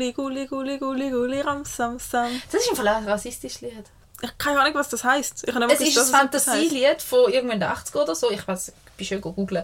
Guli, 0.00 0.12
guli, 0.12 0.46
guli, 0.46 0.78
guli, 0.78 1.10
guli, 1.10 1.40
ram, 1.42 1.62
sam, 1.64 1.98
sam. 1.98 2.30
Das 2.50 2.62
ist 2.62 2.70
im 2.70 2.76
Fall 2.76 2.88
ein 2.88 3.06
rassistisches 3.06 3.60
Lied. 3.60 3.84
Ich 4.22 4.28
habe 4.28 4.38
keine 4.38 4.60
Ahnung, 4.60 4.74
was 4.74 4.88
das 4.88 5.04
heisst. 5.04 5.46
Ich 5.46 5.54
habe 5.54 5.66
nicht 5.66 5.78
Es 5.78 5.86
ist 5.88 5.94
gewusst, 5.94 6.14
ein. 6.14 6.20
Fantasielied 6.20 7.02
von 7.02 7.30
irgendwann 7.30 7.60
den 7.60 7.68
80er 7.68 8.02
oder 8.02 8.14
so. 8.14 8.30
Ich 8.30 8.48
weiß, 8.48 8.68
ich 8.68 8.92
bin 8.96 9.06
schön 9.06 9.20
googeln. 9.20 9.62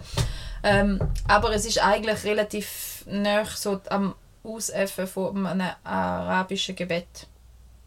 Ähm, 0.62 1.00
aber 1.26 1.54
es 1.54 1.64
ist 1.64 1.82
eigentlich 1.82 2.22
relativ 2.24 3.02
nah 3.06 3.46
so 3.46 3.80
am 3.88 4.14
Ausäffen 4.44 5.06
von 5.06 5.46
einem 5.46 5.70
arabischen 5.84 6.76
Gebet. 6.76 7.26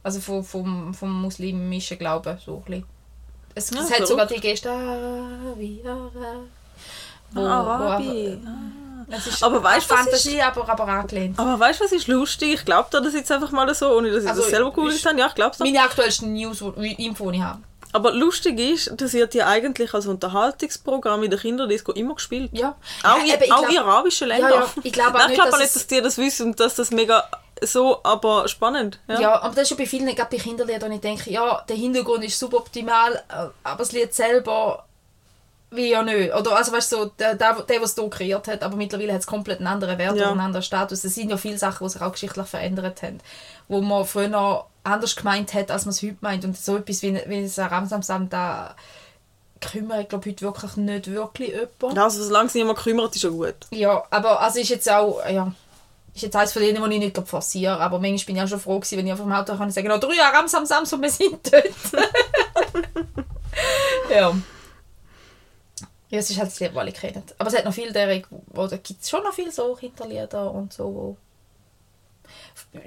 Also 0.02 0.20
vom, 0.20 0.44
vom, 0.44 0.94
vom 0.95 1.22
muslimischen 1.22 2.00
Glauben. 2.00 2.36
So 2.44 2.58
ein 2.58 2.63
bisschen. 2.63 2.86
es, 3.53 3.70
Ja, 3.70 3.81
es 3.81 3.91
hat 4.00 4.08
sogar 4.08 4.25
die 4.25 4.39
Geste 4.39 4.72
Arabi, 4.72 5.84
Arabi. 5.86 6.50
Wo, 7.31 7.41
Arabi. 7.41 8.05
Wo, 8.05 8.09
es 8.09 8.36
ist 8.36 8.88
Aber 9.41 9.63
weißt 9.63 9.90
du, 9.90 9.94
was 9.94 10.02
Fantasie, 10.02 10.41
aber, 10.41 10.68
aber 10.70 10.88
angelehnt. 10.88 11.38
Aber 11.40 11.59
weißt 11.59 11.80
du, 11.80 11.84
was 11.86 11.91
ist 11.91 12.08
lustig? 12.08 12.54
Ich 12.55 12.66
glaube 12.66 12.90
dir 12.91 13.02
das 13.02 13.13
jetzt 13.13 13.31
einfach 13.31 13.52
mal 13.52 13.73
so, 13.73 13.90
ohne 13.95 14.12
dass 14.12 14.23
ich 14.23 14.30
Also, 14.30 14.41
das 14.41 14.50
selber 14.52 14.70
gegoogelt 14.70 14.95
ist- 14.95 15.06
habe. 15.06 15.20
Ja, 15.20 15.28
ich 15.28 15.36
glaube 15.36 15.56
Meine 15.59 15.81
aktuellsten 15.81 16.33
News, 16.33 16.64
die 16.78 17.06
Info, 17.06 17.31
die 17.31 17.38
ich 17.38 17.44
habe. 17.44 17.59
Aber 17.92 18.11
lustig 18.14 18.59
ist, 18.59 18.92
das 18.98 19.14
wird 19.14 19.33
ja 19.33 19.48
eigentlich 19.48 19.94
als 19.95 20.06
Unterhaltungsprogramm 20.06 21.23
in 21.23 21.31
der 21.31 21.39
Kinderdisco 21.39 21.92
immer 21.94 22.16
gespielt. 22.16 22.52
Ja. 22.53 22.75
Auch, 23.03 23.17
Ja, 23.17 23.23
in, 23.23 23.30
eben, 23.33 23.44
ich 23.45 23.52
auch 23.52 23.59
glaub- 23.61 23.72
in 23.72 23.78
arabischen 23.80 24.28
Ländern. 24.28 24.52
ja, 24.52 24.67
ich 24.83 24.94
glaube 24.94 25.17
auch 25.17 25.22
ich 25.22 25.28
nicht, 25.30 25.36
glaube 25.36 25.50
auch 25.50 25.52
dass 25.53 25.59
nicht, 25.59 25.76
dass 25.76 25.88
die 25.88 26.02
das 26.02 26.17
wissen 26.20 26.48
und 26.48 26.59
dass 26.59 26.76
das 26.76 26.92
mega 26.92 27.23
so, 27.61 28.00
aber 28.03 28.48
spannend. 28.48 29.00
Ja. 29.08 29.20
Ja. 29.20 29.42
aber 29.42 29.53
das 29.55 29.64
ist 29.64 29.72
ja 29.72 29.76
bei 29.78 29.86
vielen, 29.86 30.05
gerade 30.16 30.30
bei 30.30 30.42
Kinderliedern, 30.42 30.92
ich 30.94 31.02
denke, 31.02 31.30
ja, 31.31 31.64
der 31.67 31.76
Hintergrund 31.76 32.23
ist 32.23 32.38
suboptimal, 32.39 33.16
äh, 33.28 33.48
aber 33.64 33.78
das 33.80 33.92
Lied 33.92 34.14
selber 34.14 34.86
wie 35.72 35.89
ja 35.92 36.02
nicht. 36.03 36.34
Oder 36.34 36.56
also 36.56 36.72
weißt 36.72 36.92
du, 36.92 36.95
so, 36.98 37.06
der, 37.06 37.36
der, 37.36 37.58
es 37.84 37.95
kreiert 38.09 38.48
hat, 38.48 38.64
aber 38.64 38.75
mittlerweile 38.75 39.14
hat 39.14 39.22
es 39.22 39.28
komplett 39.28 39.59
einen 39.59 39.67
anderen 39.67 39.98
Wert 39.98 40.16
Ja. 40.17 40.31
einen 40.31 40.39
anderen 40.39 40.64
Status. 40.64 41.03
Es 41.03 41.16
sind 41.16 41.30
ja 41.30 41.38
viele 41.38 41.58
Sachen, 41.58 41.86
die 41.86 41.92
sich 41.92 42.02
auch 42.02 42.11
geschichtlich 42.11 42.48
verändert 42.48 43.02
haben, 43.03 43.20
wo 43.67 43.81
man 43.81 44.06
früher 44.06 44.66
anders 44.84 45.16
gemeint 45.16 45.53
hat, 45.53 45.72
als 45.72 45.86
man 45.86 45.92
es 45.92 46.02
heute 46.02 46.17
meint. 46.22 46.44
Und 46.44 46.58
so 46.58 46.78
etwas 46.78 47.02
wie, 47.02 47.22
wie 47.28 47.44
das 47.44 47.59
Ramsamsam, 47.59 48.30
da 48.30 48.76
kümmert, 49.61 50.03
ich 50.03 50.09
glaube 50.09 50.30
heute 50.30 50.42
wirklich 50.42 50.76
nicht 50.78 51.11
wirklich 51.11 51.50
jemand. 51.50 51.98
Ja, 51.98 52.04
also 52.06 52.23
solange 52.23 52.48
es 52.48 52.56
niemand 52.56 52.80
kümmert, 52.80 53.16
ist 53.16 53.23
ja 53.23 53.30
gut. 53.30 53.56
Ja, 53.72 54.04
aber 54.09 54.42
also 54.42 54.59
ist 54.59 54.70
jetzt 54.70 54.89
auch, 54.89 55.22
ja, 55.30 55.54
ist 56.16 56.23
jetzt 56.23 56.36
eines 56.36 56.54
von 56.54 56.61
denen, 56.61 56.83
die 56.89 56.95
ich 56.95 57.00
nicht 57.00 57.28
forciere, 57.28 57.80
aber 57.80 58.00
manchmal 58.00 58.26
bin 58.26 58.36
ich 58.38 58.42
auch 58.42 58.48
schon 58.48 58.59
froh 58.59 58.80
gewesen, 58.80 58.98
wenn 58.98 59.08
ich 59.08 59.14
auf 59.14 59.20
dem 59.20 59.31
Auto 59.31 59.54
kann 59.54 59.67
und 59.67 59.72
sagen, 59.72 59.92
oh, 59.92 59.98
drei 59.98 60.16
Jahre 60.16 60.38
am 60.38 60.48
Sam 60.48 60.66
Samsung, 60.66 61.02
wir 61.02 61.11
sind 61.11 61.39
dort. 61.52 61.66
ja. 64.11 64.33
Ja, 66.09 66.19
es 66.19 66.29
ist 66.29 66.39
halt 66.39 66.49
das 66.49 66.59
Lied, 66.59 66.71
das 66.71 66.77
alle 66.77 66.91
kennen. 66.91 67.23
Aber 67.38 67.49
es 67.49 67.57
hat 67.57 67.65
noch 67.65 67.73
viel 67.73 67.91
derer, 67.93 68.21
oder 68.55 68.77
gibt 68.79 69.02
es 69.03 69.09
schon 69.09 69.23
noch 69.23 69.33
viel 69.33 69.52
so 69.52 69.77
Hinterlieder 69.77 70.52
und 70.52 70.73
so, 70.73 70.83
wo 70.85 71.17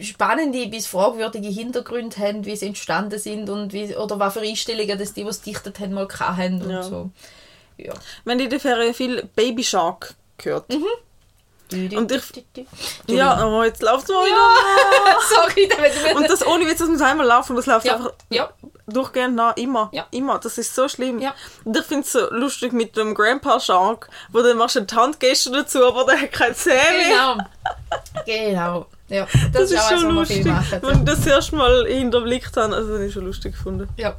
spannende 0.00 0.66
bis 0.68 0.86
fragwürdige 0.86 1.48
Hintergründe 1.48 2.16
haben, 2.18 2.44
wie 2.44 2.56
sie 2.56 2.66
entstanden 2.66 3.18
sind 3.18 3.48
und 3.50 3.72
wie, 3.72 3.94
oder 3.96 4.18
was 4.18 4.34
für 4.34 4.40
Einstellungen 4.40 4.98
das 4.98 5.12
die, 5.14 5.22
die 5.24 5.28
es 5.30 5.40
dichtet 5.40 5.78
haben, 5.80 5.92
mal 5.92 6.08
hatten 6.08 6.62
und 6.62 6.70
Ja. 6.70 6.82
so. 6.82 7.10
Ja. 7.78 7.94
Wenn 8.24 8.38
in 8.38 8.50
der 8.50 8.60
Ferien 8.60 8.94
viel 8.94 9.28
Baby 9.34 9.64
Shark 9.64 10.14
gehört. 10.38 10.68
Mhm. 10.72 10.84
Und 11.96 12.12
ich- 12.12 12.66
Ja, 13.08 13.46
oh, 13.46 13.62
jetzt 13.64 13.80
läuft 13.82 14.04
es 14.04 14.08
mal 14.10 14.24
wieder. 14.26 14.36
Ja, 15.06 15.18
sorry, 15.34 15.68
damit 15.68 16.16
Und 16.16 16.28
das 16.28 16.46
ohne 16.46 16.66
Witz, 16.66 16.78
das 16.80 16.88
muss 16.88 17.00
einmal 17.00 17.26
laufen 17.26 17.56
das 17.56 17.64
läuft 17.66 17.86
ja, 17.86 17.94
einfach 17.96 18.12
ja, 18.28 18.50
durchgehend 18.86 19.34
nach, 19.36 19.56
immer. 19.56 19.88
Ja. 19.92 20.06
Immer. 20.10 20.38
Das 20.38 20.58
ist 20.58 20.74
so 20.74 20.88
schlimm. 20.88 21.20
Ja. 21.20 21.34
Und 21.64 21.76
ich 21.76 21.84
finde 21.84 22.02
es 22.02 22.12
so 22.12 22.30
lustig 22.32 22.72
mit 22.72 22.96
dem 22.96 23.14
Grandpa 23.14 23.60
Shark, 23.60 24.08
wo 24.30 24.42
dann 24.42 24.56
machst 24.56 24.76
du 24.76 24.80
die 24.80 24.94
Handgeste 24.94 25.50
dazu, 25.50 25.84
aber 25.84 26.04
der 26.04 26.20
hat 26.22 26.32
keine 26.32 26.54
Zähne. 26.54 26.78
genau. 27.08 27.38
genau. 28.26 28.86
Ja, 29.08 29.26
das, 29.52 29.52
Das, 29.52 29.70
ist 29.72 29.78
auch 29.78 29.90
schon 29.90 30.16
was 30.16 30.28
lustig. 30.28 30.46
machen. 30.46 30.78
Wenn 30.82 30.98
ich 31.00 31.04
das 31.04 31.26
erste 31.26 31.56
Mal 31.56 31.86
hinterblickt 31.86 32.56
habe, 32.56 32.74
also 32.74 32.88
das 32.88 32.96
habe 32.96 33.06
ich 33.06 33.12
schon 33.12 33.24
lustig 33.26 33.52
gefunden. 33.52 33.88
Ja. 33.96 34.16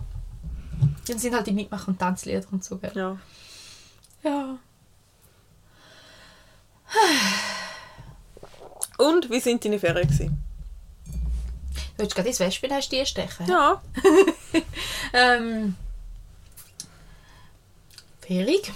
Dann 1.08 1.18
sind 1.18 1.34
halt 1.36 1.48
die 1.48 1.52
Mitmach- 1.52 1.88
und 1.88 1.98
Tanzlieder 2.00 2.44
und 2.52 2.64
so. 2.64 2.78
Gell? 2.78 2.92
Ja. 2.94 3.18
Ja. 4.24 4.58
Und 8.98 9.30
wie 9.32 9.40
sind 9.40 9.66
deine 9.66 9.80
Ferien 9.80 10.08
gewesen? 10.08 10.43
Du 11.98 12.04
hast 12.04 12.16
gerade 12.16 12.30
ins 12.30 12.40
Wespen 12.40 12.72
hast 12.72 12.92
du 12.92 12.98
die 12.98 13.06
stechen. 13.06 13.48
Ja. 13.48 13.82
Ähm, 15.16 15.76
Ferig. 18.22 18.72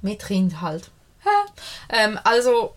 Mit 0.00 0.24
Kind 0.24 0.62
halt. 0.62 0.90
Ähm, 1.90 2.18
also 2.24 2.74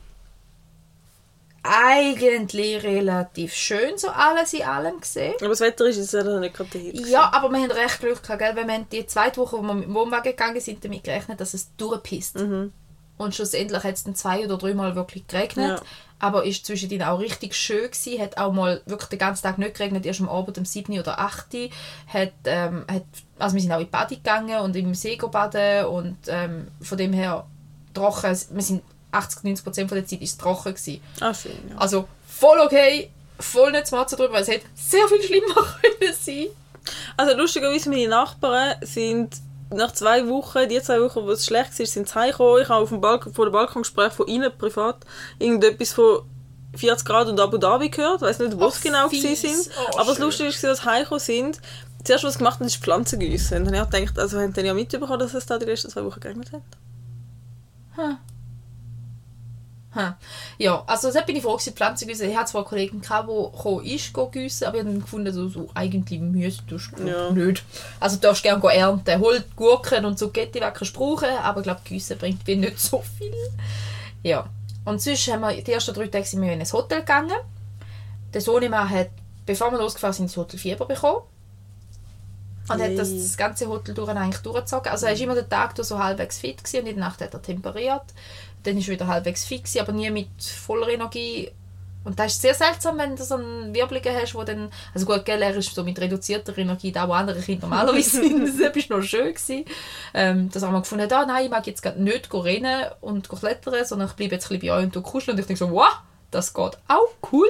eigentlich 1.64 2.84
relativ 2.84 3.53
schön, 3.53 3.98
so 3.98 4.09
alles 4.09 4.53
in 4.53 4.64
allem 4.64 5.02
gesehen. 5.02 5.34
Aber 5.40 5.50
das 5.50 5.59
Wetter 5.59 5.86
ist 5.86 5.98
jetzt 5.98 6.14
ja 6.14 6.24
nicht 6.40 6.56
gerade 6.56 6.69
der 6.69 6.81
Hit. 6.81 7.08
Ja, 7.08 7.31
aber 7.34 7.50
wir 7.50 7.59
haben 7.59 7.72
recht 7.72 8.00
Glück 8.00 8.24
gehabt, 8.24 8.40
gell? 8.40 8.56
weil 8.56 8.68
wir 8.68 8.74
haben 8.74 8.90
die 8.90 9.06
zweite 9.06 9.42
Woche, 9.42 9.58
wo 9.58 9.62
wir 9.62 9.74
mit 9.74 9.86
dem 9.86 9.94
Wohnwagen 9.94 10.31
gegangen 10.31 10.62
sind, 10.62 10.84
damit 10.84 11.04
gerechnet, 11.04 11.42
dass 11.42 11.54
es 11.54 11.75
durchpisst. 11.75 12.38
Mhm. 12.38 12.72
Und 13.18 13.36
schlussendlich 13.36 13.84
hat 13.84 13.96
es 13.96 14.04
dann 14.04 14.16
zwei 14.16 14.46
oder 14.46 14.58
dreimal 14.58 14.96
wirklich 14.96 15.28
geregnet. 15.28 15.80
Ja. 15.80 15.86
Aber 16.20 16.46
ist 16.46 16.66
zwischendrin 16.66 17.04
auch 17.04 17.20
richtig 17.20 17.56
schön 17.56 17.92
gewesen. 17.92 18.22
Hat 18.22 18.38
auch 18.38 18.52
mal 18.52 18.82
wirklich 18.86 19.10
den 19.10 19.20
ganzen 19.20 19.44
Tag 19.44 19.58
nicht 19.58 19.76
geregnet. 19.76 20.06
Erst 20.06 20.22
am 20.22 20.30
Abend 20.30 20.58
um 20.58 20.66
7 20.66 20.98
oder 21.00 21.20
8 21.20 21.54
Uhr. 21.54 21.70
Hat, 22.08 22.34
ähm, 22.46 22.86
hat, 22.92 23.04
also 23.38 23.56
wir 23.56 23.62
sind 23.62 23.72
auch 23.72 23.80
in 23.80 23.86
die 23.86 23.92
Bade 23.92 24.16
gegangen 24.16 24.60
und 24.62 24.76
im 24.76 24.96
See 24.96 25.16
baden. 25.16 25.86
Und 25.86 26.18
ähm, 26.28 26.70
von 26.82 26.98
dem 26.98 27.14
her 27.14 27.46
trocken. 27.94 28.38
Wir 28.52 28.64
sind 28.64 28.84
80, 29.12 29.44
90 29.44 29.64
Prozent 29.64 29.92
der 29.92 30.06
Zeit 30.06 30.22
ist 30.22 30.40
trocken 30.40 30.74
gewesen. 30.74 31.02
Ah, 31.20 31.34
schön, 31.34 31.52
ja. 31.70 31.78
Also 31.78 32.08
voll 32.28 32.60
okay. 32.60 33.10
Voll 33.40 33.72
nicht 33.72 33.88
zu 33.88 33.96
motzen 33.96 34.18
drüber, 34.18 34.34
weil 34.34 34.42
es 34.42 34.48
hätte 34.48 34.66
sehr 34.76 35.08
viel 35.08 35.22
schlimmer 35.22 35.54
können 35.82 36.14
sein. 36.20 36.48
Also 37.16 37.38
lustigerweise, 37.38 37.90
meine 37.90 38.08
Nachbarn 38.08 38.76
sind 38.82 39.36
nach 39.70 39.92
zwei 39.92 40.28
Wochen, 40.28 40.68
die 40.70 40.82
zwei 40.82 41.02
Wochen, 41.02 41.24
wo 41.24 41.32
es 41.32 41.46
schlecht 41.46 41.78
war, 41.78 41.86
sind 41.86 42.08
sie 42.08 42.16
heimgekommen. 42.16 42.62
Ich 42.62 42.70
habe 42.70 42.84
auf 42.84 42.90
dem 42.90 43.02
Balkon, 43.02 43.34
vor 43.34 43.46
dem 43.46 43.52
Balkongespräch 43.52 44.14
von 44.14 44.28
ihnen 44.28 44.52
privat 44.58 44.98
irgendetwas 45.40 45.94
von 45.94 46.22
40 46.76 47.06
Grad 47.06 47.28
und 47.28 47.40
Abu 47.40 47.58
Dhabi 47.58 47.90
gehört. 47.90 48.18
Ich 48.18 48.28
weiß 48.28 48.40
nicht, 48.40 48.60
wo 48.60 48.66
es 48.66 48.82
genau 48.82 49.10
fies. 49.10 49.42
sind. 49.42 49.76
Oh, 49.92 49.98
Aber 50.00 50.12
das. 50.12 50.20
Lustige 50.20 50.50
ist, 50.50 50.64
als 50.64 50.80
sie 50.80 50.86
heimgekommen 50.86 51.20
sind, 51.20 51.62
zuerst 52.04 52.24
was 52.24 52.34
sie 52.34 52.40
gemacht 52.40 52.60
haben, 52.60 52.68
ist 52.68 52.78
Pflanzen 52.78 53.20
gießen. 53.20 53.58
Und 53.58 53.66
dann 53.66 53.80
habe 53.80 53.98
ich 53.98 54.08
gedacht, 54.08 54.20
also 54.20 54.40
haben 54.40 54.54
die 54.54 54.62
ja 54.62 54.74
mitbekommen, 54.74 55.20
dass 55.20 55.34
es 55.34 55.46
da 55.46 55.58
die 55.58 55.66
letzten 55.66 55.90
zwei 55.90 56.04
Wochen 56.06 56.20
geregnet 56.20 56.52
hat. 56.52 56.62
Hm. 57.96 58.18
Hm. 59.97 60.13
Ja, 60.59 60.84
also 60.85 61.12
da 61.12 61.22
bin 61.22 61.35
ich 61.35 61.41
froh, 61.44 61.53
gewesen, 61.53 61.74
Pflanzen 61.74 62.08
gießen. 62.08 62.30
Ich 62.30 62.38
hatte 62.38 62.52
zwar 62.52 62.63
Kollegen, 62.66 63.02
gehabt, 63.02 63.28
die 63.30 63.96
ist, 63.96 64.13
gießen, 64.13 64.68
aber 64.68 64.78
ich 64.78 64.84
habe 64.84 64.91
dann 64.91 65.02
gefunden, 65.02 65.34
so, 65.34 65.47
so 65.50 65.69
eigentlich 65.74 66.19
müsstest 66.19 66.91
du 66.97 67.08
Ja. 67.08 67.31
nicht. 67.31 67.63
Also 68.00 68.18
du 68.18 68.22
darfst 68.22 68.44
gerne 68.44 68.63
ernten. 68.72 69.19
Hol 69.19 69.44
Gurken 69.56 70.06
und 70.06 70.19
so 70.19 70.30
Getti 70.30 70.62
weg 70.62 70.75
kannst 70.75 70.94
brauchen, 70.94 71.30
aber 71.41 71.62
ich 71.62 71.63
glaube, 71.63 71.81
gießen 71.84 72.18
bringt 72.18 72.46
mir 72.46 72.57
nicht 72.57 72.80
so 72.80 73.03
viel. 73.18 73.34
Ja. 74.24 74.47
Und 74.86 75.02
sonst 75.02 75.28
haben 75.28 75.41
wir, 75.41 75.62
die 75.62 75.72
ersten 75.74 75.94
drei 75.94 76.07
Tage 76.07 76.25
sind 76.25 76.41
wir 76.41 76.53
in 76.53 76.62
ein 76.62 76.72
Hotel 76.72 77.00
gegangen. 77.00 77.38
Der 78.33 78.42
Sohnemann 78.42 78.89
hat, 78.89 79.10
bevor 79.45 79.72
wir 79.72 79.80
losgefahren 79.80 80.13
sind, 80.13 80.30
das 80.30 80.38
Hotel 80.38 80.60
Fieber 80.60 80.86
bekommen. 80.86 81.22
Und 82.69 82.81
hat 82.81 82.98
das, 82.98 83.10
Yay. 83.10 83.22
das 83.22 83.38
ganze 83.38 83.68
Hotel 83.68 83.95
durch 83.95 84.10
eigentlich 84.10 84.42
durchgezogen. 84.42 84.92
Also 84.92 85.06
er 85.06 85.13
war 85.13 85.19
immer 85.22 85.36
den 85.36 85.50
Tag 85.50 85.75
durch 85.75 85.88
so 85.88 85.98
halbwegs 86.00 86.39
fit 86.39 86.57
gewesen, 86.62 86.81
und 86.81 86.88
in 86.88 86.95
der 86.98 87.06
Nacht 87.06 87.22
hat 87.22 87.33
er 87.33 87.42
temperiert. 87.42 88.04
Dann 88.68 88.78
ist 88.78 88.88
er 88.90 88.96
wieder 88.96 89.08
halbwegs 89.08 89.48
gewesen, 89.48 89.80
aber 89.80 89.94
nie 89.94 90.10
mit 90.12 90.28
voller 90.42 90.90
Energie. 90.90 91.50
Und 92.04 92.19
das 92.19 92.34
ist 92.34 92.42
sehr 92.42 92.54
seltsam, 92.54 92.98
wenn 92.98 93.16
du 93.16 93.24
so 93.24 93.36
einen 93.36 93.74
Wirbeligen 93.74 94.14
hast, 94.14 94.36
wo 94.36 94.44
dann... 94.44 94.69
Also 94.94 95.06
gut, 95.06 95.24
gell, 95.24 95.42
er 95.42 95.56
ist 95.56 95.74
so 95.74 95.84
mit 95.84 96.00
reduzierter 96.00 96.58
Energie, 96.58 96.92
da 96.92 97.08
wo 97.08 97.14
andere 97.14 97.40
Kinder 97.40 97.68
normalerweise 97.68 98.10
sind. 98.24 98.60
Das 98.60 98.90
war 98.90 98.98
noch 98.98 99.04
schön. 99.04 99.34
Gewesen. 99.34 99.66
Ähm, 100.14 100.50
dass 100.52 100.64
mal 100.64 100.80
gefunden 100.80 101.04
hat, 101.06 101.14
ah, 101.14 101.25
nein, 101.25 101.46
ich 101.46 101.52
mag 101.52 101.66
jetzt 101.66 101.81
gerade 101.81 102.02
nicht 102.02 102.34
rennen 102.34 102.86
und 103.02 103.30
klettern, 103.30 103.86
sondern 103.86 104.10
ich 104.10 104.16
bleibe 104.16 104.36
jetzt 104.36 104.52
ein 104.52 104.60
bisschen 104.60 104.74
bei 104.74 104.78
euch 104.78 104.96
und 104.96 105.04
kuscheln. 105.04 105.36
Und 105.36 105.42
ich 105.42 105.48
denke 105.48 105.60
so, 105.60 105.72
wow, 105.72 106.02
das 106.31 106.54
geht 106.54 106.78
auch, 106.88 107.31
cool. 107.31 107.50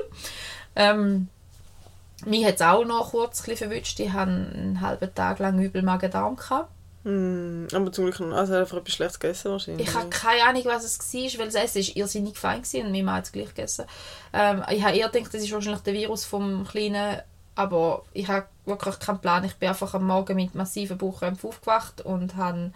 Ähm, 0.76 1.30
mich 2.26 2.46
hat 2.46 2.56
es 2.56 2.62
auch 2.62 2.86
noch 2.86 3.12
kurz 3.12 3.42
ein 3.42 3.52
bisschen 3.52 3.70
verwünscht. 3.70 4.00
Ich 4.00 4.12
hatte 4.12 4.32
einen 4.32 4.82
halben 4.82 5.14
Tag 5.14 5.40
lang 5.40 5.60
übel 5.60 5.82
Magen-Darm. 5.82 6.36
gehabt. 6.36 6.70
Hm, 7.08 7.70
aber 7.72 7.90
zum 7.94 8.04
Glück, 8.04 8.20
also 8.20 8.52
er 8.52 8.60
hat 8.60 8.66
einfach 8.66 8.80
etwas 8.80 8.94
Schlechtes 8.96 9.18
gegessen 9.18 9.52
wahrscheinlich. 9.52 9.88
Ich 9.88 9.96
habe 9.96 10.10
keine 10.10 10.44
Ahnung, 10.44 10.66
was 10.66 10.84
es 10.84 11.00
war, 11.14 11.40
weil 11.40 11.46
das 11.46 11.56
Essen 11.56 11.78
ist 11.78 11.96
irrsinnig 11.96 12.38
fein 12.38 12.62
war 12.62 12.82
und 12.82 12.92
mein 12.92 13.06
Mann 13.06 13.16
hat 13.16 13.24
es 13.24 13.32
gleich 13.32 13.48
gegessen. 13.48 13.86
Ähm, 14.34 14.62
ich 14.70 14.84
habe 14.84 14.98
eher 14.98 15.08
gedacht, 15.08 15.34
das 15.34 15.42
ist 15.42 15.54
wahrscheinlich 15.54 15.84
der 15.84 15.94
Virus 15.94 16.26
vom 16.26 16.68
Kleinen, 16.68 17.22
aber 17.56 18.04
ich 18.12 18.28
habe 18.28 18.48
wirklich 18.66 19.00
keinen 19.00 19.20
Plan. 19.20 19.46
Ich 19.46 19.56
bin 19.56 19.70
einfach 19.70 19.94
am 19.94 20.06
Morgen 20.06 20.36
mit 20.36 20.54
massiven 20.54 20.98
Bauchkrämpfen 20.98 21.48
aufgewacht 21.48 22.02
und 22.02 22.36
habe 22.36 22.58
eine. 22.58 22.74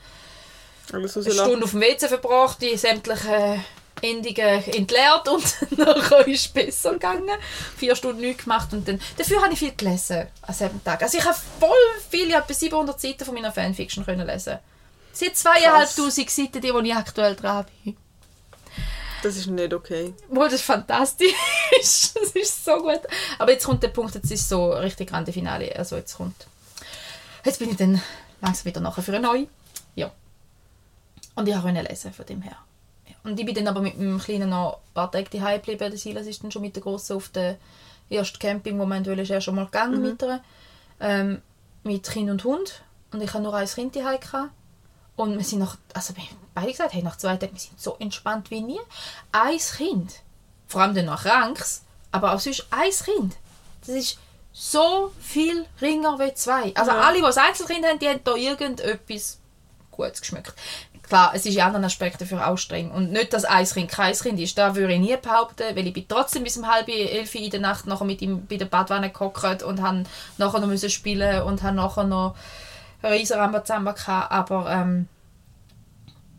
Stunde 1.09 1.65
auf 1.65 1.71
dem 1.71 1.81
WC 1.81 2.07
verbracht, 2.07 2.61
die 2.61 2.77
sämtlichen 2.77 3.61
Endungen 4.01 4.63
entleert 4.65 5.27
und 5.27 5.55
nachher 5.77 6.27
ist 6.27 6.45
es 6.45 6.47
besser 6.47 6.93
gegangen. 6.93 7.29
Vier 7.77 7.95
Stunden 7.95 8.21
nichts 8.21 8.43
gemacht 8.43 8.73
und 8.73 8.87
dann... 8.87 8.99
Dafür 9.17 9.41
habe 9.41 9.53
ich 9.53 9.59
viel 9.59 9.75
gelesen 9.75 10.27
an 10.41 10.53
diesem 10.53 10.83
Tag. 10.83 11.03
Also 11.03 11.17
ich 11.17 11.25
habe 11.25 11.37
voll 11.59 11.69
viel, 12.09 12.29
ich 12.29 12.35
habe 12.35 12.47
bis 12.47 12.59
700 12.61 12.99
Seiten 12.99 13.25
von 13.25 13.33
meiner 13.33 13.51
Fanfiction 13.51 14.05
können 14.05 14.25
lesen. 14.25 14.57
Sie 15.13 15.27
hat 15.27 15.35
zweieinhalbtausend 15.35 16.29
Seiten, 16.29 16.61
die, 16.61 16.73
wo 16.73 16.79
ich 16.79 16.95
aktuell 16.95 17.35
dran 17.35 17.65
bin. 17.83 17.97
Das 19.21 19.35
ist 19.35 19.47
nicht 19.47 19.73
okay. 19.73 20.13
Boah, 20.29 20.45
das 20.45 20.55
ist 20.55 20.63
fantastisch. 20.63 21.33
das 21.79 22.13
ist 22.33 22.65
so 22.65 22.77
gut. 22.77 23.01
Aber 23.37 23.51
jetzt 23.51 23.65
kommt 23.65 23.83
der 23.83 23.89
Punkt, 23.89 24.15
jetzt 24.15 24.31
ist 24.31 24.49
so 24.49 24.71
richtig 24.71 25.09
grande 25.09 25.31
Finale. 25.31 25.75
Also 25.75 25.97
jetzt 25.97 26.15
kommt... 26.15 26.47
Jetzt 27.43 27.59
bin 27.59 27.69
ich 27.69 27.77
dann 27.77 28.01
langsam 28.41 28.65
wieder 28.65 28.81
nachher 28.81 29.03
für 29.03 29.13
eine 29.13 29.27
neue. 29.27 29.47
Ja. 29.95 30.11
Und 31.35 31.47
ich 31.47 31.55
konnte 31.59 31.81
lesen 31.81 32.13
von 32.13 32.25
dem 32.25 32.41
her. 32.41 32.57
Und 33.23 33.39
ich 33.39 33.45
bin 33.45 33.55
dann 33.55 33.67
aber 33.67 33.81
mit 33.81 33.97
dem 33.97 34.19
Kleinen 34.19 34.49
noch 34.49 34.75
ein 34.77 34.93
paar 34.93 35.11
Tage 35.11 35.29
daheim 35.29 35.61
geblieben. 35.61 35.89
Der 35.91 35.97
Silas 35.97 36.27
ist 36.27 36.43
dann 36.43 36.51
schon 36.51 36.61
mit 36.61 36.75
der 36.75 36.83
Grossen 36.83 37.17
auf 37.17 37.29
den 37.29 37.57
ersten 38.09 38.39
Camping, 38.39 38.77
wo 38.79 38.85
man 38.85 39.05
ist 39.05 39.29
er 39.29 39.41
schon 39.41 39.55
mal 39.55 39.65
gegangen 39.65 40.01
mit 40.01 40.21
ihr. 40.21 40.41
Ähm, 40.99 41.41
mit 41.83 42.03
Kind 42.07 42.29
und 42.29 42.43
Hund. 42.43 42.83
Und 43.11 43.21
ich 43.21 43.33
hatte 43.33 43.43
nur 43.43 43.53
ein 43.55 43.67
Kind 43.67 43.95
daheim. 43.95 44.19
Gehabt. 44.19 44.51
Und 45.15 45.37
wir 45.37 45.43
sind 45.43 45.59
nach, 45.59 45.77
also 45.93 46.15
wir 46.15 46.23
haben 46.23 46.37
beide 46.53 46.71
gesagt, 46.71 46.93
hey, 46.93 47.03
nach 47.03 47.17
zwei 47.17 47.37
Tagen, 47.37 47.53
wir 47.53 47.59
sind 47.59 47.79
so 47.79 47.95
entspannt 47.99 48.49
wie 48.49 48.61
nie. 48.61 48.79
Ein 49.31 49.57
Kind, 49.57 50.21
vor 50.67 50.81
allem 50.81 50.95
dann 50.95 51.05
noch 51.05 51.23
krankes, 51.23 51.83
aber 52.11 52.33
auch 52.33 52.39
sonst 52.39 52.65
ein 52.71 52.89
Kind. 52.91 53.35
Das 53.81 53.89
ist 53.89 54.17
so 54.53 55.11
viel 55.19 55.65
ringer 55.81 56.17
wie 56.19 56.33
zwei. 56.33 56.73
Also 56.75 56.91
Ja. 56.91 57.01
alle, 57.01 57.17
die 57.19 57.23
ein 57.23 57.37
Einzelkind 57.37 57.85
haben, 57.85 57.99
die 57.99 58.09
haben 58.09 58.21
da 58.23 58.35
irgendetwas 58.35 59.39
Gutes 59.91 60.21
geschmeckt. 60.21 60.53
Klar, 61.11 61.31
es 61.35 61.45
ist 61.45 61.55
in 61.55 61.61
anderen 61.61 61.83
Aspekten 61.83 62.25
für 62.25 62.47
auch 62.47 62.55
streng. 62.57 62.89
Und 62.89 63.11
nicht, 63.11 63.33
dass 63.33 63.43
ein 63.43 63.65
Kind 63.65 63.91
kein 63.91 64.15
Kind 64.15 64.39
ist. 64.39 64.57
Da 64.57 64.75
würde 64.77 64.93
ich 64.93 64.99
nie 65.01 65.17
behaupten, 65.17 65.75
weil 65.75 65.85
ich 65.85 65.91
bin 65.91 66.07
trotzdem 66.07 66.45
bis 66.45 66.55
um 66.55 66.71
halb 66.73 66.87
elf 66.87 67.35
in 67.35 67.49
der 67.49 67.59
Nacht 67.59 67.85
nachher 67.85 68.05
mit 68.05 68.21
ihm 68.21 68.45
bei 68.45 68.55
der 68.55 68.63
Badwanne 68.67 69.09
gehockt 69.09 69.61
und 69.61 69.81
han 69.81 70.07
nachher 70.37 70.59
noch 70.61 70.69
müssen 70.69 70.89
spielen 70.89 71.41
und 71.41 71.63
han 71.63 71.75
nachher 71.75 72.05
noch 72.05 72.33
riesen 73.03 73.37
Rambazamba 73.37 73.91
gehabt. 73.91 74.31
Aber, 74.31 74.71
ähm, 74.71 75.09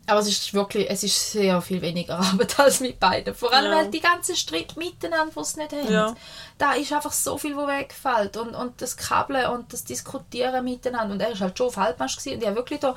aber 0.07 0.21
es 0.21 0.27
ist 0.27 0.55
wirklich, 0.55 0.89
es 0.89 1.03
ist 1.03 1.33
sehr 1.33 1.61
viel 1.61 1.79
weniger 1.83 2.17
Arbeit 2.19 2.59
als 2.59 2.79
mit 2.79 2.99
beiden. 2.99 3.35
Vor 3.35 3.53
allem 3.53 3.71
Ja. 3.73 3.77
halt 3.77 3.93
die 3.93 3.99
ganzen 4.01 4.35
Schritte 4.35 4.79
miteinander, 4.79 5.31
die 5.35 5.39
es 5.39 5.55
nicht 5.55 5.71
haben. 5.71 5.93
Ja. 5.93 6.15
Da 6.57 6.73
ist 6.73 6.91
einfach 6.91 7.11
so 7.13 7.37
viel, 7.37 7.55
wo 7.55 7.67
wegfällt. 7.67 8.37
Und, 8.37 8.55
und 8.55 8.81
das 8.81 8.97
Kabeln 8.97 9.51
und 9.51 9.71
das 9.71 9.83
Diskutieren 9.83 10.65
miteinander. 10.65 11.13
Und 11.13 11.21
er 11.21 11.29
war 11.33 11.39
halt 11.41 11.57
schon 11.59 11.67
auf 11.67 11.77
Halbmast 11.77 12.25
und 12.25 12.41
ich 12.41 12.43
habe 12.47 12.55
wirklich 12.55 12.79
da 12.79 12.95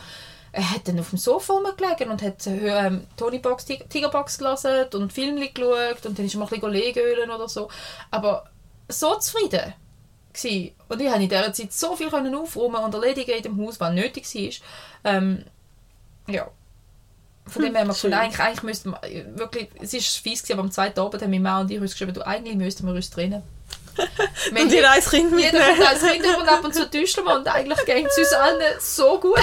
er 0.57 0.71
hat 0.71 0.89
dann 0.89 0.99
auf 0.99 1.11
dem 1.11 1.19
Sofa 1.19 1.53
rumgelegen 1.53 2.11
und 2.11 2.23
hat 2.23 2.47
ähm, 2.47 3.07
Tony 3.19 3.39
Box, 3.39 3.67
Tig- 3.67 3.91
Tigerbox 3.91 4.39
gelesen 4.39 4.87
und 4.95 5.13
Filme 5.13 5.49
geschaut 5.51 6.07
und 6.07 6.19
dann 6.19 6.25
ist 6.25 6.35
er 6.35 6.39
mal 6.39 6.49
ein 6.51 6.61
bisschen 6.61 7.31
oder 7.31 7.47
so. 7.49 7.69
Aber 8.11 8.49
so 8.89 9.17
zufrieden 9.17 9.75
gsi 10.33 10.75
und 10.89 11.01
ich 11.01 11.09
habe 11.09 11.23
in 11.23 11.29
dieser 11.29 11.53
Zeit 11.53 11.75
so 11.75 11.95
viel 11.95 12.09
aufräumen 12.09 12.85
und 12.85 12.95
erledigen 12.95 13.33
in 13.33 13.43
dem 13.43 13.61
Haus, 13.61 13.79
was 13.81 13.93
nötig 13.93 14.25
war. 14.35 15.13
Ähm, 15.13 15.45
ja. 16.27 16.49
Von 17.47 17.63
dem 17.63 17.75
her, 17.75 17.85
man 17.85 17.95
gefunden, 17.95 18.17
eigentlich, 18.17 18.41
eigentlich 18.41 18.63
müsste 18.63 18.89
man, 18.89 19.01
wirklich, 19.35 19.69
es 19.81 19.93
ist 19.93 20.17
fies 20.17 20.43
gewesen, 20.43 20.55
aber 20.55 20.63
am 20.63 20.73
zweiten 20.73 20.99
Abend 20.99 21.23
haben 21.23 21.31
meine 21.31 21.43
Mann 21.43 21.63
und 21.63 21.71
ich 21.71 21.81
uns 21.81 21.93
geschrieben, 21.93 22.15
du, 22.15 22.27
eigentlich 22.27 22.57
müssten 22.57 22.87
wir 22.87 22.95
uns 22.95 23.11
trennen. 23.11 23.43
Und 24.51 24.73
ihr 24.73 24.91
ein 24.91 25.01
Kind 25.03 25.39
jeder 25.39 25.59
mitnehmen. 25.59 25.77
kommt 25.79 25.89
als 25.89 26.01
Kind 26.03 26.25
und 26.39 26.49
ab 26.49 26.65
und 26.65 26.75
zu 26.75 26.91
täuschen 26.91 27.27
und 27.27 27.49
eigentlich 27.49 27.85
geht 27.85 28.07
es 28.07 28.19
uns 28.19 28.33
allen 28.33 28.63
so 28.81 29.19
gut. 29.21 29.39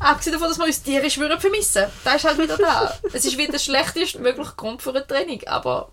Abgesehen 0.00 0.34
davon, 0.34 0.48
dass 0.48 0.58
wir 0.58 0.66
uns 0.66 0.82
tierisch 0.82 1.18
würden 1.18 1.40
vermissen. 1.40 1.84
Da 2.04 2.14
ist 2.14 2.24
halt 2.24 2.38
wieder 2.38 2.56
da. 2.56 2.96
Es 3.12 3.24
ist 3.24 3.36
wieder 3.38 3.52
der 3.52 3.58
schlechteste 3.58 4.18
mögliche 4.20 4.52
Grund 4.56 4.82
für 4.82 4.90
eine 4.90 5.06
Trennung, 5.06 5.40
aber 5.46 5.90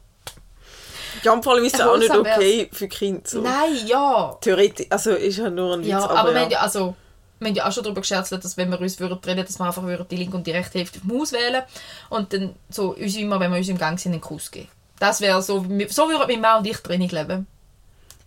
Ja, 1.23 1.41
vor 1.41 1.53
allem 1.53 1.63
ist 1.65 1.75
es 1.75 1.81
auch 1.81 1.97
nicht 1.97 2.09
Erholsam 2.09 2.25
wär's. 2.25 2.37
okay 2.37 2.69
für 2.73 2.87
Kinder. 2.87 3.21
So. 3.25 3.41
nein, 3.41 3.75
ja. 3.87 4.37
Theoretisch, 4.41 4.87
also 4.89 5.11
ist 5.11 5.37
ja 5.37 5.49
nur 5.49 5.73
ein 5.75 5.79
Witz, 5.81 5.87
Ja, 5.89 5.99
aber, 6.03 6.19
aber, 6.19 6.33
ja. 6.33 6.49
ja, 6.49 6.59
also, 6.59 6.95
wir 7.39 7.47
haben 7.49 7.55
ja 7.55 7.67
auch 7.67 7.71
schon 7.71 7.83
darüber 7.83 8.01
gescherzt, 8.01 8.31
dass 8.31 8.57
wenn 8.57 8.69
wir 8.69 8.79
uns 8.79 8.99
würden 8.99 9.21
trennen 9.21 9.45
dass 9.45 9.57
wir 9.59 9.65
einfach 9.65 9.83
würden 9.83 10.05
die 10.09 10.15
linke 10.17 10.35
und 10.37 10.45
die 10.47 10.51
rechte 10.51 10.77
Hälfte 10.79 10.99
vom 10.99 11.19
Haus 11.19 11.31
wählen 11.31 11.63
und 12.09 12.33
dann 12.33 12.55
so 12.69 12.93
uns 12.95 13.15
immer, 13.15 13.39
wenn 13.39 13.51
wir 13.51 13.57
uns 13.57 13.67
im 13.69 13.77
Gang 13.77 13.99
sind, 13.99 14.11
einen 14.13 14.21
Kuss 14.21 14.51
geben. 14.51 14.67
Das 14.99 15.19
wäre 15.21 15.41
so, 15.41 15.65
wie- 15.69 15.87
so 15.89 16.07
würden 16.09 16.25
mein 16.27 16.39
Mann 16.41 16.59
und 16.59 16.67
ich 16.67 16.77
Trennung 16.77 17.09
leben. 17.09 17.47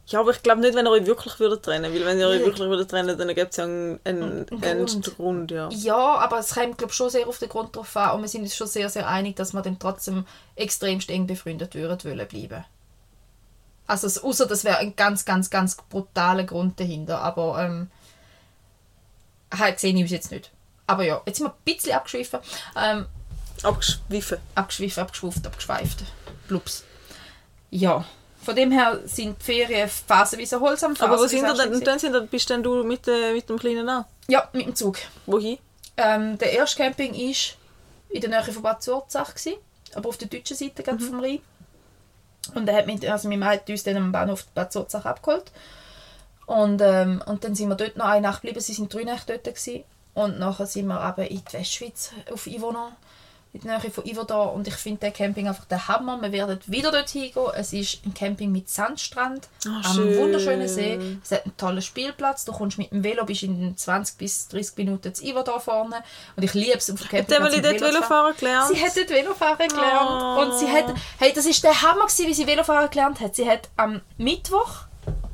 Ja, 0.09 0.21
aber 0.21 0.31
ich 0.31 0.43
glaube 0.43 0.61
nicht, 0.61 0.75
wenn 0.77 0.87
ihr 0.87 0.91
euch 0.91 1.07
wirklich 1.07 1.39
würdet 1.41 1.65
trennen 1.65 1.93
weil 1.93 2.05
wenn 2.05 2.21
ihr 2.21 2.29
euch 2.29 2.41
wirklich 2.41 2.69
würdet 2.69 2.91
trennen 2.91 3.19
dann 3.19 3.35
gibt 3.35 3.51
es 3.51 3.57
ja 3.57 3.65
einen, 3.65 3.99
einen, 4.05 4.47
Grund. 4.47 5.17
Grund. 5.17 5.51
ja. 5.51 5.69
Ja, 5.71 6.19
aber 6.19 6.39
es 6.39 6.55
kommt 6.55 6.79
glaub, 6.79 6.93
schon 6.93 7.11
sehr 7.11 7.27
auf 7.27 7.39
den 7.39 7.49
Grund 7.49 7.75
drauf 7.75 7.97
an 7.97 8.15
und 8.15 8.23
wir 8.23 8.29
sind 8.29 8.43
uns 8.43 8.55
schon 8.55 8.69
sehr, 8.69 8.89
sehr 8.89 9.09
einig, 9.09 9.35
dass 9.35 9.53
wir 9.53 9.63
dann 9.63 9.81
trotzdem 9.81 10.25
extremst 10.55 11.11
eng 11.11 11.27
befreundet 11.27 11.75
würden 11.75 12.05
wollen 12.05 12.29
bleiben. 12.29 12.65
Also 13.89 14.21
außer 14.23 14.47
das 14.47 14.65
wäre 14.65 14.79
ein 14.79 14.95
ganz, 14.95 15.25
ganz, 15.25 15.51
ganz 15.51 15.77
brutaler 15.77 16.45
Grund 16.45 16.79
dahinter, 16.79 17.21
aber 17.21 17.65
ähm, 17.65 17.91
halt 19.57 19.81
sehe 19.81 19.93
ich 19.93 20.03
uns 20.03 20.11
jetzt 20.11 20.31
nicht. 20.31 20.53
Aber 20.87 21.05
ja, 21.05 21.21
jetzt 21.27 21.39
sind 21.39 21.47
wir 21.47 21.53
ein 21.53 21.65
bisschen 21.65 21.93
abgeschwiffen. 21.93 22.41
Ähm, 22.77 23.07
Abgeschwiffen. 23.63 24.39
abgeschwiffen, 24.55 25.03
abgeschwuft, 25.03 25.47
abgeschweift. 25.47 26.05
Blups. 26.47 26.85
Ja, 27.71 28.05
von 28.47 28.55
dem 28.55 28.71
her 28.71 29.01
sind 29.07 29.37
die 29.41 29.45
Ferien 29.45 29.89
phasenweise 29.89 30.55
erholsam. 30.55 30.95
Aber 31.01 31.19
wo 31.19 31.27
sind 31.27 31.45
ihr 31.45 31.53
denn? 31.53 31.81
dann 31.81 31.99
sind 31.99 32.31
bist 32.31 32.49
denn 32.49 32.63
du 32.63 32.85
mit, 32.85 33.09
äh, 33.09 33.33
mit 33.33 33.49
dem 33.49 33.59
Kleinen 33.59 33.89
an? 33.89 34.05
Ja, 34.29 34.49
mit 34.53 34.67
dem 34.67 34.75
Zug. 34.77 34.99
Wohin? 35.27 35.59
Ähm, 35.97 36.39
der 36.39 36.53
erste 36.53 36.81
Camping 36.81 37.13
war 37.13 37.35
in 38.09 38.21
der 38.21 38.31
Nähe 38.31 38.53
von 38.53 38.63
Bad 38.63 38.85
Zurzach, 38.85 39.35
aber 39.97 40.09
auf 40.09 40.17
der 40.17 40.29
deutschen 40.29 40.57
Seite 40.57 40.93
mhm. 40.93 41.01
vom 41.01 41.21
Rhein. 41.21 41.41
Und 42.55 42.69
er 42.69 42.77
hat 42.77 42.87
mit, 42.87 43.05
also 43.05 43.29
mein 43.29 43.41
Mann 43.41 43.49
hat 43.49 43.69
uns 43.69 43.83
dann 43.83 43.97
am 43.97 44.13
Bahnhof 44.13 44.47
Bad 44.55 44.73
Zurzach 44.73 45.05
abgeholt. 45.05 45.51
Und, 46.47 46.81
ähm, 46.81 47.21
und 47.27 47.43
dann 47.43 47.57
sind 47.57 47.69
wir 47.69 47.75
dort 47.75 47.97
noch 47.97 48.07
eine 48.07 48.21
Nacht 48.21 48.43
geblieben, 48.43 48.61
sie 48.61 48.75
sind 48.75 48.95
drei 48.95 49.03
Nächte 49.03 49.33
dort. 49.33 49.57
Gewesen. 49.57 49.83
Und 50.15 50.39
nachher 50.39 50.67
sind 50.67 50.87
wir 50.87 51.05
eben 51.09 51.29
in 51.29 51.43
die 51.45 51.53
Westschweiz 51.53 52.13
auf 52.33 52.47
Ivonne, 52.47 52.93
in 53.57 53.69
der 53.69 53.79
Nähe 53.79 53.91
von 53.91 54.05
Iverdor. 54.05 54.53
Und 54.53 54.69
ich 54.69 54.75
finde 54.75 55.01
den 55.01 55.13
Camping 55.13 55.49
einfach 55.49 55.65
der 55.65 55.89
Hammer. 55.89 56.21
Wir 56.23 56.33
werden 56.33 56.59
wieder 56.67 56.91
dort 56.93 57.09
hingehen. 57.11 57.33
Es 57.55 57.73
ist 57.73 58.05
ein 58.07 58.15
Camping 58.15 58.53
mit 58.53 58.69
Sandstrand 58.69 59.49
Ah, 59.67 59.81
am 59.85 59.95
schön. 59.95 60.17
wunderschönen 60.19 60.69
See. 60.69 60.99
Es 61.23 61.31
hat 61.33 61.45
einen 61.45 61.57
tollen 61.57 61.83
Spielplatz. 61.83 62.45
Du 62.45 62.53
kommst 62.53 62.79
mit 62.79 62.91
dem 62.93 63.03
Velo 63.03 63.25
bis 63.25 63.43
in 63.43 63.77
20 63.77 64.19
bis 64.19 64.49
30 64.49 64.77
Minuten 64.79 65.15
zu 65.15 65.25
Iverdor 65.25 65.61
vorne. 65.61 66.03
Und 66.37 66.43
ich 66.43 66.55
liebe 66.55 66.79
es 66.79 66.91
auf 66.91 67.01
dem 67.01 67.19
Hat 67.19 67.33
Emily 67.33 67.57
mit 67.57 67.65
dort. 67.65 67.81
Velofahren 67.81 68.35
gelernt? 68.39 68.69
Sie 68.75 68.83
hat 68.85 68.97
dort 68.97 69.11
Velofahren 69.11 69.69
gelernt. 69.69 70.11
Oh. 70.11 70.41
Und 70.43 70.59
sie 70.59 70.69
hat, 70.71 70.95
hey, 71.19 71.33
das 71.35 71.47
ist 71.47 71.63
der 71.65 71.83
Hammer 71.83 72.07
gewesen, 72.07 72.27
wie 72.27 72.35
sie 72.35 72.47
Velofahren 72.47 72.91
gelernt 72.91 73.21
hat. 73.21 73.35
Sie 73.37 73.49
hat 73.49 73.69
am 73.77 74.01
Mittwoch 74.19 74.85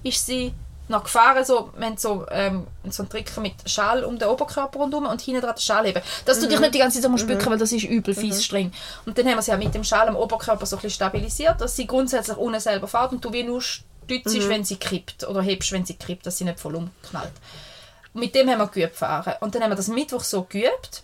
ist 0.05 0.27
sie 0.27 0.53
noch 0.89 1.05
gefahren, 1.05 1.45
so, 1.45 1.71
wir 1.77 1.87
haben 1.87 1.97
so, 1.97 2.27
ähm, 2.31 2.67
so 2.89 3.03
einen 3.03 3.11
Trick 3.11 3.37
mit 3.39 3.55
Schal 3.67 4.05
um 4.05 4.19
den 4.19 4.29
Oberkörper 4.29 4.79
rundherum 4.79 5.07
und 5.07 5.21
hinten 5.21 5.41
dran 5.41 5.55
den 5.55 5.61
Schal 5.61 5.87
heben. 5.87 6.03
Dass 6.25 6.41
du 6.41 6.49
dich 6.49 6.61
nicht 6.61 6.75
die 6.75 6.79
ganze 6.79 6.97
Zeit 6.97 7.05
so 7.05 7.09
musst 7.09 7.27
bücken, 7.27 7.51
weil 7.51 7.59
das 7.59 7.73
ist 7.73 7.85
übel 7.85 8.15
fies 8.15 8.45
streng. 8.45 8.73
Und 9.07 9.17
dann 9.17 9.27
haben 9.27 9.37
wir 9.37 9.43
sie 9.43 9.53
auch 9.53 9.59
mit 9.59 9.75
dem 9.75 9.85
Schal 9.85 10.09
am 10.09 10.17
Oberkörper 10.17 10.67
so 10.67 10.77
ein 10.77 10.83
bisschen 10.83 10.95
stabilisiert, 10.95 11.61
dass 11.61 11.77
sie 11.77 11.87
grundsätzlich 11.87 12.37
unten 12.37 12.61
selber 12.61 12.89
fährt 12.89 13.13
und 13.13 13.25
du 13.25 13.33
wie 13.33 13.45
nur 13.45 13.63
stützt, 13.63 14.49
wenn 14.49 14.65
sie 14.65 14.77
kippt 14.77 15.25
oder 15.25 15.41
hebst, 15.41 15.73
wenn 15.73 15.85
sie 15.85 15.95
kippt, 15.95 16.27
dass 16.27 16.39
sie 16.39 16.45
nicht 16.45 16.61
voll 16.61 16.75
umknallt. 16.75 17.33
Mit 18.15 18.35
dem 18.35 18.51
haben 18.51 18.59
wir 18.59 18.67
geübt 18.67 18.97
fahren. 18.97 19.35
Und 19.41 19.55
dann 19.55 19.63
haben 19.63 19.71
wir 19.71 19.77
das 19.77 19.89
Mittwoch 19.89 20.23
so 20.23 20.43
geübt. 20.43 21.03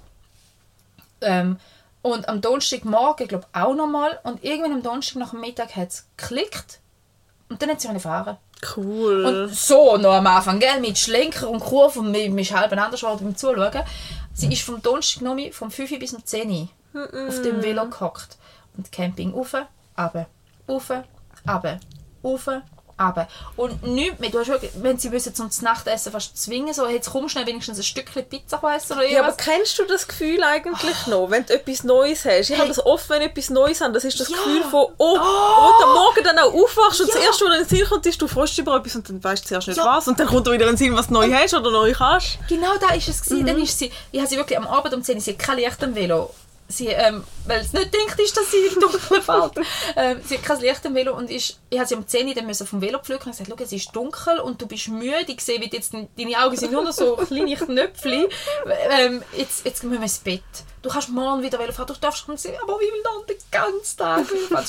Ähm, 1.20 1.58
und 2.02 2.28
am 2.28 2.40
Donnerstagmorgen, 2.40 3.28
glaube 3.28 3.46
ich, 3.50 3.60
auch 3.60 3.74
nochmal. 3.74 4.20
Und 4.24 4.44
irgendwann 4.44 4.72
am 4.72 4.82
Donnerstag 4.82 5.16
nach 5.16 5.30
dem 5.30 5.40
Mittag 5.40 5.74
hat 5.74 5.88
es 5.88 6.06
geklickt. 6.16 6.80
Und 7.48 7.62
dann 7.62 7.70
hat 7.70 7.80
sie 7.80 7.98
fahren. 7.98 8.36
Cool. 8.76 9.24
Und 9.24 9.54
so 9.54 9.96
noch 9.96 10.14
am 10.14 10.26
Anfang, 10.26 10.58
gell? 10.58 10.80
mit 10.80 10.98
Schlenker 10.98 11.48
und 11.48 11.60
Kurven, 11.60 12.10
mir 12.10 12.28
ist 12.40 12.52
halb 12.54 12.72
anders 12.72 13.00
geworden 13.00 13.24
beim 13.24 13.36
Zuschauen. 13.36 13.82
Sie 14.32 14.52
ist 14.52 14.62
vom 14.62 14.82
Donnerstag 14.82 15.22
mal 15.22 15.52
vom 15.52 15.70
5 15.70 15.90
Uhr 15.92 15.98
bis 15.98 16.12
um 16.12 16.24
10 16.24 16.50
Uhr 16.50 16.68
auf 17.28 17.42
dem 17.42 17.62
Velo 17.62 17.86
gehockt. 17.88 18.36
Und 18.76 18.90
Camping 18.92 19.32
rauf, 19.32 19.54
runter, 19.54 20.26
rauf, 20.68 20.90
runter, 21.46 21.80
rauf, 22.22 22.48
runter. 23.00 23.28
Und 23.56 23.82
nichts 23.86 24.18
mehr. 24.18 24.30
Du 24.30 24.38
hast 24.40 24.48
wirklich, 24.48 24.70
wenn 24.76 24.98
sie 24.98 25.10
müssen 25.10 25.34
zum 25.34 25.48
Nachtessen 25.62 26.12
fast 26.12 26.36
zwingen, 26.36 26.72
so, 26.74 26.86
jetzt 26.86 27.10
komm 27.10 27.28
schnell 27.28 27.46
wenigstens 27.46 27.78
ein 27.78 27.82
Stückchen 27.84 28.24
Pizza 28.28 28.60
essen 28.74 28.92
oder 28.94 29.02
Ja, 29.06 29.20
aber 29.20 29.28
irgendwas. 29.28 29.36
kennst 29.44 29.78
du 29.78 29.84
das 29.84 30.06
Gefühl 30.08 30.42
eigentlich 30.42 31.06
noch, 31.06 31.30
wenn 31.30 31.44
du 31.46 31.54
etwas 31.54 31.84
Neues 31.84 32.24
hast? 32.24 32.50
Ich 32.50 32.58
habe 32.58 32.68
das 32.68 32.84
oft, 32.84 33.08
wenn 33.10 33.22
ich 33.22 33.28
etwas 33.28 33.50
Neues 33.50 33.80
habe, 33.80 33.92
das 33.92 34.04
ist 34.04 34.18
das 34.20 34.28
Ja. 34.28 34.36
Gefühl 34.36 34.62
von, 34.64 34.86
oh, 34.98 35.16
wo 35.18 35.78
du 35.78 35.84
am 35.84 35.94
Morgen 35.94 36.24
dann 36.24 36.38
auch 36.38 36.52
aufwachst 36.52 37.00
und 37.00 37.08
das 37.12 37.16
erste, 37.16 37.44
was 37.46 37.52
in 37.54 37.58
den 37.64 37.68
Sinn 37.68 37.86
kommt, 37.88 38.06
ist, 38.06 38.20
du 38.20 38.28
freust 38.28 38.58
über 38.58 38.76
etwas 38.76 38.96
und 38.96 39.08
dann 39.08 39.22
weißt 39.22 39.44
du 39.44 39.48
zuerst 39.48 39.68
nicht 39.68 39.76
Ja. 39.76 39.84
was 39.96 40.08
und 40.08 40.18
dann 40.18 40.26
kommt 40.26 40.46
wieder 40.46 40.54
in 40.64 40.72
den 40.72 40.76
Sinn, 40.76 40.94
was 40.96 41.08
du 41.08 41.14
neu 41.14 41.32
hast 41.32 41.54
oder 41.54 41.70
neu 41.70 41.92
kannst. 41.92 42.38
Genau 42.48 42.76
da 42.80 42.94
ist 42.94 43.08
es 43.08 43.22
gewesen. 43.22 43.46
Dann 43.46 43.58
ist 43.62 43.78
sie, 43.78 43.90
ich 44.12 44.18
habe 44.20 44.28
sie 44.28 44.36
wirklich 44.36 44.58
am 44.58 44.66
Abend 44.66 44.94
um 44.94 45.02
10 45.02 45.16
Uhr, 45.16 45.20
sie 45.22 45.32
hat 45.32 45.38
kein 45.38 45.58
Licht 45.58 45.82
am 45.82 45.94
Velo. 45.94 46.30
Sie, 46.70 46.88
ähm, 46.88 47.24
weil 47.46 47.60
es 47.60 47.72
nicht 47.72 47.94
denkt 47.94 48.20
ist, 48.20 48.36
dass 48.36 48.50
sie 48.50 48.58
im 48.58 48.80
Dunkeln 48.80 49.22
fährt. 49.22 49.56
ähm, 49.96 50.20
sie 50.22 50.36
hat 50.36 50.44
kein 50.44 50.60
Licht 50.60 50.84
am 50.84 50.94
Velo 50.94 51.16
und 51.16 51.30
ist, 51.30 51.58
ich 51.70 51.78
habe 51.78 51.88
sie 51.88 51.94
um 51.94 52.06
10 52.06 52.28
Uhr 52.28 52.34
dann 52.34 52.46
müssen 52.46 52.66
vom 52.66 52.82
Velo 52.82 52.98
pflücken 52.98 53.30
und 53.30 53.38
gesagt, 53.38 53.50
schau, 53.50 53.64
es 53.64 53.72
ist 53.72 53.96
dunkel 53.96 54.38
und 54.40 54.60
du 54.60 54.66
bist 54.66 54.88
müde. 54.88 55.24
Ich 55.28 55.40
sehe, 55.40 55.60
wie 55.60 55.70
jetzt, 55.70 55.94
deine 55.94 56.44
Augen 56.44 56.56
sind 56.56 56.72
nur 56.72 56.84
noch 56.84 56.92
so 56.92 57.16
kleine 57.26 57.56
Knöpfchen. 57.56 58.26
Ähm, 58.90 59.22
jetzt, 59.34 59.64
jetzt 59.64 59.82
müssen 59.82 59.98
wir 59.98 60.02
ins 60.02 60.18
Bett. 60.18 60.42
Du 60.82 60.88
kannst 60.88 61.08
morgen 61.08 61.42
wieder 61.42 61.58
Velo 61.58 61.72
fahren, 61.72 61.86
du 61.86 61.94
darfst 61.94 62.24
schon 62.24 62.36
sagen, 62.36 62.56
aber 62.62 62.78
wie 62.78 62.92
will 62.92 63.02
dann 63.02 63.26
den 63.26 63.38
ganzen 63.50 63.96
Tag? 63.98 64.26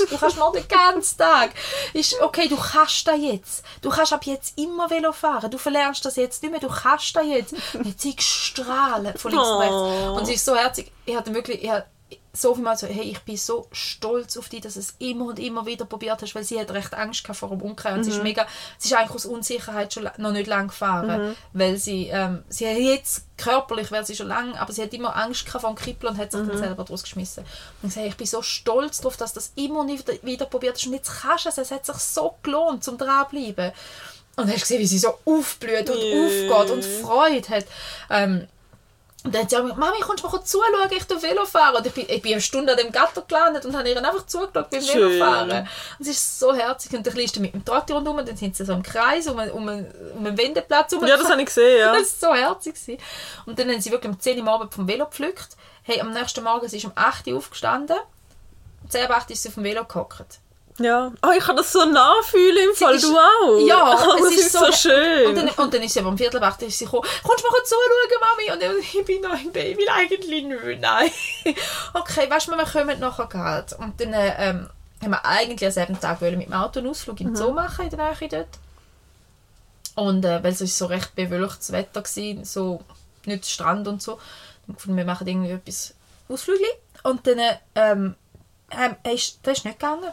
Du 0.09 0.17
kannst 0.17 0.37
morgen 0.37 0.57
den 0.57 0.67
ganzen 0.67 1.17
Tag. 1.17 1.51
Ist, 1.93 2.19
okay, 2.21 2.47
du 2.47 2.57
kannst 2.57 3.07
das 3.07 3.19
jetzt. 3.19 3.63
Du 3.81 3.89
kannst 3.89 4.13
ab 4.13 4.25
jetzt 4.25 4.57
immer 4.57 4.89
Velo 4.89 5.11
fahren. 5.11 5.51
Du 5.51 5.57
verlernst 5.57 6.05
das 6.05 6.15
jetzt 6.15 6.41
nicht 6.43 6.51
mehr, 6.51 6.59
du 6.59 6.69
kannst 6.69 7.15
das 7.15 7.25
jetzt. 7.25 7.53
Und 7.73 7.85
jetzt 7.85 8.01
sie 8.01 8.15
strahlen 8.17 9.17
von 9.17 9.31
links 9.31 9.47
und 9.47 9.59
rechts. 9.59 10.19
Und 10.19 10.25
sie 10.25 10.33
ist 10.33 10.45
so 10.45 10.55
herzig. 10.55 10.91
Ich 11.05 11.15
hatte 11.15 11.33
wirklich, 11.33 11.63
ich 11.63 11.69
hatte 11.69 11.87
so 12.41 12.55
viel 12.55 12.63
Mal 12.63 12.77
so, 12.77 12.87
hey, 12.87 13.03
ich 13.03 13.19
bin 13.19 13.37
so 13.37 13.67
stolz 13.71 14.37
auf 14.37 14.49
dich, 14.49 14.61
dass 14.61 14.75
du 14.75 14.79
es 14.79 14.95
immer 14.99 15.25
und 15.25 15.39
immer 15.39 15.65
wieder 15.65 15.85
probiert 15.85 16.21
hast, 16.21 16.35
weil 16.35 16.43
sie 16.43 16.59
hat 16.59 16.71
recht 16.71 16.93
Angst 16.93 17.25
vor 17.27 17.49
dem 17.49 17.61
Umkehr 17.61 17.93
und 17.93 18.03
sie 18.03 18.11
ist 18.11 18.23
mega, 18.23 18.47
sie 18.77 18.89
ist 18.89 18.97
eigentlich 18.97 19.15
aus 19.15 19.25
Unsicherheit 19.25 19.93
schon 19.93 20.09
noch 20.17 20.31
nicht 20.31 20.47
lange 20.47 20.67
gefahren, 20.67 21.35
weil 21.53 21.77
sie, 21.77 22.07
ähm, 22.07 22.43
sie 22.49 22.67
hat 22.67 22.77
jetzt 22.77 23.25
körperlich 23.37 23.91
wäre 23.91 24.05
sie 24.05 24.15
schon 24.15 24.27
lange, 24.27 24.59
aber 24.59 24.73
sie 24.73 24.83
hat 24.83 24.93
immer 24.93 25.15
Angst 25.15 25.45
gehabt 25.45 25.61
vor 25.61 25.73
dem 25.73 25.77
Kribbeln 25.77 26.13
und 26.13 26.19
hat 26.19 26.31
sich 26.31 26.41
dann 26.45 26.57
selber 26.57 26.83
draus 26.83 27.03
geschmissen. 27.03 27.45
Und 27.81 27.89
ich 27.89 27.95
sage, 27.95 28.07
ich 28.07 28.17
bin 28.17 28.27
so 28.27 28.41
stolz 28.41 28.97
darauf, 28.99 29.17
dass 29.17 29.33
du 29.33 29.39
das 29.39 29.53
immer 29.55 29.79
und 29.79 29.87
wieder, 29.87 30.13
wieder 30.23 30.45
probiert 30.45 30.75
hast 30.75 30.85
und 30.87 30.93
jetzt 30.93 31.21
kannst 31.21 31.45
du 31.45 31.49
es, 31.49 31.57
es 31.57 31.71
hat 31.71 31.85
sich 31.85 31.95
so 31.95 32.35
gelohnt, 32.43 32.83
zum 32.83 32.97
dranbleiben. 32.97 33.71
Und 34.35 34.47
hast 34.49 34.61
gesehen, 34.61 34.79
wie 34.79 34.87
sie 34.87 34.99
so 34.99 35.17
aufblüht 35.25 35.89
und 35.89 35.97
Jö. 35.97 36.49
aufgeht 36.49 36.73
und 36.73 36.85
Freude 36.85 37.49
hat. 37.49 37.65
Ähm, 38.09 38.47
und 39.25 39.35
dann 39.35 39.41
hat 39.43 39.49
sie 39.49 39.57
auch 39.57 39.61
gesagt, 39.63 39.79
Mami, 39.79 39.99
kommst 39.99 40.23
du 40.23 40.29
mal 40.29 40.43
zuschauen, 40.43 40.91
ich 40.91 41.03
tu 41.03 41.21
Velo 41.21 41.45
fahren. 41.45 41.75
Und 41.75 41.85
ich 41.85 41.93
bin, 41.93 42.05
ich 42.07 42.21
bin 42.21 42.31
eine 42.31 42.41
Stunde 42.41 42.71
an 42.71 42.77
dem 42.77 42.91
Gatter 42.91 43.21
gelandet 43.27 43.65
und 43.65 43.75
habe 43.77 43.89
ihr 43.89 43.97
einfach 43.97 44.25
zugeschaut 44.25 44.69
beim 44.69 44.81
Schön. 44.81 45.11
Velo 45.11 45.25
fahren. 45.25 45.67
Und 45.99 46.05
sie 46.05 46.11
ist 46.11 46.39
so 46.39 46.53
herzig. 46.53 46.93
Und 46.93 47.05
dann 47.05 47.17
ist 47.17 47.33
sie 47.33 47.41
mit 47.41 47.53
dem 47.53 47.65
Traktor 47.65 47.97
rundherum, 47.97 48.25
dann 48.25 48.37
sind 48.37 48.55
sie 48.55 48.63
so 48.63 48.71
im 48.71 48.81
Kreis 48.81 49.27
um, 49.27 49.37
einen- 49.37 49.51
um, 49.51 49.67
einen- 49.67 49.91
um 50.17 50.25
einen 50.25 50.37
Wendeplatz 50.37 50.91
herum. 50.93 51.05
Ja, 51.05 51.17
das 51.17 51.29
habe 51.29 51.41
ich 51.41 51.47
gesehen, 51.47 51.79
ja. 51.79 51.93
Das 51.99 52.21
war 52.21 52.29
so 52.29 52.35
herzig. 52.41 52.75
gewesen. 52.75 52.97
Und 53.45 53.59
dann 53.59 53.69
haben 53.69 53.81
sie 53.81 53.91
wirklich 53.91 54.11
um 54.11 54.19
10 54.19 54.37
Uhr 54.37 54.43
am 54.47 54.49
Abend 54.53 54.73
vom 54.73 54.87
Velo 54.87 55.05
gepflückt. 55.05 55.49
Hey, 55.83 55.99
am 55.99 56.11
nächsten 56.13 56.43
Morgen 56.43 56.67
sie 56.69 56.77
ist 56.77 56.85
um 56.85 56.93
8 56.95 57.27
Uhr 57.27 57.37
aufgestanden. 57.37 57.97
Um 58.83 58.89
10 58.89 59.03
Uhr 59.09 59.15
8 59.15 59.29
Uhr 59.29 59.33
ist 59.33 59.43
sie 59.43 59.49
auf 59.49 59.55
dem 59.55 59.63
Velo 59.65 59.83
gehockt. 59.83 60.39
Ja. 60.79 61.11
Oh, 61.21 61.29
ich 61.37 61.43
kann 61.43 61.55
das 61.57 61.71
so 61.71 61.85
nachfühlen 61.85 62.69
im 62.69 62.75
Fall, 62.75 62.95
ist- 62.95 63.03
du 63.03 63.15
auch. 63.17 63.59
Ja, 63.67 63.93
oh, 64.07 64.15
es 64.15 64.21
das 64.23 64.31
ist 64.33 64.39
ist 64.45 64.51
so- 64.53 64.65
so, 64.65 64.71
schön. 64.71 65.27
Und 65.27 65.35
dann, 65.35 65.49
und 65.49 65.73
dann 65.73 65.83
ist 65.83 65.93
sie 65.93 65.99
aber 65.99 66.09
um 66.09 66.17
Viertel 66.17 66.41
acht 66.43 66.61
ist 66.61 66.77
sie 66.77 66.85
gekommen, 66.85 67.07
kommst 67.23 67.43
du 67.43 67.49
mal 67.51 67.63
zuschauen, 67.63 68.57
Mami? 68.57 68.65
Und 68.73 68.79
ich, 68.79 68.95
ich 68.99 69.05
bin 69.05 69.21
noch 69.21 69.39
im 69.39 69.51
Baby, 69.51 69.87
eigentlich 69.89 70.45
nicht, 70.45 70.79
nein. 70.81 71.11
okay, 71.93 72.29
weißt 72.29 72.47
du, 72.47 72.51
wir 72.51 72.65
kommen 72.65 72.99
nachher 72.99 73.27
gerade. 73.27 73.75
Und 73.77 73.99
dann 73.99 74.13
äh, 74.13 74.49
ähm, 74.49 74.69
haben 75.01 75.11
wir 75.11 75.25
eigentlich 75.25 75.65
am 75.65 75.71
selben 75.71 75.99
Tag 75.99 76.21
wollen 76.21 76.37
mit 76.37 76.47
dem 76.47 76.53
Auto 76.53 76.79
einen 76.79 76.89
Ausflug 76.89 77.19
in 77.21 77.27
den 77.27 77.35
Zoo 77.35 77.51
machen, 77.51 77.85
in 77.85 77.89
der 77.95 78.15
Nähe 78.19 78.29
dort. 78.29 78.47
Und 79.95 80.23
äh, 80.25 80.41
weil 80.43 80.53
es 80.53 80.61
ist 80.61 80.77
so 80.77 80.85
recht 80.85 81.13
bewölktes 81.15 81.71
Wetter 81.71 82.03
war, 82.03 82.45
so 82.45 82.81
nicht 83.25 83.45
Strand 83.45 83.87
und 83.87 84.01
so, 84.01 84.13
dann 84.13 84.21
haben 84.21 84.67
wir 84.67 84.73
gefunden, 84.75 84.97
wir 84.97 85.05
machen 85.05 85.27
irgendwie 85.27 85.51
etwas 85.51 85.93
Ausflügli. 86.29 86.67
Und 87.03 87.25
dann 87.27 87.39
ähm, 87.75 88.15
ähm, 88.71 88.95
ist, 89.13 89.39
das 89.43 89.59
ist 89.59 89.65
nicht 89.65 89.79
gegangen. 89.79 90.11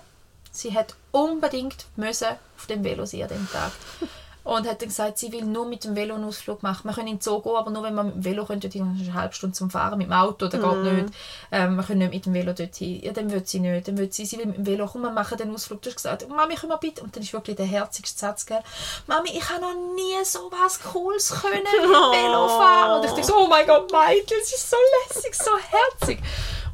Sie 0.56 0.74
hat 0.74 0.94
unbedingt 1.12 1.86
müssen 1.96 2.28
auf 2.56 2.66
dem 2.66 2.82
Velo 2.84 3.06
sein 3.06 3.22
an 3.22 3.28
dem 3.28 3.48
Tag. 3.50 3.72
Und 4.46 4.68
hat 4.68 4.80
dann 4.80 4.88
gesagt, 4.88 5.18
sie 5.18 5.32
will 5.32 5.44
nur 5.44 5.66
mit 5.66 5.82
dem 5.82 5.96
Velo 5.96 6.14
einen 6.14 6.22
Ausflug 6.22 6.62
machen. 6.62 6.88
Wir 6.88 6.94
können 6.94 7.08
in 7.08 7.16
den 7.16 7.20
Zoo 7.20 7.40
gehen, 7.40 7.56
aber 7.56 7.68
nur 7.72 7.82
wenn 7.82 7.96
wir 7.96 8.04
mit 8.04 8.14
dem 8.14 8.24
Velo 8.24 8.44
können, 8.44 8.60
dort 8.60 8.74
hin, 8.74 8.88
das 8.92 9.02
ist 9.02 9.08
eine 9.08 9.20
halbe 9.20 9.34
Stunde 9.34 9.56
zum 9.56 9.70
Fahren. 9.70 9.98
Mit 9.98 10.06
dem 10.06 10.12
Auto, 10.12 10.46
das 10.46 10.60
geht 10.60 10.92
nicht. 10.92 11.14
Ähm, 11.50 11.74
wir 11.74 11.82
können 11.82 11.98
nicht 11.98 12.12
mit 12.12 12.26
dem 12.26 12.34
Velo 12.34 12.52
dort 12.52 12.76
hin. 12.76 13.00
Ja, 13.02 13.12
dann 13.12 13.28
will 13.32 13.42
sie 13.44 13.58
nicht. 13.58 13.88
Dann 13.88 13.98
will 13.98 14.12
sie, 14.12 14.24
sie 14.24 14.38
will 14.38 14.46
mit 14.46 14.58
dem 14.58 14.66
Velo, 14.66 14.86
komm, 14.86 15.02
wir 15.02 15.10
machen 15.10 15.36
den 15.36 15.52
Ausflug. 15.52 15.82
Du 15.82 15.88
hast 15.88 15.96
gesagt, 15.96 16.28
Mami, 16.28 16.54
komm 16.54 16.68
mal 16.68 16.76
bitte. 16.76 17.02
Und 17.02 17.16
dann 17.16 17.24
ist 17.24 17.32
wirklich 17.32 17.56
der 17.56 17.66
herzigste 17.66 18.20
Satz, 18.20 18.46
gell? 18.46 18.60
Mami, 19.08 19.30
ich 19.30 19.50
habe 19.50 19.62
noch 19.62 19.74
nie 19.96 20.24
so 20.24 20.48
was 20.52 20.80
Cooles 20.80 21.28
können 21.28 21.64
mit 21.64 21.82
dem 21.82 21.90
Velo 21.90 22.46
fahren. 22.46 23.00
Und 23.00 23.04
ich 23.04 23.10
dachte 23.10 23.24
so, 23.24 23.36
oh 23.36 23.48
mein 23.48 23.66
Gott, 23.66 23.90
Michael, 23.90 24.22
es 24.40 24.54
ist 24.54 24.70
so 24.70 24.76
lässig, 25.08 25.34
so 25.34 25.50
herzig. 25.58 26.22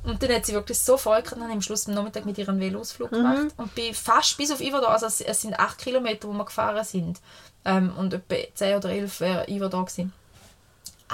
Und 0.05 0.23
dann 0.23 0.33
hat 0.33 0.47
sie 0.47 0.53
wirklich 0.53 0.79
so 0.79 0.97
Freude 0.97 1.23
gehabt, 1.23 1.37
und 1.37 1.43
dann 1.43 1.53
am 1.53 1.63
Schluss 1.63 1.87
am 1.87 1.95
Nachmittag 1.95 2.25
mit 2.25 2.37
ihrem 2.39 2.59
Velo-Ausflug 2.59 3.11
gemacht. 3.11 3.55
Und 3.57 3.75
bin 3.75 3.95
fast 3.95 4.37
bis 4.37 4.51
auf 4.51 4.61
Iverdor, 4.61 4.91
also 4.91 5.07
es, 5.07 5.21
es 5.21 5.43
sind 5.43 5.59
acht 5.59 5.79
Kilometer, 5.79 6.29
wo 6.29 6.33
wir 6.33 6.45
gefahren 6.45 6.85
sind. 6.85 7.21
Ähm, 7.65 7.93
und 7.97 8.13
etwa 8.13 8.35
10 8.55 8.77
oder 8.77 8.91
11 8.91 9.21
wäre 9.21 9.49
Iverdor 9.49 9.85
gewesen. 9.85 10.13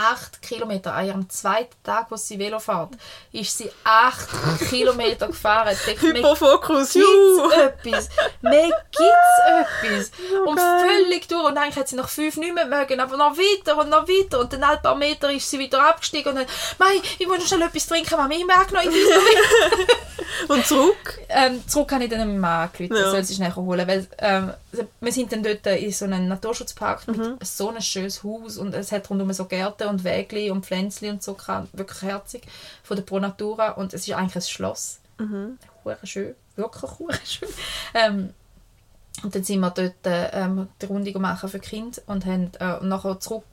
Acht 0.01 0.41
Kilometer 0.43 0.95
an 0.95 1.07
ihrem 1.07 1.29
zweiten 1.29 1.75
Tag, 1.83 2.07
wo 2.11 2.17
sie 2.17 2.39
Velo 2.39 2.61
fährt, 2.61 2.91
ist 3.33 3.59
sie 3.59 3.69
acht 3.83 4.29
Kilometer 4.71 5.27
gefahren. 5.27 5.77
Hyperfokus, 5.77 6.95
juhu. 6.95 7.51
etwas. 7.51 8.09
Mir 8.41 8.71
gibt's 8.93 9.39
etwas. 9.49 10.11
und 10.47 10.57
geil. 10.57 10.87
völlig 10.87 11.27
durch. 11.29 11.45
Und 11.45 11.59
eigentlich 11.59 11.77
hat 11.77 11.89
sie 11.89 11.97
nach 11.97 12.09
fünf 12.09 12.37
nicht 12.37 12.55
mehr 12.55 12.67
mögen, 12.67 13.01
aber 13.01 13.17
noch 13.17 13.37
weiter 13.37 13.77
und 13.77 13.89
noch 13.91 14.07
weiter. 14.07 14.39
Und 14.39 14.53
dann 14.53 14.63
ein 14.63 14.81
paar 14.81 14.95
Meter 14.95 15.33
ist 15.33 15.51
sie 15.51 15.59
wieder 15.59 15.83
abgestiegen 15.89 16.31
und 16.31 16.37
dann, 16.39 16.47
Mei, 16.79 17.01
ich 17.19 17.27
muss 17.27 17.39
noch 17.39 17.47
schnell 17.47 17.63
etwas 17.63 17.87
trinken, 17.87 18.17
Mami, 18.17 18.37
ich 18.37 18.47
merke 18.47 18.75
noch, 18.75 18.83
ich 18.83 18.91
will 18.91 19.05
noch 19.09 19.17
weiter. 19.17 19.93
Und 20.49 20.65
zurück? 20.67 21.19
ähm, 21.31 21.67
Zurück 21.67 21.91
habe 21.93 22.05
ich 22.05 22.11
dann 22.11 22.21
meinem 22.21 22.39
Mann 22.39 22.69
angerufen, 22.69 22.95
Ja. 22.97 23.11
soll 23.11 23.25
sie 23.25 23.35
schnell 23.35 23.53
holen. 23.57 23.87
Weil, 23.89 24.07
ähm, 24.19 24.53
wir 25.01 25.13
sind 25.13 25.33
dann 25.33 25.43
dort 25.43 25.67
in 25.67 25.91
so 25.91 26.05
einem 26.05 26.29
Naturschutzpark 26.29 27.09
mit 27.09 27.45
so 27.47 27.71
einem 27.71 27.81
schönes 27.81 28.23
Haus 28.23 28.57
und 28.57 28.73
es 28.75 28.93
hat 28.93 29.11
rundum 29.11 29.33
so 29.33 29.47
Gärten 29.47 29.88
und 29.89 30.05
Wege 30.05 30.53
und 30.53 30.67
Pflänzchen 30.67 31.11
und 31.11 31.23
so, 31.23 31.37
wirklich 31.73 32.03
herzig, 32.03 32.43
von 32.83 32.97
der 32.97 33.05
Pro 33.05 33.19
Natura. 33.19 33.73
Und 33.73 33.95
es 33.95 34.07
ist 34.07 34.15
eigentlich 34.15 34.37
ein 34.37 34.43
Schloss. 34.43 35.01
Mhm. 35.19 35.59
schön, 36.05 36.35
wirklich 36.57 36.99
hure 36.99 37.19
schön. 37.25 37.49
Ähm, 37.95 38.35
und 39.23 39.35
dann 39.35 39.43
sind 39.43 39.61
wir 39.61 39.71
dort 39.71 40.07
äh, 40.07 40.29
ähm, 40.29 40.69
die 40.81 40.87
Runde 40.87 41.19
machen 41.19 41.49
für 41.49 41.59
Kinder 41.59 42.01
und 42.07 42.25
haben 42.25 42.53
äh, 42.61 42.85
nachher 42.85 43.19
zurück 43.19 43.45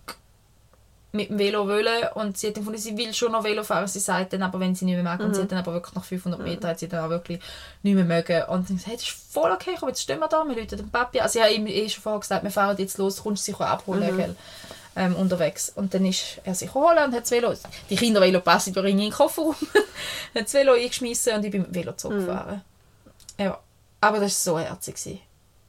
mit 1.15 1.29
dem 1.29 1.39
Velo 1.39 1.67
wollen 1.67 2.07
und 2.13 2.37
sie 2.37 2.47
hat 2.47 2.55
gefunden, 2.55 2.77
sie 2.77 2.97
will 2.97 3.13
schon 3.13 3.31
noch 3.31 3.43
Velo 3.43 3.63
fahren, 3.63 3.87
sie 3.87 3.99
sagt 3.99 4.33
dann 4.33 4.43
aber, 4.43 4.59
wenn 4.59 4.75
sie 4.75 4.85
nicht 4.85 4.95
mehr 4.95 5.03
mag 5.03 5.21
und 5.21 5.33
sie 5.33 5.41
hat 5.41 5.51
dann 5.51 5.59
aber 5.59 5.73
wirklich 5.73 5.95
nach 5.95 6.03
500 6.03 6.41
Metern 6.41 6.71
hat 6.71 6.79
sie 6.79 6.87
dann 6.87 7.05
auch 7.05 7.09
wirklich 7.09 7.39
nicht 7.83 7.95
mehr 7.95 8.03
mögen 8.03 8.43
und 8.43 8.69
dann 8.69 8.75
gesagt, 8.75 8.87
hey, 8.87 8.95
das 8.95 9.03
ist 9.03 9.33
voll 9.33 9.51
okay, 9.51 9.75
komm, 9.79 9.89
jetzt 9.89 10.01
stehen 10.01 10.19
wir 10.19 10.27
da, 10.27 10.43
wir 10.43 10.55
rufen 10.55 10.77
den 10.77 10.89
Papi, 10.89 11.21
also 11.21 11.39
ich 11.39 11.45
habe 11.45 11.55
ihm 11.55 11.67
eh 11.67 11.89
schon 11.89 12.03
vorher 12.03 12.19
gesagt, 12.19 12.43
wir 12.43 12.51
fahren 12.51 12.75
jetzt 12.77 12.97
los, 12.97 13.23
kommst 13.23 13.47
du 13.47 13.53
sie 13.53 13.63
abholen, 13.63 14.17
gell? 14.17 14.35
Ähm, 14.97 15.15
unterwegs. 15.15 15.71
Und 15.75 15.93
dann 15.93 16.05
ist 16.05 16.39
er 16.45 16.55
sich 16.55 16.73
holen 16.73 17.05
und 17.05 17.13
hat 17.13 17.23
das 17.23 17.31
Velo, 17.31 17.53
die 17.89 17.97
Kinder 17.97 18.21
Velo 18.21 18.39
passen 18.39 18.73
durch 18.73 18.91
in 18.91 18.97
den 18.97 19.11
Kofferraum, 19.11 19.55
hat 20.35 20.45
das 20.45 20.53
Velo 20.53 20.71
eingeschmissen 20.73 21.33
und 21.33 21.43
ich 21.43 21.51
bin 21.51 21.63
mit 21.63 21.71
dem 21.71 21.75
Velo 21.75 21.91
zurückgefahren. 21.91 22.61
Ja, 23.37 23.59
aber 23.99 24.19
das 24.19 24.47
war 24.47 24.53
so 24.53 24.59
herzig. 24.59 24.95
gewesen. 24.95 25.19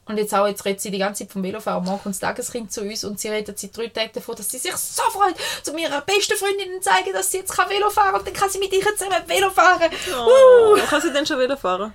Und 0.07 0.19
jetzt 0.19 0.33
auch, 0.33 0.47
jetzt 0.47 0.65
redet 0.65 0.81
sie 0.81 0.93
die 0.93 0.99
ganze 0.99 1.25
Zeit 1.25 1.33
vom 1.33 1.43
Velofahren. 1.43 1.85
Morgen 1.85 2.01
kommt 2.01 2.15
das 2.15 2.21
Tageskind 2.21 2.71
zu 2.71 2.83
uns 2.83 3.03
und 3.03 3.19
sie 3.19 3.29
redet 3.29 3.59
seit 3.59 3.77
drei 3.77 3.89
Tagen 3.89 4.13
davon, 4.15 4.37
dass 4.37 4.49
sie 4.49 4.59
sich 4.59 4.77
so 4.77 5.03
freut, 5.11 5.35
zu 5.65 5.77
ihrer 5.77 6.01
besten 6.03 6.37
Freundin 6.37 6.81
zeigen, 6.81 7.13
dass 7.13 7.33
sie 7.33 7.39
jetzt 7.39 7.53
kann 7.53 7.69
Velo 7.69 7.91
fahren 7.91 8.13
kann 8.13 8.21
und 8.21 8.27
dann 8.27 8.35
kann 8.35 8.49
sie 8.49 8.61
mit 8.61 8.73
ihr 8.73 8.85
zusammen 8.97 9.27
Velo 9.27 9.51
fahren. 9.51 9.91
Oh. 10.17 10.77
Kann 10.89 11.03
sie 11.03 11.13
denn 11.13 11.27
schon 11.27 11.41
wieder 11.41 11.57
fahren? 11.57 11.93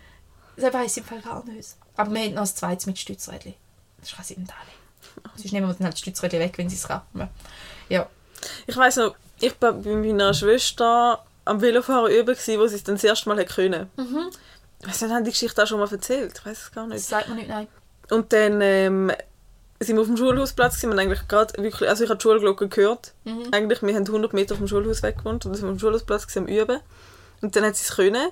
Das 0.58 0.74
weiss 0.74 0.98
ich 0.98 1.04
im 1.04 1.06
Fall 1.06 1.22
gar 1.22 1.46
nicht. 1.46 1.70
Aber 1.96 2.12
wir 2.12 2.22
haben 2.22 2.34
noch 2.34 2.42
ein 2.42 2.48
zweites 2.48 2.86
mit 2.86 3.00
Stützrädchen. 3.00 3.54
Das 4.02 4.12
kann 4.12 4.26
sie 4.26 4.36
nicht 4.36 4.52
alle. 4.52 4.81
Sonst 5.36 5.52
nehmen 5.52 5.68
wir 5.68 5.74
dann 5.74 5.84
halt 5.86 5.94
das 5.94 6.00
Stützrädchen 6.00 6.40
weg, 6.40 6.58
wenn 6.58 6.70
sie 6.70 6.76
es 6.76 6.88
kann. 6.88 7.02
Ja. 7.90 8.08
Ich 8.68 8.76
weiss 8.78 8.96
noch, 8.98 9.16
ich 9.40 9.54
war 9.62 9.74
bei 9.74 9.96
meiner 9.96 10.34
Schwester 10.34 11.24
am 11.46 11.62
Velofahren 11.62 12.12
üben, 12.12 12.36
wo 12.36 12.68
sie 12.68 12.76
es 12.76 12.84
dann 12.84 12.96
das 12.96 13.04
erste 13.04 13.30
Mal 13.30 13.44
können. 13.46 13.90
Mhm. 13.98 14.30
Weiss 14.84 15.02
nicht, 15.02 15.12
haben 15.12 15.24
die 15.24 15.32
Geschichte 15.32 15.62
auch 15.64 15.68
schon 15.68 15.80
mal 15.80 15.92
erzählt? 15.92 16.34
Ich 16.40 16.46
weiß 16.46 16.58
es 16.64 16.72
gar 16.72 16.86
Das 16.88 16.94
nicht. 16.96 17.06
sagt 17.08 17.28
man 17.28 17.38
nicht, 17.38 17.50
nein. 17.50 17.68
Und 18.10 18.34
dann 18.34 18.62
ähm, 18.62 19.12
sind 19.80 19.96
wir 19.96 20.02
auf 20.02 20.08
dem 20.08 20.18
Schulhausplatz 20.18 20.80
gewesen, 20.82 20.98
eigentlich 21.00 21.28
gerade 21.28 21.62
wirklich, 21.62 21.90
also 21.90 22.04
ich 22.04 22.10
habe 22.10 22.18
die 22.18 22.24
Schulglocke 22.24 22.68
gehört. 22.68 23.14
Mhm. 23.24 23.48
Eigentlich, 23.52 23.82
wir 23.82 23.94
haben 23.96 24.06
100 24.06 24.34
Meter 24.34 24.56
vom 24.56 24.68
Schulhaus 24.68 25.02
weg 25.04 25.18
gewohnt 25.20 25.46
und 25.46 25.54
sind 25.56 25.64
wir 25.66 25.72
auf 25.72 25.78
dem 25.78 25.80
Schulhausplatz 25.80 26.28
gewesen, 26.28 26.48
am 26.48 26.48
Üben. 26.48 26.80
Und 27.42 27.56
dann 27.56 27.64
hat 27.66 27.76
sie 27.76 27.86
es 27.88 27.96
können. 27.96 28.30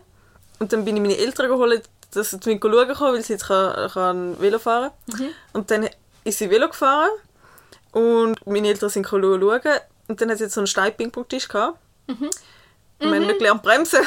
Und 0.60 0.74
dann 0.74 0.86
bin 0.86 0.96
ich 0.96 1.02
meine 1.02 1.18
Eltern 1.18 1.48
geholt, 1.50 1.84
dass 2.12 2.32
sie 2.32 2.38
mit 2.38 2.64
mir 2.64 2.72
schauen 2.72 2.88
kann, 2.96 3.14
weil 3.14 3.24
sie 3.24 3.34
jetzt 3.34 3.46
kann, 3.48 3.90
kann 3.92 4.40
Velo 4.42 4.60
fahren 4.60 4.92
Mhm. 5.08 5.30
Und 5.54 5.72
dann 5.72 5.88
ist 6.24 6.38
sie 6.40 6.50
Velo 6.50 6.68
gefahren 6.68 7.10
und 7.92 8.46
meine 8.46 8.68
Eltern 8.68 8.90
sind 8.90 9.08
schauen. 9.08 9.62
Und 10.08 10.22
dann 10.22 10.30
hat 10.32 10.38
sie 10.38 10.46
jetzt 10.46 10.54
so 10.56 10.62
einen 10.62 10.68
Stein-Ping-Pong-Tisch 10.68 11.48
gehabt. 11.48 11.78
Mhm. 12.08 12.30
Und 13.00 13.12
wir 13.12 13.16
haben 13.16 13.28
nicht 13.28 13.38
gelernt 13.38 13.62
bremsen. 13.64 14.02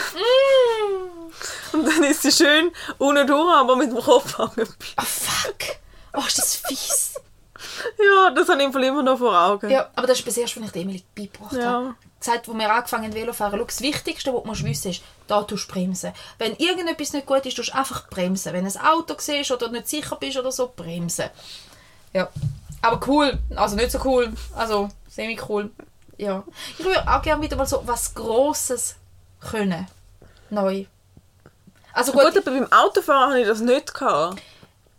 Und 1.73 1.87
dann 1.87 2.05
ist 2.05 2.23
sie 2.23 2.33
schön 2.33 2.71
unten 2.99 3.27
durch, 3.27 3.55
aber 3.55 3.77
mit 3.77 3.91
dem 3.91 3.99
Kopf 4.01 4.37
hängen. 4.39 4.69
Oh, 4.99 5.03
fuck. 5.03 5.77
Oh, 6.15 6.23
ist 6.27 6.39
das 6.39 6.57
fies. 6.57 7.15
Ja, 7.99 8.31
das 8.31 8.49
habe 8.49 8.61
ich 8.61 8.67
im 8.67 8.73
Fall 8.73 8.85
immer 8.85 9.03
noch 9.03 9.19
vor 9.19 9.37
Augen. 9.39 9.71
Ja, 9.71 9.89
aber 9.95 10.07
das 10.07 10.19
ist 10.19 10.25
bis 10.25 10.37
erst, 10.37 10.57
wenn 10.57 10.65
ich 10.65 10.73
die 10.73 10.81
Emily 10.83 11.03
beigebracht 11.15 11.53
Ja. 11.55 11.65
habe. 11.65 11.95
Gesagt, 12.19 12.47
wo 12.49 12.53
wir 12.55 12.71
angefangen 12.73 13.05
haben 13.05 13.15
Velo 13.15 13.33
fahren, 13.33 13.59
schau, 13.59 13.65
das 13.65 13.81
Wichtigste, 13.81 14.33
was 14.33 14.43
du 14.43 14.49
musst 14.49 14.65
wissen 14.65 14.91
ist, 14.91 15.03
da 15.27 15.43
tust 15.43 15.69
du 15.69 15.73
bremsen. 15.73 16.13
Wenn 16.39 16.55
irgendetwas 16.57 17.13
nicht 17.15 17.27
gut 17.27 17.47
ist, 17.47 17.57
tust 17.57 17.71
du 17.71 17.77
einfach 17.77 18.09
bremsen. 18.11 18.53
Wenn 18.53 18.65
du 18.65 18.71
ein 18.79 18.85
Auto 18.87 19.15
siehst 19.19 19.51
oder 19.51 19.69
nicht 19.69 19.89
sicher 19.89 20.17
bist 20.17 20.37
oder 20.37 20.53
so, 20.53 20.73
bremsen. 20.75 21.31
Ja. 22.13 22.29
Aber 22.83 23.01
cool. 23.07 23.39
Also 23.57 23.77
nicht 23.77 23.91
so 23.91 24.01
cool. 24.05 24.33
Also 24.57 24.89
semi-cool. 25.09 25.71
Ja. 26.19 26.43
Ich 26.79 26.85
würde 26.85 27.01
auch 27.09 27.23
gerne 27.23 27.43
wieder 27.43 27.57
mal 27.57 27.67
so 27.67 27.83
was 27.87 28.15
Grosses 28.15 28.97
können. 29.41 29.87
Neu. 30.51 30.85
Also 31.93 32.13
gut, 32.13 32.23
Gut, 32.23 32.37
aber 32.39 32.51
beim 32.59 32.73
Autofahren 32.73 33.31
hatte 33.31 33.41
ich 33.41 33.47
das 33.49 33.61
nicht. 33.61 33.95
Gehabt. 33.95 34.41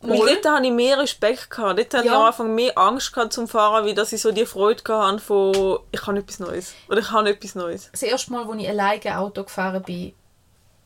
Weil 0.02 0.18
dort 0.18 0.46
hatte 0.58 0.66
ich 0.66 0.72
mehr 0.72 0.98
Respekt. 1.00 1.50
Gehabt. 1.50 1.80
Dort 1.80 1.94
hatte 1.94 2.06
ich 2.06 2.12
Ja. 2.12 2.18
am 2.20 2.26
Anfang 2.26 2.54
mehr 2.56 2.78
Angst 2.78 3.14
gehabt 3.14 3.34
zum 3.34 3.48
Fahren, 3.48 3.86
wie 3.86 3.94
dass 3.94 4.12
ich 4.12 4.22
so 4.22 4.32
die 4.32 4.46
Freude 4.46 4.82
hatte 4.98 5.20
von 5.20 5.80
ich 5.92 6.02
kann 6.02 6.18
etwas 6.18 6.40
Neues. 6.40 6.74
Oder 6.90 7.00
ich 7.00 7.12
habe 7.12 7.30
etwas 7.30 7.56
Neues. 7.56 7.90
Das 7.92 8.04
erste 8.04 8.32
Mal, 8.32 8.46
als 8.48 8.62
ich 8.62 8.70
alleine 8.70 9.18
Auto 9.18 9.44
gefahren 9.44 9.82
bin, 9.84 10.14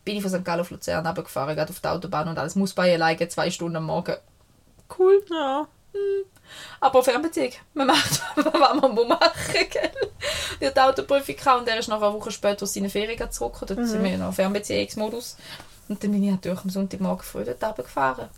bin 0.05 0.17
ich 0.17 0.21
von 0.21 0.31
St. 0.31 0.45
Gallen 0.45 0.61
auf 0.61 0.69
Luzern 0.71 1.05
runtergefahren, 1.05 1.55
gerade 1.55 1.69
auf 1.71 1.79
die 1.79 1.87
Autobahn 1.87 2.27
und 2.29 2.37
alles 2.37 2.55
muss 2.55 2.73
bei 2.73 2.93
alleine 2.93 3.27
zwei 3.27 3.49
Stunden 3.49 3.77
am 3.77 3.85
Morgen. 3.85 4.15
Cool. 4.97 5.23
Ja. 5.29 5.67
Aber 6.79 7.03
Fernbeziehung, 7.03 7.53
man 7.73 7.87
macht, 7.87 8.21
was 8.35 8.81
man 8.81 8.93
muss 8.93 9.07
machen 9.07 9.31
gell? 9.51 9.91
Ich 10.59 10.67
hatte 10.67 10.73
die 10.73 10.79
Autoprüfung 10.79 11.35
gehabt 11.35 11.61
und 11.61 11.67
er 11.67 11.79
ist 11.79 11.87
nach 11.87 12.01
einer 12.01 12.13
Woche 12.13 12.31
später 12.31 12.63
aus 12.63 12.73
seinen 12.73 12.89
Ferien 12.89 13.31
zurück. 13.31 13.57
Dort 13.61 13.87
sind 13.87 14.03
wir 14.03 14.17
noch 14.17 14.27
im 14.27 14.33
Fernbeziehungsmodus. 14.33 15.37
Und 15.89 16.03
dann 16.03 16.11
bin 16.11 16.23
ich 16.23 16.31
natürlich 16.31 16.59
am 16.59 16.69
Sonntagmorgen 16.69 17.23
früh 17.23 17.43
dort 17.43 17.63
runtergefahren. 17.63 18.29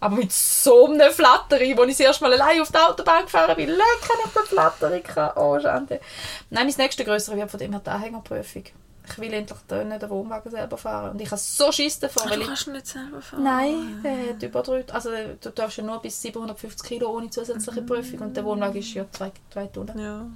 Aber 0.00 0.16
mit 0.16 0.32
so 0.32 0.86
einem 0.86 1.12
Flatteri, 1.12 1.76
wo 1.76 1.82
ich 1.82 1.90
das 1.90 2.00
erste 2.00 2.24
Mal 2.24 2.32
allein 2.32 2.62
auf 2.62 2.72
der 2.72 2.88
Autobahn 2.88 3.24
gefahren 3.24 3.54
bin. 3.56 3.68
Leck, 3.68 3.78
ich 4.02 4.32
den 4.32 4.46
Flatteri 4.46 5.00
gehabt. 5.00 5.36
Oh, 5.36 5.60
Schande. 5.60 6.00
Nein, 6.48 6.66
mein 6.66 6.76
nächste 6.78 7.04
größere 7.04 7.36
wird 7.36 7.50
von 7.50 7.60
dem 7.60 7.72
her 7.72 7.82
die 7.84 7.90
Anhängerprüfung. 7.90 8.64
Ich 9.08 9.18
will 9.18 9.32
endlich 9.32 9.58
den 9.68 10.10
Wohnwagen 10.10 10.50
selber 10.50 10.76
fahren. 10.76 11.12
Und 11.12 11.20
ich 11.20 11.30
habe 11.30 11.40
so 11.40 11.72
Schiss 11.72 11.98
davor, 11.98 12.22
Ach, 12.26 12.30
weil 12.30 12.36
du 12.36 12.42
ich... 12.42 12.48
kannst 12.48 12.68
nicht 12.68 12.86
selber 12.86 13.20
fahren. 13.20 13.42
Nein, 13.42 14.00
der 14.02 14.34
hat 14.34 14.42
über 14.42 14.62
drei, 14.62 14.84
also 14.92 15.10
du 15.40 15.50
darfst 15.50 15.78
ja 15.78 15.84
nur 15.84 16.00
bis 16.00 16.20
750 16.22 16.86
Kilo 16.86 17.10
ohne 17.16 17.30
zusätzliche 17.30 17.82
Prüfung 17.82 18.20
und 18.20 18.36
der 18.36 18.44
Wohnwagen 18.44 18.76
ist 18.76 18.94
ja 18.94 19.04
zwei, 19.10 19.32
zwei 19.52 19.66
Tonnen. 19.66 19.98
Ja. 19.98 20.26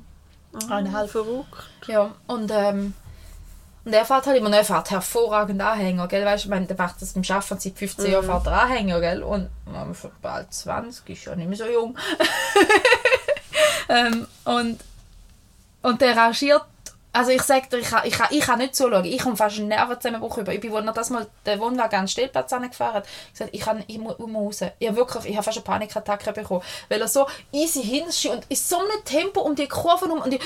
Eineinhalb. 0.69 1.11
Verrückt. 1.11 1.69
Ja, 1.87 2.15
und, 2.27 2.51
ähm, 2.53 2.95
und 3.85 3.93
er 3.93 4.05
fährt 4.05 4.27
halt 4.27 4.39
immer, 4.39 4.55
er 4.57 4.65
fährt 4.65 4.91
hervorragend 4.91 5.61
Anhänger, 5.61 6.09
gell, 6.09 6.25
weißt 6.25 6.45
du, 6.45 6.49
ich 6.49 6.51
meine, 6.51 6.67
der 6.67 6.77
macht 6.77 7.03
das 7.03 7.13
beim 7.13 7.23
Arbeiten 7.29 7.61
seit 7.61 7.77
15 7.77 8.11
Jahren, 8.11 8.25
fährt 8.25 8.47
er 8.47 8.63
Anhänger, 8.63 9.01
gell, 9.01 9.23
und 9.23 9.51
man 9.67 9.91
ist 9.91 10.09
bald 10.23 10.53
20, 10.53 11.09
ist 11.11 11.25
ja 11.27 11.37
nicht 11.37 11.49
mehr 11.49 11.59
so 11.59 11.67
jung. 11.67 11.99
ähm, 13.89 14.27
und, 14.45 14.81
und 15.83 16.01
der 16.01 16.17
rangiert, 16.17 16.65
also 17.15 17.31
ich 17.31 17.43
sag 17.43 17.71
dir, 17.71 17.79
ich 17.79 17.89
kann, 17.89 18.03
ich, 18.05 18.13
kann, 18.13 18.27
ich 18.31 18.41
kann 18.41 18.59
nicht 18.59 18.75
zuschauen, 18.75 19.05
ich 19.05 19.23
komme 19.23 19.37
fast 19.37 19.59
einen 19.59 19.69
Nervenzusammenbruch 19.69 20.39
über. 20.39 20.53
Ich 20.53 20.61
bin, 20.61 20.73
er 20.73 20.93
das 20.93 21.11
mal 21.11 21.27
den 21.47 21.61
Wohnwagen 21.61 21.99
an 21.99 22.05
den 22.05 22.09
Stellplatz 22.09 22.53
angefahren 22.53 23.05
ich, 23.53 23.61
kann, 23.61 23.85
ich 23.87 23.95
ich 23.95 23.99
muss 23.99 24.19
raus. 24.19 24.61
Ich 24.79 24.89
habe 24.89 24.97
wirklich, 24.97 25.27
ich 25.27 25.37
habe 25.37 25.45
fast 25.45 25.59
eine 25.59 25.65
Panikattacke 25.65 26.33
bekommen, 26.33 26.63
weil 26.89 27.01
er 27.01 27.09
so 27.09 27.27
easy 27.53 27.83
hinschiebt 27.83 28.35
und 28.35 28.47
in 28.49 28.57
so 28.57 28.79
einem 28.79 29.05
Tempo 29.05 29.41
um 29.43 29.55
die 29.55 29.69
Kurve 29.69 30.07
um 30.07 30.21
und 30.21 30.35
ich, 30.35 30.41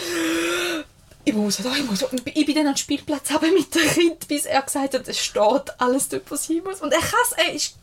ich 1.25 1.35
muss 1.35 1.57
da, 1.57 1.73
ich 1.75 1.85
muss. 1.85 2.03
Und 2.03 2.23
ich 2.27 2.47
bin 2.47 2.55
dann 2.55 2.69
am 2.69 2.77
Spielplatz 2.77 3.31
mit 3.41 3.75
dem 3.75 3.89
Kind, 3.89 4.29
bis 4.29 4.45
er 4.45 4.63
gesagt 4.63 4.95
hat, 4.95 5.09
es 5.09 5.19
steht 5.19 5.73
alles 5.79 6.09
dort, 6.09 6.31
was 6.31 6.47
hin 6.47 6.63
muss. 6.65 6.81
Und 6.81 6.93
er 6.93 7.01
kann 7.01 7.21
es, 7.25 7.33
er 7.33 7.53
ist 7.55 7.77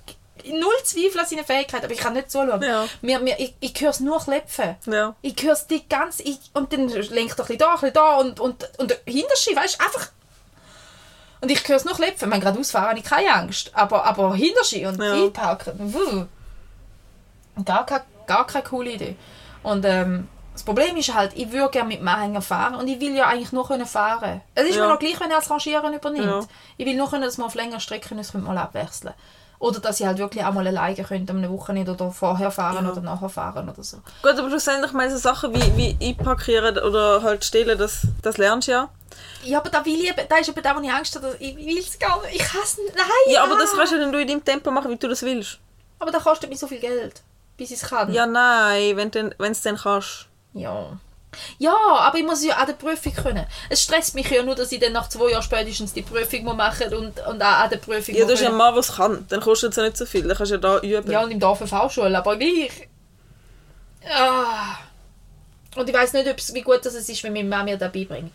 null 0.52 0.74
Zweifel 0.84 1.20
an 1.20 1.26
seiner 1.26 1.44
Fähigkeit, 1.44 1.84
aber 1.84 1.94
ich 1.94 2.00
kann 2.00 2.14
nicht 2.14 2.32
zuschauen. 2.32 2.62
Ja. 2.62 2.86
Mir, 3.02 3.20
mir, 3.20 3.40
ich 3.40 3.56
ich 3.60 3.80
höre 3.80 3.90
es 3.90 4.00
nur 4.00 4.20
klepfen. 4.20 4.76
Ja. 4.86 5.16
Ich 5.22 5.36
höre 5.42 5.54
es 5.54 5.68
die 5.68 5.88
ganze 5.88 6.24
ich, 6.24 6.40
und 6.54 6.72
dann 6.74 6.88
lenkt 6.88 7.40
er 7.40 7.44
ein 7.44 7.48
bisschen 7.48 7.58
da, 7.58 7.68
ein 7.70 7.80
bisschen 7.80 7.94
da 7.94 8.18
und, 8.18 8.40
und, 8.40 8.70
und 8.78 8.92
weißt 8.92 9.48
du, 9.80 9.84
einfach... 9.84 10.10
Und 11.42 11.52
ich 11.52 11.68
höre 11.68 11.76
es 11.76 11.86
nur 11.86 11.94
klepfen. 11.94 12.26
Ich 12.26 12.30
meine, 12.30 12.44
gerade 12.44 12.60
ausfahren 12.60 12.90
habe 12.90 13.00
ich 13.00 13.06
keine 13.06 13.32
Angst, 13.34 13.70
aber, 13.74 14.04
aber 14.06 14.36
hinter 14.36 14.64
sich 14.64 14.86
und 14.86 15.02
Ja. 15.02 15.14
einparken, 15.14 15.94
wuh. 15.94 16.26
Gar 17.64 17.86
keine, 17.86 18.04
gar 18.26 18.48
keine 18.48 18.64
coole 18.64 18.92
Idee. 18.92 19.16
Und 19.62 19.86
ähm, 19.86 20.28
das 20.54 20.64
Problem 20.64 20.96
ist 20.98 21.14
halt, 21.14 21.34
ich 21.36 21.52
würde 21.52 21.70
gerne 21.70 21.90
mit 21.90 22.00
dem 22.00 22.08
Anhänger 22.08 22.42
fahren 22.42 22.76
und 22.76 22.88
ich 22.88 23.00
will 23.00 23.16
ja 23.16 23.28
eigentlich 23.28 23.52
nur 23.52 23.68
können 23.68 23.86
fahren. 23.86 24.42
Es 24.56 24.64
ist 24.68 24.76
Ja. 24.76 24.84
mir 24.84 24.94
noch 24.94 25.00
gleich, 25.00 25.20
wenn 25.20 25.30
er 25.30 25.40
das 25.40 25.50
Rangieren 25.50 25.94
übernimmt. 25.94 26.26
Ja. 26.26 26.48
Ich 26.78 26.86
will 26.86 26.96
nur 26.96 27.10
können, 27.10 27.24
dass 27.24 27.38
wir 27.38 27.46
auf 27.46 27.56
längere 27.56 27.80
Strecken 27.80 28.18
uns 28.18 28.34
mal 28.34 28.58
abwechseln 28.58 29.14
Oder 29.60 29.80
dass 29.80 30.00
ich 30.00 30.06
halt 30.06 30.18
wirklich 30.18 30.44
auch 30.44 30.52
mal 30.54 30.68
alleine 30.68 31.04
könnte 31.04 31.32
am 31.34 31.50
Wochenende 31.50 31.92
oder 31.94 32.12
vorher 32.12 32.52
fahren 32.52 32.86
Ja. 32.86 32.92
oder 32.92 33.02
nachher 33.02 33.30
fahren 33.30 33.70
oder 33.70 33.84
so. 33.84 33.98
Gut, 34.22 34.38
aber 34.38 34.50
schlussendlich 34.50 34.92
meine 34.92 35.12
so 35.12 35.18
Sachen 35.18 35.54
wie, 35.54 35.78
wie 36.00 36.10
einparkieren 36.10 36.78
oder 36.78 37.24
halt 37.24 37.46
stehlen, 37.46 37.78
das, 37.78 38.06
das 38.22 38.38
lernst 38.38 38.68
du 38.68 38.74
ja. 38.74 38.90
Ja, 39.44 39.60
aber 39.60 39.70
da 39.70 39.86
will 39.86 40.04
ich 40.04 40.14
da 40.14 40.36
ist 40.38 40.50
eben 40.50 40.62
da, 40.62 40.76
wo 40.76 40.82
ich 40.82 40.92
Angst 40.92 41.16
habe, 41.16 41.28
dass- 41.28 41.36
ich 41.40 41.56
will 41.56 41.78
es 41.78 41.98
gar 41.98 42.22
nicht, 42.24 42.36
ich 42.36 42.44
hasse 42.54 42.82
es, 42.86 42.96
nein! 42.96 43.06
Ja, 43.34 43.44
aber 43.44 43.58
das 43.58 43.72
kannst 43.74 43.94
du 43.94 44.00
dann 44.00 44.12
du 44.12 44.20
in 44.20 44.28
deinem 44.28 44.44
Tempo 44.44 44.72
machen, 44.72 44.92
wie 44.92 44.98
du 44.98 45.08
das 45.08 45.22
willst. 45.22 45.60
Aber 46.00 46.12
das 46.12 46.24
kostet 46.24 46.50
mich 46.50 46.60
so 46.60 46.68
viel 46.68 46.80
Geld, 46.80 47.22
bis 47.56 47.72
ich 47.72 47.82
es 47.82 47.88
kann. 47.90 48.12
Ja, 48.12 48.26
nein, 48.26 48.98
wenn 48.98 49.10
du 49.12 49.32
es 49.40 49.62
dann 49.62 49.78
kannst. 49.78 50.28
Ja. 50.54 50.98
Ja, 51.58 51.76
aber 51.76 52.18
ich 52.18 52.26
muss 52.26 52.44
ja 52.44 52.56
an 52.56 52.68
der 52.68 52.74
Prüfung 52.74 53.14
können. 53.14 53.46
Es 53.70 53.82
stresst 53.84 54.16
mich 54.16 54.30
ja 54.30 54.44
nur, 54.44 54.56
dass 54.56 54.72
ich 54.72 54.80
dann 54.80 54.94
nach 54.94 55.10
zwei 55.10 55.32
Jahren 55.32 55.44
spätestens 55.44 55.94
die 55.94 56.02
Prüfung 56.02 56.44
muss 56.44 56.56
machen 56.56 56.94
und, 56.94 57.26
und 57.28 57.42
auch 57.42 57.64
an 57.64 57.70
der 57.70 57.78
Prüfung 57.78 58.16
Ja, 58.16 58.22
muss 58.22 58.28
du 58.28 58.34
hast 58.34 58.42
ja 58.42 58.72
der 58.72 58.78
es 58.78 58.96
kann. 58.96 59.26
Dann 59.30 59.42
kostet 59.42 59.72
es 59.72 59.78
ja 59.78 59.84
nicht 59.84 59.98
so 59.98 60.06
viel. 60.06 60.28
Dann 60.28 60.38
kannst 60.38 60.52
du 60.52 60.56
ja 60.56 60.62
da 60.62 60.80
üben. 60.80 61.12
Ja, 61.12 61.24
und 61.24 61.32
im 61.32 61.40
Dorf 61.40 61.62
eine 61.62 61.68
V-Schule, 61.68 62.18
aber 62.18 62.38
gleich. 62.38 62.88
Ah. 64.08 64.78
Und 65.76 65.90
ich 65.90 65.96
weiß 65.96 66.14
nicht, 66.14 66.54
wie 66.54 66.62
gut 66.62 66.86
das 66.86 66.94
ist, 66.94 67.24
wenn 67.24 67.34
meine 67.34 67.50
Mama 67.50 67.64
mir 67.64 67.78
das 67.78 67.92
beibringt. 67.92 68.34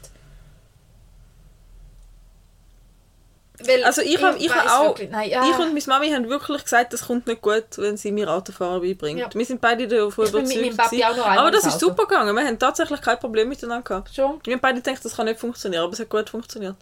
Weil 3.66 3.85
Also 3.85 4.03
ich 4.03 4.23
habe 4.23 4.38
ich 4.38 4.51
hab 4.55 4.66
auch, 4.70 4.88
wirklich- 4.88 5.11
nein, 5.11 5.29
ja. 5.31 5.42
ich 5.49 5.59
und 5.59 5.73
meine 5.75 5.85
Mami 5.87 6.11
haben 6.11 6.29
wirklich 6.29 6.62
gesagt, 6.64 6.92
das 6.92 7.07
kommt 7.07 7.27
nicht 7.27 7.42
gut, 7.42 7.64
wenn 7.77 7.96
sie 7.96 8.11
mir 8.12 8.31
Autofahren 8.31 8.81
beibringt. 8.81 9.20
Ja. 9.20 9.29
Wir 9.33 9.44
sind 9.44 9.61
beide 9.61 9.87
davon 9.87 10.25
Ich 10.25 10.33
überzeugt. 10.33 11.03
aber 11.27 11.51
das 11.51 11.66
ist 11.66 11.75
Auto. 11.77 11.87
super 11.88 12.07
gegangen. 12.07 12.35
Wir 12.35 12.44
haben 12.46 12.59
tatsächlich 12.59 13.01
kein 13.01 13.18
Problem 13.18 13.49
miteinander 13.49 13.83
gehabt. 13.83 14.14
Schon. 14.14 14.40
Wir 14.44 14.55
haben 14.55 14.61
beide 14.61 14.81
gedacht, 14.81 15.05
das 15.05 15.16
kann 15.16 15.27
nicht 15.27 15.38
funktionieren, 15.40 15.85
aber 15.85 15.92
es 15.92 16.01
hat 16.01 16.09
gut 16.09 16.31
funktioniert. 16.31 16.77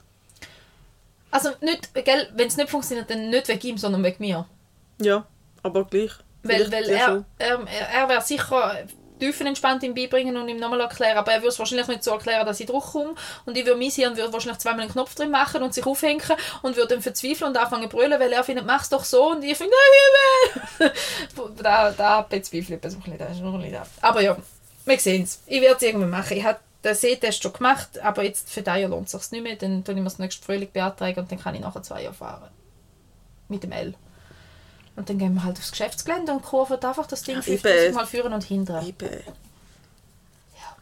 Also 1.30 1.50
nicht, 1.60 1.90
wenn 1.94 2.46
es 2.46 2.56
nicht 2.56 2.70
funktioniert, 2.70 3.10
dann 3.10 3.28
nicht 3.30 3.48
wegen 3.48 3.66
ihm, 3.66 3.78
sondern 3.78 4.02
wegen 4.02 4.16
mir. 4.22 4.46
Ja, 5.00 5.26
aber 5.62 5.84
gleich. 5.84 6.12
Weil, 6.42 6.70
weil 6.72 6.84
er, 6.88 7.04
schon. 7.06 7.24
er, 7.38 7.58
er, 7.66 7.88
er 8.02 8.08
wäre 8.08 8.22
sicher 8.22 8.76
tiefenentspannt 9.18 9.82
ihm 9.82 9.94
beibringen 9.94 10.36
und 10.36 10.48
ihm 10.48 10.58
nochmal 10.58 10.80
erklären, 10.80 11.16
aber 11.18 11.32
er 11.32 11.38
würde 11.38 11.48
es 11.48 11.58
wahrscheinlich 11.58 11.88
nicht 11.88 12.04
so 12.04 12.12
erklären, 12.12 12.46
dass 12.46 12.60
ich 12.60 12.66
draufkomme 12.66 13.14
und 13.44 13.56
ich 13.56 13.66
würde 13.66 13.78
mein 13.78 13.90
Hirn 13.90 14.16
würde 14.16 14.32
wahrscheinlich 14.32 14.58
zweimal 14.58 14.82
einen 14.82 14.92
Knopf 14.92 15.14
drin 15.14 15.30
machen 15.30 15.62
und 15.62 15.74
sich 15.74 15.86
aufhängen 15.86 16.22
und 16.62 16.76
würde 16.76 16.94
dann 16.94 17.02
verzweifeln 17.02 17.50
und 17.50 17.56
anfangen 17.56 17.90
zu 17.90 17.96
brüllen, 17.96 18.18
weil 18.18 18.32
er 18.32 18.44
findet, 18.44 18.66
mach's 18.66 18.88
doch 18.88 19.04
so 19.04 19.32
und 19.32 19.42
ich 19.42 19.56
finde, 19.56 19.72
nein, 20.80 20.90
ich 21.28 21.62
da, 21.62 21.90
da 21.90 22.22
bezweifle 22.22 22.58
ich 22.58 22.72
ein 22.72 22.80
bisschen, 22.80 23.18
das 23.18 23.32
ist 23.32 23.72
da. 23.72 23.86
Aber 24.00 24.20
ja, 24.20 24.36
wir 24.84 24.98
sehen 24.98 25.22
es. 25.24 25.40
Ich 25.46 25.60
werde 25.60 25.76
es 25.76 25.82
irgendwann 25.82 26.10
machen. 26.10 26.36
Ich 26.36 26.44
habe 26.44 26.58
den 26.84 26.94
Sehtest 26.94 27.42
schon 27.42 27.52
gemacht, 27.52 27.98
aber 28.00 28.24
jetzt 28.24 28.50
für 28.50 28.60
Jahr 28.60 28.88
lohnt 28.88 29.06
es 29.06 29.12
sich 29.12 29.32
nicht 29.32 29.42
mehr, 29.42 29.56
dann 29.56 29.84
tue 29.84 29.94
ich 29.94 29.98
mir 29.98 30.04
das 30.04 30.18
nächste 30.18 30.44
Frühling 30.44 30.70
beantragen 30.72 31.20
und 31.20 31.30
dann 31.30 31.40
kann 31.40 31.54
ich 31.54 31.60
nachher 31.60 31.82
zwei 31.82 32.02
Jahre 32.02 32.14
fahren. 32.14 32.50
Mit 33.48 33.62
dem 33.62 33.72
L. 33.72 33.94
Und 34.98 35.08
dann 35.08 35.18
gehen 35.18 35.32
wir 35.34 35.44
halt 35.44 35.56
aufs 35.58 35.70
Geschäftsgelände 35.70 36.32
und 36.32 36.42
kurven 36.42 36.82
einfach 36.82 37.06
das 37.06 37.22
Ding 37.22 37.36
Ja, 37.36 37.42
50 37.42 37.70
eben. 37.70 37.94
Mal 37.94 38.06
führen 38.06 38.32
und 38.32 38.42
hindern. 38.42 38.84
Eben. 38.84 39.08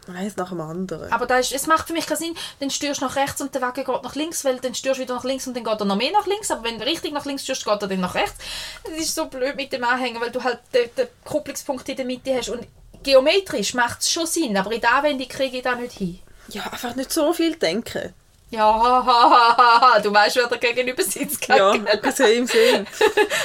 Eins 0.08 0.36
nach 0.36 0.50
dem 0.50 0.60
anderen. 0.60 1.12
Aber 1.12 1.26
da 1.26 1.38
ist, 1.38 1.52
es 1.52 1.66
macht 1.66 1.88
für 1.88 1.92
mich 1.92 2.06
keinen 2.06 2.18
Sinn, 2.18 2.34
dann 2.60 2.70
stürst 2.70 3.00
du 3.00 3.06
nach 3.06 3.16
rechts 3.16 3.40
und 3.40 3.52
der 3.54 3.60
Wagen 3.60 3.84
geht 3.84 4.02
nach 4.02 4.14
links, 4.14 4.44
weil 4.44 4.58
dann 4.60 4.74
stürst 4.74 4.98
du 4.98 5.02
wieder 5.02 5.16
nach 5.16 5.24
links 5.24 5.48
und 5.48 5.56
dann 5.56 5.64
geht 5.64 5.80
er 5.80 5.84
noch 5.84 5.96
mehr 5.96 6.12
nach 6.12 6.26
links, 6.26 6.50
aber 6.50 6.62
wenn 6.64 6.78
du 6.78 6.86
richtig 6.86 7.12
nach 7.12 7.24
links 7.24 7.42
stürst, 7.42 7.64
geht 7.64 7.82
er 7.82 7.88
dann 7.88 8.00
nach 8.00 8.14
rechts. 8.14 8.36
Das 8.84 8.94
ist 8.94 9.14
so 9.14 9.26
blöd 9.26 9.56
mit 9.56 9.72
dem 9.72 9.82
Anhänger, 9.82 10.20
weil 10.20 10.30
du 10.30 10.42
halt 10.42 10.60
den, 10.72 10.88
den 10.96 11.08
Kupplungspunkt 11.24 11.88
in 11.88 11.96
der 11.96 12.04
Mitte 12.04 12.34
hast 12.36 12.50
und 12.50 12.66
geometrisch 13.02 13.74
macht 13.74 14.00
es 14.00 14.10
schon 14.10 14.26
Sinn, 14.26 14.56
aber 14.56 14.72
in 14.72 14.80
der 14.80 14.94
Anwendung 14.94 15.28
kriege 15.28 15.56
ich 15.56 15.62
da 15.64 15.74
nicht 15.74 15.98
hin. 15.98 16.20
ja, 16.48 16.62
einfach 16.62 16.94
nicht 16.94 17.12
so 17.12 17.32
viel 17.32 17.56
denken. 17.56 18.14
Ja, 18.50 19.98
du 20.02 20.12
weißt, 20.14 20.36
wer 20.36 20.46
da 20.46 20.56
gegenüber 20.56 21.02
sitzt. 21.02 21.40
gell? 21.42 21.56
Ja, 21.56 21.72
same, 22.12 22.46
same. 22.46 22.86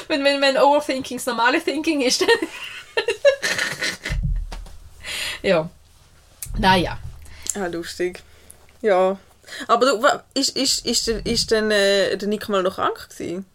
wenn, 0.08 0.24
wenn, 0.24 0.40
wenn 0.42 0.58
Overthinking 0.58 1.18
das 1.18 1.26
normale 1.26 1.60
Thinking 1.62 2.02
ist, 2.02 2.22
dann... 2.22 2.30
ja. 5.42 5.70
Naja. 6.58 6.98
Ah, 7.56 7.66
lustig. 7.68 8.22
Ja. 8.82 9.18
Aber 9.68 9.86
du, 9.86 10.08
ist, 10.34 10.56
ist, 10.56 10.86
ist, 10.86 11.08
denn- 11.08 11.22
ist 11.24 11.52
denn 11.52 11.72
äh, 11.72 12.16
der 12.18 12.28
Nick 12.28 12.48
mal 12.48 12.64
noch 12.64 12.76
krank 12.76 13.10
gewesen? 13.10 13.46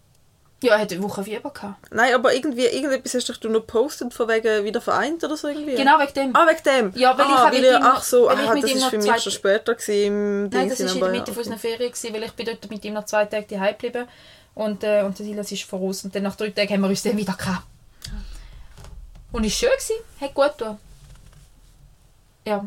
Ja, 0.66 0.74
er 0.74 0.80
hat 0.82 0.92
eine 0.92 1.02
Woche 1.02 1.22
Fieber 1.24 1.50
gehabt. 1.50 1.92
Nein, 1.92 2.14
aber 2.14 2.34
irgendwie, 2.34 2.66
irgendetwas 2.66 3.14
hast 3.14 3.28
doch 3.28 3.36
du 3.36 3.48
noch 3.48 3.60
gepostet, 3.60 4.12
von 4.12 4.28
wegen 4.28 4.64
wieder 4.64 4.80
vereint 4.80 5.22
oder 5.22 5.36
so 5.36 5.48
irgendwie? 5.48 5.74
Genau 5.76 5.98
wegen 5.98 6.12
dem. 6.14 6.34
Ah, 6.36 6.46
wegen 6.48 6.62
dem? 6.92 7.00
Ja, 7.00 7.16
weil 7.16 7.26
ich 7.26 7.32
ah, 7.32 7.50
er- 7.52 7.76
ihm 7.76 7.82
noch- 7.82 7.88
Ach 7.94 8.02
so, 8.02 8.26
weil 8.26 8.40
ich 8.40 8.48
ah, 8.50 8.54
mit 8.54 8.62
das 8.64 8.70
ihm 8.70 8.76
ist 8.78 8.82
noch 8.82 8.90
für 8.90 8.98
zwei- 8.98 9.12
mich 9.12 9.22
schon 9.22 9.32
später 9.32 9.74
gewesen 9.74 10.06
im 10.06 10.42
Nein, 10.42 10.50
Ding, 10.50 10.68
das 10.70 10.80
war 10.84 10.92
in 10.94 11.00
der 11.00 11.08
Mitte 11.10 11.32
unserer 11.32 11.58
Ferien, 11.58 11.92
gewesen, 11.92 12.14
weil 12.14 12.22
ich 12.24 12.32
bin 12.32 12.46
dort 12.46 12.70
mit 12.70 12.84
ihm 12.84 12.94
noch 12.94 13.04
zwei 13.04 13.24
Tage 13.26 13.46
daheim 13.48 13.72
geblieben 13.78 14.06
und, 14.54 14.82
äh, 14.84 15.02
und 15.02 15.18
der 15.18 15.26
Silas 15.26 15.52
ist 15.52 15.62
voraus. 15.64 16.04
Und 16.04 16.14
dann 16.14 16.22
nach 16.24 16.36
drei 16.36 16.50
Tagen 16.50 16.72
haben 16.74 16.80
wir 16.82 16.88
uns 16.88 17.02
dann 17.02 17.16
wieder 17.16 17.34
gehabt. 17.34 17.62
Und 19.32 19.44
es 19.44 19.62
war 19.62 19.68
schön, 19.70 19.78
gewesen, 19.78 20.04
hat 20.20 20.34
gut 20.34 20.58
getan. 20.58 20.78
Ja. 22.46 22.64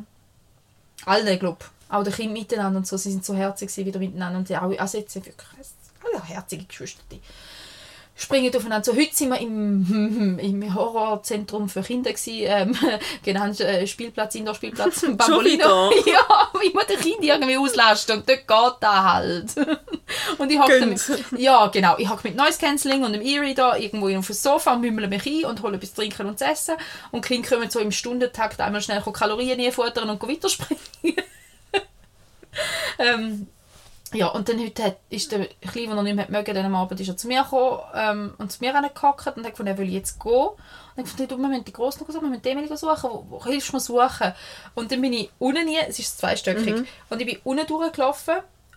Alle, 1.05 1.37
glaube 1.37 1.65
Auch 1.89 2.03
die 2.03 2.11
Kinder 2.11 2.33
miteinander 2.33 2.77
und 2.77 2.87
so, 2.87 2.97
sie 2.97 3.11
sind 3.11 3.25
so 3.25 3.33
herzig 3.33 3.75
wieder 3.77 3.99
miteinander. 3.99 4.37
Und 4.39 4.51
auch, 4.51 4.79
also 4.79 4.97
jetzt 4.97 5.11
sind 5.13 5.25
wirklich 5.25 5.47
alle 6.03 6.23
herzige 6.23 6.65
Geschwister. 6.65 7.01
Springen 8.19 8.53
aufeinander. 8.55 8.83
So, 8.83 8.95
heute 8.95 9.15
sind 9.15 9.29
wir 9.29 9.39
im, 9.39 10.37
im 10.41 10.75
Horrorzentrum 10.75 11.69
für 11.69 11.81
Kinder 11.81 12.11
gewesen, 12.11 12.45
ähm, 12.47 12.77
genannt 13.23 13.59
äh, 13.61 13.87
Spielplatz, 13.87 14.35
Indoor-Spielplatz, 14.35 15.01
Bambolino. 15.07 15.91
ja, 16.05 16.51
ich 16.61 16.73
muss 16.73 16.85
den 16.87 16.99
Kind 16.99 17.23
irgendwie 17.23 17.57
auslasten 17.57 18.17
und 18.17 18.29
dort 18.29 18.47
geht 18.47 18.77
das 18.81 19.03
halt. 19.03 19.55
und 20.37 20.51
ich 20.51 20.59
hocke 20.59 20.85
mit, 20.85 21.01
ja 21.37 21.67
genau, 21.67 21.95
ich 21.97 22.09
hocke 22.09 22.27
mit 22.27 22.35
Noise 22.35 22.59
Cancelling 22.59 23.03
und 23.03 23.13
dem 23.13 23.21
Erie 23.21 23.55
da 23.55 23.77
irgendwo 23.77 24.07
auf 24.07 24.25
dem 24.25 24.35
Sofa 24.35 24.73
und 24.73 24.81
mümmel 24.81 25.07
mich 25.07 25.25
ein 25.25 25.45
und 25.45 25.61
hole 25.63 25.77
etwas 25.77 25.93
trinken 25.93 26.27
und 26.27 26.37
zu 26.37 26.45
essen 26.45 26.75
und 27.11 27.23
die 27.23 27.29
Kinder 27.29 27.49
kommen 27.49 27.69
so 27.69 27.79
im 27.79 27.91
Stundentakt 27.91 28.59
einmal 28.59 28.81
schnell 28.81 29.01
Kalorien 29.01 29.59
einfuttern 29.59 30.09
und 30.09 30.21
weiterspringen. 30.21 30.83
ähm, 32.99 33.47
ja, 34.13 34.27
und 34.27 34.49
dann 34.49 34.59
heute 34.59 34.83
hat, 34.83 34.97
ist 35.09 35.31
der 35.31 35.47
Kleine, 35.61 35.87
der 35.87 35.95
noch 35.95 36.03
nicht 36.03 36.15
mehr 36.15 36.29
mögen, 36.29 36.55
dann 36.55 36.65
am 36.65 36.75
Abend 36.75 36.99
ist 36.99 37.07
er 37.07 37.17
zu 37.17 37.27
mir 37.27 37.43
gekommen 37.43 37.79
ähm, 37.93 38.33
und 38.37 38.51
zu 38.51 38.63
mir 38.63 38.71
gehackt 38.71 39.37
und 39.37 39.45
hat 39.45 39.51
gefunden, 39.51 39.67
er 39.67 39.77
will 39.77 39.89
jetzt 39.89 40.19
gehen. 40.19 40.49
Und 40.95 41.05
ich 41.05 41.07
fand, 41.07 41.31
du, 41.31 41.37
wir 41.37 41.47
müssen 41.47 41.65
die 41.65 41.73
Grossen 41.73 42.05
suchen, 42.07 42.21
wir 42.21 42.29
müssen 42.29 42.41
die 42.41 42.49
Emily 42.49 42.75
suchen, 42.75 43.09
wo, 43.09 43.25
wo 43.29 43.45
hilfst 43.45 43.69
du 43.69 43.75
mir 43.75 43.79
suchen? 43.79 44.33
Und 44.75 44.91
dann 44.91 45.01
bin 45.01 45.13
ich 45.13 45.29
unten, 45.37 45.65
nie, 45.65 45.77
es 45.87 45.99
ist 45.99 46.17
zweistöckig, 46.17 46.85
und 47.09 47.21
ich 47.21 47.27
bin 47.27 47.37
unten 47.43 47.67
durchgelaufen 47.67 48.35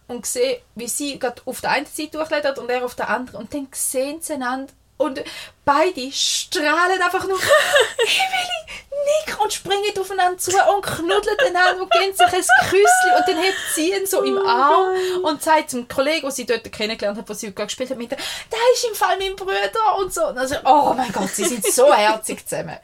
und 0.08 0.26
sehe, 0.26 0.60
wie 0.74 0.88
sie 0.88 1.18
gerade 1.18 1.40
auf 1.46 1.60
der 1.60 1.70
einen 1.70 1.86
Seite 1.86 2.18
durchledet 2.18 2.58
und 2.58 2.70
er 2.70 2.84
auf 2.84 2.94
der 2.94 3.08
anderen. 3.08 3.40
Und 3.42 3.54
dann 3.54 3.68
sehen 3.72 4.20
sie 4.20 4.34
einander 4.34 4.72
und 5.02 5.22
beide 5.64 6.10
strahlen 6.12 7.02
einfach 7.02 7.26
nur 7.26 7.38
Emily, 7.98 9.26
Nick 9.26 9.40
und 9.40 9.52
springen 9.52 9.98
aufeinander 9.98 10.38
zu 10.38 10.50
und 10.50 10.82
knuddeln 10.82 11.38
einander 11.46 11.82
und 11.82 11.90
geben 11.90 12.12
sich 12.12 12.26
ein 12.26 12.68
Küsschen 12.68 13.16
und 13.16 13.28
dann 13.28 13.36
hat 13.36 13.54
sie 13.74 13.92
ihn 13.92 14.06
so 14.06 14.22
im 14.22 14.38
Arm 14.38 14.94
und 15.22 15.42
sagt 15.42 15.70
zum 15.70 15.88
Kollegen, 15.88 16.22
den 16.22 16.30
sie 16.30 16.46
dort 16.46 16.70
kennengelernt 16.70 17.18
hat, 17.18 17.28
wo 17.28 17.32
sie 17.32 17.52
gerade 17.52 17.66
gespielt 17.66 17.90
hat, 17.90 17.98
mit 17.98 18.10
der, 18.10 18.18
ist 18.18 18.84
im 18.88 18.94
Fall 18.94 19.18
mein 19.18 19.36
Bruder 19.36 19.98
und 19.98 20.12
so. 20.12 20.26
Und 20.26 20.38
also, 20.38 20.56
oh 20.64 20.94
mein 20.96 21.12
Gott, 21.12 21.28
sie 21.28 21.44
sind 21.44 21.64
so 21.64 21.92
herzig 21.94 22.46
zusammen. 22.46 22.78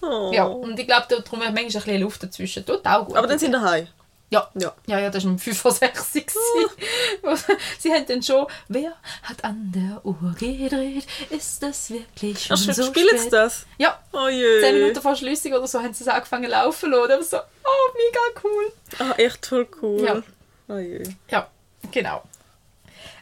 Oh. 0.00 0.30
Ja, 0.32 0.44
und 0.44 0.78
ich 0.78 0.86
glaube, 0.86 1.06
darum 1.08 1.44
hat 1.44 1.54
manchmal 1.54 1.62
ein 1.64 1.72
bisschen 1.72 2.00
Luft 2.00 2.22
dazwischen. 2.22 2.64
Tut 2.64 2.86
auch 2.86 3.06
gut. 3.06 3.16
Aber 3.16 3.26
dann 3.26 3.38
sind 3.38 3.52
wir 3.52 3.60
daheim. 3.60 3.88
Ja. 4.34 4.50
Ja. 4.54 4.72
Ja, 4.86 4.98
ja, 4.98 5.10
das 5.10 5.24
war 5.24 5.30
um 5.30 5.38
5 5.38 5.58
vor 5.58 5.70
6 5.70 6.14
Uhr. 6.16 7.38
Sie 7.78 7.92
haben 7.92 8.04
dann 8.06 8.22
schon, 8.22 8.46
wer 8.68 8.92
hat 9.22 9.44
an 9.44 9.72
der 9.72 10.04
Uhr 10.04 10.34
gedreht? 10.36 11.06
Ist 11.30 11.62
das 11.62 11.90
wirklich 11.90 12.44
schon 12.44 12.56
Ach, 12.56 12.74
so 12.74 12.82
spielen 12.84 13.16
sie 13.16 13.30
das? 13.30 13.64
Ja, 13.78 14.02
Oh 14.12 14.28
je. 14.28 14.60
10 14.60 14.74
Minuten 14.74 15.00
vor 15.00 15.14
Schlüssig 15.14 15.54
oder 15.54 15.68
so 15.68 15.80
haben 15.80 15.94
sie 15.94 16.02
es 16.02 16.08
angefangen 16.08 16.44
zu 16.44 16.50
laufen 16.50 16.92
ich 17.20 17.26
so, 17.28 17.36
oh, 17.38 17.92
mega 17.94 18.40
cool. 18.42 18.72
Ah, 18.98 19.14
echt 19.16 19.46
voll 19.46 19.68
cool. 19.80 20.04
Ja. 20.04 20.22
Oh 20.68 20.78
je. 20.78 21.02
Ja, 21.28 21.48
genau. 21.92 22.22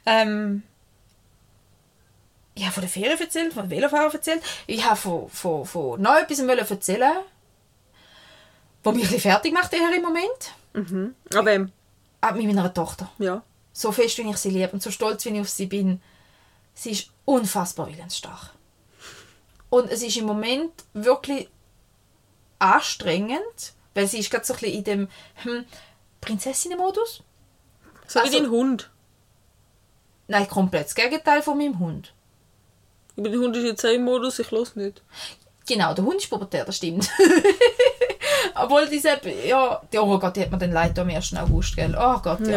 Ähm, 0.07 0.63
ich 2.55 2.63
habe 2.63 2.73
von 2.73 2.83
der 2.83 2.91
Ferien 2.91 3.21
erzählt, 3.21 3.53
von 3.53 3.69
der 3.69 3.77
Velofahren 3.77 4.13
erzählt. 4.13 4.43
Ich 4.67 4.85
habe 4.85 4.97
von, 4.97 5.29
von, 5.29 5.67
von 5.67 6.01
noch 6.01 6.17
etwas 6.17 6.71
erzählen, 6.71 7.19
was 8.83 8.95
mich 8.95 9.05
ein 9.05 9.11
bisschen 9.13 9.31
fertig 9.31 9.53
macht 9.53 9.73
eher 9.73 9.95
im 9.95 10.03
Moment. 10.03 10.55
Mhm. 10.75 11.15
Aber 11.35 11.47
wem? 11.47 11.73
Ah, 12.21 12.33
mit 12.33 12.47
meiner 12.47 12.73
Tochter. 12.73 13.11
Ja. 13.19 13.43
so 13.73 13.91
fest, 13.93 14.19
wie 14.19 14.29
ich 14.31 14.37
sie 14.37 14.51
liebe 14.51 14.71
und 14.73 14.83
so 14.83 14.91
stolz, 14.91 15.25
wie 15.25 15.31
ich 15.31 15.41
auf 15.41 15.49
sie 15.49 15.67
bin. 15.67 16.01
Sie 16.75 16.91
ist 16.93 17.11
unfassbar 17.25 17.89
willensstark. 17.89 18.51
Und 19.71 19.91
es 19.91 20.03
ist 20.03 20.17
im 20.19 20.27
Moment 20.27 20.73
wirklich 20.93 21.49
anstrengend, 22.59 23.73
weil 23.95 24.07
sie 24.07 24.19
ist 24.19 24.31
gerade 24.31 24.45
so 24.45 24.55
ein 24.55 24.61
bisschen 24.61 24.75
in 24.79 24.85
dem 24.85 25.09
hm, 25.37 25.65
Prinzessinnenmodus. 26.21 27.23
So 28.07 28.21
Also- 28.21 28.33
wie 28.33 28.37
dein 28.43 28.51
Hund. 28.51 28.91
Nein, 30.29 30.49
komplett 30.49 30.87
das 30.87 30.95
Gegenteil 30.95 31.43
von 31.43 31.59
meinem 31.59 31.79
Hund. 31.79 32.15
Aber 33.17 33.29
dein 33.29 33.39
Hund 33.41 33.57
ist 33.57 33.65
jetzt 33.65 33.85
auch 33.85 33.91
im 33.91 34.05
Modus, 34.05 34.39
ich 34.39 34.51
los 34.51 34.77
nicht. 34.77 35.03
Genau, 35.67 35.95
der 35.95 36.05
Hund 36.05 36.17
ist 36.17 36.29
pubertär, 36.31 36.65
das 36.65 36.77
stimmt. 36.77 37.09
Obwohl 38.55 38.89
diese, 38.89 39.21
ja, 39.47 39.81
oh 39.97 40.19
Gott, 40.19 40.37
die 40.37 40.43
hat 40.43 40.51
mir 40.51 40.59
dann 40.59 40.73
leid 40.73 40.99
am 40.99 41.09
1. 41.09 41.35
August, 41.37 41.77
gell? 41.77 41.97
Oh 41.99 42.19
Gott, 42.19 42.47
ja. 42.47 42.53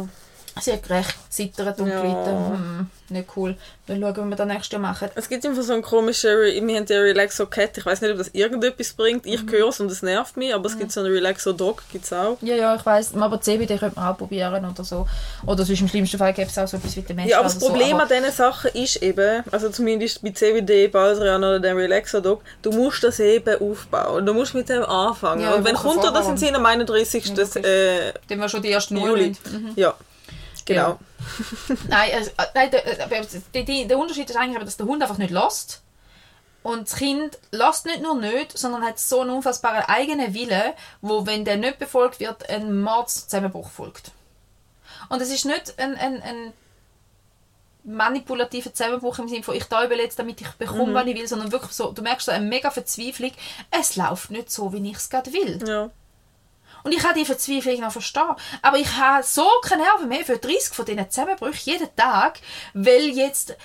Ja. 0.00 0.08
Sie 0.60 0.72
hat 0.72 0.88
recht 0.90 1.14
zittert 1.30 1.78
und 1.80 1.88
Ja. 1.88 2.00
gelitten. 2.00 2.50
Hm, 2.50 2.90
nicht 3.10 3.28
cool. 3.36 3.56
Dann 3.86 4.00
schauen, 4.00 4.16
wie 4.26 4.30
wir 4.30 4.36
das 4.36 4.46
nächstes 4.46 4.72
Jahr 4.72 4.82
machen. 4.82 5.08
Es 5.14 5.28
gibt 5.30 5.46
einfach 5.46 5.62
so 5.62 5.72
einen 5.72 5.80
komischen, 5.82 6.30
wir 6.38 6.76
haben 6.76 6.84
den 6.86 7.00
Relaxo 7.00 7.46
Cat, 7.46 7.78
ich 7.78 7.86
weiß 7.86 8.02
nicht, 8.02 8.10
ob 8.12 8.18
das 8.18 8.28
irgendetwas 8.28 8.92
bringt. 8.92 9.24
Ich 9.24 9.42
Mhm. 9.44 9.50
höre 9.50 9.68
es 9.68 9.80
und 9.80 9.90
es 9.90 10.02
nervt 10.02 10.36
mich, 10.36 10.52
aber 10.54 10.66
es 10.66 10.78
gibt 10.78 10.92
so 10.92 11.00
einen 11.00 11.10
Relaxo 11.12 11.52
Dog, 11.52 11.82
gibt 11.90 12.04
es 12.04 12.12
auch. 12.12 12.36
Ja, 12.42 12.54
ja, 12.54 12.74
ich 12.76 12.84
weiss. 12.84 13.14
Aber 13.14 13.40
CBD 13.40 13.78
könnte 13.78 13.96
man 13.98 14.08
auch 14.12 14.18
probieren 14.18 14.64
oder 14.64 14.84
so. 14.84 15.06
Oder 15.46 15.64
sonst 15.64 15.80
im 15.80 15.88
schlimmsten 15.88 16.18
Fall 16.18 16.34
gäbe 16.34 16.50
es 16.50 16.58
auch 16.58 16.68
so 16.68 16.76
etwas 16.76 16.96
wie 16.96 17.00
den 17.02 17.16
Mensch. 17.16 17.30
Ja, 17.30 17.38
aber 17.38 17.44
das 17.48 17.58
Problem 17.58 17.96
so. 17.96 18.02
an 18.02 18.08
diesen 18.08 18.32
Sachen 18.32 18.70
ist 18.74 18.96
eben, 19.02 19.42
also 19.50 19.70
zumindest 19.70 20.22
bei 20.22 20.30
CBD, 20.30 20.88
Baldrian 20.88 21.42
oder 21.42 21.60
dem 21.60 21.76
Relaxo 21.78 22.20
Dog, 22.20 22.42
du 22.60 22.72
musst 22.72 23.02
das 23.04 23.20
eben 23.20 23.58
aufbauen. 23.60 24.26
Du 24.26 24.34
musst 24.34 24.54
mit 24.54 24.68
dem 24.68 24.82
anfangen. 24.82 25.42
Ja, 25.42 25.54
und 25.54 25.64
wenn 25.64 25.74
kommt 25.76 26.04
das 26.04 26.42
in 26.42 26.54
am 26.56 26.66
31. 26.66 27.24
Ja, 27.36 27.42
äh, 27.62 28.12
Dann 28.28 28.38
wir 28.40 28.48
schon 28.50 28.60
die 28.62 28.70
ersten 28.72 28.94
Null. 28.94 29.08
Juli. 29.08 29.36
Mhm. 29.50 29.72
Ja, 29.76 29.94
genau. 30.68 30.98
Nein, 31.88 32.10
also, 32.14 32.30
äh, 32.30 32.44
nein 32.54 32.70
der, 32.70 32.82
die, 33.54 33.64
die, 33.64 33.88
der 33.88 33.98
Unterschied 33.98 34.30
ist 34.30 34.36
eigentlich, 34.36 34.56
aber, 34.56 34.64
dass 34.64 34.76
der 34.76 34.86
Hund 34.86 35.02
einfach 35.02 35.18
nicht 35.18 35.30
lässt. 35.30 35.82
Und 36.62 36.88
das 36.88 36.96
Kind 36.96 37.38
lässt 37.50 37.86
nicht 37.86 38.02
nur 38.02 38.16
nicht, 38.16 38.56
sondern 38.56 38.82
hat 38.82 38.98
so 38.98 39.20
einen 39.20 39.30
unfassbaren 39.30 39.84
eigenen 39.86 40.34
Willen, 40.34 40.72
wo, 41.00 41.26
wenn 41.26 41.44
der 41.44 41.56
nicht 41.56 41.78
befolgt 41.78 42.20
wird, 42.20 42.48
ein 42.50 42.80
Mordszusammenbruch 42.80 43.70
folgt. 43.70 44.12
Und 45.08 45.22
es 45.22 45.30
ist 45.30 45.44
nicht 45.44 45.78
ein, 45.78 45.94
ein, 45.96 46.22
ein 46.22 46.52
manipulativer 47.84 48.72
Zusammenbruch 48.72 49.18
im 49.18 49.28
Sinne 49.28 49.42
von, 49.42 49.54
ich 49.54 49.64
täube 49.64 49.96
jetzt, 49.96 50.18
damit 50.18 50.40
ich 50.40 50.50
bekomme, 50.52 50.92
was 50.94 51.06
ich 51.06 51.16
will, 51.16 51.28
sondern 51.28 51.52
wirklich 51.52 51.72
so, 51.72 51.92
du 51.92 52.02
merkst 52.02 52.26
so 52.26 52.32
eine 52.32 52.44
mega 52.44 52.70
Verzweiflung, 52.70 53.32
es 53.70 53.96
läuft 53.96 54.30
nicht 54.30 54.50
so, 54.50 54.72
wie 54.72 54.90
ich 54.90 54.96
es 54.96 55.08
gerade 55.08 55.32
will. 55.32 55.58
Ja. 55.66 55.90
Und 56.82 56.92
ich 56.92 56.98
kann 56.98 57.14
die 57.14 57.24
Verzweiflung 57.24 57.80
noch 57.80 57.92
verstehen. 57.92 58.34
Aber 58.62 58.78
ich 58.78 58.96
habe 58.96 59.22
so 59.22 59.46
keine 59.62 59.82
Nerven 59.82 60.08
mehr 60.08 60.24
für 60.24 60.38
30 60.38 60.74
von 60.74 60.84
diesen 60.84 61.10
Zusammenbrüchen 61.10 61.72
jeden 61.72 61.96
Tag, 61.96 62.40
weil 62.74 63.08
jetzt 63.08 63.56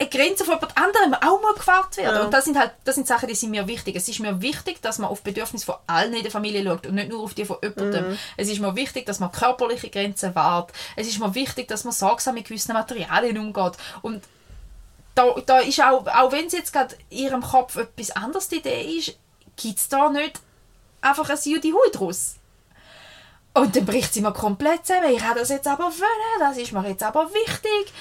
eine 0.00 0.08
Grenze 0.08 0.44
von 0.44 0.54
jemand 0.54 0.76
anderem 0.76 1.14
auch 1.14 1.42
mal 1.42 1.54
gewahrt 1.54 1.96
wird. 1.96 2.12
Ja. 2.12 2.22
Und 2.22 2.32
das 2.32 2.44
sind 2.44 2.56
halt 2.56 2.72
das 2.84 2.94
sind 2.94 3.06
Sachen, 3.06 3.28
die 3.28 3.34
sind 3.34 3.50
mir 3.50 3.66
wichtig. 3.66 3.96
Es 3.96 4.08
ist 4.08 4.20
mir 4.20 4.40
wichtig, 4.40 4.80
dass 4.80 4.98
man 4.98 5.10
auf 5.10 5.22
Bedürfnisse 5.22 5.66
von 5.66 5.74
allen 5.86 6.14
in 6.14 6.22
der 6.22 6.30
Familie 6.30 6.62
schaut 6.64 6.86
und 6.86 6.94
nicht 6.94 7.08
nur 7.08 7.22
auf 7.22 7.34
die 7.34 7.44
von 7.44 7.56
jemandem. 7.62 8.16
Es 8.36 8.48
ist 8.48 8.60
mir 8.60 8.76
wichtig, 8.76 9.06
dass 9.06 9.18
man 9.18 9.32
körperliche 9.32 9.90
Grenzen 9.90 10.34
wahrt. 10.34 10.72
Es 10.94 11.08
ist 11.08 11.18
mir 11.18 11.34
wichtig, 11.34 11.66
dass 11.68 11.84
man 11.84 11.92
sorgsam 11.92 12.34
mit 12.34 12.46
gewissen 12.46 12.72
Materialien 12.74 13.38
umgeht. 13.38 13.72
Und 14.02 14.22
da, 15.16 15.34
da 15.44 15.58
ist 15.58 15.82
auch, 15.82 16.06
auch 16.06 16.30
wenn 16.30 16.46
es 16.46 16.52
jetzt 16.52 16.72
gerade 16.72 16.94
in 17.10 17.18
ihrem 17.18 17.42
Kopf 17.42 17.76
etwas 17.76 18.12
anderes 18.12 18.48
die 18.48 18.56
Idee 18.58 18.98
ist, 18.98 19.16
gibt 19.56 19.78
es 19.78 19.88
da 19.88 20.10
nicht 20.10 20.40
einfach 21.00 21.28
ein 21.30 21.38
Judy 21.44 21.70
Hui 21.70 21.90
draus. 21.92 22.34
Und 23.54 23.74
dann 23.74 23.86
bricht 23.86 24.14
sie 24.14 24.20
mir 24.20 24.32
komplett 24.32 24.86
zusammen. 24.86 25.10
Ich 25.12 25.22
habe 25.22 25.40
das 25.40 25.48
jetzt 25.48 25.66
aber 25.66 25.84
wollen, 25.84 26.38
das 26.40 26.56
ist 26.58 26.72
mir 26.72 26.86
jetzt 26.88 27.02
aber 27.02 27.28
wichtig. 27.32 27.92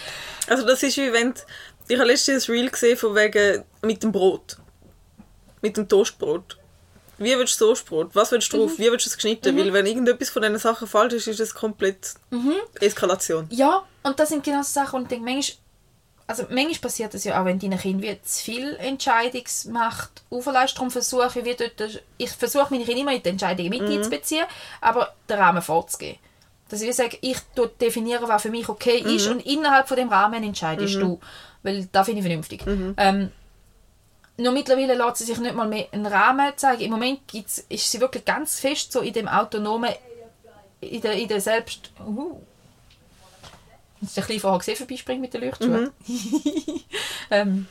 Also 0.47 0.65
das 0.65 0.83
ist 0.83 0.97
wie 0.97 1.11
wenn, 1.11 1.33
du- 1.33 1.39
ich 1.87 1.97
habe 1.97 2.07
letztens 2.09 2.47
ein 2.47 2.51
Reel 2.51 2.69
gesehen 2.69 2.97
von 2.97 3.15
wegen 3.15 3.63
mit 3.81 4.03
dem 4.03 4.11
Brot. 4.11 4.57
Mit 5.61 5.77
dem 5.77 5.87
Toastbrot. 5.87 6.57
Wie 7.17 7.35
willst 7.35 7.59
du 7.59 7.65
Toastbrot? 7.65 8.13
Was 8.13 8.31
willst 8.31 8.53
du 8.53 8.57
drauf? 8.57 8.77
Wie 8.77 8.91
willst 8.91 9.07
du 9.07 9.09
es 9.09 9.15
geschnitten? 9.15 9.57
Weil 9.57 9.73
wenn 9.73 9.87
irgendetwas 9.87 10.29
von 10.29 10.43
diesen 10.43 10.59
Sachen 10.59 10.87
falsch 10.87 11.13
ist, 11.13 11.27
ist 11.27 11.39
es 11.39 11.53
komplett 11.55 12.13
Eskalation. 12.79 13.47
Ja, 13.49 13.83
und 14.03 14.19
das 14.19 14.29
sind 14.29 14.43
genau 14.43 14.61
so 14.61 14.69
Sachen. 14.71 14.97
Und 14.97 15.03
ich 15.03 15.09
denke, 15.17 15.25
manchmal, 15.25 15.57
also 16.27 16.43
manchmal 16.49 16.79
passiert 16.81 17.13
das 17.13 17.23
ja 17.23 17.39
auch, 17.39 17.45
wenn 17.45 17.57
dein 17.57 17.77
Kind 17.77 18.01
wie 18.01 18.21
zu 18.21 18.43
viel 18.43 18.75
Entscheidungsmacht 18.75 20.23
auflässt. 20.29 20.75
Darum 20.75 20.91
versuche 20.91 21.39
ich, 21.39 21.45
wie 21.45 21.55
dort, 21.55 22.03
ich 22.17 22.29
versuche 22.31 22.67
meine 22.69 22.83
Kinder 22.83 23.01
immer 23.01 23.13
in 23.13 23.23
die 23.23 23.29
Entscheidungen 23.29 23.69
mit 23.69 23.81
einzubeziehen, 23.81 24.45
aber 24.81 25.13
den 25.29 25.37
Rahmen 25.37 25.61
vorzugeben. 25.61 26.19
Dass 26.67 26.81
ich 26.81 26.93
sage, 26.93 27.17
ich 27.21 27.37
definiere, 27.79 28.27
was 28.27 28.41
für 28.41 28.49
mich 28.49 28.67
okay 28.67 28.97
ist 28.97 29.27
und 29.27 29.45
innerhalb 29.45 29.87
von 29.87 29.95
dem 29.95 30.09
Rahmen 30.09 30.43
entscheidest 30.43 30.95
du. 30.95 31.17
Weil 31.63 31.87
das 31.93 32.05
finde 32.05 32.19
ich 32.19 32.25
vernünftig. 32.25 32.61
Ähm, 32.97 33.31
nur 34.35 34.51
mittlerweile 34.51 34.95
lässt 34.95 35.17
sie 35.17 35.23
sich 35.23 35.39
nicht 35.39 35.55
mal 35.55 35.67
mehr 35.67 35.87
einen 35.93 36.05
Rahmen 36.05 36.51
zeigen. 36.57 36.81
Im 36.83 36.91
Moment 36.91 37.25
gibt's, 37.25 37.65
ist 37.69 37.89
sie 37.89 38.01
wirklich 38.01 38.25
ganz 38.25 38.59
fest 38.59 38.91
so 38.91 38.99
in 38.99 39.13
dem 39.13 39.29
autonomen, 39.29 39.91
in 40.81 40.99
der, 40.99 41.13
in 41.13 41.29
der 41.29 41.39
Selbst... 41.39 41.91
Uh. 42.05 42.41
Hast 44.01 44.15
du 44.17 44.21
ein 44.21 44.27
bisschen 44.27 44.41
vorher 44.41 44.59
gesehen, 44.59 44.75
vorbeispringen 44.75 45.21
mit 45.21 45.33
den 45.33 45.41
Leuchtschuhen? 45.41 45.91
ähm, 47.31 47.67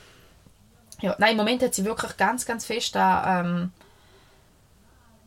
ja, 1.00 1.14
nein, 1.18 1.32
im 1.32 1.36
Moment 1.36 1.62
hat 1.62 1.74
sie 1.74 1.84
wirklich 1.84 2.16
ganz, 2.16 2.46
ganz 2.46 2.64
fest 2.64 2.96
an, 2.96 3.46
ähm, 3.46 3.72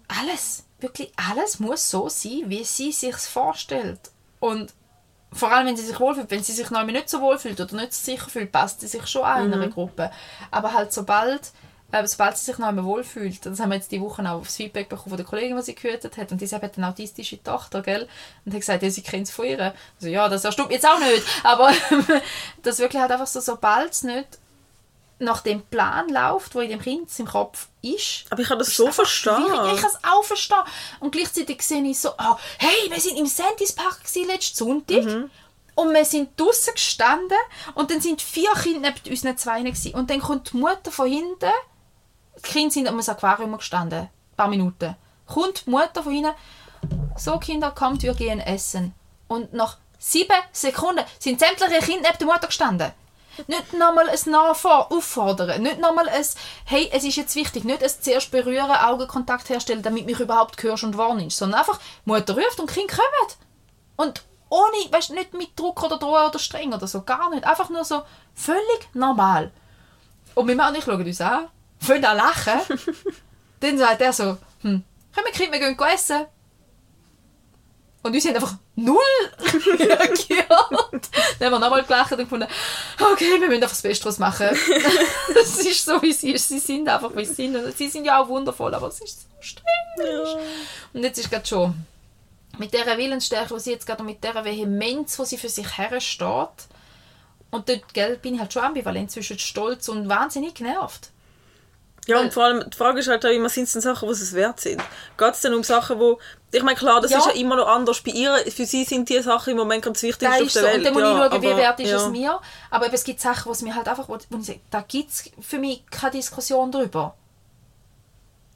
alles, 0.08 0.66
wirklich 0.80 1.12
alles 1.16 1.60
muss 1.60 1.90
so 1.90 2.10
sein, 2.10 2.44
wie 2.48 2.64
sie 2.64 2.92
sich 2.92 3.16
vorstellt. 3.16 4.00
Und 4.40 4.74
vor 5.32 5.52
allem, 5.52 5.68
wenn 5.68 5.78
sie 5.78 5.86
sich 5.86 6.00
wohlfühlt, 6.00 6.32
wenn 6.32 6.44
sie 6.44 6.54
sich 6.54 6.72
noch 6.72 6.84
nicht 6.84 7.10
so 7.10 7.22
wohlfühlt 7.22 7.62
oder 7.62 7.76
nicht 7.76 7.94
so 7.94 8.12
sicher 8.12 8.30
fühlt, 8.30 8.52
passt 8.52 8.82
sie 8.82 8.88
sich 8.88 9.06
schon 9.08 9.24
an 9.24 9.46
in 9.46 9.54
einer 9.54 9.68
Gruppe. 9.68 10.12
Aber 10.50 10.74
halt 10.74 10.92
sobald 10.92 11.52
äh, 11.92 12.06
sobald 12.08 12.38
sie 12.38 12.46
sich 12.46 12.58
noch 12.58 12.68
einmal 12.68 12.86
wohlfühlt, 12.86 13.46
das 13.46 13.60
haben 13.60 13.70
wir 13.70 13.76
jetzt 13.76 13.92
die 13.92 14.02
Woche 14.02 14.22
auch 14.30 14.44
das 14.44 14.56
Feedback 14.56 14.90
bekommen 14.90 15.10
von 15.10 15.18
der 15.18 15.26
Kollegin, 15.26 15.58
die 15.58 15.64
sie 15.64 15.76
gehütet 15.76 16.18
hat, 16.18 16.32
und 16.32 16.40
die 16.40 16.48
hat 16.48 16.78
eine 16.78 16.88
autistische 16.88 17.42
Tochter, 17.42 17.82
gell? 17.82 18.08
Und 18.46 18.54
hat 18.54 18.60
gesagt, 18.60 18.84
ja, 18.84 18.90
sie 18.90 19.02
kennt 19.02 19.28
es 19.28 19.32
von 19.32 19.46
ihr. 19.46 19.74
Also 19.96 20.08
ja, 20.08 20.30
das 20.30 20.46
erstaunt 20.46 20.70
mich 20.70 20.76
jetzt 20.82 20.88
auch 20.88 21.00
nicht, 21.00 21.24
aber 21.44 21.72
das 22.64 22.80
wirklich 22.80 23.02
halt 23.02 23.12
einfach 23.12 23.28
so, 23.28 23.40
sobald 23.40 23.92
es 23.92 24.04
nicht 24.04 24.40
nach 25.20 25.42
dem 25.42 25.62
Plan 25.64 26.10
läuft, 26.10 26.56
wo 26.56 26.62
in 26.62 26.70
dem 26.70 26.82
Kind 26.82 27.10
im 27.20 27.28
Kopf 27.28 27.68
ist. 27.82 28.26
Aber 28.30 28.42
ich 28.42 28.48
kann 28.48 28.58
das 28.58 28.76
so 28.76 28.90
verstehen. 28.92 29.46
Ja, 29.48 29.74
ich 29.74 29.82
kann 29.82 29.92
es 29.92 30.04
auch 30.04 30.24
verstehen. 30.24 30.64
Und 31.02 31.12
gleichzeitig 31.12 31.62
sehe 31.62 31.84
ich 31.84 32.00
so, 32.00 32.10
oh, 32.12 32.36
hey, 32.58 32.90
wir 32.90 33.00
sind 33.00 33.18
im 33.18 33.26
Sentis 33.26 33.74
Park 33.74 34.00
letzten 34.16 34.56
Sonntag. 34.56 35.04
Mhm. 35.04 35.30
Und 35.76 35.94
wir 35.94 36.04
sind 36.04 36.38
draußen 36.38 36.74
gestanden 36.74 37.38
und 37.74 37.90
dann 37.90 38.02
sind 38.02 38.22
vier 38.22 38.52
Kinder 38.62 38.92
neben 38.92 39.10
unseren 39.10 39.38
Zweien 39.38 39.66
gewesen. 39.66 39.94
Und 39.94 40.10
dann 40.10 40.20
kommt 40.20 40.52
die 40.52 40.58
Mutter 40.58 40.92
von 40.92 41.10
hinten, 41.10 41.52
Kinder 42.42 42.72
sind 42.72 42.90
um 42.90 42.98
das 42.98 43.10
Aquarium 43.10 43.58
gestanden, 43.58 44.02
ein 44.02 44.36
paar 44.36 44.48
Minuten. 44.48 44.96
Kommt 45.26 45.66
die 45.66 45.70
Mutter 45.70 46.04
von 46.04 46.14
hinten, 46.14 46.34
so 47.18 47.38
Kinder, 47.38 47.72
kommt, 47.72 48.04
wir 48.04 48.14
gehen 48.14 48.40
essen. 48.40 48.94
Und 49.28 49.54
nach 49.54 49.78
sieben 49.98 50.36
Sekunden 50.52 51.04
sind 51.20 51.40
sämtliche 51.40 51.82
Kinder 51.82 52.10
neben 52.10 52.18
der 52.18 52.28
Mutter 52.28 52.48
gestanden. 52.48 52.92
Nicht 53.48 53.74
nochmal 53.74 54.10
ein 54.10 54.32
Nachfahren 54.32 54.92
auffordern, 54.92 55.62
nicht 55.62 55.80
nochmal 55.80 56.10
ein 56.10 56.26
«Hey, 56.66 56.90
es 56.92 57.04
ist 57.06 57.16
jetzt 57.16 57.36
wichtig», 57.36 57.64
nicht 57.64 57.84
ein 57.84 57.90
zuerst 58.02 58.32
berühren, 58.32 58.70
Augenkontakt 58.70 59.50
herstellen, 59.50 59.82
damit 59.82 60.06
mich 60.06 60.20
überhaupt 60.20 60.62
hörst 60.62 60.84
und 60.84 60.98
warnest, 60.98 61.38
sondern 61.38 61.62
einfach 61.62 61.80
Mutter 62.04 62.36
ruft 62.36 62.60
und 62.60 62.72
Kind 62.72 62.90
kommen. 62.90 63.34
Und 63.96 64.24
ohne, 64.50 64.92
weißt 64.92 65.12
nicht 65.12 65.34
mit 65.34 65.58
Druck 65.58 65.84
oder 65.84 65.98
Drohen 65.98 66.28
oder 66.28 66.40
streng 66.40 66.74
oder 66.74 66.88
so, 66.88 67.04
gar 67.04 67.30
nicht. 67.30 67.46
Einfach 67.46 67.70
nur 67.70 67.86
so 67.86 68.02
völlig 68.34 68.90
normal. 68.94 69.52
Und 70.36 70.48
mein 70.48 70.58
Mann 70.58 70.76
ich 70.76 70.84
schauen 70.84 71.06
uns 71.06 71.22
an, 71.22 71.48
fangen 71.80 72.06
an 72.06 72.18
lachen. 72.18 72.60
dann 73.60 73.78
sagt 73.78 74.02
er 74.02 74.14
so, 74.14 74.38
hm, 74.62 74.84
komm, 75.14 75.32
Kind, 75.34 75.52
wir 75.52 75.60
gehen 75.60 75.78
essen. 75.94 76.26
Und 78.02 78.14
wir 78.14 78.22
sind 78.22 78.36
einfach 78.36 78.56
null 78.76 78.98
reagiert. 79.78 80.50
Dann 80.50 81.46
haben 81.46 81.52
wir 81.52 81.60
nochmal 81.60 81.84
gelacht 81.84 82.12
und 82.14 82.20
gefunden, 82.20 82.48
okay, 82.98 83.40
wir 83.40 83.48
müssen 83.48 83.64
einfach 83.64 83.70
das 83.70 83.82
Beste 83.82 84.04
daraus 84.06 84.20
machen. 84.20 84.48
es 85.36 85.60
ist 85.60 85.84
so, 85.84 86.02
wie 86.02 86.14
sie 86.14 86.32
ist. 86.32 86.48
Sie 86.48 86.60
sind 86.60 86.88
einfach, 86.88 87.14
wie 87.16 87.26
sie 87.26 87.34
sind. 87.34 87.58
Und 87.58 87.78
sie 87.78 87.90
sind 87.90 88.06
ja 88.06 88.22
auch 88.22 88.30
wundervoll, 88.30 88.74
aber 88.74 88.88
es 88.88 89.02
ist 89.02 89.22
so 89.22 89.28
streng. 89.42 89.66
Ja. 89.98 90.40
Und 90.94 91.04
jetzt 91.04 91.20
ist 91.20 91.30
gerade 91.30 91.46
schon 91.46 91.76
mit 92.58 92.74
dieser 92.74 92.98
Willensstärke, 92.98 93.54
die 93.54 93.60
sie 93.60 93.72
jetzt 93.72 93.86
gerade 93.86 94.02
und 94.02 94.08
mit 94.08 94.24
dieser 94.24 94.46
Vehemenz, 94.46 95.18
die 95.18 95.26
sie 95.26 95.38
für 95.38 95.50
sich 95.50 95.78
hersteht. 95.78 96.68
Und 97.52 97.68
dort 97.68 97.94
gell, 97.94 98.18
bin 98.18 98.36
ich 98.36 98.40
halt 98.40 98.54
schon 98.54 98.64
ambivalent 98.64 99.12
zwischen 99.12 99.40
Stolz 99.40 99.90
und 99.90 100.08
wahnsinnig 100.08 100.54
genervt. 100.54 101.10
Ja, 102.08 102.20
und 102.20 102.34
vor 102.34 102.44
allem, 102.46 102.68
die 102.70 102.76
Frage 102.78 103.00
ist 103.00 103.08
halt 103.08 103.26
auch 103.26 103.30
immer, 103.30 103.50
sind 103.50 103.64
es 103.66 103.74
denn 103.74 103.82
Sachen, 103.82 104.08
die 104.08 104.14
es 104.14 104.34
wert 104.34 104.60
sind? 104.60 104.82
Geht 105.18 105.34
es 105.34 105.42
denn 105.42 105.54
um 105.54 105.64
Sachen, 105.64 106.00
wo... 106.00 106.20
Ich 106.52 106.64
meine, 106.64 106.78
klar, 106.78 107.00
das 107.02 107.12
Ja. 107.12 107.20
ist 107.20 107.26
ja 107.28 107.32
immer 107.34 107.56
noch 107.56 107.68
anders 107.68 108.02
bei 108.02 108.12
ihr. 108.12 108.36
Für 108.52 108.66
sie 108.66 108.84
sind 108.84 109.08
die 109.10 109.22
Sachen 109.22 109.52
im 109.52 109.58
Moment 109.58 109.84
ganz 109.86 110.02
wichtig 110.02 110.28
auf 110.28 110.38
der 110.38 110.50
so. 110.50 110.62
Welt. 110.64 110.78
Und 110.78 110.84
dann 110.86 110.94
muss 110.94 111.04
ja, 111.04 111.26
ich 111.26 111.32
schauen, 111.32 111.42
wie 111.44 111.58
wert 111.58 111.80
ist 111.80 111.90
ja. 111.90 111.98
es 111.98 112.08
mir. 112.10 112.40
Aber 112.72 112.86
eben, 112.88 112.96
es 112.96 113.04
gibt 113.04 113.20
Sachen, 113.20 113.46
wo 113.46 113.52
es 113.52 113.62
mir 113.62 113.76
halt 113.76 113.88
einfach, 113.88 114.10
wo, 114.10 114.18
wo 114.30 114.38
ich 114.40 114.46
sage, 114.46 114.60
da 114.72 114.82
gibt 114.88 115.12
es 115.12 115.30
für 115.40 115.60
mich 115.60 115.84
keine 115.92 116.12
Diskussion 116.14 116.72
darüber. 116.72 117.16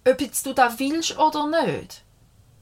Ob 0.07 0.19
jetzt 0.19 0.45
du 0.45 0.53
das 0.53 0.79
willst 0.79 1.17
oder 1.19 1.47
nicht. 1.65 2.01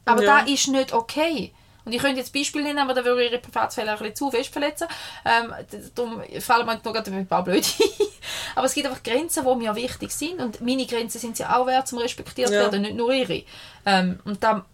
Aber 0.06 0.24
Ja. 0.24 0.42
das 0.42 0.50
ist 0.52 0.68
nicht 0.68 0.94
okay. 0.94 1.54
Und 1.84 1.94
ich 1.94 2.02
könnte 2.02 2.20
jetzt 2.20 2.34
Beispiele 2.34 2.64
nennen, 2.64 2.80
aber 2.80 2.94
da 2.94 3.04
würde 3.04 3.24
ich 3.24 3.32
ihre 3.32 3.42
Privatsphäre 3.42 3.90
ein 3.92 3.98
bisschen 3.98 4.16
zu 4.16 4.32
fest 4.32 4.52
verletzen. 4.54 4.88
Ähm, 5.26 5.54
darum 5.96 6.22
fallen 6.40 6.66
mir 6.66 6.80
noch 6.84 6.96
ein 6.96 7.28
paar 7.28 7.44
blöd 7.44 7.66
ein. 7.80 8.08
Aber 8.56 8.66
es 8.68 8.74
gibt 8.74 8.88
einfach 8.88 9.04
Grenzen, 9.04 9.46
die 9.46 9.56
mir 9.56 9.76
wichtig 9.76 10.12
sind. 10.12 10.40
Und 10.40 10.62
meine 10.62 10.86
Grenzen 10.86 11.20
sind 11.20 11.40
ja 11.40 11.58
auch 11.58 11.66
wert, 11.68 11.88
zum 11.88 11.98
respektiert 12.00 12.50
Ja. 12.50 12.62
werden, 12.62 12.84
nicht 12.84 12.96
nur 12.96 13.12
ihre. 13.12 13.44
Ähm, 13.86 14.20
und 14.26 14.44
da 14.44 14.66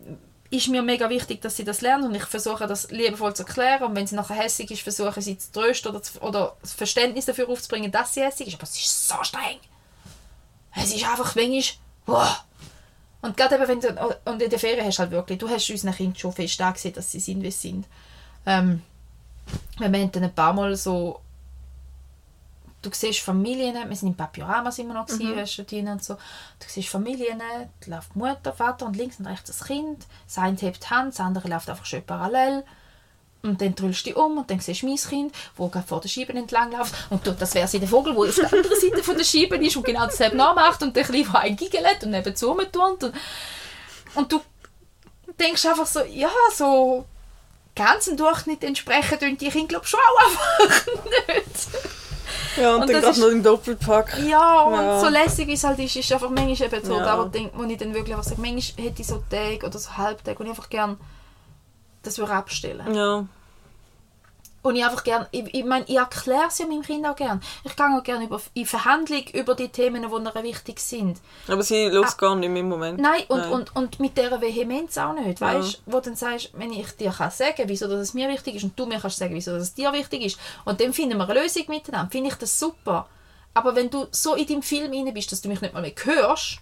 ist 0.49 0.67
mir 0.69 0.81
mega 0.81 1.09
wichtig, 1.09 1.41
dass 1.41 1.57
sie 1.57 1.65
das 1.65 1.81
lernt 1.81 2.05
und 2.05 2.15
ich 2.15 2.23
versuche 2.23 2.67
das 2.67 2.89
liebevoll 2.89 3.35
zu 3.35 3.43
erklären 3.43 3.83
und 3.83 3.95
wenn 3.95 4.07
sie 4.07 4.15
nachher 4.15 4.37
hässig 4.37 4.71
ist, 4.71 4.81
versuche 4.81 5.21
sie 5.21 5.37
zu 5.37 5.51
trösten 5.51 5.91
oder, 5.91 6.01
zu, 6.01 6.21
oder 6.21 6.55
das 6.61 6.71
Verständnis 6.73 7.25
dafür 7.25 7.49
aufzubringen, 7.49 7.91
dass 7.91 8.13
sie 8.13 8.23
hässig 8.23 8.47
ist, 8.47 8.53
aber 8.53 8.63
es 8.63 8.77
ist 8.77 9.07
so 9.09 9.15
streng. 9.23 9.57
Es 10.73 10.93
ist 10.93 11.03
einfach 11.05 11.35
manchmal, 11.35 11.63
wow. 12.05 12.43
Und 13.27 13.35
gerade 13.37 13.55
eben, 13.55 13.67
wenn 13.67 13.81
du, 13.81 14.17
und 14.25 14.41
in 14.41 14.49
der 14.49 14.57
Ferien 14.59 14.85
hast 14.85 14.97
du 14.97 15.01
halt 15.01 15.11
wirklich, 15.11 15.37
du 15.37 15.49
hast 15.49 15.69
unseren 15.69 15.93
Kindern 15.93 16.15
schon 16.17 16.31
fest 16.31 16.61
angesehen, 16.61 16.93
dass 16.95 17.11
sie 17.11 17.19
sind, 17.19 17.41
wie 17.43 17.51
sie 17.51 17.69
sind. 17.69 17.85
Ähm, 18.45 18.81
wir 19.77 19.85
haben 19.87 20.11
dann 20.11 20.23
ein 20.23 20.33
paar 20.33 20.53
Mal 20.53 20.75
so, 20.75 21.19
du 22.81 22.89
siehst 22.93 23.19
Familien, 23.19 23.75
wir 23.89 23.95
sind 23.95 24.09
im 24.09 24.15
Papiorama 24.15 24.71
sind 24.71 24.87
wir 24.87 24.93
noch 24.93 25.07
gewesen, 25.07 25.61
Mhm. 25.61 25.67
drin 25.67 25.87
und 25.89 26.03
so. 26.03 26.13
Du 26.15 26.65
siehst 26.67 26.87
Familien, 26.89 27.41
da 27.81 27.95
läuft 27.95 28.15
Mutter, 28.15 28.53
Vater 28.53 28.85
und 28.85 28.95
links 28.95 29.19
und 29.19 29.25
rechts 29.27 29.47
das 29.47 29.65
Kind. 29.67 30.05
Das 30.25 30.37
eine 30.37 30.57
hebt 30.57 30.83
die 30.83 30.87
Hand, 30.89 31.13
das 31.13 31.19
andere 31.19 31.49
läuft 31.49 31.69
einfach 31.69 31.85
schön 31.85 32.03
parallel. 32.03 32.63
Und 33.43 33.61
dann 33.61 33.75
drüllst 33.75 34.01
du 34.05 34.09
dich 34.09 34.15
um 34.17 34.37
und 34.39 34.49
dann 34.49 34.59
siehst 34.59 34.81
du 34.81 34.87
mein 34.87 34.97
Kind, 34.97 35.33
wo 35.55 35.67
gerade 35.69 35.87
vor 35.87 36.01
der 36.01 36.09
Scheibe 36.09 36.33
entlang 36.33 36.71
läuft. 36.71 36.93
Und 37.09 37.25
du, 37.25 37.31
das 37.31 37.53
wäre 37.53 37.67
der 37.67 37.87
Vogel, 37.87 38.13
der 38.13 38.21
auf 38.23 38.35
der 38.35 38.51
anderen 38.53 38.79
Seite 38.81 39.03
von 39.03 39.15
der 39.17 39.23
Scheibe 39.23 39.57
ist 39.57 39.77
und 39.77 39.85
genau 39.85 40.05
dasselbe 40.05 40.35
nachmacht. 40.35 40.81
Und 40.81 40.95
der 40.95 41.03
Kleine, 41.03 41.23
der 41.25 41.39
eingigelt 41.41 42.03
und 42.03 42.09
nebenzu 42.11 42.49
rumturnt. 42.51 43.03
Und, 43.03 43.13
und 44.15 44.31
du 44.31 44.41
denkst 45.39 45.65
einfach 45.65 45.85
so, 45.85 46.01
ja, 46.01 46.31
so 46.53 47.05
ganz 47.75 48.05
dem 48.05 48.17
Durchschnitt 48.17 48.63
entsprechen 48.63 49.19
tun 49.19 49.37
die 49.37 49.49
Kinder, 49.49 49.67
glaube 49.67 49.85
ich, 49.85 49.89
schon 49.91 49.99
auch 49.99 50.25
einfach 50.25 50.85
nicht. 51.27 51.67
Ja, 52.57 52.73
und, 52.75 52.81
Und 52.81 52.89
dann 52.89 53.01
das 53.01 53.15
gerade 53.15 53.19
noch 53.19 53.27
im 53.27 53.43
Doppelpack. 53.43 54.17
Ja, 54.27 54.63
und 54.63 54.73
Ja. 54.73 54.99
so 54.99 55.09
lässig 55.09 55.47
wie 55.47 55.53
es 55.53 55.63
halt 55.63 55.77
ist, 55.77 55.95
ist 55.95 56.11
einfach 56.11 56.29
manchmal 56.31 56.73
eben 56.73 56.83
so, 56.85 56.93
Ja. 56.97 57.05
da 57.05 57.19
wo, 57.19 57.25
denk, 57.25 57.51
wo 57.55 57.63
ich 57.63 57.77
dann 57.77 57.93
wirklich 57.93 58.15
einfach 58.15 58.27
sage, 58.27 58.41
manchmal 58.41 58.85
hätte 58.87 59.01
ich 59.01 59.07
so 59.07 59.23
Tage 59.29 59.63
oder 59.65 59.77
so 59.77 59.95
Halbtage 59.95 60.39
und 60.39 60.45
ich 60.47 60.49
einfach 60.49 60.69
gern 60.69 60.97
das 62.07 62.17
würde 62.17 62.33
abstellen. 62.33 62.93
Ja. 62.93 63.25
Und 64.67 64.75
ich 64.75 64.83
einfach 64.83 65.03
gern, 65.03 65.27
ich, 65.31 65.53
ich 65.53 65.63
meine, 65.63 65.85
ich 65.87 65.95
erkläre 65.95 66.47
es 66.49 66.57
ja 66.57 66.65
meinem 66.65 66.81
Kind 66.81 67.05
auch 67.05 67.15
gern. 67.15 67.41
Ich 67.63 67.73
gehe 67.73 67.85
auch 67.85 68.03
gerne 68.03 68.25
über, 68.25 68.41
in 68.53 68.65
Verhandlung 68.65 69.23
über 69.33 69.55
die 69.55 69.69
Themen, 69.69 70.01
die 70.01 70.39
ihr 70.39 70.43
wichtig 70.43 70.79
sind. 70.81 71.19
Aber 71.47 71.63
sie 71.63 71.85
lässt 71.85 72.17
gar 72.17 72.35
nicht 72.35 72.49
im 72.53 72.67
Moment. 72.67 72.99
Ah. 72.99 73.03
Nein, 73.03 73.23
und, 73.29 73.37
Nein. 73.39 73.51
Und, 73.51 73.75
und 73.77 73.99
mit 74.01 74.17
dieser 74.17 74.41
Vehemenz 74.41 74.97
auch 74.97 75.13
nicht, 75.13 75.39
weißt 75.39 75.83
Wo 75.85 76.01
dann 76.01 76.17
sagst, 76.17 76.49
wenn 76.53 76.73
ich 76.73 76.91
dir 76.97 77.11
kann 77.11 77.31
sagen 77.31 77.63
wieso 77.67 77.87
das 77.87 78.13
mir 78.13 78.27
wichtig 78.27 78.55
ist 78.55 78.63
und 78.63 78.77
du 78.77 78.85
mir 78.87 78.99
kannst 78.99 79.17
sagen, 79.17 79.35
wieso 79.35 79.51
das 79.57 79.73
dir 79.73 79.93
wichtig 79.93 80.25
ist 80.25 80.39
und 80.65 80.81
dann 80.81 80.91
finden 80.91 81.17
wir 81.17 81.29
eine 81.29 81.41
Lösung 81.41 81.63
miteinander, 81.69 82.11
finde 82.11 82.29
ich 82.31 82.35
das 82.35 82.59
super. 82.59 83.07
Aber 83.53 83.73
wenn 83.73 83.89
du 83.89 84.07
so 84.11 84.35
in 84.35 84.47
deinem 84.47 84.63
Film 84.63 84.91
rein 84.91 85.13
bist, 85.13 85.31
dass 85.31 85.41
du 85.41 85.47
mich 85.47 85.61
nicht 85.61 85.73
mal 85.73 85.81
mehr 85.81 85.93
hörst, 86.03 86.59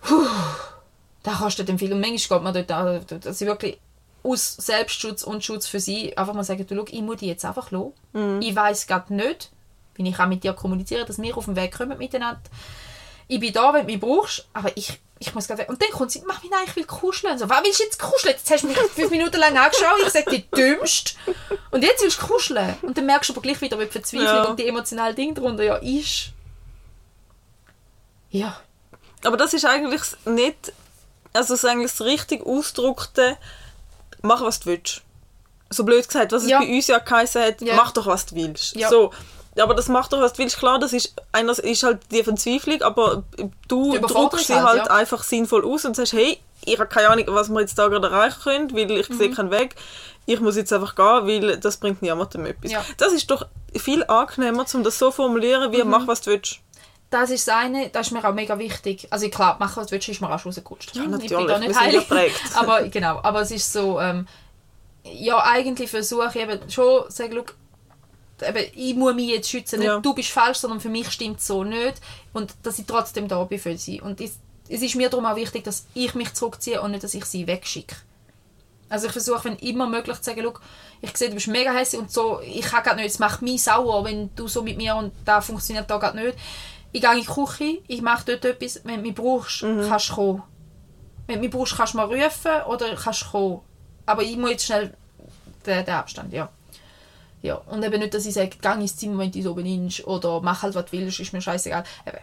puh, 0.00 0.26
dann 1.22 1.34
kannst 1.34 1.58
du 1.58 1.64
den 1.64 1.78
Film, 1.78 1.92
und 1.92 2.00
manchmal 2.00 2.38
geht 2.38 2.44
man 2.44 2.54
dort 2.54 3.24
dass 3.26 3.40
ich 3.40 3.46
wirklich 3.46 3.78
aus 4.22 4.54
Selbstschutz 4.56 5.22
und 5.22 5.44
Schutz 5.44 5.66
für 5.66 5.80
sie 5.80 6.16
einfach 6.16 6.34
mal 6.34 6.44
sagen, 6.44 6.66
du, 6.66 6.76
schau, 6.76 6.84
ich 6.88 7.02
muss 7.02 7.16
die 7.18 7.26
jetzt 7.26 7.44
einfach 7.44 7.70
los. 7.70 7.92
Ich 8.40 8.54
weiß 8.54 8.86
gerade 8.86 9.14
nicht, 9.14 9.50
wie 9.94 10.08
ich 10.08 10.18
auch 10.18 10.26
mit 10.26 10.44
dir 10.44 10.52
kommuniziere, 10.52 11.04
dass 11.04 11.20
wir 11.20 11.36
auf 11.36 11.46
den 11.46 11.56
Weg 11.56 11.76
kommen 11.76 11.98
miteinander 11.98 12.40
ich 13.32 13.40
bin 13.40 13.52
da, 13.52 13.72
wenn 13.72 13.86
du 13.86 13.92
mich 13.92 14.00
brauchst, 14.00 14.46
aber 14.52 14.76
ich, 14.76 15.00
ich 15.18 15.34
muss 15.34 15.46
gerade 15.46 15.62
weg. 15.62 15.68
Und 15.68 15.80
dann 15.80 15.90
kommt 15.90 16.10
sie, 16.10 16.22
mach 16.26 16.42
mich 16.42 16.50
nein, 16.50 16.64
ich 16.66 16.76
will 16.76 16.84
kuscheln. 16.84 17.38
So, 17.38 17.48
was 17.48 17.62
willst 17.64 17.80
du 17.80 17.84
jetzt 17.84 17.98
kuscheln? 17.98 18.34
Jetzt 18.36 18.50
hast 18.50 18.62
du 18.62 18.66
mich 18.66 18.76
fünf 18.94 19.10
Minuten 19.10 19.38
lang 19.38 19.56
angeschaut, 19.56 20.00
ich 20.02 20.10
sage, 20.10 20.30
die 20.30 20.50
dümmst. 20.50 21.16
Und 21.70 21.82
jetzt 21.82 22.02
willst 22.02 22.20
du 22.20 22.26
kuscheln. 22.26 22.76
Und 22.82 22.96
dann 22.96 23.06
merkst 23.06 23.30
du 23.30 23.32
aber 23.34 23.42
gleich 23.42 23.60
wieder, 23.60 23.78
wie 23.78 23.86
die 23.86 23.90
Verzweiflung 23.90 24.26
Ja. 24.26 24.44
und 24.44 24.58
die 24.58 24.66
emotionale 24.68 25.14
Ding 25.14 25.34
darunter 25.34 25.62
ja 25.62 25.76
ist. 25.76 26.32
Ja. 28.30 28.60
Aber 29.24 29.36
das 29.36 29.54
ist 29.54 29.64
eigentlich 29.64 30.02
nicht, 30.26 30.72
also 31.32 31.54
das 31.54 31.62
ist 31.62 31.64
eigentlich 31.64 31.90
das 31.90 32.02
richtig 32.02 32.44
ausgedrückte, 32.44 33.38
mach 34.22 34.42
was 34.42 34.60
du 34.60 34.66
willst. 34.70 35.02
So 35.70 35.84
blöd 35.84 36.06
gesagt, 36.06 36.32
was 36.32 36.46
Ja. 36.46 36.60
es 36.60 36.66
bei 36.66 36.74
uns 36.74 36.86
ja 36.86 36.98
geheißen 36.98 37.42
hat, 37.42 37.60
Ja. 37.62 37.74
mach 37.76 37.92
doch 37.92 38.06
was 38.06 38.26
du 38.26 38.36
willst. 38.36 38.76
Ja. 38.76 38.88
So. 38.88 39.10
Aber 39.60 39.74
das 39.74 39.88
mach 39.88 40.08
doch 40.08 40.20
was 40.20 40.32
du 40.32 40.38
willst, 40.38 40.58
klar, 40.58 40.78
das 40.78 40.92
ist, 40.94 41.14
einer 41.30 41.52
ist 41.58 41.82
halt 41.82 42.00
die 42.10 42.22
Verzweiflung, 42.24 42.80
aber 42.82 43.22
du 43.68 43.98
drückst 43.98 44.46
sie 44.46 44.54
halt, 44.54 44.80
halt 44.82 44.90
einfach 44.90 45.22
sinnvoll 45.22 45.64
aus 45.66 45.84
und 45.84 45.94
sagst, 45.94 46.14
hey, 46.14 46.38
ich 46.64 46.78
habe 46.78 46.88
keine 46.88 47.08
Ahnung, 47.10 47.24
was 47.28 47.48
wir 47.50 47.60
jetzt 47.60 47.78
da 47.78 47.88
gerade 47.88 48.06
erreichen 48.06 48.40
können, 48.42 48.72
weil 48.74 48.90
ich 48.90 49.08
Mhm. 49.10 49.18
sehe 49.18 49.30
keinen 49.30 49.50
Weg. 49.50 49.74
Ich 50.24 50.40
muss 50.40 50.56
jetzt 50.56 50.72
einfach 50.72 50.94
gehen, 50.94 51.26
weil 51.26 51.56
das 51.58 51.76
bringt 51.78 52.00
niemandem 52.00 52.46
etwas. 52.46 52.70
Ja. 52.70 52.84
Das 52.96 53.12
ist 53.12 53.30
doch 53.30 53.46
viel 53.76 54.04
angenehmer, 54.04 54.64
um 54.72 54.84
das 54.84 54.98
so 54.98 55.06
zu 55.10 55.12
formulieren, 55.16 55.70
Mhm. 55.70 55.72
wie 55.76 55.82
mach 55.84 56.06
was 56.06 56.20
du 56.22 56.30
willst. 56.30 56.60
Das 57.12 57.28
ist 57.28 57.46
das 57.46 57.54
eine, 57.54 57.90
das 57.90 58.06
ist 58.06 58.12
mir 58.12 58.24
auch 58.26 58.32
mega 58.32 58.58
wichtig. 58.58 59.06
Also 59.10 59.28
klar, 59.28 59.58
machen 59.60 59.76
was 59.76 59.88
du 59.88 59.92
willst, 59.92 60.08
ist 60.08 60.22
mir 60.22 60.32
auch 60.32 60.38
schon 60.38 60.50
rausgerutscht. 60.50 60.96
Ja, 60.96 61.02
Ich 61.02 61.10
bin 61.10 61.18
natürlich, 61.18 61.46
da 61.46 61.58
nicht 61.58 61.78
heilig. 61.78 62.34
aber 62.54 62.88
genau, 62.88 63.20
aber 63.22 63.42
es 63.42 63.50
ist 63.50 63.70
so, 63.70 64.00
ähm, 64.00 64.26
ja 65.04 65.44
eigentlich 65.44 65.90
versuche 65.90 66.30
ich 66.30 66.36
eben 66.36 66.70
schon 66.70 67.04
zu 67.04 67.10
sagen, 67.10 67.34
schau, 68.40 68.48
eben, 68.48 68.70
ich 68.74 68.94
muss 68.94 69.14
mich 69.14 69.28
jetzt 69.28 69.50
schützen, 69.50 69.80
nicht 69.80 69.88
Ja. 69.88 70.00
du 70.00 70.14
bist 70.14 70.30
falsch, 70.30 70.56
sondern 70.56 70.80
für 70.80 70.88
mich 70.88 71.10
stimmt 71.10 71.40
es 71.40 71.46
so 71.46 71.64
nicht 71.64 72.00
und 72.32 72.54
dass 72.62 72.78
ich 72.78 72.86
trotzdem 72.86 73.28
da 73.28 73.44
bin 73.44 73.58
für 73.58 73.76
sie. 73.76 74.00
Und 74.00 74.18
es, 74.22 74.38
es 74.70 74.80
ist 74.80 74.94
mir 74.94 75.10
darum 75.10 75.26
auch 75.26 75.36
wichtig, 75.36 75.64
dass 75.64 75.84
ich 75.92 76.14
mich 76.14 76.32
zurückziehe 76.32 76.80
und 76.80 76.92
nicht, 76.92 77.04
dass 77.04 77.12
ich 77.12 77.26
sie 77.26 77.46
wegschicke. 77.46 77.94
Also 78.88 79.06
ich 79.06 79.12
versuche, 79.12 79.44
wenn 79.44 79.56
immer 79.56 79.86
möglich 79.86 80.16
zu 80.18 80.24
sagen, 80.24 80.46
ich 81.02 81.16
sehe, 81.16 81.28
du 81.28 81.34
bist 81.34 81.48
mega 81.48 81.72
hässlich 81.72 82.00
und 82.00 82.10
so, 82.10 82.40
ich 82.40 82.62
kann 82.62 82.82
gerade 82.82 82.96
nicht, 82.96 83.08
es 83.10 83.18
macht 83.18 83.42
mich 83.42 83.62
sauer, 83.62 84.04
wenn 84.04 84.34
du 84.34 84.48
so 84.48 84.62
mit 84.62 84.76
mir 84.76 84.96
und 84.96 85.12
da 85.24 85.40
funktioniert 85.40 85.90
da 85.90 85.98
gerade 85.98 86.18
nicht. 86.18 86.38
Ich 86.92 87.00
gehe 87.00 87.12
in 87.12 87.20
die 87.20 87.26
Küche, 87.26 87.78
ich 87.88 88.02
mache 88.02 88.24
dort 88.26 88.44
etwas, 88.44 88.80
wenn 88.84 88.96
du 88.96 89.02
mich 89.02 89.14
brauchst, 89.14 89.62
Mhm. 89.62 89.88
kannst 89.88 90.10
du 90.10 90.14
kommen. 90.14 90.42
Wenn 91.26 91.36
du 91.36 91.40
mich 91.42 91.50
brauchst, 91.50 91.76
kannst 91.76 91.94
du 91.94 91.98
mal 91.98 92.04
rufen 92.06 92.62
oder 92.68 92.94
kannst 92.94 93.22
du 93.22 93.26
kommen. 93.30 93.60
Aber 94.06 94.22
ich 94.22 94.36
muss 94.36 94.50
jetzt 94.50 94.66
schnell 94.66 94.94
den, 95.66 95.84
den 95.84 95.94
Abstand, 95.94 96.32
ja. 96.32 96.48
Ja, 97.42 97.54
und 97.56 97.82
eben 97.84 97.98
nicht, 97.98 98.14
dass 98.14 98.26
ich 98.26 98.34
sage, 98.34 98.50
geh 98.60 98.68
ins 98.74 98.96
Zimmer, 98.96 99.18
wenn 99.18 99.32
du 99.32 99.42
so 99.42 99.54
benimmst 99.54 100.06
oder 100.06 100.40
mach 100.40 100.62
halt, 100.62 100.74
was 100.74 100.84
du 100.86 100.92
willst, 100.92 101.18
ist 101.18 101.32
mir 101.32 101.40
scheißegal. 101.40 101.82
Eben, 102.06 102.18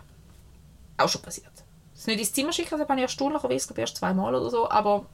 auch 0.98 1.10
schon 1.10 1.22
passiert. 1.22 1.48
Das 1.96 2.08
nicht 2.08 2.20
ins 2.20 2.32
Zimmer 2.34 2.54
schicken, 2.54 2.72
das 2.72 2.82
habe 2.82 2.96
ich 2.96 3.02
erst 3.02 3.16
stundenweise, 3.16 3.68
glaube 3.68 3.82
erst 3.82 3.98
zweimal 3.98 4.34
oder 4.34 4.50
so, 4.50 4.70
aber, 4.70 5.06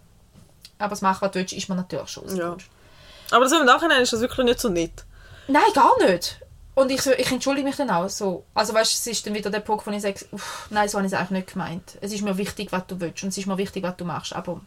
aber 0.77 0.89
das 0.89 1.01
machen, 1.01 1.21
was 1.21 1.31
du 1.31 1.39
willst, 1.39 1.53
ist 1.53 1.69
mir 1.69 1.75
natürlich 1.75 2.09
schon 2.09 2.35
Ja. 2.35 2.55
Aber 3.31 3.49
so 3.49 3.59
im 3.59 3.65
Nachhinein 3.65 4.01
ist 4.03 4.13
das 4.13 4.21
wirklich 4.21 4.45
nicht 4.45 4.59
so 4.59 4.69
nett. 4.69 5.05
Nein, 5.47 5.63
gar 5.73 5.97
nicht. 6.05 6.39
Und 6.75 6.91
ich, 6.91 7.05
ich 7.05 7.31
entschuldige 7.31 7.65
mich 7.65 7.77
dann 7.77 7.89
auch 7.89 8.09
so. 8.09 8.43
Also 8.53 8.73
weißt 8.73 8.91
du, 8.91 8.95
es 8.97 9.07
ist 9.17 9.25
dann 9.25 9.33
wieder 9.33 9.49
der 9.49 9.61
Punkt, 9.61 9.87
wo 9.87 9.91
ich 9.91 10.01
sage, 10.01 10.19
uff, 10.31 10.67
nein, 10.69 10.89
so 10.89 10.97
habe 10.97 11.07
ich 11.07 11.13
es 11.13 11.17
eigentlich 11.17 11.31
nicht 11.31 11.53
gemeint. 11.53 11.97
Es 12.01 12.11
ist 12.11 12.21
mir 12.21 12.37
wichtig, 12.37 12.71
was 12.71 12.85
du 12.87 12.99
willst 12.99 13.23
und 13.23 13.29
es 13.29 13.37
ist 13.37 13.47
mir 13.47 13.57
wichtig, 13.57 13.81
was 13.83 13.95
du 13.95 14.03
machst. 14.03 14.33
Aber 14.35 14.59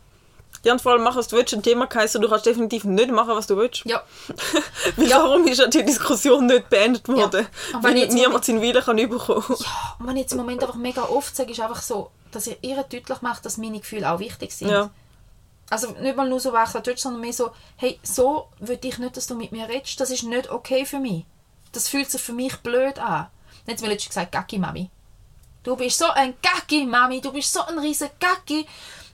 Ja, 0.64 0.72
und 0.72 0.80
vor 0.80 0.92
allem 0.92 1.02
mach, 1.02 1.16
was 1.16 1.28
du 1.28 1.36
willst. 1.36 1.52
Ein 1.52 1.62
Thema 1.62 1.86
heisst, 1.94 2.14
du 2.14 2.26
kannst 2.26 2.46
definitiv 2.46 2.84
nicht 2.84 3.10
machen, 3.10 3.36
was 3.36 3.46
du 3.46 3.58
willst. 3.58 3.84
ja, 3.84 4.02
Weil 4.96 5.06
Ja. 5.06 5.18
darum 5.18 5.46
ist 5.46 5.58
ja 5.58 5.66
die 5.66 5.84
Diskussion 5.84 6.46
nicht 6.46 6.70
beendet 6.70 7.06
worden. 7.08 7.46
Wenn 7.72 7.82
Weil 7.82 8.08
niemand 8.08 8.42
seinen 8.44 8.62
Willen 8.62 8.82
kann 8.82 8.96
überkommen. 8.96 9.44
ja, 9.58 9.96
und 9.98 10.06
was 10.06 10.14
ich 10.14 10.20
jetzt 10.20 10.32
im 10.32 10.38
Moment 10.38 10.62
einfach 10.62 10.76
mega 10.76 11.02
oft 11.02 11.36
sage, 11.36 11.52
ist 11.52 11.60
einfach 11.60 11.82
so, 11.82 12.10
dass 12.32 12.46
ich 12.46 12.56
ihr 12.62 12.76
deutlich 12.76 13.20
mache, 13.20 13.42
dass 13.42 13.58
meine 13.58 13.80
Gefühle 13.80 14.10
auch 14.10 14.18
wichtig 14.18 14.52
sind. 14.54 14.70
Ja. 14.70 14.88
Also 15.68 15.90
nicht 16.00 16.16
mal 16.16 16.26
nur 16.26 16.40
so 16.40 16.54
wechseln 16.54 16.80
willst, 16.86 17.02
sondern 17.02 17.20
mehr 17.20 17.34
so, 17.34 17.50
hey, 17.76 18.00
so 18.02 18.48
will 18.60 18.78
ich 18.82 18.96
nicht, 18.98 19.14
dass 19.18 19.26
du 19.26 19.34
mit 19.34 19.52
mir 19.52 19.68
redest. 19.68 20.00
Das 20.00 20.08
ist 20.10 20.22
nicht 20.22 20.50
okay 20.50 20.86
für 20.86 20.98
mich. 20.98 21.26
Das 21.72 21.88
fühlt 21.88 22.10
sich 22.10 22.20
für 22.20 22.32
mich 22.32 22.56
blöd 22.58 22.98
an. 22.98 23.28
Sie 23.66 23.84
mir 23.84 23.90
letztens 23.90 24.14
gesagt, 24.14 24.32
Gacki 24.32 24.58
Mami. 24.58 24.90
Du 25.62 25.76
bist 25.76 25.98
so 25.98 26.06
ein 26.06 26.34
Gacki 26.42 26.86
Mami, 26.86 27.20
du 27.20 27.32
bist 27.32 27.52
so 27.52 27.60
ein 27.62 27.78
riesen 27.78 28.08
Gacki. 28.18 28.66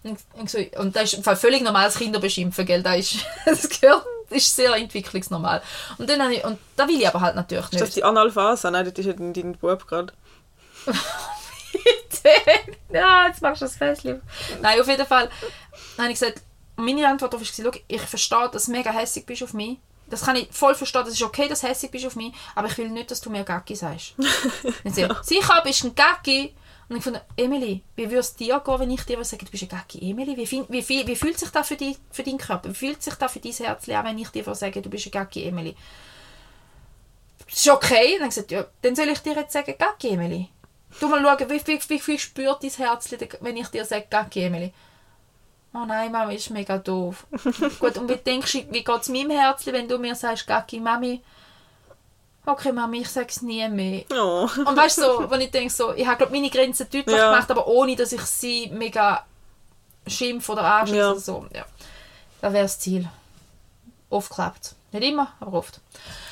Und, 0.04 0.18
und 0.34 0.50
so- 0.50 0.58
und 0.76 0.94
das 0.94 1.04
ist 1.04 1.14
im 1.14 1.24
Fall 1.24 1.36
völlig 1.36 1.62
normales 1.62 1.96
Kinderbeschimpfen, 1.96 2.66
gell? 2.66 2.82
Das, 2.82 2.96
ist, 2.98 3.16
das 3.46 3.68
gehört, 3.68 4.04
das 4.28 4.38
ist 4.38 4.54
sehr 4.54 4.74
entwicklungsnormal. 4.76 5.62
Und, 5.98 6.08
dann 6.08 6.30
ich, 6.30 6.44
und 6.44 6.58
da 6.76 6.86
will 6.86 7.00
ich 7.00 7.08
aber 7.08 7.20
halt 7.20 7.34
natürlich 7.34 7.64
Ist 7.64 7.74
das 7.74 7.80
nicht. 7.82 7.96
die 7.96 8.04
Analphase? 8.04 8.70
Nein, 8.70 8.84
das 8.84 8.94
ist 8.94 9.06
ja 9.06 9.12
dein, 9.14 9.32
dein 9.32 9.56
Bub 9.56 9.86
gerade. 9.88 10.12
ja, 12.92 13.26
jetzt 13.26 13.42
machst 13.42 13.62
du 13.62 13.64
das 13.64 13.76
Fässchen. 13.76 14.22
Nein, 14.60 14.80
auf 14.80 14.86
jeden 14.86 15.06
Fall 15.06 15.30
habe 15.98 16.12
ich 16.12 16.18
gesagt, 16.18 16.42
meine 16.76 17.08
Antwort 17.08 17.32
darauf 17.32 17.46
war, 17.46 17.64
«Schau, 17.72 17.80
ich 17.88 18.02
verstehe, 18.02 18.48
dass 18.52 18.66
du 18.66 18.72
mega 18.72 18.90
hässlich 18.90 19.26
bist 19.26 19.42
auf 19.42 19.52
mich. 19.52 19.78
Das 20.14 20.24
kann 20.26 20.36
ich 20.36 20.48
voll 20.52 20.74
verstehen, 20.74 21.02
das 21.04 21.14
ist 21.14 21.22
okay, 21.22 21.48
dass 21.48 21.60
du 21.62 21.68
hässlich 21.68 21.90
bist 21.90 22.06
auf 22.06 22.16
mich, 22.16 22.32
aber 22.54 22.68
ich 22.68 22.78
will 22.78 22.88
nicht, 22.88 23.10
dass 23.10 23.20
du 23.20 23.30
mir 23.30 23.44
Gacki 23.44 23.74
sagst. 23.74 24.14
Dann 24.84 24.92
sie, 24.92 25.08
sicher 25.22 25.60
bist 25.64 25.82
du 25.82 25.88
ein 25.88 25.94
Gacki. 25.94 26.54
Und 26.88 26.96
ich 26.98 27.02
fand, 27.02 27.20
Emily, 27.36 27.82
wie 27.96 28.04
würde 28.04 28.18
es 28.18 28.36
dir 28.36 28.60
gehen, 28.60 28.78
wenn 28.78 28.90
ich 28.90 29.02
dir 29.04 29.24
sage, 29.24 29.44
du 29.44 29.50
bist 29.50 29.62
ein 29.62 29.68
Gacki? 29.70 30.10
Emily, 30.10 30.36
wie, 30.36 30.46
fin- 30.46 30.66
wie, 30.68 30.86
wie, 30.88 31.06
wie 31.06 31.16
fühlt 31.16 31.38
sich 31.38 31.48
das 31.48 31.66
für, 31.66 31.76
die, 31.76 31.96
für 32.10 32.22
deinen 32.22 32.36
Körper? 32.38 32.68
Wie 32.68 32.74
fühlt 32.74 33.02
sich 33.02 33.14
das 33.14 33.32
für 33.32 33.40
dein 33.40 33.52
Herz 33.52 33.88
an, 33.88 34.04
wenn 34.04 34.18
ich 34.18 34.28
dir 34.28 34.54
sage, 34.54 34.82
du 34.82 34.90
bist 34.90 35.06
ein 35.06 35.10
Gacki, 35.10 35.44
Emily? 35.48 35.74
Das 37.48 37.56
ist 37.56 37.68
okay. 37.68 38.14
Und 38.14 38.20
dann 38.20 38.28
gesagt, 38.28 38.50
ja, 38.50 38.66
dann 38.82 38.94
soll 38.94 39.08
ich 39.08 39.18
dir 39.20 39.34
jetzt 39.34 39.52
sagen, 39.52 39.74
Gacki, 39.78 40.08
Emily. 40.10 40.48
Du 41.00 41.08
mal 41.08 41.22
schauen, 41.22 41.50
wie, 41.50 41.66
wie, 41.66 41.80
wie 41.88 41.98
viel 41.98 42.18
spürt 42.18 42.62
dein 42.62 42.70
Herz, 42.70 43.10
wenn 43.40 43.56
ich 43.56 43.68
dir 43.68 43.84
sage, 43.84 44.06
Gacki, 44.10 44.42
Emily? 44.44 44.72
Oh 45.76 45.84
nein, 45.86 46.12
Mami, 46.12 46.36
ist 46.36 46.50
mega 46.50 46.78
doof. 46.78 47.26
Gut, 47.80 47.98
und 47.98 48.08
wie 48.08 48.16
denkst 48.16 48.52
du, 48.52 48.58
wie 48.72 48.84
geht 48.84 49.00
es 49.02 49.08
meinem 49.08 49.30
Herz, 49.30 49.66
wenn 49.66 49.88
du 49.88 49.98
mir 49.98 50.14
sagst, 50.14 50.46
Gacki, 50.46 50.78
Mami? 50.78 51.20
Okay, 52.46 52.72
Mami, 52.72 53.00
ich 53.00 53.08
sag's 53.08 53.42
nie 53.42 53.66
mehr. 53.68 54.04
Oh. 54.12 54.48
Und 54.64 54.76
weißt 54.76 54.98
du, 54.98 55.02
so, 55.02 55.30
wenn 55.30 55.40
ich 55.40 55.50
denke, 55.50 55.72
so, 55.72 55.92
ich 55.94 56.06
habe 56.06 56.18
glaub, 56.18 56.30
meine 56.30 56.50
Grenzen 56.50 56.86
deutlich 56.92 57.16
Ja. 57.16 57.32
gemacht, 57.32 57.50
aber 57.50 57.66
ohne, 57.66 57.96
dass 57.96 58.12
ich 58.12 58.20
sie 58.22 58.68
mega 58.68 59.24
schimpf 60.06 60.48
oder 60.48 60.62
anschieße 60.62 60.98
Ja. 60.98 61.10
oder 61.10 61.20
so. 61.20 61.46
Ja. 61.52 61.64
Das 62.40 62.52
wäre 62.52 62.64
das 62.64 62.78
Ziel. 62.78 63.08
Oft 64.10 64.30
klappt 64.30 64.74
Nicht 64.92 65.02
immer, 65.08 65.32
aber 65.40 65.54
oft. 65.58 65.80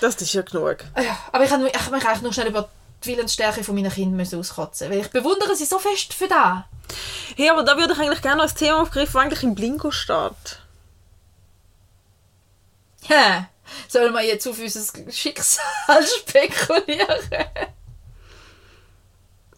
Das 0.00 0.14
ist 0.16 0.33
ja 0.35 0.42
genug. 0.42 0.85
Ja, 0.96 1.18
aber 1.33 1.44
ich 1.44 1.50
habe 1.50 1.64
mich 1.64 1.74
eigentlich 1.74 2.22
nur 2.22 2.33
schnell 2.33 2.48
über 2.48 2.68
die 3.02 3.09
Willensstärke 3.09 3.64
von 3.64 3.74
meinen 3.74 3.90
Kindern 3.90 4.38
auskotzen 4.38 4.88
weil 4.90 5.00
ich 5.00 5.11
bewundere 5.11 5.57
sie 5.57 5.64
so 5.64 5.78
fest 5.81 6.12
für 6.14 6.28
das. 6.28 6.59
Hey, 7.37 7.49
aber 7.51 7.62
da 7.62 7.77
würde 7.77 7.95
ich 7.95 7.99
eigentlich 7.99 8.23
gerne 8.23 8.42
noch 8.42 8.51
ein 8.51 8.57
Thema 8.57 8.83
aufgreifen, 8.83 9.12
das 9.14 9.23
eigentlich 9.23 9.42
im 9.42 9.55
Blingo 9.55 9.90
steht. 9.90 10.59
Hä? 13.09 13.47
Sollen 13.88 14.12
wir 14.12 14.23
jetzt 14.23 14.47
auf 14.47 14.59
unser 14.59 15.11
Schicksal 15.11 16.07
spekulieren? 16.18 17.18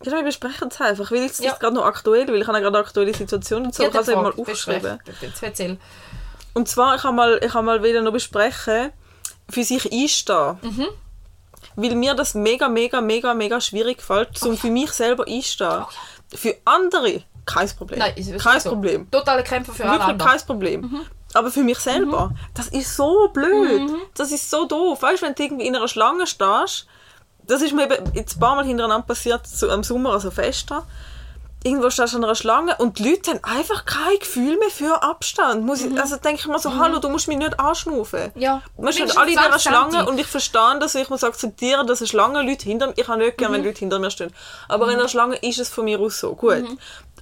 Ja, 0.04 0.12
wir 0.12 0.22
besprechen 0.22 0.68
es 0.68 0.80
einfach, 0.80 1.10
weil 1.10 1.22
jetzt 1.22 1.40
ist 1.40 1.44
Ja. 1.46 1.52
es 1.54 1.58
gerade 1.58 1.74
noch 1.74 1.84
aktuell, 1.86 2.28
weil 2.28 2.40
ich 2.42 2.46
habe 2.46 2.58
ja 2.58 2.62
gerade 2.62 2.76
eine 2.78 2.86
aktuelle 2.86 3.14
Situation 3.14 3.64
und 3.64 3.74
so, 3.74 3.82
Ja, 3.82 3.88
ich 3.88 3.94
kann 3.94 4.02
es 4.02 4.08
mal 4.14 4.32
besprech. 4.32 4.82
Jetzt 5.20 5.42
erzähl. 5.42 5.78
Und 6.52 6.68
zwar, 6.68 6.94
ich 6.96 7.02
habe 7.04 7.14
mal, 7.16 7.40
ich 7.42 7.54
habe 7.54 7.64
mal 7.64 7.82
wieder 7.82 8.02
noch 8.02 8.12
besprechen, 8.12 8.92
für 9.48 9.64
sich 9.64 9.90
einstehen. 9.90 10.58
Mhm. 10.62 10.86
Weil 11.76 11.94
mir 11.96 12.14
das 12.14 12.34
mega, 12.34 12.68
mega, 12.68 13.00
mega, 13.00 13.34
mega 13.34 13.60
schwierig 13.60 14.00
fällt, 14.02 14.40
um 14.42 14.56
für 14.56 14.68
mich 14.70 14.92
selber 14.92 15.26
einstehen. 15.26 15.84
Für 16.34 16.56
andere 16.64 17.22
kein 17.46 17.68
Problem. 17.68 17.98
Nein, 17.98 18.12
ist 18.16 18.38
kein 18.38 18.60
so. 18.60 18.70
Problem. 18.70 19.10
Totale 19.10 19.42
Kämpfer 19.42 19.72
für 19.72 19.84
alle 19.84 19.92
Wirklich 19.92 20.08
anderen. 20.10 20.30
kein 20.30 20.46
Problem. 20.46 21.00
Aber 21.34 21.50
für 21.50 21.62
mich 21.62 21.78
selber, 21.78 22.32
das 22.54 22.68
ist 22.68 22.94
so 22.96 23.28
blöd. 23.32 23.82
Mhm. 23.82 23.96
Das 24.14 24.32
ist 24.32 24.50
so 24.50 24.66
doof. 24.66 25.02
Weißt 25.02 25.22
du, 25.22 25.26
wenn 25.26 25.34
du 25.34 25.42
irgendwie 25.42 25.66
in 25.66 25.76
einer 25.76 25.88
Schlange 25.88 26.26
stehst, 26.26 26.86
das 27.46 27.60
ist 27.60 27.74
mir 27.74 27.84
eben 27.84 28.12
jetzt 28.14 28.36
ein 28.36 28.40
paar 28.40 28.54
Mal 28.54 28.64
hintereinander 28.64 29.06
passiert, 29.06 29.46
so 29.46 29.68
am 29.68 29.82
Sommer, 29.82 30.12
also 30.12 30.30
Fester. 30.30 30.86
Irgendwo 31.66 31.88
stehst 31.88 32.12
du 32.12 32.18
an 32.18 32.24
einer 32.24 32.34
Schlange 32.34 32.76
und 32.76 32.98
die 32.98 33.08
Leute 33.08 33.30
haben 33.32 33.40
einfach 33.42 33.86
kein 33.86 34.18
Gefühl 34.20 34.58
mehr 34.58 34.68
für 34.70 35.02
Abstand. 35.02 35.64
Muss 35.64 35.80
ich, 35.80 35.98
also 35.98 36.16
denke 36.16 36.40
ich 36.40 36.46
mir 36.46 36.58
so, 36.58 36.76
hallo, 36.76 36.98
du 36.98 37.08
musst 37.08 37.26
mich 37.26 37.38
nicht 37.38 37.58
anschnaufen. 37.58 38.30
Mhm. 38.34 38.40
Ja. 38.40 38.62
Wir 38.76 38.92
stehen 38.92 39.10
alle 39.16 39.30
in 39.30 39.38
20 39.38 39.62
Schlange 39.62 40.06
und 40.06 40.20
ich 40.20 40.26
verstehe 40.26 40.78
das, 40.78 40.94
ich 40.94 41.08
muss 41.08 41.24
akzeptieren, 41.24 41.86
dass 41.86 42.00
eine 42.00 42.08
Schlange 42.08 42.42
Leute 42.42 42.64
hinter 42.66 42.88
mir, 42.88 42.92
ich 42.96 43.08
habe 43.08 43.18
nicht 43.18 43.38
gerne, 43.38 43.56
Mhm. 43.56 43.62
wenn 43.62 43.66
Leute 43.68 43.78
hinter 43.78 43.98
mir 43.98 44.10
stehen, 44.10 44.32
aber 44.68 44.88
in 44.90 44.98
einer 44.98 45.08
Schlange 45.08 45.36
ist 45.36 45.58
es 45.58 45.70
von 45.70 45.86
mir 45.86 45.98
aus 46.00 46.20
so, 46.20 46.34
gut. 46.34 46.64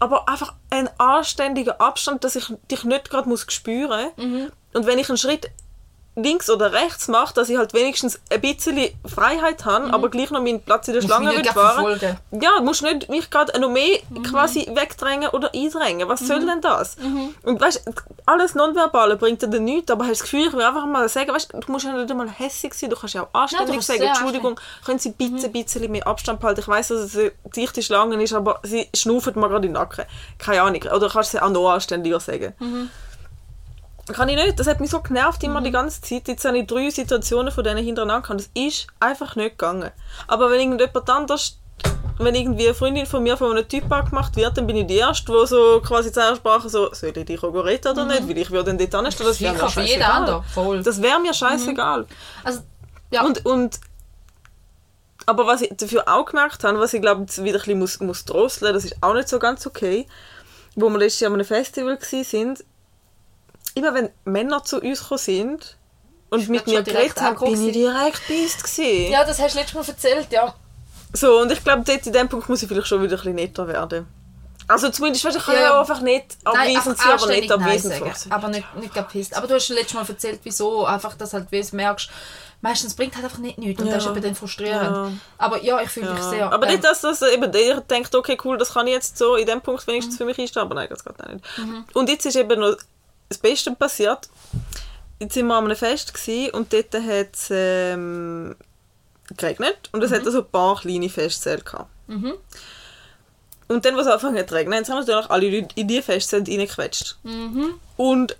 Aber 0.00 0.28
einfach 0.28 0.54
ein 0.70 0.90
anständiger 0.98 1.80
Abstand, 1.80 2.24
dass 2.24 2.34
ich 2.34 2.52
dich 2.70 2.82
nicht 2.82 3.10
gerade 3.10 3.28
muss 3.28 3.46
spüren 3.48 4.08
Mhm. 4.16 4.50
und 4.74 4.86
wenn 4.86 4.98
ich 4.98 5.08
einen 5.08 5.18
Schritt 5.18 5.50
links 6.14 6.50
oder 6.50 6.72
rechts 6.72 7.08
mache, 7.08 7.32
dass 7.32 7.48
ich 7.48 7.56
halt 7.56 7.72
wenigstens 7.72 8.20
ein 8.30 8.40
bisschen 8.42 8.78
Freiheit 9.06 9.64
habe, 9.64 9.92
aber 9.94 10.10
gleich 10.10 10.30
noch 10.30 10.42
meinen 10.42 10.60
Platz 10.62 10.86
in 10.88 10.92
der 10.94 11.02
Mhm. 11.02 11.06
Schlange 11.06 11.30
will 11.30 11.44
fahren. 11.44 11.74
verfolgen. 11.96 12.18
Ja, 12.32 12.50
du 12.58 12.64
musst 12.64 12.82
nicht 12.82 13.08
mich 13.08 13.30
gerade 13.30 13.58
noch 13.58 13.70
mehr 13.70 13.98
Mhm. 14.10 14.22
quasi 14.22 14.68
wegdrängen 14.74 15.30
oder 15.30 15.50
eindrängen. 15.54 16.06
Was 16.08 16.20
soll 16.20 16.40
denn 16.44 16.60
das? 16.60 16.96
Und 17.42 17.60
weißt 17.60 17.84
alles 18.26 18.54
Nonverbale 18.54 19.16
bringt 19.16 19.40
dir 19.40 19.48
nichts, 19.58 19.90
aber 19.90 20.04
hast 20.04 20.12
das 20.20 20.22
Gefühl, 20.22 20.48
ich 20.48 20.52
will 20.52 20.60
einfach 20.62 20.84
mal 20.84 21.08
sagen, 21.08 21.32
weißt 21.32 21.52
du 21.54 21.72
musst 21.72 21.86
ja 21.86 21.92
nicht 21.94 22.10
einmal 22.10 22.28
hässlich 22.28 22.74
sein, 22.74 22.90
du 22.90 22.96
kannst 22.96 23.14
ja 23.14 23.22
auch 23.22 23.28
anständig 23.32 23.72
kannst 23.76 23.86
sagen, 23.88 24.02
Entschuldigung, 24.02 24.60
können 24.84 24.98
Sie 24.98 25.12
bitte 25.12 25.46
ein 25.46 25.52
bisschen 25.52 25.90
mehr 25.90 26.06
Abstand 26.06 26.40
behalten? 26.40 26.60
Ich 26.60 26.68
weiß, 26.68 26.88
dass 26.88 27.00
es 27.00 27.16
eine 27.16 27.32
dichte 27.56 27.82
Schlange 27.82 28.22
ist, 28.22 28.34
aber 28.34 28.60
sie 28.62 28.86
schnaufen 28.94 29.32
mir 29.34 29.48
gerade 29.48 29.66
in 29.66 29.72
den 29.72 29.80
Nacken. 29.80 30.04
Keine 30.38 30.60
Ahnung. 30.62 30.82
Oder 30.94 31.08
kannst 31.08 31.32
du 31.32 31.38
sie 31.38 31.42
auch 31.42 31.48
noch 31.48 31.70
anständiger 31.70 32.20
sagen. 32.20 32.52
Kann 34.08 34.28
ich 34.28 34.36
nicht. 34.36 34.58
Das 34.58 34.66
hat 34.66 34.80
mich 34.80 34.90
so 34.90 35.00
genervt 35.00 35.42
immer 35.44 35.60
die 35.60 35.70
ganze 35.70 36.00
Zeit. 36.00 36.26
Jetzt 36.26 36.44
habe 36.44 36.58
ich 36.58 36.66
drei 36.66 36.90
Situationen 36.90 37.52
von 37.52 37.62
denen 37.62 37.84
hintereinander 37.84 38.22
gehabt. 38.22 38.40
Das 38.40 38.50
ist 38.54 38.88
einfach 38.98 39.36
nicht 39.36 39.58
gegangen. 39.58 39.90
Aber 40.26 40.50
wenn 40.50 40.60
irgendjemand 40.60 41.08
anders, 41.08 41.58
wenn 42.18 42.34
irgendwie 42.34 42.66
eine 42.66 42.74
Freundin 42.74 43.06
von 43.06 43.22
mir 43.22 43.36
von 43.36 43.52
einem 43.52 43.68
Typ 43.68 43.90
angemacht 43.92 44.34
wird, 44.36 44.56
dann 44.56 44.66
bin 44.66 44.76
ich 44.76 44.86
die 44.86 44.96
Erste, 44.96 45.32
die 45.32 45.46
so 45.46 45.80
quasi 45.80 46.10
zuerst 46.10 46.38
sprachen, 46.38 46.68
so, 46.68 46.92
soll 46.92 47.12
ich 47.16 47.24
dich 47.24 47.42
retten 47.42 47.92
oder 47.92 48.04
nicht? 48.06 48.28
Weil 48.28 48.38
ich 48.38 48.50
würde 48.50 48.74
dann 48.74 48.78
dort 48.78 48.94
anstehen. 48.94 49.26
Das 49.26 49.40
wäre 49.40 49.54
mir 49.54 49.68
scheißegal. 49.68 50.10
anderen. 50.10 50.44
Voll. 50.44 50.82
Das 50.82 51.00
wäre 51.00 51.20
mir 51.20 51.32
scheißegal. 51.32 52.06
Also, 52.42 52.60
ja. 53.10 53.24
Und, 53.24 53.46
und 53.46 53.80
aber 55.26 55.46
was 55.46 55.62
ich 55.62 55.70
dafür 55.76 56.08
auch 56.08 56.24
gemerkt 56.24 56.64
habe, 56.64 56.80
was 56.80 56.92
ich 56.92 57.00
glaube, 57.00 57.22
jetzt 57.22 57.42
wieder 57.44 57.58
ein 57.58 57.60
bisschen 57.60 57.78
muss, 57.78 58.00
muss 58.00 58.24
drosseln, 58.24 58.74
das 58.74 58.84
ist 58.84 58.96
auch 59.00 59.14
nicht 59.14 59.28
so 59.28 59.38
ganz 59.38 59.66
okay, 59.66 60.08
wo 60.74 60.88
wir 60.88 60.98
letztes 60.98 61.20
Jahr 61.20 61.30
an 61.30 61.34
einem 61.34 61.46
Festival 61.46 61.98
sind, 62.00 62.64
immer 63.74 63.94
wenn 63.94 64.10
Männer 64.24 64.64
zu 64.64 64.80
uns 64.80 65.00
gekommen 65.00 65.18
sind 65.18 65.76
und 66.30 66.48
mit 66.48 66.64
schon 66.64 66.74
mir 66.74 66.82
geredet 66.82 67.20
haben, 67.20 67.38
bin 67.38 67.66
ich 67.68 67.72
direkt 67.72 68.22
gsi. 68.64 69.08
ja, 69.10 69.24
das 69.24 69.38
hast 69.40 69.54
du 69.54 69.58
letztes 69.58 69.74
Mal 69.74 69.84
erzählt, 69.88 70.28
ja. 70.30 70.54
So, 71.12 71.40
und 71.40 71.52
ich 71.52 71.62
glaube, 71.62 71.82
dort 71.86 72.06
in 72.06 72.12
dem 72.12 72.28
Punkt 72.28 72.48
muss 72.48 72.62
ich 72.62 72.68
vielleicht 72.68 72.86
schon 72.86 73.02
wieder 73.02 73.14
ein 73.16 73.18
bisschen 73.18 73.34
netter 73.34 73.68
werden. 73.68 74.06
Also 74.68 74.88
zumindest, 74.88 75.24
weißt, 75.24 75.36
ich 75.36 75.44
kann 75.44 75.54
Ja, 75.54 75.60
ja, 75.60 75.66
ja. 75.70 75.80
einfach 75.80 76.00
nicht 76.00 76.36
abwesend 76.44 76.96
sein, 76.96 77.10
aber 77.12 77.26
nicht 77.26 77.52
abwesend 77.52 77.94
sagen. 77.94 78.12
sein. 78.14 78.32
Aber 78.32 78.48
nicht, 78.48 78.74
nicht 78.76 78.94
gepisst. 78.94 79.36
Aber 79.36 79.46
du 79.46 79.54
hast 79.54 79.66
schon 79.66 79.76
letztes 79.76 79.94
Mal 79.94 80.08
erzählt, 80.08 80.40
wieso. 80.44 80.86
Einfach, 80.86 81.14
dass 81.14 81.34
halt, 81.34 81.48
wie 81.50 81.60
du 81.60 81.76
merkst, 81.76 82.08
meistens 82.60 82.94
bringt 82.94 83.14
halt 83.16 83.24
einfach 83.24 83.38
nicht 83.38 83.58
nichts. 83.58 83.82
Und 83.82 83.88
Ja. 83.88 83.94
das 83.96 84.04
ist 84.04 84.10
eben 84.10 84.22
dann 84.22 84.34
frustrierend. 84.34 84.82
Ja. 84.96 85.12
Aber 85.36 85.62
ja, 85.62 85.82
ich 85.82 85.90
fühle 85.90 86.14
dich 86.14 86.22
sehr. 86.22 86.50
Aber 86.50 86.64
ähm, 86.66 86.72
nicht, 86.72 86.84
dass 86.84 87.00
das 87.02 87.20
eben 87.22 87.50
der 87.52 87.80
denkt, 87.82 88.14
okay, 88.14 88.38
cool, 88.44 88.56
das 88.56 88.72
kann 88.72 88.86
ich 88.86 88.94
jetzt 88.94 89.18
so 89.18 89.34
in 89.36 89.46
dem 89.46 89.60
Punkt 89.60 89.86
wenigstens 89.86 90.16
für 90.16 90.24
mich 90.24 90.38
einstellen, 90.38 90.66
aber 90.66 90.76
nein, 90.76 90.86
das 90.88 91.04
geht 91.04 91.20
auch 91.22 91.28
nicht. 91.28 91.44
Und 91.94 92.08
jetzt 92.08 92.24
ist 92.24 92.36
eben 92.36 92.60
noch 92.60 92.76
das 93.32 93.38
Beste 93.38 93.72
passiert. 93.72 94.28
Jetzt 95.18 95.34
sind 95.34 95.46
wir 95.46 95.54
an 95.54 95.64
einem 95.64 95.76
Fest 95.76 96.12
und 96.52 96.72
dort 96.72 96.94
hat 96.94 97.34
es 97.34 97.48
ähm, 97.50 98.56
geregnet 99.36 99.88
und 99.92 100.02
es 100.02 100.10
hat 100.12 100.24
so 100.24 100.38
ein 100.40 100.48
paar 100.50 100.80
kleine 100.80 101.08
Festsäle 101.08 101.62
gehabt. 101.62 101.90
Und 103.68 103.84
dann, 103.84 103.96
was 103.96 104.06
angefangen 104.06 104.46
zu 104.46 104.54
regnen, 104.54 104.74
haben 104.74 104.84
sich 104.84 104.94
natürlich 104.94 105.30
alle 105.30 105.48
Leute 105.48 105.74
in 105.76 105.88
die 105.88 106.02
Festzelt 106.02 106.48
reingequetscht. 106.48 107.16
Und 107.96 108.36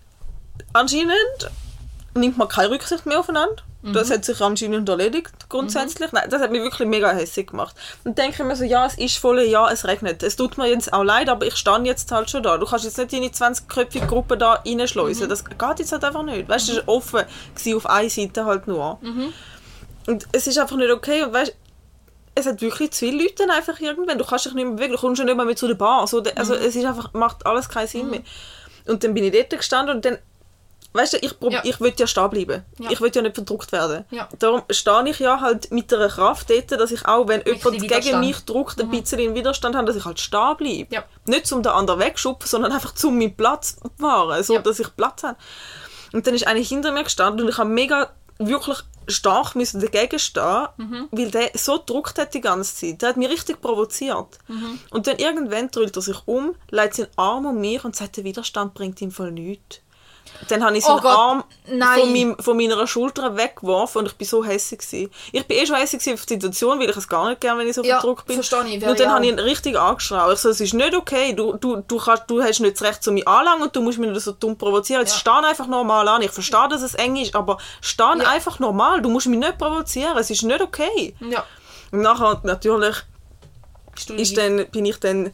anscheinend 0.73 1.51
nimmt 2.15 2.37
man 2.37 2.49
keine 2.49 2.71
Rücksicht 2.71 3.07
mehr 3.07 3.21
aufeinander. 3.21 3.63
Das 3.85 4.13
hat 4.13 4.25
sich 4.25 4.41
anscheinend 4.41 4.89
erledigt, 4.89 5.49
grundsätzlich. 5.49 6.13
Nein, 6.13 6.31
das 6.31 6.41
hat 6.41 6.53
mich 6.53 6.63
wirklich 6.63 6.89
mega 6.89 7.11
hässlich 7.11 7.49
gemacht. 7.49 7.75
Und 8.05 8.17
dann 8.17 8.27
denke 8.27 8.43
ich 8.43 8.49
mir 8.49 8.55
so, 8.55 8.63
ja, 8.63 8.87
es 8.87 8.97
ist 8.97 9.17
voll, 9.19 9.41
ja, 9.41 9.69
es 9.71 9.85
regnet. 9.85 10.23
Es 10.23 10.37
tut 10.37 10.57
mir 10.57 10.69
jetzt 10.69 10.93
auch 10.93 11.03
leid, 11.03 11.29
aber 11.29 11.47
ich 11.47 11.57
stehe 11.57 11.81
jetzt 11.83 12.13
halt 12.13 12.31
schon 12.31 12.45
da. 12.45 12.59
Du 12.59 12.67
kannst 12.67 12.85
jetzt 12.85 12.97
nicht 12.99 13.13
deine 13.13 13.27
20-köpfige 13.27 14.07
Gruppe 14.07 14.37
da 14.37 14.63
reinschleusen. 14.65 15.29
Das 15.29 15.45
geht 15.45 15.79
jetzt 15.79 15.91
halt 15.91 16.05
einfach 16.05 16.23
nicht. 16.23 16.49
Weißt 16.49 16.69
du, 16.69 16.73
es 16.73 16.79
war 16.87 16.95
offen 16.95 17.23
gewesen, 17.57 17.77
auf 17.77 17.87
einer 17.87 18.09
Seite 18.09 18.45
halt 18.45 18.69
nur. 18.69 19.01
Und 20.07 20.29
es 20.31 20.47
ist 20.47 20.59
einfach 20.59 20.77
nicht 20.77 20.93
okay. 20.93 21.25
Und 21.25 21.33
weißt, 21.33 21.57
es 22.35 22.47
hat 22.47 22.63
wirklich 22.63 22.93
zu 22.93 23.01
viele 23.01 23.25
Leute 23.25 23.51
einfach 23.51 23.81
irgendwann. 23.81 24.17
Du 24.17 24.25
kannst 24.25 24.47
dich 24.47 24.55
nicht 24.55 24.65
mehr 24.65 24.75
bewegen, 24.75 24.93
du 24.93 24.99
kommst 24.99 25.19
schon 25.19 25.27
nicht 25.27 25.37
mehr 25.37 25.45
mit 25.45 25.59
zu 25.59 25.67
der 25.67 25.75
Bar. 25.75 26.07
So, 26.07 26.23
also 26.37 26.55
es 26.55 26.77
ist 26.77 26.85
einfach, 26.85 27.13
macht 27.15 27.45
alles 27.45 27.69
keinen 27.69 27.89
Sinn 27.89 28.11
mehr. 28.11 28.23
Und 28.87 29.05
dann 29.05 29.13
bin 29.15 29.25
ich 29.25 29.33
dort 29.33 29.51
gestanden 29.51 29.97
und 29.97 30.05
dann, 30.05 30.19
weißt 30.93 31.15
du, 31.15 31.17
ich, 31.19 31.33
prob- 31.39 31.53
Ja. 31.53 31.61
ich 31.65 31.81
will 31.81 31.93
ja 31.97 32.07
stehen 32.07 32.31
bleiben. 32.31 32.65
Ja. 32.79 32.91
Ich 32.91 33.01
will 33.01 33.11
ja 33.15 33.23
nicht 33.23 33.35
verdruckt 33.35 33.73
werden. 33.73 34.05
Ja. 34.11 34.29
Darum 34.39 34.63
stehe 34.71 35.09
ich 35.09 35.19
ja 35.19 35.41
halt 35.41 35.71
mit 35.71 35.93
einer 35.93 36.09
Kraft 36.09 36.51
dort, 36.51 36.71
dass 36.73 36.91
ich 36.91 37.07
auch, 37.07 37.29
wenn 37.29 37.43
jemand 37.47 37.81
gegen 37.89 38.21
mich 38.21 38.39
drückt, 38.45 38.81
ein 38.81 38.91
bisschen 38.91 39.19
in 39.19 39.35
Widerstand 39.35 39.75
habe, 39.75 39.87
dass 39.87 39.97
ich 39.97 40.05
halt 40.05 40.21
stehen 40.21 40.57
bleibe. 40.57 40.95
Ja. 40.95 41.05
Nicht 41.27 41.47
zum 41.47 41.63
den 41.63 41.73
anderen 41.73 42.01
wegschupfen, 42.01 42.49
sondern 42.49 42.73
einfach 42.73 42.95
zum 42.95 43.19
meinen 43.19 43.37
Platz 43.37 43.77
wahren, 43.99 44.43
so 44.43 44.59
dass 44.59 44.79
ich 44.81 44.95
Platz 44.97 45.23
habe. 45.23 45.37
Und 46.13 46.27
dann 46.27 46.35
ist 46.35 46.47
einer 46.47 46.61
hinter 46.61 46.93
mir 46.93 47.05
gestanden 47.05 47.43
und 47.45 47.49
ich 47.51 47.59
habe 47.59 47.71
mega 47.71 48.11
wirklich 48.39 48.79
stark 49.09 49.57
müssen 49.57 49.81
dagegen 49.81 50.19
stehen, 50.19 50.67
Mhm. 50.77 51.09
weil 51.11 51.31
der 51.31 51.51
so 51.55 51.79
gedruckt 51.79 52.19
hat 52.19 52.35
die 52.35 52.41
ganze 52.41 52.75
Zeit. 52.75 53.03
Der 53.03 53.09
hat 53.11 53.17
mich 53.17 53.29
richtig 53.29 53.61
provoziert. 53.61 54.39
Mhm. 54.49 54.79
Und 54.91 55.07
dann 55.07 55.17
irgendwann 55.19 55.71
dreht 55.71 55.97
er 55.97 56.03
sich 56.03 56.17
um, 56.27 56.55
legt 56.71 56.95
seinen 56.95 57.09
Arm 57.17 57.47
um 57.47 57.61
mich 57.61 57.85
und 57.85 57.97
sagt, 57.97 58.17
der 58.17 58.25
Widerstand 58.25 58.75
bringt 58.75 59.01
ihm 59.01 59.11
voll 59.11 59.33
nichts. 59.33 59.81
Dann 60.49 60.65
habe 60.65 60.77
ich 60.77 60.85
seinen 60.85 60.99
Oh 60.99 61.01
Gott, 61.03 61.17
Arm 61.17 61.45
von, 61.67 62.13
meinem, 62.13 62.37
von 62.39 62.57
meiner 62.57 62.85
Schulter 62.87 63.37
weggeworfen 63.37 64.01
und 64.01 64.07
ich 64.07 64.17
bin 64.17 64.27
so 64.27 64.45
hässlich 64.45 64.81
gewesen. 64.81 65.11
Ich 65.31 65.47
bin 65.47 65.57
eh 65.57 65.67
schon 65.67 65.77
hässlich 65.77 66.01
gewesen 66.03 66.15
auf 66.19 66.27
die 66.27 66.35
Situation, 66.35 66.81
weil 66.81 66.91
ich 66.91 66.97
es 66.97 67.09
gar 67.09 67.29
nicht 67.29 67.41
gerne, 67.41 67.61
wenn 67.61 67.69
ich 67.69 67.75
so 67.77 67.83
Ja, 67.85 68.01
verdruckt 68.01 68.27
bin. 68.27 68.35
verstehe 68.43 68.77
ich, 68.77 68.85
und 68.85 68.99
dann 68.99 69.11
habe 69.13 69.25
ich 69.25 69.31
ihn 69.31 69.39
richtig 69.39 69.79
angeschrien. 69.79 70.21
Ich 70.33 70.39
so, 70.41 70.49
es 70.49 70.61
ist 70.61 70.75
nicht 70.75 70.95
okay, 70.97 71.33
du, 71.33 71.53
du, 71.57 71.77
du, 71.87 71.97
kannst, 71.99 72.25
du 72.27 72.43
hast 72.43 72.59
nicht 72.61 72.75
das 72.75 72.83
Recht 72.83 73.03
zu 73.05 73.13
mir 73.13 73.27
anlangen 73.29 73.63
und 73.63 73.77
du 73.77 73.83
musst 73.83 73.99
mich 73.99 74.11
nicht 74.11 74.21
so 74.23 74.33
dumm 74.33 74.59
provozieren. 74.59 75.03
Jetzt 75.03 75.13
Ja. 75.13 75.19
steh 75.39 75.47
einfach 75.47 75.69
normal 75.69 76.09
an. 76.09 76.23
Ich 76.23 76.33
verstehe, 76.33 76.69
dass 76.69 76.83
es 76.83 76.95
eng 76.95 77.15
ist, 77.17 77.37
aber 77.37 77.59
steh 77.81 78.03
Ja. 78.03 78.29
einfach 78.29 78.59
normal. 78.59 79.01
Du 79.01 79.11
musst 79.11 79.29
mich 79.29 79.39
nicht 79.39 79.59
provozieren. 79.59 80.17
Es 80.19 80.29
ist 80.29 80.43
nicht 80.43 80.61
okay. 80.61 81.15
Ja. 81.21 81.45
Und 81.93 82.01
nachher 82.01 82.41
natürlich 82.43 82.97
ist 84.17 84.37
dann, 84.37 84.67
bin 84.71 84.87
ich 84.87 84.99
dann 84.99 85.33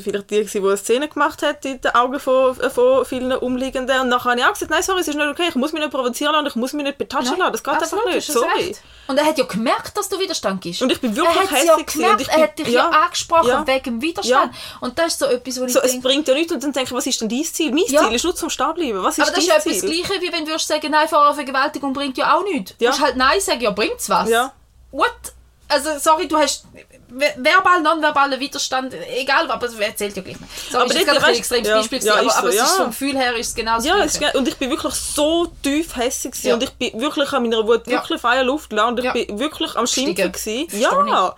vielleicht 0.00 0.30
die, 0.30 0.44
die 0.44 0.58
eine 0.58 0.76
Szene 0.76 1.08
gemacht 1.08 1.42
hat 1.42 1.64
in 1.64 1.80
den 1.80 1.94
Augen 1.94 2.20
von, 2.20 2.54
von 2.54 3.04
vielen 3.04 3.32
Umliegenden. 3.32 4.00
Und 4.02 4.08
nachher 4.08 4.30
habe 4.30 4.40
ich 4.40 4.46
auch 4.46 4.52
gesagt, 4.52 4.70
nein, 4.70 4.82
sorry, 4.82 5.00
es 5.00 5.08
ist 5.08 5.16
nicht 5.16 5.26
okay, 5.26 5.46
ich 5.48 5.54
muss 5.56 5.72
mich 5.72 5.82
nicht 5.82 5.90
provozieren 5.92 6.32
lassen, 6.34 6.46
ich 6.46 6.54
muss 6.56 6.72
mich 6.72 6.84
nicht 6.84 6.98
betatschen 6.98 7.36
lassen, 7.38 7.52
das 7.52 7.64
geht 7.64 7.74
Absolut, 7.74 8.06
einfach 8.06 8.14
nicht, 8.16 8.32
sorry. 8.32 8.48
recht. 8.68 8.80
Und 9.08 9.18
er 9.18 9.24
hat 9.26 9.38
ja 9.38 9.44
gemerkt, 9.44 9.96
dass 9.96 10.08
du 10.08 10.18
Widerstand 10.20 10.60
gibst. 10.60 10.82
Und 10.82 10.92
ich 10.92 11.00
bin 11.00 11.16
wirklich 11.16 11.34
er 11.34 11.40
hat's 11.42 11.50
hässlich 11.52 11.68
ja 11.68 11.92
gemerkt, 11.92 12.20
ich 12.20 12.28
er 12.28 12.34
bin- 12.34 12.42
hat 12.44 12.58
dich 12.58 12.68
ja, 12.68 12.90
ja, 12.90 13.02
angesprochen 13.04 13.48
ja. 13.48 13.66
wegen 13.66 13.84
dem 13.84 14.02
Widerstand. 14.02 14.54
Und 14.80 14.98
das 14.98 15.06
ist 15.08 15.18
so 15.18 15.26
etwas, 15.26 15.60
wo 15.60 15.64
ich 15.64 15.72
So, 15.72 15.80
es 15.80 15.90
denke, 15.90 16.06
bringt 16.08 16.28
ja 16.28 16.34
nichts 16.34 16.52
und 16.52 16.62
dann 16.62 16.72
denke 16.72 16.88
ich, 16.90 16.94
was 16.94 17.06
ist 17.06 17.20
denn 17.20 17.28
dein 17.28 17.44
Ziel? 17.44 17.72
Mein. 17.72 17.86
Ziel 17.86 18.12
ist 18.14 18.24
nur 18.24 18.36
zum 18.36 18.50
Stehen 18.50 18.74
bleiben. 18.74 19.02
Was 19.02 19.18
ist 19.18 19.24
aber 19.24 19.30
das 19.32 19.40
ist 19.44 19.48
ja 19.48 19.56
etwas 19.56 19.80
Ziel? 19.80 19.90
Gleiches, 19.90 20.20
wie 20.22 20.32
wenn 20.32 20.44
du 20.44 20.50
würdest 20.50 20.68
sagen, 20.68 20.90
nein, 20.90 21.08
vor 21.08 21.22
einer 21.24 21.34
Vergewaltigung 21.34 21.92
bringt 21.92 22.16
ja 22.18 22.36
auch 22.36 22.44
nichts. 22.44 22.74
Du 22.78 22.86
musst 22.86 23.00
halt 23.00 23.16
Nein 23.16 23.40
sagen, 23.40 23.60
ja, 23.60 23.70
bringt's 23.70 24.08
was? 24.08 24.30
What? 24.90 25.10
Also, 25.70 25.98
sorry, 25.98 26.26
du 26.28 26.36
hast 26.38 26.64
verbal, 27.10 27.82
nonverbalen 27.82 28.38
Widerstand, 28.38 28.94
egal, 29.16 29.50
aber 29.50 29.66
es 29.66 29.74
erzählt 29.78 30.16
ja 30.16 30.22
gleich 30.22 30.38
nicht. 30.38 30.70
Sorry, 30.70 30.84
Aber 30.84 30.94
ist 30.94 31.00
jetzt 31.06 31.24
ein 31.24 31.34
extremes 31.34 31.68
ja, 31.68 31.76
Beispiel, 31.76 32.04
ja, 32.04 32.12
aber, 32.14 32.36
aber 32.36 32.40
so, 32.42 32.48
es 32.48 32.54
ist 32.54 32.60
ja. 32.60 32.66
vom 32.82 32.90
Gefühl 32.90 33.16
her 33.16 33.36
ist 33.36 33.48
es 33.48 33.54
genau 33.54 33.76
das 33.76 33.84
Ja, 33.84 33.98
es, 34.04 34.20
und 34.34 34.46
ich 34.48 34.56
bin 34.56 34.70
wirklich 34.70 34.94
so 34.94 35.46
tief 35.62 35.96
hässig 35.96 36.34
Ja. 36.42 36.54
und 36.54 36.62
ich 36.62 36.70
bin 36.72 37.00
wirklich 37.00 37.32
an 37.32 37.42
meiner 37.42 37.66
Wut 37.66 37.86
Ja. 37.86 38.02
wirklich 38.02 38.20
freie 38.20 38.42
Luft 38.42 38.70
gelassen 38.70 38.90
und 38.90 38.98
ich 38.98 39.04
Ja. 39.06 39.12
bin 39.12 39.38
wirklich 39.38 39.74
am. 39.76 39.86
Schimpfen 39.86 40.32
gewesen. 40.32 40.68
Ja. 40.78 41.34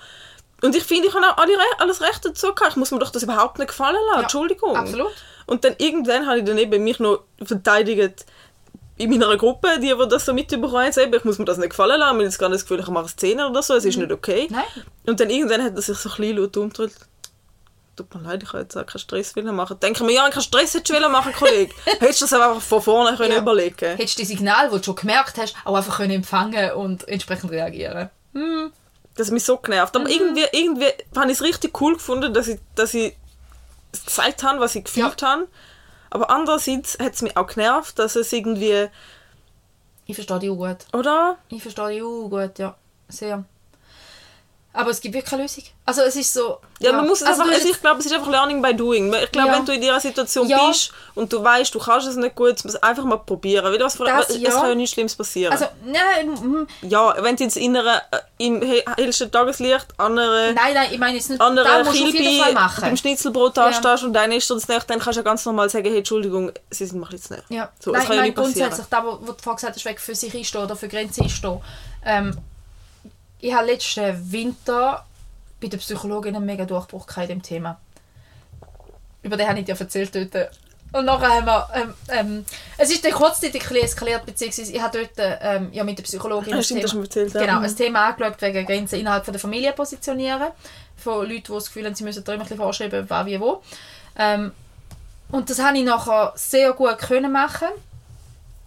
Und 0.62 0.77
ich 0.77 0.85
finde, 0.85 1.09
ich 1.09 1.14
habe 1.14 1.27
auch 1.27 1.39
alle 1.39 1.53
alles 1.79 2.01
Recht 2.03 2.25
dazu 2.25 2.49
gehabt. 2.55 2.73
Ich 2.73 2.77
muss 2.77 2.91
mir 2.91 2.99
doch 2.99 3.11
das 3.11 3.23
überhaupt 3.23 3.59
nicht 3.59 3.68
gefallen 3.68 3.97
lassen. 4.09 4.16
Ja, 4.16 4.23
Entschuldigung. 4.23 4.77
absolut. 4.77 5.12
Und 5.47 5.64
dann 5.64 5.75
irgendwann 5.79 6.27
habe 6.27 6.41
ich 6.41 6.45
dann 6.45 6.59
eben 6.59 6.85
mich 6.85 6.99
noch 7.01 7.21
verteidigt 7.43 8.27
in 9.01 9.11
meiner 9.11 9.36
Gruppe, 9.36 9.68
die, 9.78 9.94
die 9.94 10.09
das 10.09 10.26
so 10.26 10.34
mitbekommen 10.34 10.72
haben, 10.72 11.01
eben, 11.01 11.14
ich 11.14 11.24
muss 11.24 11.38
mir 11.38 11.46
das 11.46 11.57
nicht 11.57 11.70
gefallen 11.70 11.98
lassen, 11.98 12.20
ich 12.20 12.22
habe 12.22 12.22
jetzt 12.24 12.40
das 12.40 12.62
Gefühl, 12.62 12.80
ich 12.80 12.88
mache 12.88 13.09
Szene 13.09 13.48
oder 13.48 13.62
so, 13.62 13.74
es 13.74 13.84
ist 13.86 13.96
nicht 13.96 14.12
okay. 14.12 14.46
Mhm. 14.51 14.57
Nein. 14.57 14.84
Und 15.07 15.20
dann 15.20 15.30
irgendwann 15.30 15.62
hat 15.62 15.74
er 15.74 15.82
sich 15.82 15.96
so 15.96 16.11
ein 16.11 16.16
bisschen 16.16 16.36
laut 16.36 16.57
umgedreht. 16.57 16.92
Tut 17.96 18.14
mir 18.14 18.20
leid, 18.22 18.42
ich 18.42 18.48
habe 18.51 18.62
jetzt 18.62 18.76
auch 18.76 18.84
keinen 18.84 19.01
Stress 19.01 19.34
machen. 19.36 19.80
Denke 19.80 20.05
mir, 20.05 20.12
ja, 20.12 20.28
keinen 20.28 20.42
Stress 20.42 20.74
hättest 20.74 21.03
du 21.03 21.09
machen, 21.09 21.32
Kollege. 21.32 21.74
Hättest 21.84 22.20
du 22.20 22.24
das 22.26 22.32
einfach 22.32 22.61
von 22.61 22.82
vorne 22.82 23.16
können 23.16 23.32
Ja. 23.32 23.38
überlegen 23.38 23.96
Hättest 23.96 24.18
du 24.18 24.22
die 24.22 24.26
Signal, 24.26 24.70
die 24.70 24.76
du 24.76 24.82
schon 24.82 24.94
gemerkt 24.96 25.38
hast, 25.38 25.55
auch 25.64 25.74
einfach 25.74 25.96
können 25.96 26.12
empfangen 26.12 26.72
und 26.72 27.09
entsprechend 27.09 27.51
reagieren. 27.51 28.11
Das 29.16 29.26
hat 29.26 29.34
mich 29.34 29.44
so 29.44 29.57
genervt. 29.57 29.94
Mhm. 29.94 30.01
Aber 30.03 30.11
irgendwie, 30.11 30.44
irgendwie 30.53 30.86
habe 31.16 31.26
ich 31.30 31.38
es 31.38 31.42
richtig 31.42 31.78
cool 31.80 31.94
gefunden, 31.94 32.32
dass 32.32 32.48
ich, 32.48 32.61
dass 32.74 32.94
ich 32.94 33.16
gesagt 34.07 34.42
habe, 34.42 34.61
was 34.61 34.74
ich 34.74 34.84
gefühlt 34.84 35.22
habe. 35.22 35.48
Aber 36.11 36.31
andererseits 36.31 36.99
hat 36.99 37.15
es 37.15 37.23
mich 37.23 37.37
auch 37.37 37.47
genervt, 37.47 37.99
dass 37.99 38.17
es 38.17 38.33
irgendwie, 38.33 38.89
Ich 40.07 40.15
verstehe 40.17 40.39
dich 40.41 40.51
auch 40.51 40.57
gut. 40.57 40.79
oder? 40.93 41.39
Ich 41.49 41.63
verstehe 41.63 41.89
dich 41.89 42.03
auch 42.03 42.29
gut, 42.29 42.59
ja. 42.59 42.77
Sehr. 43.09 43.45
Aber 44.73 44.91
es 44.91 45.01
gibt 45.01 45.14
wirklich 45.16 45.29
keine 45.29 45.43
Lösung. 45.43 45.64
Also 45.85 46.03
es 46.03 46.14
ist 46.14 46.33
so... 46.33 46.59
Ja, 46.79 46.93
man 46.93 47.05
muss 47.09 47.21
es 47.21 47.27
also 47.27 47.43
einfach, 47.43 47.55
also 47.57 47.68
ich 47.68 47.81
glaube, 47.81 47.99
es 47.99 48.07
ist 48.07 48.12
einfach 48.12 48.29
Learning 48.31 48.62
by 48.62 48.73
Doing. 48.73 49.12
Ich 49.12 49.33
glaube, 49.33 49.49
Ja. 49.49 49.55
wenn 49.57 49.64
du 49.66 49.73
in 49.73 49.81
dieser 49.81 49.99
Situation 49.99 50.49
Ja. 50.49 50.68
bist 50.68 50.93
und 51.16 51.33
du 51.33 51.43
weißt, 51.43 51.75
du 51.75 51.81
kannst 51.81 52.07
es 52.07 52.14
nicht 52.14 52.37
gut, 52.37 52.53
musst 52.62 52.77
es 52.77 52.83
einfach 52.83 53.03
mal 53.03 53.16
probieren. 53.16 53.64
Weil 53.64 53.81
was, 53.81 53.97
Das, 53.99 54.31
es 54.31 54.39
ja. 54.41 54.51
kann 54.51 54.68
ja 54.68 54.75
nichts 54.77 54.95
Schlimmes 54.95 55.16
passieren. 55.16 55.53
Also, 55.53 55.66
nein, 55.85 56.31
mm, 56.31 56.68
ja, 56.83 57.14
wenn 57.21 57.35
du 57.35 57.43
jetzt 57.43 57.57
in 57.57 57.77
einer, 57.77 57.97
äh, 58.12 58.18
im 58.39 58.62
he- 58.62 58.85
hellsten 58.97 59.31
Tageslicht 59.33 59.87
an 59.97 60.16
einer, 60.16 60.53
nein, 60.53 60.73
nein, 60.75 60.89
ich 60.93 60.99
meine 61.01 61.16
jetzt 61.16 61.31
nicht... 61.31 61.41
an 61.43 61.57
das 61.57 61.66
einer 61.66 61.85
musst 61.85 61.99
du 62.01 62.05
auf 62.05 62.14
jeden 62.14 62.37
Fall 62.39 62.45
Kilbe 62.47 62.61
machen. 62.61 62.81
beim 62.83 62.97
Schnitzelbrot 62.97 63.57
Ja. 63.57 63.66
anstehst 63.66 64.05
und 64.05 64.12
dann 64.12 64.31
ist 64.31 64.49
das 64.49 64.68
nicht, 64.68 64.89
dann 64.89 65.01
kannst 65.01 65.16
du 65.16 65.21
ja 65.21 65.25
ganz 65.25 65.45
normal 65.45 65.68
sagen, 65.68 65.87
hey, 65.89 65.99
Entschuldigung, 65.99 66.53
sie 66.71 66.87
sind 66.87 67.01
mir 67.01 67.09
jetzt 67.11 67.29
nicht. 67.33 67.43
Ja. 67.49 67.71
So, 67.81 67.91
Nein, 67.91 68.03
ich 68.05 68.09
ja 68.09 68.14
meine 68.14 68.33
grundsätzlich, 68.33 68.87
da, 68.89 69.05
wo, 69.05 69.18
wo 69.21 69.33
du 69.33 69.43
vorhin 69.43 69.57
gesagt 69.57 69.75
hast, 69.85 70.01
für 70.01 70.14
sich 70.14 70.33
einstehen 70.33 70.62
oder 70.62 70.77
für 70.77 70.87
Grenzen 70.87 71.25
einstehen. 71.25 71.61
Ähm, 72.07 72.39
ich 73.41 73.55
habe 73.55 73.66
letzten 73.66 74.32
Winter 74.32 75.05
bei 75.61 75.68
der 75.68 75.78
Psychologin 75.78 76.36
einen 76.36 76.47
mega 76.47 76.64
Durchbruch 76.64 77.07
in 77.18 77.28
dem 77.28 77.43
Thema. 77.43 77.78
Über 79.22 79.36
den 79.36 79.49
habe 79.49 79.59
ich 79.59 79.64
dir 79.66 79.78
erzählt 79.78 80.14
dort. 80.14 80.51
Und 80.93 81.05
nachher 81.05 81.28
haben 81.28 81.47
wir, 81.47 81.68
ähm, 81.74 81.95
ähm, 82.09 82.45
es 82.76 82.91
ist 82.91 83.05
dann 83.05 83.12
kurzzeitig 83.12 83.70
ein 83.70 83.76
eskaliert, 83.76 84.26
beziehungsweise 84.26 84.72
ich 84.72 84.80
habe 84.82 84.99
dort 84.99 85.38
ähm, 85.41 85.68
ja, 85.72 85.84
mit 85.84 85.97
der 85.99 86.03
Psychologin 86.03 86.55
Ah, 86.55 86.62
stimmt, 86.62 86.82
das 86.82 86.91
du 86.91 86.97
Thema, 86.97 87.05
erzählt, 87.05 87.34
ja. 87.34 87.41
genau, 87.43 87.59
Mhm. 87.61 87.64
ein 87.64 87.76
Thema 87.76 88.07
angeschaut 88.09 88.43
wegen 88.43 88.66
Grenzen 88.66 88.99
innerhalb 88.99 89.24
von 89.24 89.32
der 89.32 89.41
Familie 89.41 89.72
positionieren. 89.72 90.49
Von 90.97 91.28
Leuten, 91.28 91.43
die 91.45 91.53
das 91.53 91.66
Gefühl 91.66 91.86
haben, 91.86 91.95
sie 91.95 92.03
müssen 92.03 92.24
da 92.24 92.32
immer 92.32 92.43
ein 92.43 92.49
bisschen 92.49 92.57
vorschreiben, 92.62 93.09
was 93.09 93.26
wie 93.26 93.41
wo. 93.41 93.62
Ähm, 94.16 94.51
und 95.30 95.49
das 95.49 95.61
habe 95.61 95.78
ich 95.78 95.84
nachher 95.84 96.32
sehr 96.34 96.72
gut 96.72 96.99
können 96.99 97.30
machen. 97.30 97.68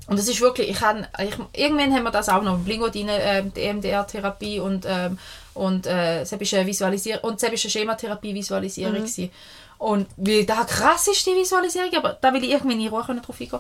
Und 0.07 0.19
es 0.19 0.27
ist 0.27 0.41
wirklich, 0.41 0.69
ich 0.69 0.77
kann, 0.77 1.07
ich, 1.17 1.35
irgendwann 1.53 1.93
haben 1.93 2.03
wir 2.03 2.11
das 2.11 2.27
auch 2.27 2.43
noch, 2.43 2.57
Blingodine, 2.59 3.21
ähm, 3.21 3.53
die 3.53 3.61
EMDR-Therapie 3.61 4.59
und, 4.59 4.85
ähm, 4.87 5.17
und 5.53 5.87
äh, 5.87 6.25
selbische 6.25 6.65
Visualisierung 6.65 7.23
und 7.23 7.39
selbische 7.39 7.69
Schematherapie 7.69 8.33
Visualisierung 8.33 9.01
mhm. 9.01 9.29
Und 9.77 10.07
wie 10.17 10.45
da 10.45 10.63
krass 10.63 11.07
ist 11.07 11.25
die 11.25 11.35
Visualisierung, 11.35 11.89
aber 11.95 12.17
da 12.19 12.33
will 12.33 12.43
ich 12.43 12.51
irgendwann 12.51 12.79
in 12.79 12.87
Ruhe 12.87 13.03
können 13.03 13.21
drauf 13.21 13.39
eingehen. 13.39 13.59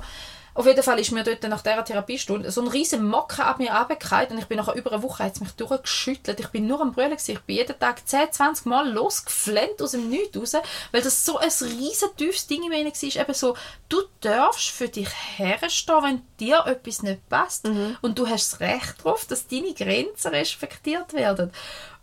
Auf 0.55 0.67
jeden 0.67 0.83
Fall 0.83 0.99
ist 0.99 1.11
mir 1.11 1.23
dort 1.23 1.41
nach 1.43 1.61
dieser 1.61 1.83
Therapiestunde 1.83 2.51
so 2.51 2.61
ein 2.61 2.67
riesen 2.67 3.07
Mocken 3.07 3.41
ab 3.41 3.59
mir 3.59 3.71
runtergefallen 3.71 4.31
und 4.31 4.37
ich 4.37 4.45
bin 4.45 4.57
nachher 4.57 4.75
über 4.75 4.91
eine 4.91 5.01
Woche 5.01 5.23
hat's 5.23 5.39
mich 5.39 5.51
durchgeschüttelt. 5.53 6.39
Ich 6.39 6.47
bin 6.49 6.67
nur 6.67 6.79
am 6.81 6.91
Brüllen 6.91 7.11
gewesen. 7.11 7.31
Ich 7.31 7.39
bin 7.41 7.55
jeden 7.55 7.79
Tag 7.79 8.07
10, 8.07 8.31
20 8.31 8.65
Mal 8.67 8.91
losgeflennt 8.91 9.81
aus 9.81 9.91
dem 9.91 10.09
Nichts 10.09 10.37
raus, 10.37 10.63
weil 10.91 11.01
das 11.01 11.25
so 11.25 11.37
ein 11.37 11.49
riesen 11.49 12.09
tiefes 12.17 12.47
Ding 12.47 12.63
in 12.63 12.69
mir 12.69 12.85
war. 12.85 13.21
Eben 13.21 13.33
so, 13.33 13.55
du 13.89 14.01
darfst 14.21 14.69
für 14.69 14.89
dich 14.89 15.09
herstehen, 15.37 16.03
wenn 16.03 16.21
dir 16.39 16.63
etwas 16.67 17.01
nicht 17.01 17.27
passt 17.29 17.67
und 18.01 18.19
du 18.19 18.27
hast 18.27 18.53
das 18.53 18.59
Recht 18.59 18.95
darauf, 18.99 19.25
dass 19.25 19.47
deine 19.47 19.73
Grenzen 19.73 20.29
respektiert 20.31 21.13
werden. 21.13 21.51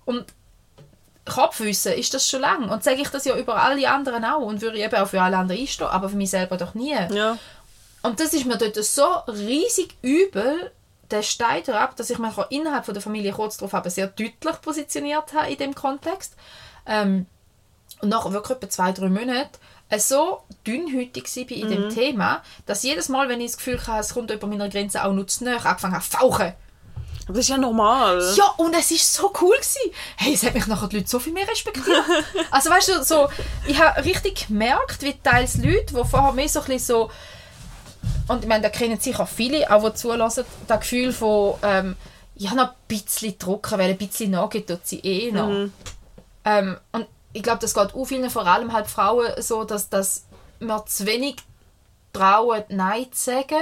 Und 0.05 0.27
Kopfwissen 1.25 1.93
ist 1.93 2.13
das 2.15 2.29
schon 2.29 2.41
lange. 2.41 2.73
Und 2.73 2.83
sage 2.83 3.01
ich 3.01 3.09
das 3.09 3.25
ja 3.25 3.37
über 3.37 3.57
alle 3.57 3.89
anderen 3.89 4.25
auch. 4.25 4.41
Und 4.41 4.63
würde 4.63 4.79
eben 4.79 4.97
auch 4.97 5.07
für 5.07 5.23
alle 5.23 5.37
anderen 5.37 5.61
einstehen, 5.61 5.87
aber 5.87 6.09
für 6.09 6.17
mich 6.17 6.31
selber 6.31 6.57
doch 6.57 6.75
nie. 6.75 6.97
Ja. 7.13 7.39
Und 8.03 8.21
das 8.21 8.33
ist 8.33 8.47
mir 8.47 8.57
dort 8.57 8.77
so 8.77 9.05
riesig 9.29 9.97
übel, 10.03 10.73
der 11.11 11.23
Stein 11.23 11.69
ab, 11.71 11.97
dass 11.97 12.11
ich 12.11 12.19
mich 12.19 12.37
auch 12.39 12.51
innerhalb 12.51 12.85
von 12.85 12.95
der 12.95 13.03
Familie 13.03 13.33
kurz 13.33 13.57
darauf 13.57 13.73
habe, 13.73 13.91
sehr 13.91 14.07
deutlich 14.07 14.61
positioniert 14.63 15.33
habe 15.35 15.51
in 15.51 15.59
dem 15.59 15.75
Kontext. 15.75 16.35
Ähm, 16.87 17.27
und 18.01 18.09
nach 18.09 18.31
wirklich 18.31 18.57
etwa 18.57 18.71
zwei, 18.71 18.93
drei 18.93 19.09
Monaten 19.09 19.59
äh, 19.91 19.99
so 19.99 20.43
dünnhütig 20.67 21.25
war 21.25 21.57
in 21.57 21.69
dem 21.69 21.91
Thema, 21.91 22.43
dass 22.67 22.83
jedes 22.83 23.09
Mal, 23.09 23.29
wenn 23.29 23.41
ich 23.41 23.49
das 23.49 23.57
Gefühl 23.59 23.87
hatte, 23.87 24.01
es 24.01 24.15
kommt 24.15 24.31
über 24.31 24.47
meine 24.47 24.69
Grenze 24.71 25.05
auch 25.05 25.13
nur 25.13 25.27
zu 25.27 25.45
nahe, 25.45 25.65
angefangen 25.65 25.95
habe 25.95 26.05
zu 26.05 26.17
fauchen. 26.17 26.55
Aber 27.25 27.37
das 27.37 27.45
ist 27.45 27.51
ja 27.51 27.59
normal. 27.59 28.35
Ja, 28.37 28.47
und 28.57 28.75
es 28.75 28.91
war 28.91 28.99
so 28.99 29.33
cool. 29.41 29.55
Gewesen. 29.55 29.93
Hey, 30.17 30.35
es 30.35 30.43
hat 30.43 30.55
mich 30.55 30.67
nachher 30.67 30.89
die 30.89 30.97
Leute 30.97 31.09
so 31.09 31.19
viel 31.19 31.33
mehr 31.33 31.47
respektiert. 31.47 32.05
also 32.51 32.71
weißt 32.71 32.89
du, 32.89 33.05
so, 33.05 33.29
ich 33.67 33.81
habe 33.81 34.05
richtig 34.05 34.49
gemerkt, 34.49 35.03
wie 35.03 35.13
teils 35.13 35.57
Leute, 35.57 35.95
die 35.95 36.09
vorher 36.09 36.33
mehr 36.33 36.49
so 36.49 36.61
ein 36.61 36.67
bisschen 36.67 36.87
so 36.87 37.11
und 38.29 38.43
ich 38.43 38.49
meine, 38.49 38.63
da 38.63 38.69
kennen 38.69 38.99
sicher 39.01 39.27
viele, 39.27 39.71
auch 39.71 39.89
die 39.89 39.95
zulassen, 39.95 40.45
das 40.67 40.81
Gefühl 40.81 41.13
von 41.13 41.55
ähm, 41.63 41.97
ich 42.41 42.47
habe 42.49 42.57
noch 42.57 42.69
ein 42.71 42.75
bisschen 42.89 43.39
drucken, 43.39 43.79
weil 43.79 43.91
ein 43.91 43.99
bisschen 43.99 44.31
nachgeht 44.31 44.67
tut 44.69 44.87
sie 44.87 45.01
eh 45.01 45.31
noch. 45.31 45.49
Mhm. 45.49 45.73
Ähm, 46.47 46.79
und 46.93 47.07
ich 47.35 47.43
glaube, 47.43 47.59
das 47.61 47.75
geht 47.75 47.95
auch 47.95 48.05
vielen, 48.07 48.31
vor 48.31 48.47
allem 48.47 48.73
halt 48.73 48.87
Frauen, 48.87 49.27
so, 49.43 49.65
dass, 49.65 49.91
dass 49.91 50.25
wir 50.59 50.87
zu 50.87 51.07
wenig 51.07 51.37
trauen, 52.15 52.65
Nein 52.69 53.07
zu 53.13 53.31
sagen. 53.31 53.61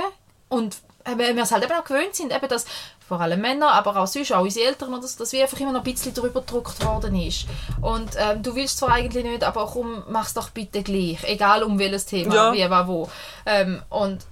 Und 0.48 0.76
äh, 1.04 1.18
weil 1.18 1.34
wir 1.34 1.42
es 1.42 1.50
halt 1.50 1.64
eben 1.64 1.72
auch 1.72 1.84
gewöhnt 1.84 2.14
sind, 2.14 2.32
eben, 2.32 2.48
dass 2.48 2.66
vor 3.08 3.20
allem 3.20 3.40
Männer, 3.40 3.72
aber 3.72 3.96
auch 3.96 4.06
sonst, 4.06 4.32
auch 4.32 4.42
unsere 4.42 4.66
Eltern, 4.66 4.94
oder 4.94 5.06
so, 5.06 5.18
dass 5.18 5.32
wir 5.32 5.42
einfach 5.42 5.58
immer 5.58 5.72
noch 5.72 5.80
ein 5.84 5.92
bisschen 5.92 6.14
drüber 6.14 6.40
gedruckt 6.40 6.84
worden 6.84 7.16
ist. 7.16 7.46
Und 7.80 8.10
ähm, 8.16 8.42
du 8.42 8.54
willst 8.54 8.78
zwar 8.78 8.92
eigentlich 8.92 9.24
nicht, 9.24 9.42
aber 9.42 9.66
komm, 9.66 10.04
mach's 10.08 10.34
doch 10.34 10.50
bitte 10.50 10.82
gleich. 10.82 11.18
Egal 11.24 11.62
um 11.62 11.78
welches 11.78 12.06
Thema, 12.06 12.34
Ja. 12.34 12.52
wie, 12.52 12.70
was, 12.70 12.86
wo. 12.86 13.08
Ähm, 13.44 13.82
und 13.88 14.24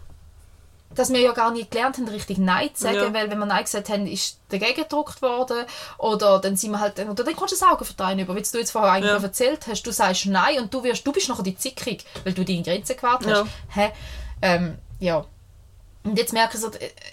dass 0.97 1.13
wir 1.13 1.21
ja 1.21 1.33
gar 1.33 1.51
nicht 1.53 1.71
gelernt 1.71 1.97
haben, 1.99 2.09
richtig 2.09 2.39
Nein 2.39 2.71
zu 2.75 2.83
sagen, 2.85 2.97
Ja. 2.97 3.15
weil 3.15 3.31
wenn 3.31 3.39
wir 3.39 3.47
Nein 3.47 3.63
gesagt 3.65 3.89
haben, 3.89 4.07
ist 4.07 4.39
dagegen 4.49 4.83
gedruckt 4.83 5.23
worden 5.23 5.65
oder 5.99 6.41
dann 6.41 6.57
sind 6.57 6.73
wir 6.73 6.81
halt, 6.81 6.99
oder 6.99 7.23
dann 7.23 7.37
kommst 7.37 7.53
du 7.55 7.59
das 7.59 7.69
Augenvertrauen 7.69 8.19
über, 8.19 8.35
wie 8.35 8.43
du 8.43 8.59
jetzt 8.59 8.71
vorher 8.73 8.93
eigentlich 8.93 9.13
Ja. 9.13 9.23
erzählt 9.23 9.67
hast, 9.69 9.83
du 9.83 9.93
sagst 9.93 10.27
Nein 10.27 10.59
und 10.61 10.75
du 10.75 10.83
wirst, 10.83 11.07
du 11.07 11.13
bist 11.13 11.29
nachher 11.29 11.43
die 11.45 11.57
Zickig, 11.57 12.05
weil 12.25 12.33
du 12.33 12.45
deine 12.45 12.63
Grenzen 12.63 12.97
gewahrt 12.97 13.25
hast. 13.27 13.31
Ja. 13.31 13.47
Hä? 13.69 13.93
Ähm, 14.43 14.79
ja. 14.99 15.25
Und 16.05 16.19
jetzt 16.19 16.33
merke 16.33 16.57
ich 16.57 16.63
so, 16.63 16.71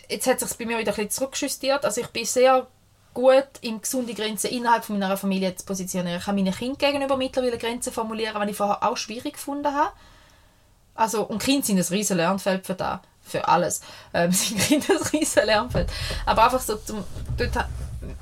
jetzt 0.10 0.28
hat 0.28 0.42
es 0.42 0.50
sich 0.50 0.58
bei 0.58 0.66
mir 0.66 0.78
wieder 0.78 0.92
ein 0.92 0.96
bisschen 0.96 1.10
zurückjustiert, 1.10 1.84
also 1.86 2.02
ich 2.02 2.08
bin 2.08 2.26
sehr 2.26 2.68
gut 3.14 3.46
im 3.62 3.82
gesunde 3.82 4.14
Grenzen 4.16 4.50
innerhalb 4.50 4.86
von 4.86 4.98
meiner 4.98 5.18
Familie 5.18 5.56
zu 5.56 5.66
positionieren. 5.66 6.18
Ich 6.20 6.26
kann 6.26 6.36
meinen 6.36 6.54
Kindern 6.54 6.78
gegenüber 6.78 7.16
mittlerweile 7.16 7.58
Grenzen 7.60 7.94
formulieren, 7.94 8.34
was 8.40 8.50
ich 8.50 8.58
vorher 8.58 8.82
auch 8.84 8.98
schwierig 8.98 9.34
gefunden 9.34 9.74
habe. 9.74 9.92
Also, 10.96 11.24
und 11.24 11.42
Kinder 11.42 11.66
sind 11.66 11.78
ein 11.80 11.86
riesen 11.90 12.18
Lernfeld 12.18 12.66
für 12.66 12.76
da, 12.76 13.02
für 13.24 13.48
alles. 13.48 13.82
Ähm, 14.16 14.32
sind 14.32 14.60
Kinder 14.60 14.94
ein 14.94 15.08
riesen 15.12 15.46
Lernfeld. 15.46 15.90
Aber 16.26 16.44
einfach 16.46 16.62
so, 16.62 16.76
zum, 16.76 17.04
dort, 17.36 17.66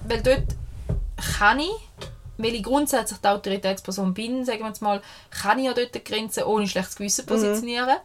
weil 0.08 0.22
dort 0.22 0.43
kann 1.38 1.60
ich, 1.60 1.72
weil 2.38 2.56
ich 2.56 2.64
grundsätzlich 2.64 3.20
die 3.20 3.28
Autoritätsperson 3.28 4.14
bin, 4.14 4.45
sagen 4.45 4.60
wir 4.60 4.68
jetzt 4.68 4.82
mal, 4.82 5.02
kann 5.30 5.60
ich 5.60 5.66
ja 5.66 5.74
dort 5.74 5.93
die 5.93 6.04
Grenzen 6.04 6.43
ohne 6.43 6.68
schlechtes 6.68 6.95
Gewissen 6.95 7.26
positionieren. 7.26 7.97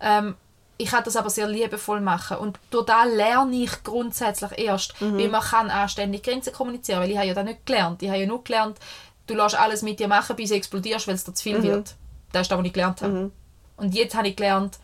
Ähm, 0.00 0.36
ich 0.78 0.88
kann 0.90 1.04
das 1.04 1.16
aber 1.16 1.28
sehr 1.28 1.48
liebevoll 1.48 2.00
machen 2.00 2.38
und 2.38 2.58
durch 2.70 2.86
das 2.86 3.06
lerne 3.12 3.56
ich 3.56 3.82
grundsätzlich 3.82 4.58
erst, 4.58 4.94
wie 5.00 5.26
man 5.26 5.42
kann 5.42 5.70
anständig 5.70 6.22
Grenzen 6.22 6.52
kommunizieren, 6.52 7.00
weil 7.00 7.10
ich 7.10 7.16
habe 7.16 7.26
ja 7.26 7.34
das 7.34 7.44
nicht 7.44 7.66
gelernt. 7.66 8.00
Ich 8.00 8.08
habe 8.08 8.20
ja 8.20 8.26
nur 8.26 8.44
gelernt, 8.44 8.78
du 9.26 9.34
lässt 9.34 9.56
alles 9.58 9.82
mit 9.82 9.98
dir 9.98 10.06
machen, 10.06 10.36
bis 10.36 10.50
du 10.50 10.54
explodierst, 10.54 11.08
weil 11.08 11.16
es 11.16 11.24
dir 11.24 11.34
zu 11.34 11.42
viel 11.42 11.62
wird. 11.64 11.96
Das 12.32 12.42
ist 12.42 12.50
das, 12.52 12.58
was 12.58 12.64
ich 12.64 12.72
gelernt 12.72 13.02
habe. 13.02 13.12
Und 13.76 13.94
jetzt 13.94 14.14
habe 14.14 14.28
ich 14.28 14.36
gelernt, 14.36 14.78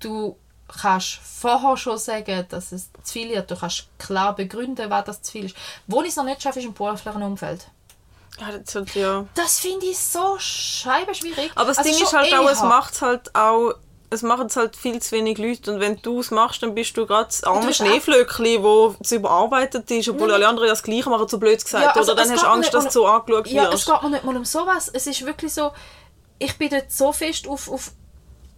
du 0.00 0.36
kannst 0.80 1.18
vorher 1.22 1.76
schon 1.76 1.98
sagen, 1.98 2.46
dass 2.48 2.72
es 2.72 2.90
zu 3.02 3.12
viel 3.12 3.30
wird. 3.30 3.50
Du 3.50 3.56
kannst 3.56 3.88
klar 3.98 4.34
begründen, 4.34 4.88
was 4.90 5.04
das 5.04 5.22
zu 5.22 5.32
viel 5.32 5.44
ist. 5.46 5.56
Wo 5.86 6.02
ich 6.02 6.08
es 6.08 6.16
noch 6.16 6.24
nicht 6.24 6.42
schaffe, 6.42 6.60
ist 6.60 6.64
im 6.66 6.74
beruflichen 6.74 7.22
Umfeld. 7.22 7.66
Ja, 8.40 8.46
das 8.56 8.94
ja. 8.94 9.26
Das 9.34 9.60
finde 9.60 9.86
ich 9.86 9.98
so 9.98 10.36
scheibenschwierig. 10.38 11.50
Aber 11.54 11.66
das 11.66 11.78
Also 11.78 11.90
Ding 11.90 12.02
ist 12.02 12.12
halt 12.12 12.32
auch, 12.34 12.48
es 12.48 12.62
macht 12.62 13.00
halt 13.02 13.34
auch, 13.34 13.74
es 14.10 14.22
machen 14.22 14.46
es 14.46 14.56
halt 14.56 14.76
viel 14.76 15.00
zu 15.00 15.12
wenig 15.12 15.38
Leute 15.38 15.72
und 15.72 15.80
wenn 15.80 15.96
du 16.00 16.20
es 16.20 16.30
machst, 16.30 16.62
dann 16.62 16.74
bist 16.74 16.96
du 16.96 17.06
gerade 17.06 17.26
das 17.26 17.44
arme 17.44 17.72
Schneeflöckchen, 17.72 18.62
wo 18.62 18.94
zu 19.02 19.16
überarbeitet 19.16 19.90
ist, 19.90 20.08
obwohl 20.08 20.32
alle 20.32 20.46
anderen 20.48 20.68
ja 20.68 20.72
das 20.72 20.82
Gleiche 20.82 21.08
machen, 21.10 21.28
so 21.28 21.38
blöd 21.38 21.62
gesagt. 21.62 21.84
Ja, 21.84 21.92
also 21.92 22.12
Oder 22.12 22.22
dann 22.22 22.32
es 22.32 22.32
hast 22.38 22.42
du 22.44 22.50
Angst, 22.50 22.74
dass 22.74 22.84
du 22.84 22.90
so 22.90 23.06
angeschaut 23.06 23.46
Ja, 23.48 23.64
es 23.68 23.72
wirst. 23.72 23.86
geht 23.86 24.02
mir 24.02 24.10
nicht 24.10 24.24
mal 24.24 24.36
um 24.36 24.44
sowas. 24.44 24.90
Es 24.92 25.06
ist 25.06 25.24
wirklich 25.24 25.52
so, 25.52 25.72
ich 26.38 26.56
bin 26.58 26.70
dort 26.70 26.90
so 26.90 27.12
fest 27.12 27.46
auf, 27.48 27.70
auf 27.70 27.92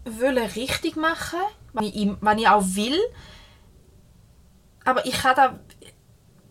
wollen 0.04 0.38
richtig 0.50 0.96
machen, 0.96 1.40
was 1.74 1.84
ich, 1.84 2.10
was 2.20 2.38
ich 2.38 2.48
auch 2.48 2.64
will. 2.64 2.98
Aber 4.84 5.04
ich 5.06 5.12
kann 5.12 5.36
da 5.36 5.58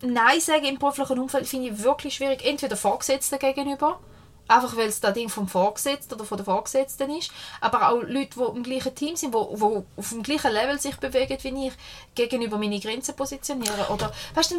Nein 0.04 0.40
sagen 0.40 0.66
im 0.66 0.78
beruflichen 0.78 1.18
Umfeld 1.18 1.46
finde 1.46 1.70
ich 1.70 1.82
wirklich 1.82 2.14
schwierig. 2.14 2.44
Entweder 2.44 2.76
Vorgesetzten 2.76 3.38
gegenüber, 3.38 4.00
einfach 4.48 4.76
weil 4.76 4.88
es 4.88 5.00
das 5.00 5.14
Ding 5.14 5.28
vom 5.28 5.48
Vorgesetzten 5.48 6.14
oder 6.14 6.24
von 6.24 6.36
der 6.36 6.44
Vorgesetzten 6.44 7.10
ist, 7.16 7.30
aber 7.60 7.88
auch 7.88 8.02
Leute, 8.02 8.38
die 8.38 8.56
im 8.56 8.62
gleichen 8.62 8.94
Team 8.94 9.16
sind, 9.16 9.34
die, 9.34 9.56
die 9.56 9.62
auf 9.96 10.08
dem 10.10 10.22
gleichen 10.22 10.52
Level 10.52 10.78
sich 10.78 10.96
bewegen 10.96 11.38
wie 11.40 11.68
ich, 11.68 11.72
gegenüber 12.14 12.58
meine 12.58 12.80
Grenzen 12.80 13.16
positionieren. 13.16 13.86
Oder, 13.88 14.12
weißt 14.34 14.50
du, 14.50 14.56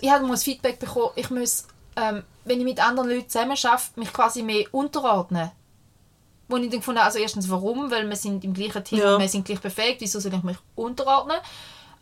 ich 0.00 0.10
habe 0.10 0.24
mal 0.24 0.32
das 0.32 0.44
Feedback 0.44 0.78
bekommen, 0.78 1.12
ich 1.14 1.30
muss, 1.30 1.66
ähm, 1.96 2.24
wenn 2.44 2.58
ich 2.58 2.64
mit 2.64 2.84
anderen 2.84 3.10
Leuten 3.10 3.28
zusammen 3.28 3.56
arbeite, 3.62 4.00
mich 4.00 4.12
quasi 4.12 4.42
mehr 4.42 4.64
unterordnen. 4.72 5.52
Wo 6.50 6.56
ich 6.56 6.68
dann 6.70 6.80
gefunden 6.80 6.98
habe, 7.00 7.06
also 7.06 7.18
erstens 7.18 7.48
warum, 7.48 7.90
weil 7.90 8.08
wir 8.08 8.16
sind 8.16 8.42
im 8.44 8.52
gleichen 8.54 8.82
Team 8.84 8.98
Ja. 8.98 9.18
wir 9.18 9.28
sind 9.28 9.44
gleich 9.44 9.60
befähigt, 9.60 10.00
wieso 10.00 10.18
soll 10.20 10.34
ich 10.34 10.42
mich 10.42 10.56
unterordnen? 10.74 11.36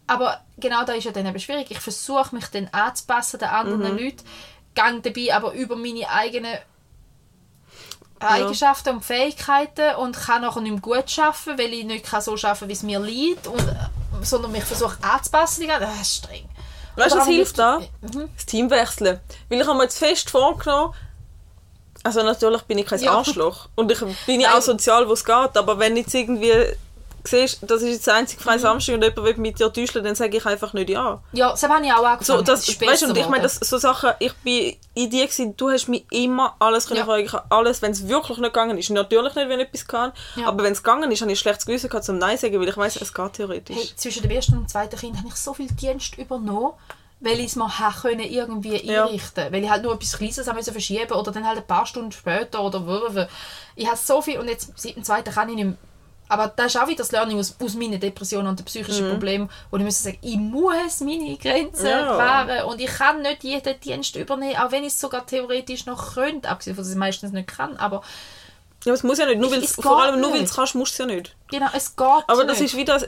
Aber 0.07 0.40
genau 0.57 0.84
da 0.84 0.94
ist 0.94 1.05
ja 1.05 1.12
dann 1.12 1.26
eben 1.26 1.38
schwierig. 1.38 1.70
Ich 1.70 1.80
versuche 1.80 2.34
mich 2.34 2.46
dann 2.46 2.68
anzupassen 2.72 3.38
den 3.40 3.49
anderen 3.51 3.92
Mhm. 3.92 3.99
Leuten, 3.99 4.24
gang 4.74 5.03
dabei 5.03 5.34
aber 5.34 5.53
über 5.53 5.76
meine 5.76 6.09
eigenen 6.09 6.57
Eigenschaften 8.20 8.96
und 8.96 9.05
Fähigkeiten 9.05 9.94
und 9.96 10.16
kann 10.16 10.42
nachher 10.42 10.61
nicht 10.61 10.72
mehr 10.72 10.80
gut 10.80 11.18
arbeiten, 11.18 11.59
weil 11.59 11.72
ich 11.72 11.84
nicht 11.84 12.05
kann 12.07 12.20
so 12.20 12.32
arbeiten 12.34 12.68
wie 12.68 12.72
es 12.72 12.82
mir 12.82 12.99
liegt, 12.99 13.46
und, 13.46 13.61
äh, 13.61 13.74
sondern 14.22 14.51
mich 14.51 14.64
versuche 14.64 14.96
anzupassen. 15.03 15.68
Das 15.68 16.01
ist 16.01 16.16
streng. 16.16 16.49
Weißt 16.96 17.14
du, 17.14 17.18
was 17.20 17.26
hilft 17.28 17.59
da? 17.59 17.78
Mhm. 18.01 18.28
Das 18.34 18.46
Team 18.46 18.70
wechseln. 18.70 19.20
Weil 19.49 19.61
ich 19.61 19.66
habe 19.66 19.76
mir 19.78 19.84
jetzt 19.84 19.99
fest 19.99 20.30
vorgenommen, 20.30 20.94
also 22.05 22.22
natürlich 22.22 22.62
bin 22.62 22.78
ich 22.78 22.86
kein 22.86 23.01
Ja. 23.01 23.12
Arschloch 23.12 23.68
und 23.74 23.90
ich 23.92 23.99
bin 24.26 24.40
ja 24.40 24.57
auch 24.57 24.62
sozial, 24.62 25.09
wo 25.09 25.12
es 25.12 25.24
geht, 25.24 25.57
aber 25.57 25.78
wenn 25.78 25.96
jetzt 25.96 26.14
irgendwie 26.14 26.53
siehst, 27.24 27.59
das 27.62 27.82
ist 27.82 27.88
jetzt 27.92 28.07
der 28.07 28.14
einzige 28.14 28.40
Mhm. 28.40 28.44
freie 28.44 28.59
Samstag 28.59 28.94
und 28.94 29.03
jemand 29.03 29.22
will 29.22 29.34
mit 29.36 29.59
dir 29.59 29.70
täuschen, 29.70 30.03
dann 30.03 30.14
sage 30.14 30.38
ich 30.38 30.46
einfach 30.46 30.72
nicht 30.72 30.88
ja. 30.88 31.20
Ja, 31.32 31.51
das 31.51 31.62
habe 31.62 31.84
ich 31.84 31.92
auch 31.92 31.96
angefangen. 32.05 32.38
So, 32.38 32.40
das, 32.42 32.66
ist 32.66 32.80
weißt 32.80 33.03
und 33.03 33.18
ich 33.18 33.28
meine, 33.28 33.42
das, 33.42 33.57
so 33.57 33.76
Sachen, 33.76 34.12
ich 34.18 34.32
bin 34.36 34.76
in 34.94 35.11
dir 35.11 35.26
gewesen, 35.26 35.55
du 35.55 35.68
hast 35.68 35.88
mir 35.88 36.01
immer 36.11 36.55
alles 36.59 36.86
können 36.86 37.01
Ja. 37.01 37.05
fragen, 37.05 37.24
ich 37.26 37.34
alles, 37.51 37.82
wenn 37.82 37.90
es 37.90 38.09
wirklich 38.09 38.38
nicht 38.38 38.55
gegangen 38.55 38.78
ist, 38.78 38.88
natürlich 38.90 39.34
nicht, 39.34 39.49
wenn 39.49 39.61
etwas 39.61 39.86
kann, 39.86 40.12
Ja. 40.36 40.46
aber 40.49 40.62
wenn 40.64 40.72
es 40.72 40.82
gegangen 40.82 41.11
ist, 41.11 41.20
habe 41.20 41.30
ich 41.30 41.36
ein 41.38 41.40
schlechtes 41.42 41.66
Gewissen 41.66 41.90
gehabt 41.90 42.07
zum 42.07 42.16
Nein 42.16 42.38
sagen, 42.38 42.59
weil 42.61 42.68
ich 42.68 42.76
weiß, 42.76 42.96
es 42.96 43.12
geht 43.12 43.32
theoretisch. 43.34 43.76
Hey, 43.76 43.90
zwischen 43.96 44.22
dem 44.22 44.30
ersten 44.30 44.57
und 44.57 44.70
zweiten 44.70 44.96
Kind 44.96 45.18
habe 45.18 45.28
ich 45.28 45.34
so 45.34 45.53
viel 45.53 45.68
Dienst 45.70 46.16
übernommen, 46.16 46.72
weil 47.21 47.41
ich 47.41 47.47
es 47.47 47.57
mir 47.57 47.79
habe 47.79 47.95
können 48.01 48.21
irgendwie 48.21 48.77
Ja. 48.85 49.05
einrichten 49.07 49.53
Weil 49.53 49.64
ich 49.64 49.71
halt 49.71 49.83
nur 49.83 49.95
etwas 49.95 50.16
Kleines 50.16 50.47
haben 50.47 50.57
müssen 50.57 50.73
verschieben 50.73 51.12
oder 51.12 51.33
dann 51.33 51.47
halt 51.47 51.59
ein 51.59 51.66
paar 51.66 51.85
Stunden 51.87 52.12
später 52.12 52.62
oder 52.62 52.87
wo. 52.87 53.27
Ich 53.75 53.87
habe 53.87 53.97
so 53.97 54.23
viel 54.23 54.39
und 54.39 54.49
jetzt 54.49 54.73
seit 54.77 54.97
dem 54.97 55.05
zweiten 55.05 55.33
kann 55.33 55.49
ich 55.49 55.57
nicht 55.57 55.64
mehr. 55.64 55.75
Aber 56.31 56.49
das 56.55 56.75
ist 56.75 56.77
auch 56.81 56.87
wieder 56.87 56.99
das 56.99 57.11
Learning 57.11 57.39
aus, 57.39 57.57
aus 57.59 57.75
meinen 57.75 57.99
Depressionen 57.99 58.49
und 58.49 58.59
den 58.59 58.66
psychischen 58.66 59.09
Problemen, 59.09 59.49
wo 59.71 59.79
ich 59.79 59.83
muss 59.83 60.03
sagen, 60.03 60.19
ich 60.21 60.37
muss 60.37 61.01
meine 61.01 61.37
Grenzen 61.39 61.87
Ja. 61.87 62.19
wahren 62.19 62.64
und 62.66 62.79
ich 62.83 62.87
kann 62.91 63.23
nicht 63.23 63.45
jeden 63.45 63.81
Dienst 63.81 64.14
übernehmen, 64.14 64.57
auch 64.59 64.71
wenn 64.71 64.83
ich 64.85 64.93
es 64.93 65.01
sogar 65.01 65.25
theoretisch 65.27 65.87
noch 65.87 66.12
könnte, 66.14 66.47
abgesehen 66.51 66.77
von 66.77 66.83
dass 66.83 66.89
ich 66.89 66.97
es 66.97 66.99
meistens 66.99 67.33
nicht 67.33 67.49
kann, 67.49 67.79
aber 67.79 68.03
Ja, 68.85 68.93
es 68.93 69.03
muss 69.03 69.16
ja 69.19 69.25
nicht, 69.27 69.41
nur 69.41 69.51
Ich- 69.57 69.71
vor 69.71 70.03
allem 70.03 70.21
nur 70.21 70.33
weil 70.35 70.43
es 70.43 70.55
kannst, 70.55 70.75
musst 70.75 70.99
du 70.99 71.03
es 71.03 71.09
ja 71.09 71.16
nicht. 71.16 71.35
genau, 71.51 71.69
es 71.75 71.97
geht 71.97 72.07
Aber 72.07 72.45
das 72.45 72.61
nicht. 72.61 72.75
ist 72.75 72.77
wieder. 72.77 73.01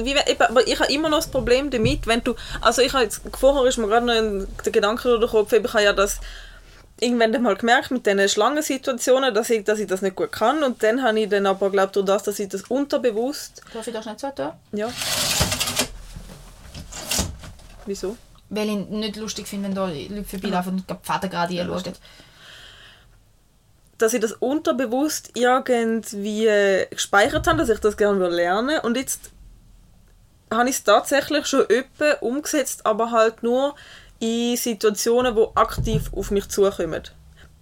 Wie, 0.00 0.14
aber 0.38 0.66
ich 0.66 0.78
habe 0.78 0.92
immer 0.92 1.08
noch 1.08 1.18
das 1.18 1.30
Problem 1.30 1.70
damit, 1.70 2.06
wenn 2.06 2.22
du. 2.22 2.34
Also 2.60 2.82
ich 2.82 2.92
habe 2.92 3.04
jetzt. 3.04 3.20
Vorher 3.36 3.64
ist 3.66 3.78
mir 3.78 3.88
gerade 3.88 4.06
noch 4.06 4.14
ein, 4.14 4.46
der 4.64 4.72
Gedanke 4.72 5.08
durch 5.18 5.20
den 5.20 5.30
Kopf, 5.30 5.52
ich 5.52 5.72
habe 5.72 5.82
ja 5.82 5.92
das 5.92 6.20
irgendwann 7.00 7.42
mal 7.42 7.56
gemerkt 7.56 7.90
mit 7.90 8.06
diesen 8.06 8.28
Schlangensituationen, 8.28 9.34
dass 9.34 9.50
ich, 9.50 9.64
dass 9.64 9.78
ich 9.78 9.86
das 9.86 10.02
nicht 10.02 10.16
gut 10.16 10.32
kann. 10.32 10.62
Und 10.62 10.82
dann 10.82 11.02
habe 11.02 11.18
ich 11.20 11.28
dann 11.28 11.46
aber 11.46 11.70
glaubt 11.70 11.96
durch 11.96 12.06
das, 12.06 12.22
dass 12.22 12.38
ich 12.38 12.48
das 12.48 12.62
unterbewusst. 12.62 13.62
Darf 13.72 13.86
ich 13.86 13.92
das 13.92 14.06
nicht 14.06 14.20
so 14.20 14.30
tun? 14.30 14.52
Ja. 14.72 14.88
Wieso? 17.86 18.16
Weil 18.50 18.68
ich 18.68 18.76
nicht 18.88 19.16
lustig 19.16 19.46
finde, 19.48 19.68
wenn 19.68 19.74
da 19.74 19.86
Leute 19.86 20.24
vorbeilaufen 20.24 20.72
und 20.74 20.90
die 20.90 20.94
Vater 21.02 21.28
gerade 21.28 21.60
anschauen. 21.60 21.94
dass 23.98 24.14
ich 24.14 24.20
das 24.20 24.32
unterbewusst 24.32 25.30
irgendwie 25.34 26.48
gespeichert 26.90 27.46
habe, 27.46 27.58
dass 27.58 27.68
ich 27.68 27.80
das 27.80 27.96
gerne 27.96 28.28
lernen 28.28 28.68
will. 28.68 28.80
Und 28.80 28.96
jetzt 28.96 29.32
habe 30.50 30.68
ich 30.68 30.76
es 30.76 30.84
tatsächlich 30.84 31.46
schon 31.46 31.60
öppe 31.62 32.16
umgesetzt, 32.20 32.84
aber 32.86 33.10
halt 33.10 33.42
nur 33.42 33.74
in 34.20 34.56
Situationen, 34.56 35.34
die 35.36 35.46
aktiv 35.54 36.10
auf 36.14 36.30
mich 36.30 36.48
zukommen. 36.48 37.02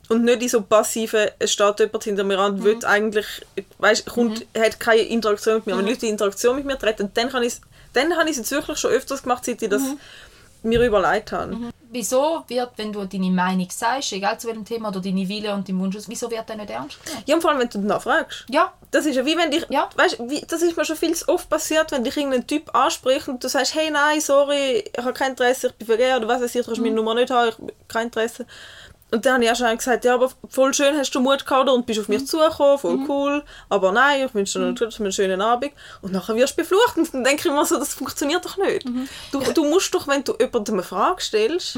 Und 0.09 0.23
nicht 0.25 0.41
in 0.43 0.49
so 0.49 0.63
passiven, 0.63 1.29
es 1.41 1.53
steht 1.53 1.81
jemand 1.81 2.05
hinter 2.05 2.23
mir 2.25 2.39
an 2.39 2.55
und 2.55 2.65
will 2.65 2.79
eigentlich, 2.85 3.27
weißt, 3.79 4.07
kommt, 4.07 4.47
hat 4.57 4.79
keine 4.79 5.03
Interaktion 5.03 5.57
mit 5.57 5.67
mir. 5.67 5.77
Wenn 5.79 5.87
Leute 5.87 6.07
in 6.07 6.13
Interaktion 6.13 6.55
mit 6.57 6.65
mir 6.65 6.79
treten, 6.79 7.11
dann, 7.15 7.29
kann 7.29 7.43
ich's- 7.43 7.61
dann 7.93 8.17
habe 8.17 8.27
ich 8.27 8.33
es 8.33 8.37
jetzt 8.39 8.51
wirklich 8.53 8.79
schon 8.79 8.93
öfters 8.93 9.23
gemacht, 9.25 9.45
seit 9.45 9.61
ich 9.63 9.69
das 9.69 9.83
mir 10.63 10.81
überlegt 10.81 11.33
habe. 11.33 11.55
Mhm. 11.55 11.71
Wieso 11.89 12.43
wird, 12.49 12.73
wenn 12.77 12.93
du 12.93 13.05
deine 13.07 13.31
Meinung 13.31 13.69
sagst, 13.71 14.13
egal 14.13 14.39
zu 14.39 14.49
welchem 14.49 14.65
Thema, 14.65 14.89
oder 14.89 15.01
deine 15.01 15.27
Wille 15.29 15.55
und 15.55 15.69
dein 15.69 15.79
Wunsch, 15.79 15.97
wieso 16.09 16.31
wird 16.31 16.49
der 16.49 16.57
nicht 16.57 16.69
ernst 16.69 17.03
genommen? 17.05 17.23
Ja, 17.27 17.35
und 17.37 17.41
vor 17.41 17.51
allem, 17.51 17.61
wenn 17.61 17.69
du 17.69 17.79
danach 17.79 18.03
fragst. 18.03 18.45
Ja, 18.51 18.73
Das 18.91 19.05
ist 19.07 19.17
ja 19.17 19.25
wie 19.27 19.37
wenn 19.37 19.51
dich, 19.51 19.65
Ja. 19.69 19.89
weißt, 19.97 20.19
wie, 20.29 20.41
das 20.43 20.63
ist 20.63 20.77
mir 20.77 20.85
schon 20.85 20.97
viel 20.97 21.15
zu 21.15 21.29
oft 21.29 21.49
passiert, 21.49 21.93
wenn 21.93 22.03
dich 22.05 22.17
irgendein 22.17 22.47
Typ 22.47 22.75
anspricht 22.75 23.29
und 23.29 23.43
du 23.43 23.49
sagst, 23.49 23.75
hey, 23.75 23.91
nein, 23.91 24.21
sorry, 24.21 24.85
ich 24.93 24.99
habe 24.99 25.13
kein 25.13 25.31
Interesse, 25.31 25.69
ich 25.69 25.75
bin 25.75 25.87
vergeben 25.87 26.17
oder 26.19 26.29
was 26.29 26.43
weiß 26.43 26.55
ich, 26.55 26.61
du 26.63 26.67
kannst 26.67 26.81
meine 26.81 26.95
Nummer 26.95 27.15
nicht 27.15 27.31
haben, 27.31 27.49
ich 27.49 27.55
habe 27.59 27.73
kein 27.89 28.07
Interesse. 28.07 28.47
Und 29.13 29.25
dann 29.25 29.35
habe 29.35 29.45
ich 29.45 29.51
auch 29.53 29.57
schon 29.57 29.77
gesagt, 29.77 30.05
ja, 30.05 30.15
aber 30.15 30.31
voll 30.49 30.75
schön, 30.75 30.97
hast 30.97 31.13
du 31.13 31.21
Mut 31.21 31.47
gehabt 31.47 31.71
und 31.71 31.87
bist 31.87 32.01
auf 32.01 32.09
mich 32.09 32.27
zugekommen, 32.27 32.79
voll 32.79 32.99
cool, 33.09 33.45
aber 33.69 33.93
nein, 33.93 34.27
ich 34.27 34.35
wünsche 34.35 34.59
dir 34.59 34.65
natürlich 34.67 34.99
einen 34.99 35.13
schönen 35.13 35.41
Abend. 35.41 35.73
Und 36.03 36.13
nachher 36.13 36.35
wirst 36.35 36.59
du 36.59 36.63
beflucht. 36.63 36.97
Und 36.97 37.15
dann 37.15 37.23
denke 37.25 37.49
ich 37.49 37.55
mir 37.55 37.65
so, 37.65 37.79
das 37.79 37.95
funktioniert 37.95 38.45
doch 38.45 38.57
nicht. 38.57 38.85
Du, 39.31 39.41
du 39.41 39.65
musst 39.65 39.95
doch, 39.95 40.09
wenn 40.09 40.25
du 40.25 40.35
jemandem 40.41 40.75
eine 40.75 40.83
Frage 40.83 41.23
stellst, 41.23 41.77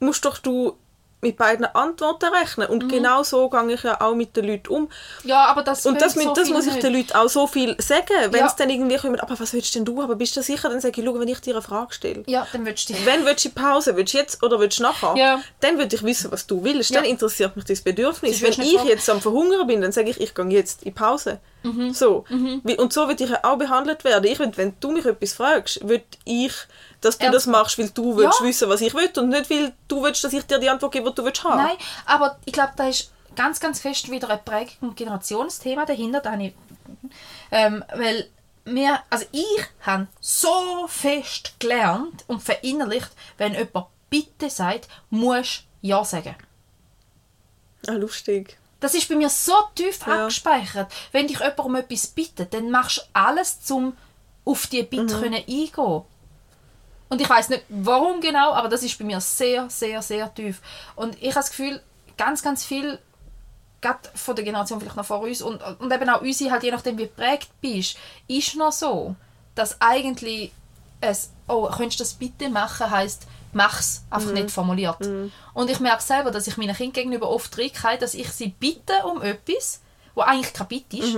musst 0.00 0.24
doch 0.24 0.38
du 0.38 0.76
mit 1.22 1.36
beiden 1.36 1.66
Antworten 1.66 2.32
rechnen. 2.32 2.68
Und 2.68 2.88
genau 2.88 3.22
so 3.22 3.50
gehe 3.50 3.72
ich 3.74 3.82
ja 3.82 4.00
auch 4.00 4.14
mit 4.14 4.34
den 4.36 4.46
Leuten 4.46 4.68
um. 4.72 4.88
ja, 5.24 5.44
aber 5.46 5.62
das 5.62 5.84
Und 5.84 6.00
das, 6.00 6.16
mit, 6.16 6.24
so 6.24 6.32
das 6.34 6.48
muss 6.48 6.66
ich 6.66 6.76
den 6.76 6.94
Leuten 6.94 7.12
auch 7.12 7.28
so 7.28 7.46
viel 7.46 7.76
sagen. 7.80 8.06
Wenn 8.30 8.40
Ja. 8.40 8.46
es 8.46 8.56
dann 8.56 8.70
irgendwie 8.70 8.96
kommt, 8.96 9.22
aber 9.22 9.38
was 9.38 9.52
willst 9.52 9.74
denn 9.74 9.84
du? 9.84 10.00
Aber 10.00 10.16
bist 10.16 10.36
du 10.36 10.42
sicher? 10.42 10.68
Dann 10.70 10.80
sage 10.80 11.00
ich, 11.00 11.06
schau, 11.06 11.18
wenn 11.20 11.28
ich 11.28 11.40
dir 11.40 11.54
eine 11.54 11.62
Frage 11.62 11.92
stelle. 11.92 12.22
Ja, 12.26 12.46
dann 12.52 12.64
willst 12.64 12.88
du. 12.88 12.94
Wenn 13.04 13.24
willst 13.26 13.44
du 13.44 13.50
Pause? 13.50 13.96
Willst 13.96 14.14
du 14.14 14.18
jetzt 14.18 14.42
oder 14.42 14.58
willst 14.60 14.78
du 14.78 14.82
nachher? 14.84 15.14
Ja. 15.16 15.40
Dann 15.60 15.76
würde 15.78 15.94
ich 15.94 16.02
wissen, 16.02 16.32
was 16.32 16.46
du 16.46 16.64
willst. 16.64 16.90
Ja. 16.90 17.00
Dann 17.00 17.10
interessiert 17.10 17.54
mich 17.54 17.64
das 17.66 17.80
Bedürfnis. 17.82 18.40
Sonst 18.40 18.58
Wenn 18.58 18.64
ich 18.66 18.74
fragen. 18.76 18.88
jetzt 18.88 19.10
am 19.10 19.20
Verhungern 19.20 19.66
bin, 19.66 19.80
dann 19.82 19.92
sage 19.92 20.10
ich, 20.10 20.20
ich 20.20 20.34
gehe 20.34 20.46
jetzt 20.48 20.84
in 20.84 20.94
Pause. 20.94 21.38
Mhm. 21.62 21.92
So. 21.92 22.24
Wie- 22.64 22.78
Und 22.78 22.92
so 22.94 23.06
würde 23.06 23.22
ich 23.24 23.44
auch 23.44 23.58
behandelt 23.58 24.02
werden. 24.04 24.24
Ich 24.24 24.38
will, 24.38 24.50
wenn 24.56 24.74
du 24.80 24.92
mich 24.92 25.04
etwas 25.04 25.34
fragst, 25.34 25.86
will 25.86 26.02
ich, 26.24 26.52
dass 27.00 27.18
du 27.18 27.24
Ernst 27.24 27.36
das 27.36 27.46
machst, 27.46 27.78
weil 27.78 27.88
du 27.90 28.16
willst 28.16 28.40
Ja. 28.40 28.46
wissen, 28.46 28.68
was 28.68 28.80
ich 28.80 28.92
will 28.94 29.10
und 29.16 29.28
nicht, 29.30 29.48
weil 29.50 29.72
du 29.88 30.02
willst, 30.02 30.22
dass 30.24 30.32
ich 30.32 30.44
dir 30.44 30.58
die 30.58 30.68
Antwort 30.68 30.92
gebe, 30.92 31.08
die 31.10 31.14
du 31.14 31.24
willst 31.24 31.42
haben. 31.44 31.62
Nein, 31.62 31.76
aber 32.06 32.38
ich 32.44 32.52
glaube, 32.52 32.72
da 32.76 32.88
ist 32.88 33.10
ganz, 33.36 33.58
ganz 33.60 33.80
fest 33.80 34.10
wieder 34.10 34.28
ein 34.30 34.44
Prägung- 34.44 34.90
und 34.90 34.96
Generationsthema 34.96 35.86
dahinter. 35.86 36.20
Da 36.20 36.32
habe 36.32 36.44
ich, 36.44 36.54
ähm, 37.50 37.84
weil 37.94 38.28
wir, 38.64 39.00
also 39.08 39.24
ich 39.32 39.64
habe 39.82 40.08
so 40.20 40.86
fest 40.88 41.54
gelernt 41.58 42.24
und 42.26 42.42
verinnerlicht, 42.42 43.10
wenn 43.38 43.54
jemand 43.54 43.86
bitte 44.10 44.50
sagt, 44.50 44.88
musst 45.08 45.64
ja 45.80 46.04
sagen. 46.04 46.34
Ah, 47.88 47.92
lustig. 47.92 48.58
Das 48.80 48.94
ist 48.94 49.08
bei 49.08 49.14
mir 49.14 49.30
so 49.30 49.52
tief 49.74 50.00
Ja. 50.06 50.22
abgespeichert. 50.24 50.92
Wenn 51.12 51.26
dich 51.28 51.38
jemand 51.38 51.58
um 51.60 51.76
etwas 51.76 52.06
bittet, 52.08 52.52
dann 52.52 52.70
machst 52.70 52.98
du 52.98 53.02
alles, 53.12 53.58
um 53.70 53.96
auf 54.44 54.66
die 54.66 54.82
Bitte 54.82 55.16
Mhm. 55.16 55.20
können 55.20 55.34
eingehen 55.34 56.02
Und 57.10 57.20
ich 57.20 57.28
weiß 57.28 57.50
nicht, 57.50 57.64
warum 57.68 58.20
genau, 58.20 58.52
aber 58.52 58.68
das 58.68 58.82
ist 58.82 58.98
bei 58.98 59.04
mir 59.04 59.20
sehr, 59.20 59.68
sehr, 59.68 60.00
sehr 60.00 60.32
tief. 60.32 60.62
Und 60.96 61.16
ich 61.20 61.30
habe 61.30 61.40
das 61.40 61.50
Gefühl, 61.50 61.82
ganz, 62.16 62.42
ganz 62.42 62.64
viel, 62.64 62.98
gerade 63.80 64.08
von 64.14 64.36
der 64.36 64.44
Generation 64.44 64.80
vielleicht 64.80 64.96
noch 64.96 65.04
vor 65.04 65.20
uns 65.20 65.42
und, 65.42 65.60
und 65.80 65.92
eben 65.92 66.08
auch 66.08 66.22
unsere, 66.22 66.50
halt 66.52 66.62
je 66.62 66.70
nachdem, 66.70 66.96
wie 66.96 67.02
du 67.02 67.08
geprägt 67.08 67.50
bist, 67.60 67.96
ist 68.28 68.54
noch 68.56 68.72
so, 68.72 69.16
dass 69.54 69.80
eigentlich 69.80 70.52
es, 71.00 71.30
oh, 71.48 71.66
könntest 71.68 71.98
du 72.00 72.04
das 72.04 72.14
bitte 72.14 72.48
machen, 72.48 72.90
heisst, 72.90 73.26
mach's, 73.52 74.04
einfach 74.10 74.28
nicht 74.34 74.50
formuliert. 74.52 74.98
Und 75.54 75.68
ich 75.70 75.80
merke 75.80 76.02
selber, 76.02 76.30
dass 76.30 76.46
ich 76.46 76.56
meinen 76.56 76.76
Kindern 76.76 76.92
gegenüber 76.92 77.28
oft 77.28 77.58
reingehe, 77.58 77.98
dass 77.98 78.14
ich 78.14 78.28
sie 78.30 78.48
bitte 78.48 78.92
um 79.04 79.20
etwas, 79.22 79.80
wo 80.14 80.20
eigentlich 80.20 80.52
kein 80.52 80.68
Bitte 80.68 80.98
ist. 80.98 81.14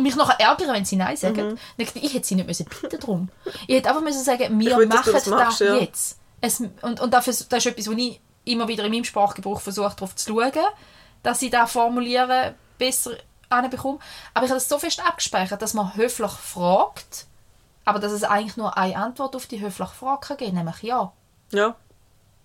Und 0.00 0.04
mich 0.04 0.16
nachher 0.16 0.40
ärgere, 0.40 0.72
wenn 0.72 0.86
sie 0.86 0.96
Nein 0.96 1.14
sagen. 1.14 1.58
Denke 1.78 1.98
Ich 1.98 2.04
ich 2.04 2.14
hätte 2.14 2.26
sie 2.26 2.34
nicht 2.36 2.46
müssen 2.46 2.64
bitten 2.64 2.98
darum. 2.98 3.28
Ich 3.66 3.76
hätte 3.76 3.90
einfach 3.90 4.00
müssen 4.00 4.24
sagen, 4.24 4.58
wir 4.58 4.76
will, 4.78 4.86
machen 4.86 5.12
das 5.12 5.24
das 5.24 5.26
machst, 5.26 5.60
ja. 5.60 5.76
jetzt. 5.76 6.18
Es, 6.40 6.60
und 6.60 7.00
und 7.00 7.12
dafür, 7.12 7.34
das 7.34 7.58
ist 7.58 7.66
etwas, 7.66 7.86
wo 7.86 7.92
ich 7.92 8.18
immer 8.46 8.66
wieder 8.66 8.84
in 8.84 8.92
meinem 8.92 9.04
Sprachgebrauch 9.04 9.60
versuche, 9.60 9.94
darauf 9.94 10.16
zu 10.16 10.32
schauen, 10.32 10.64
dass 11.22 11.42
ich 11.42 11.50
da 11.50 11.66
formulieren 11.66 12.54
besser 12.78 13.12
anbekomme. 13.50 13.98
Aber 14.32 14.46
ich 14.46 14.50
habe 14.50 14.58
das 14.58 14.70
so 14.70 14.78
fest 14.78 15.06
abgespeichert, 15.06 15.60
dass 15.60 15.74
man 15.74 15.94
höflich 15.96 16.30
fragt, 16.30 17.26
aber 17.84 17.98
dass 17.98 18.12
es 18.12 18.24
eigentlich 18.24 18.56
nur 18.56 18.78
eine 18.78 18.96
Antwort 18.96 19.36
auf 19.36 19.46
die 19.46 19.60
höfliche 19.60 19.92
Frage 19.92 20.28
kann 20.28 20.36
geben, 20.38 20.56
nämlich 20.56 20.82
ja. 20.82 21.12
Ja. 21.52 21.76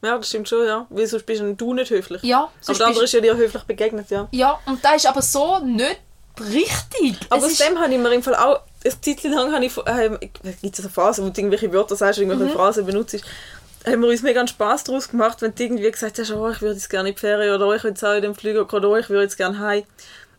Ja, 0.02 0.18
das 0.18 0.28
stimmt 0.28 0.50
schon, 0.50 0.68
ja. 0.68 0.86
Weil 0.90 1.08
sonst 1.08 1.26
bist 1.26 1.42
du 1.42 1.74
nicht 1.74 1.90
höflich. 1.90 2.22
Ja, 2.24 2.50
Aber 2.68 2.78
der 2.78 2.88
andere 2.88 3.06
ist 3.06 3.14
ja 3.14 3.22
dir 3.22 3.38
höflich 3.38 3.64
begegnet, 3.64 4.10
ja. 4.10 4.28
Ja, 4.32 4.60
und 4.66 4.84
das 4.84 4.98
ist 4.98 5.08
aber 5.08 5.22
so 5.22 5.60
nicht 5.60 6.02
richtig. 6.40 7.18
Aber 7.30 7.46
aus 7.46 7.58
dem 7.58 7.80
habe 7.80 7.94
ich 7.94 8.00
mir 8.00 8.14
im 8.14 8.24
Fall 8.24 8.36
auch, 8.36 8.62
eine 8.84 9.02
Zeit 9.02 9.24
lang 9.24 9.54
habe 9.54 9.66
ich, 9.66 9.78
äh, 9.78 10.10
gibt 10.62 10.78
es 10.78 10.80
eine 10.82 10.90
Phase, 10.90 11.24
wo 11.24 11.30
du 11.30 11.40
irgendwelche 11.40 11.72
Wörter 11.74 11.96
sagst, 11.96 12.20
irgendwelche 12.20 12.52
Mhm. 12.52 12.56
Phrasen 12.56 12.86
benutzt, 12.86 13.18
haben 13.86 14.02
wir 14.02 14.10
uns 14.10 14.22
mega 14.22 14.40
einen 14.40 14.48
Spass 14.48 14.84
daraus 14.84 15.10
gemacht, 15.10 15.42
wenn 15.42 15.54
du 15.54 15.64
irgendwie 15.64 15.90
gesagt 15.92 16.18
hast, 16.20 16.32
oh, 16.32 16.50
ich 16.50 16.62
würde 16.62 16.76
jetzt 16.76 16.90
gerne 16.90 17.10
in 17.10 17.16
die 17.16 17.20
Ferien 17.20 17.54
oder 17.56 17.68
oh, 17.68 17.74
ich 17.74 17.84
will 17.84 17.92
jetzt 17.92 18.04
auch 18.04 18.16
in 18.16 18.22
den 18.22 18.36
Flüger 18.36 18.72
oder 18.72 18.90
oh, 18.90 18.96
ich 18.96 19.10
würde 19.10 19.24
jetzt 19.24 19.38
gerne 19.38 19.60
heim. 19.60 19.84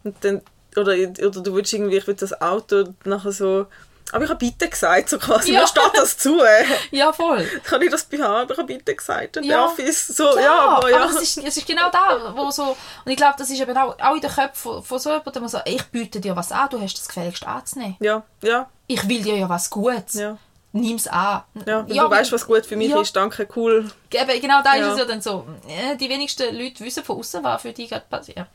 Und 0.04 0.16
dann, 0.22 0.42
oder, 0.76 0.92
oder 0.92 1.40
du 1.42 1.54
willst 1.54 1.72
irgendwie, 1.72 1.96
ich 1.96 2.06
will 2.06 2.14
das 2.14 2.40
Auto 2.40 2.84
nachher 3.04 3.32
so, 3.32 3.66
aber 4.12 4.24
ich 4.24 4.30
habe 4.30 4.38
bitte 4.38 4.68
gesagt, 4.68 5.08
so 5.08 5.18
quasi, 5.18 5.52
Ja. 5.52 5.60
mir 5.60 5.66
steht 5.66 5.90
das 5.94 6.16
zu. 6.18 6.40
Äh. 6.42 6.64
ja, 6.96 7.12
voll. 7.12 7.44
Kann 7.64 7.82
ich 7.82 7.90
das 7.90 8.04
behaupten? 8.04 8.52
Ich 8.52 8.58
habe 8.58 8.66
bitte 8.74 8.94
gesagt, 8.94 9.36
und 9.36 9.44
Ja. 9.44 9.56
der 9.56 9.64
Office, 9.66 10.06
so, 10.08 10.38
ja, 10.38 10.58
aber 10.76 10.90
ja. 10.90 11.04
es 11.06 11.20
ist, 11.22 11.38
es 11.38 11.56
ist 11.56 11.66
genau 11.66 11.90
da, 11.90 12.32
wo 12.36 12.50
so... 12.50 12.76
Und 13.04 13.10
ich 13.12 13.16
glaube, 13.16 13.34
das 13.38 13.50
ist 13.50 13.60
eben 13.60 13.76
auch, 13.76 13.98
auch 13.98 14.14
in 14.14 14.20
den 14.20 14.30
Köpfen 14.30 14.54
von, 14.54 14.82
von 14.82 14.98
so 14.98 15.10
jemandem, 15.10 15.48
so, 15.48 15.58
ich 15.64 15.82
biete 15.86 16.20
dir 16.20 16.36
was 16.36 16.52
an, 16.52 16.68
du 16.70 16.80
hast 16.80 16.94
das 16.98 17.08
gefälligst 17.08 17.46
anzunehmen. 17.46 17.96
ja, 18.00 18.22
ja, 18.42 18.68
Ich 18.86 19.06
will 19.08 19.22
dir 19.22 19.36
ja 19.36 19.48
was 19.48 19.68
Gutes. 19.70 20.14
ja. 20.14 20.38
Nimm 20.72 20.96
es 20.96 21.08
an. 21.08 21.42
Ja, 21.64 21.88
wenn 21.88 21.96
du 21.96 22.10
weißt, 22.10 22.32
was 22.32 22.46
gut 22.46 22.66
für 22.66 22.76
mich 22.76 22.90
ja, 22.90 23.00
ist, 23.00 23.16
danke, 23.16 23.48
cool. 23.56 23.90
Eben, 24.12 24.40
genau 24.42 24.60
da 24.62 24.74
Ja. 24.76 24.88
ist 24.88 24.92
es 24.92 24.98
ja 24.98 25.04
dann 25.06 25.22
so. 25.22 25.46
äh, 25.66 25.96
Die 25.96 26.06
wenigsten 26.10 26.54
Leute 26.54 26.84
wissen 26.84 27.02
von 27.02 27.18
außen, 27.18 27.42
was 27.42 27.62
für 27.62 27.72
die 27.72 27.86
gerade 27.88 28.04
passiert. 28.10 28.46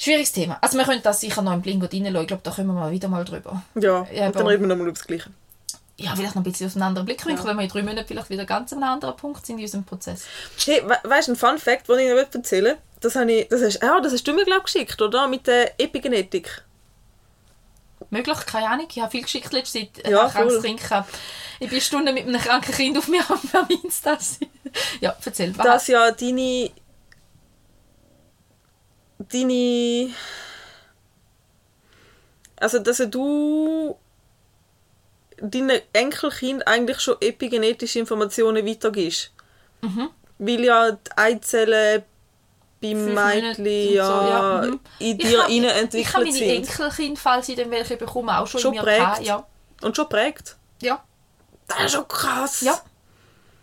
Schwieriges 0.00 0.30
Thema. 0.32 0.56
Also 0.60 0.78
wir 0.78 0.84
können 0.84 1.02
das 1.02 1.20
sicher 1.20 1.42
noch 1.42 1.52
im 1.52 1.60
Blingo 1.60 1.86
reinschauen. 1.86 2.16
Ich 2.22 2.26
glaube, 2.28 2.42
da 2.44 2.50
kommen 2.52 2.68
wir 2.68 2.74
mal 2.74 2.90
wieder 2.92 3.08
mal 3.08 3.24
drüber. 3.24 3.62
Ja, 3.74 4.06
Ja, 4.12 4.26
und 4.28 4.36
dann 4.36 4.46
reden 4.46 4.62
wir 4.62 4.68
nochmal 4.68 4.86
über 4.86 4.94
das 4.94 5.04
Gleiche. 5.06 5.30
Ja, 6.00 6.14
vielleicht 6.14 6.36
noch 6.36 6.42
ein 6.42 6.44
bisschen 6.44 6.68
aus 6.68 6.76
einem 6.76 6.84
anderen 6.84 7.06
Blickwinkel, 7.06 7.44
wenn 7.44 7.56
wir 7.56 7.64
in 7.64 7.68
drei 7.68 7.82
Monaten 7.82 8.06
vielleicht 8.06 8.30
wieder 8.30 8.44
ganz 8.44 8.72
an 8.72 8.84
einem 8.84 8.92
anderen 8.92 9.16
Punkt 9.16 9.44
sind 9.44 9.58
in 9.58 9.64
unserem 9.64 9.82
Prozess. 9.84 10.26
Hey, 10.64 10.80
we 10.86 10.96
weißt 11.02 11.26
du, 11.26 11.32
ein 11.32 11.36
Fun 11.36 11.58
Fact, 11.58 11.88
den 11.88 11.98
ich 11.98 12.08
noch 12.10 12.32
erzählen 12.32 12.64
will? 12.66 12.76
Das, 13.00 13.16
habe 13.16 13.32
ich, 13.32 13.48
das, 13.48 13.60
hast, 13.62 13.82
ja, 13.82 14.00
das 14.00 14.12
hast 14.12 14.22
du 14.28 14.32
mir, 14.32 14.44
glaube 14.44 14.62
ich, 14.66 14.72
geschickt, 14.72 15.02
oder? 15.02 15.26
Mit 15.26 15.48
der 15.48 15.80
Epigenetik. 15.80 16.62
Möglich, 18.10 18.38
keine 18.46 18.68
Ahnung. 18.70 18.86
Ich 18.88 19.00
habe 19.00 19.10
viel 19.10 19.22
geschickt 19.22 19.52
letzte 19.52 19.80
Zeit. 19.80 19.90
Ja, 20.04 20.10
Ja, 20.10 20.28
krankes 20.28 20.54
voll. 20.54 20.62
Trinken. 20.62 21.04
Ich 21.58 21.68
bin 21.70 21.80
Stunden 21.80 22.14
mit 22.14 22.26
einem 22.28 22.40
kranken 22.40 22.72
Kind 22.72 22.96
auf 22.96 23.08
mir 23.08 23.22
am 23.28 23.40
am 23.52 23.66
Insta. 23.82 24.16
Ja, 25.00 25.16
erzähl. 25.24 25.56
was- 25.58 25.66
Dass 25.66 25.86
ja 25.88 26.10
deine. 26.12 26.70
Deine. 29.18 30.10
Also, 32.60 32.78
dass 32.80 32.98
ja 32.98 33.06
du 33.06 33.96
deinen 35.40 35.80
Enkelkind 35.92 36.66
eigentlich 36.66 37.00
schon 37.00 37.16
epigenetische 37.20 37.98
Informationen 38.00 38.66
weitergibst. 38.66 39.30
Mhm. 39.82 40.10
Weil 40.38 40.64
ja 40.64 40.90
die 40.92 40.98
Eizellen 41.16 42.02
beim 42.80 43.14
Mädchen 43.14 43.58
und 43.58 43.64
so, 43.64 43.70
ja, 43.96 44.28
ja, 44.28 44.66
mhm. 44.66 44.80
in 45.00 45.18
Ich 45.20 45.26
dir 45.26 45.42
hab- 45.42 45.48
innen 45.48 45.64
Ich 45.64 45.70
habe 45.72 45.78
entwickelt 45.80 46.14
meine 46.14 46.32
sind. 46.32 46.48
Enkelkind, 46.50 47.18
falls 47.18 47.48
ich 47.48 47.56
dann 47.56 47.70
welche 47.70 47.96
bekomme, 47.96 48.38
auch 48.38 48.46
schon, 48.46 48.60
Schon 48.60 48.72
in 48.74 48.78
mir 48.80 48.84
prägt. 48.84 48.98
gehabt. 49.00 49.22
Ja. 49.22 49.46
Und 49.82 49.96
schon 49.96 50.08
prägt. 50.08 50.56
Ja. 50.82 51.04
Das 51.68 51.84
ist 51.84 51.92
schon 51.92 52.08
krass. 52.08 52.60
Ja. 52.62 52.80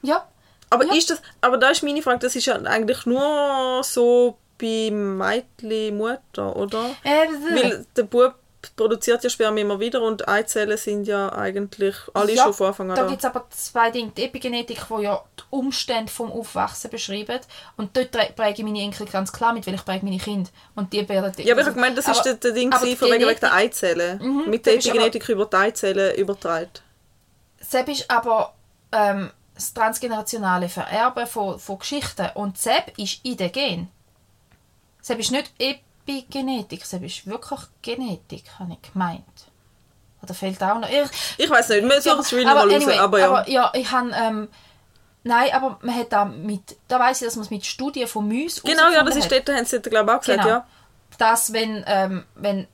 Ja. 0.01 0.27
Aber 0.69 0.85
Ja. 0.85 0.93
ist 0.93 1.09
das, 1.09 1.21
aber 1.41 1.57
da 1.57 1.69
ist 1.69 1.83
meine 1.83 2.01
Frage, 2.01 2.19
das 2.19 2.35
ist 2.35 2.45
ja 2.45 2.55
eigentlich 2.55 3.05
nur 3.05 3.81
so 3.83 4.37
bei 4.57 4.89
Mädchen 4.91 5.97
Mutter, 5.97 6.55
oder? 6.55 6.91
Äh, 7.03 7.27
Weil 7.53 7.85
der 7.95 8.03
Bub 8.03 8.35
produziert 8.75 9.23
ja 9.23 9.29
Spermien 9.29 9.67
immer 9.67 9.79
wieder 9.79 10.01
und 10.01 10.27
Eizellen 10.27 10.75
sind 10.77 11.05
ja 11.05 11.31
eigentlich 11.31 11.95
alle 12.15 12.33
ja, 12.33 12.43
schon 12.45 12.53
von 12.55 12.67
Anfang 12.67 12.89
an 12.89 12.95
Da 12.95 13.03
da. 13.03 13.09
gibt 13.09 13.19
es 13.19 13.25
aber 13.25 13.45
zwei 13.51 13.91
Dinge. 13.91 14.11
Die 14.17 14.23
Epigenetik, 14.23 14.79
die 14.89 15.03
ja 15.03 15.23
die 15.39 15.43
Umstände 15.51 16.11
vom 16.11 16.31
Aufwachsen 16.31 16.89
beschreibt. 16.89 17.47
Und 17.77 17.95
dort 17.95 18.11
präge 18.35 18.53
ich 18.57 18.63
meine 18.63 18.79
Enkel 18.81 19.05
ganz 19.05 19.31
klar 19.31 19.53
mit, 19.53 19.67
weil 19.67 19.75
ich 19.75 19.85
präge 19.85 20.03
meine 20.03 20.17
Kinder. 20.17 20.49
Und 20.73 20.91
die 20.93 21.07
werden... 21.07 21.31
Ja, 21.37 21.53
aber 21.53 21.61
ich 21.61 21.67
habe 21.67 21.75
gemeint, 21.75 21.95
das 21.95 22.07
ist 22.07 22.15
Aber- 22.17 22.23
der, 22.23 22.33
der 22.35 22.51
Ding 22.53 22.73
aber 22.73 22.87
von 22.87 23.11
wegen, 23.11 23.27
wegen 23.27 23.39
der 23.39 23.53
Eizellen. 23.53 24.17
Mhm, 24.19 24.49
Mit 24.49 24.65
der 24.65 24.75
das 24.77 24.85
ist 24.85 24.89
aber- 24.89 24.99
Epigenetik 25.01 25.29
über 25.29 25.45
die 25.45 25.55
Eizellen 25.57 26.15
übertragen. 26.15 26.69
Sepp 27.59 27.87
ist 27.87 28.09
aber 28.09 28.55
ähm, 28.91 29.29
das 29.53 29.73
transgenerationale 29.75 30.69
Vererben 30.69 31.27
von, 31.27 31.59
von 31.59 31.77
Geschichten. 31.77 32.29
Und 32.33 32.57
Sepp 32.57 32.97
ist 32.97 33.19
in 33.23 33.37
den 33.37 33.51
Gen. 33.51 33.87
Sepp 35.05 35.19
ist 35.19 35.29
nicht 35.31 35.51
Epigenetik, 35.59 36.83
Sepp 36.83 37.03
ist 37.03 37.27
wirklich 37.27 37.59
Genetik, 37.83 38.45
habe 38.57 38.75
ich 38.81 38.91
gemeint. 38.91 39.23
Oder 40.23 40.33
fehlt 40.33 40.63
auch 40.63 40.79
noch... 40.79 40.89
Ich, 40.89 41.07
Ich 41.37 41.47
weiß 41.47 41.69
nicht, 41.69 41.83
wir 41.83 42.01
suchen 42.01 42.21
es 42.21 42.29
schon 42.31 42.47
aber 42.47 42.65
mal 42.65 42.73
raus, 42.73 42.83
anyway, 42.83 42.97
aber 42.97 43.19
ja. 43.19 43.27
aber 43.27 43.47
ja, 43.49 43.71
ich 43.75 43.91
habe... 43.91 44.09
Ähm, 44.15 44.47
nein, 45.23 45.51
aber 45.53 45.77
man 45.83 45.93
hat 45.95 46.11
da 46.11 46.25
mit... 46.25 46.75
Da 46.87 46.99
weiss 46.99 47.21
ich, 47.21 47.27
dass 47.27 47.35
man 47.35 47.45
es 47.45 47.51
mit 47.51 47.63
Studien 47.67 48.07
von 48.07 48.27
Mäusen 48.27 48.63
genau, 48.65 48.89
ja, 48.89 49.03
das 49.03 49.15
ist 49.17 49.31
dort, 49.31 49.47
haben 49.47 49.65
sie 49.65 49.79
glaube 49.79 50.09
ich 50.11 50.17
auch 50.17 50.21
gesagt, 50.21 50.41
Genau. 50.41 50.49
ja. 50.55 50.67
dass 51.19 51.53
wenn, 51.53 51.83
ähm, 51.85 52.25
wenn 52.33 52.67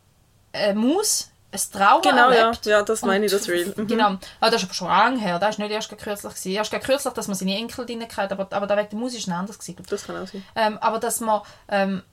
eine 0.54 0.74
Maus 0.74 1.32
ein 1.52 1.60
Trauma 1.74 2.00
Genau, 2.00 2.30
ja. 2.30 2.46
erlebt. 2.46 2.66
Ja, 2.66 2.82
das 2.82 3.02
meine 3.02 3.26
ich, 3.26 3.32
das 3.34 3.50
Real. 3.50 3.74
Mhm. 3.76 3.88
Genau. 3.88 4.12
Ah, 4.40 4.50
das 4.50 4.62
ist 4.62 4.64
aber 4.68 4.74
schon 4.74 4.88
lange 4.88 5.20
her. 5.20 5.38
Das 5.38 5.60
war 5.60 5.66
nicht 5.66 5.74
erst 5.74 5.90
kürzlich. 5.90 6.34
Gewesen. 6.34 6.52
Erst 6.54 6.72
kürzlich, 6.72 7.14
dass 7.14 7.28
man 7.28 7.36
seine 7.36 7.58
Enkel 7.58 7.86
drin 7.86 8.02
hatte, 8.16 8.32
aber, 8.40 8.48
aber 8.56 8.68
da 8.68 8.78
wegen 8.78 8.90
der 8.90 9.00
Musik 9.00 9.20
ist 9.20 9.28
es 9.28 9.34
anders. 9.34 9.60
Gewesen. 9.60 9.84
Das 9.90 10.06
kann 10.06 10.16
auch 10.24 10.28
sein. 10.28 10.46
ähm, 10.56 10.78
aber 10.78 11.00
dass 11.00 11.20
man, 11.20 11.42
ähm, 11.68 12.04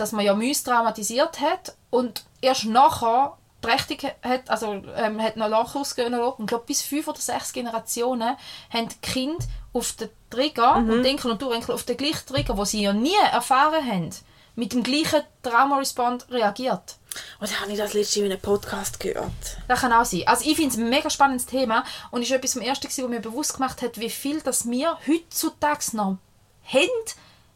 dass 0.00 0.12
man 0.12 0.24
ja 0.24 0.34
Mäuse 0.34 0.64
traumatisiert 0.64 1.40
hat 1.40 1.74
und 1.90 2.24
erst 2.40 2.64
nachher 2.64 3.36
trächtig 3.60 4.04
hat, 4.22 4.48
also 4.48 4.82
ähm, 4.96 5.20
hat 5.20 5.36
noch 5.36 5.48
Lachen 5.48 5.80
ausgehen 5.80 6.12
lassen. 6.12 6.34
Und 6.38 6.44
ich 6.44 6.46
glaube, 6.48 6.64
bis 6.66 6.82
fünf 6.82 7.08
oder 7.08 7.18
sechs 7.18 7.52
Generationen 7.52 8.36
haben 8.72 8.88
die 8.88 9.00
Kinder 9.00 9.44
auf 9.72 9.92
den 9.92 10.08
Trigger 10.30 10.76
und 10.76 11.02
die 11.02 11.08
Enkel 11.08 11.30
und 11.30 11.42
Urenkel 11.42 11.74
auf 11.74 11.84
den 11.84 11.96
gleichen 11.96 12.26
Trigger, 12.26 12.54
den 12.54 12.64
sie 12.64 12.82
ja 12.82 12.92
nie 12.92 13.16
erfahren 13.32 13.84
haben, 13.84 14.10
mit 14.54 14.72
dem 14.72 14.82
gleichen 14.82 15.22
Trauma-Respond 15.42 16.30
reagiert. 16.30 16.96
Oder 17.40 17.60
habe 17.60 17.72
ich 17.72 17.78
das 17.78 17.94
letzte 17.94 18.20
in 18.20 18.26
einem 18.26 18.40
Podcast 18.40 19.00
gehört? 19.00 19.32
Das 19.66 19.80
kann 19.80 19.92
auch 19.92 20.04
sein. 20.04 20.22
Also 20.26 20.48
ich 20.48 20.56
finde 20.56 20.74
es 20.74 20.78
ein 20.78 20.88
mega 20.88 21.10
spannendes 21.10 21.46
Thema 21.46 21.84
und 22.10 22.22
ist 22.22 22.30
etwas 22.30 22.52
vom 22.52 22.62
Ersten, 22.62 22.86
was 22.86 22.98
mir 22.98 23.20
bewusst 23.20 23.54
gemacht 23.54 23.82
hat, 23.82 23.98
wie 23.98 24.10
viel 24.10 24.40
das 24.40 24.68
wir 24.68 24.98
heutzutage 25.06 25.96
noch 25.96 26.18
haben 26.64 26.88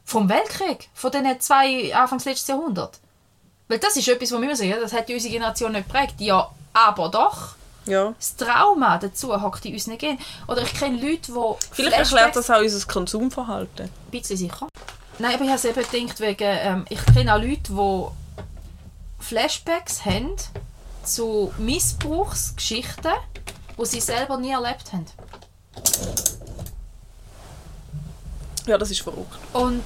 vom 0.04 0.28
Weltkrieg, 0.28 0.88
von 0.94 1.10
diesen 1.10 1.40
zwei 1.40 1.94
Anfangs 1.94 2.24
letztes 2.24 2.48
Jahrhundert. 2.48 3.00
Weil 3.68 3.78
das 3.78 3.96
ist 3.96 4.08
etwas, 4.08 4.32
wo 4.32 4.36
wir 4.36 4.44
immer 4.44 4.56
sagen, 4.56 4.70
ja, 4.70 4.80
das 4.80 4.92
hat 4.92 5.08
unsere 5.08 5.32
Generation 5.32 5.72
nicht 5.72 5.86
geprägt. 5.86 6.14
Ja, 6.18 6.50
aber 6.72 7.08
doch. 7.08 7.54
Ja. 7.86 8.14
Das 8.18 8.36
Trauma 8.36 8.98
dazu 8.98 9.40
hockt 9.40 9.64
in 9.64 9.74
unseren 9.74 9.98
Genen. 9.98 10.18
Oder 10.46 10.62
ich 10.62 10.74
kenne 10.74 11.00
Leute, 11.00 11.32
die... 11.32 11.54
Vielleicht 11.72 11.96
erklärt 11.96 12.36
das 12.36 12.50
auch 12.50 12.60
unser 12.60 12.86
Konsumverhalten. 12.86 13.86
Ein 13.86 14.10
bisschen 14.10 14.36
sicher. 14.36 14.68
Nein, 15.18 15.34
aber 15.34 15.44
ich 15.44 15.50
habe 15.50 15.58
es 15.58 15.64
eben 15.64 15.90
gedacht, 15.90 16.20
wegen, 16.20 16.58
ähm, 16.60 16.84
ich 16.88 17.04
kenne 17.06 17.34
auch 17.34 17.40
Leute, 17.40 17.72
die 17.72 19.22
Flashbacks 19.22 20.04
haben 20.04 20.36
zu 21.04 21.52
Missbrauchsgeschichten, 21.58 23.12
die 23.78 23.86
sie 23.86 24.00
selber 24.00 24.36
nie 24.36 24.52
erlebt 24.52 24.92
haben. 24.92 25.06
Ja, 28.66 28.78
das 28.78 28.90
ist 28.90 29.02
verrückt. 29.02 29.38
Und 29.52 29.82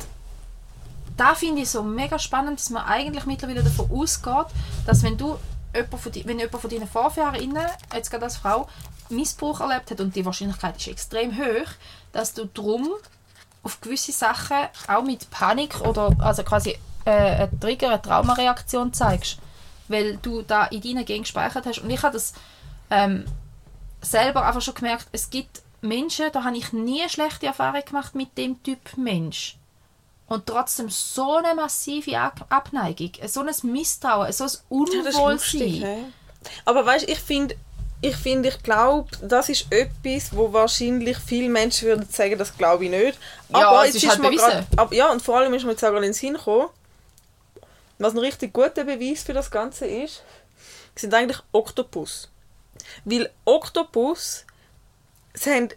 da 1.16 1.34
finde 1.34 1.62
ich 1.62 1.70
so 1.70 1.82
mega 1.82 2.18
spannend, 2.18 2.58
dass 2.58 2.70
man 2.70 2.84
eigentlich 2.84 3.24
mittlerweile 3.24 3.62
davon 3.62 3.90
ausgeht, 3.90 4.46
dass 4.86 5.02
wenn 5.02 5.16
du 5.16 5.38
jemand 5.74 6.00
von, 6.00 6.14
wenn 6.14 6.38
jemand 6.38 6.60
von 6.60 6.70
deinen 6.70 6.88
Vorfahren, 6.88 7.58
jetzt 7.94 8.10
gerade 8.10 8.24
als 8.24 8.36
Frau, 8.36 8.68
Missbrauch 9.08 9.60
erlebt 9.60 9.90
hat, 9.90 10.00
und 10.00 10.14
die 10.14 10.24
Wahrscheinlichkeit 10.24 10.76
ist 10.76 10.88
extrem 10.88 11.36
hoch, 11.36 11.70
dass 12.12 12.34
du 12.34 12.46
drum 12.46 12.88
auf 13.62 13.80
gewisse 13.80 14.12
Sachen 14.12 14.56
auch 14.88 15.02
mit 15.02 15.30
Panik 15.30 15.80
oder 15.80 16.14
also 16.18 16.42
quasi 16.42 16.78
äh, 17.04 17.44
ein 17.44 17.60
Trigger, 17.60 17.88
eine 17.88 18.02
Traumareaktion 18.02 18.92
zeigst. 18.92 19.38
Weil 19.88 20.16
du 20.18 20.42
da 20.42 20.66
in 20.66 20.80
deinen 20.82 21.04
Genen 21.04 21.22
gespeichert 21.22 21.66
hast. 21.66 21.78
Und 21.78 21.90
ich 21.90 22.02
habe 22.02 22.14
das 22.14 22.34
ähm, 22.90 23.24
selber 24.00 24.44
einfach 24.46 24.60
schon 24.60 24.74
gemerkt, 24.74 25.06
es 25.12 25.30
gibt 25.30 25.62
Menschen, 25.86 26.26
da 26.32 26.44
habe 26.44 26.56
ich 26.56 26.72
nie 26.72 27.00
eine 27.00 27.10
schlechte 27.10 27.46
Erfahrung 27.46 27.84
gemacht 27.84 28.14
mit 28.14 28.36
dem 28.38 28.62
Typ 28.62 28.78
Mensch. 28.96 29.56
Und 30.28 30.46
trotzdem 30.46 30.88
so 30.90 31.36
eine 31.36 31.54
massive 31.54 32.18
Ab- 32.18 32.46
Abneigung, 32.48 33.12
so 33.26 33.40
ein 33.42 33.54
Misstrauen, 33.72 34.32
so 34.32 34.44
ein 34.44 34.50
Ja, 34.50 35.02
das 35.02 35.14
ist 35.14 35.20
lustig. 35.20 35.62
Unwohlsein. 35.82 36.12
Aber 36.64 36.84
weißt, 36.84 37.08
ich 37.08 37.18
finde, 37.20 37.54
ich 38.00 38.16
finde, 38.16 38.48
ich 38.48 38.62
glaube, 38.62 39.08
das 39.22 39.48
ist 39.48 39.66
etwas, 39.70 40.34
wo 40.36 40.52
wahrscheinlich 40.52 41.16
viele 41.18 41.48
Menschen 41.48 41.88
würden 41.88 42.08
sagen, 42.10 42.36
das 42.38 42.56
glaube 42.56 42.84
ich 42.84 42.90
nicht. 42.90 43.18
Ja, 43.50 43.68
aber 43.68 43.86
es 43.86 43.94
jetzt 43.94 44.02
ist 44.04 44.10
halt 44.10 44.22
bewiesen. 44.22 44.44
grad- 44.46 44.78
ab, 44.78 44.92
ja, 44.92 45.10
und 45.12 45.22
vor 45.22 45.38
allem 45.38 45.54
ist 45.54 45.64
mir 45.64 45.70
jetzt 45.72 45.84
auch 45.84 45.88
gerade 45.90 46.04
in 46.06 46.10
den 46.10 46.14
Sinn 46.14 46.34
gekommen, 46.34 46.68
was 47.98 48.12
ein 48.12 48.18
richtig 48.18 48.52
guter 48.52 48.84
Beweis 48.84 49.22
für 49.22 49.32
das 49.32 49.50
Ganze 49.50 49.86
ist, 49.86 50.22
sind 50.94 51.14
eigentlich 51.14 51.38
Oktopus. 51.52 52.28
Weil 53.04 53.30
Oktopus, 53.44 54.44
sie 55.36 55.50
haben 55.50 55.68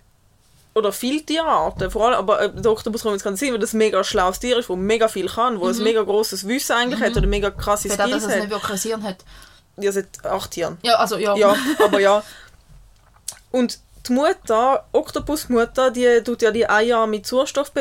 oder 0.76 0.92
viele 0.92 1.22
Tierarten, 1.22 1.92
vor 1.92 2.08
allem, 2.08 2.16
aber 2.16 2.42
äh, 2.42 2.54
der 2.54 2.72
Oktopus 2.72 3.02
kommt 3.02 3.14
jetzt 3.14 3.24
ganz 3.24 3.40
sehen, 3.40 3.54
weil 3.54 3.60
das 3.60 3.74
ein 3.74 3.80
mega 3.80 4.04
schlaues 4.04 4.40
Tier 4.40 4.58
ist, 4.58 4.70
das 4.70 4.78
mega 4.78 5.08
viel 5.08 5.28
kann, 5.28 5.60
wo 5.60 5.68
ein 5.68 5.78
mega 5.84 6.04
grosses 6.04 6.48
Wissen 6.48 6.74
eigentlich 6.74 7.02
hat 7.02 7.18
oder 7.18 7.28
mega 7.28 7.52
krasse 7.52 7.90
Für 7.90 7.98
das, 7.98 7.98
dass 7.98 8.08
Skills 8.08 8.24
es 8.24 8.30
nicht 8.30 8.54
hat. 8.54 8.70
wirklich 8.70 9.04
hat. 9.04 9.18
Ja, 9.78 9.92
seit 9.92 10.26
acht 10.26 10.56
Jahren. 10.58 10.78
Ja, 10.82 10.96
also 10.96 11.18
ja. 11.18 11.36
Ja, 11.36 11.56
aber 11.84 12.00
ja. 12.00 12.24
Und 13.52 13.80
die 14.08 14.14
Mutter, 14.14 14.86
Oktopusmutter, 14.92 15.92
die 15.92 16.22
tut 16.24 16.42
ja 16.42 16.52
die 16.52 16.70
Eier 16.70 17.08
mit 17.08 17.26
Sauerstoff 17.26 17.72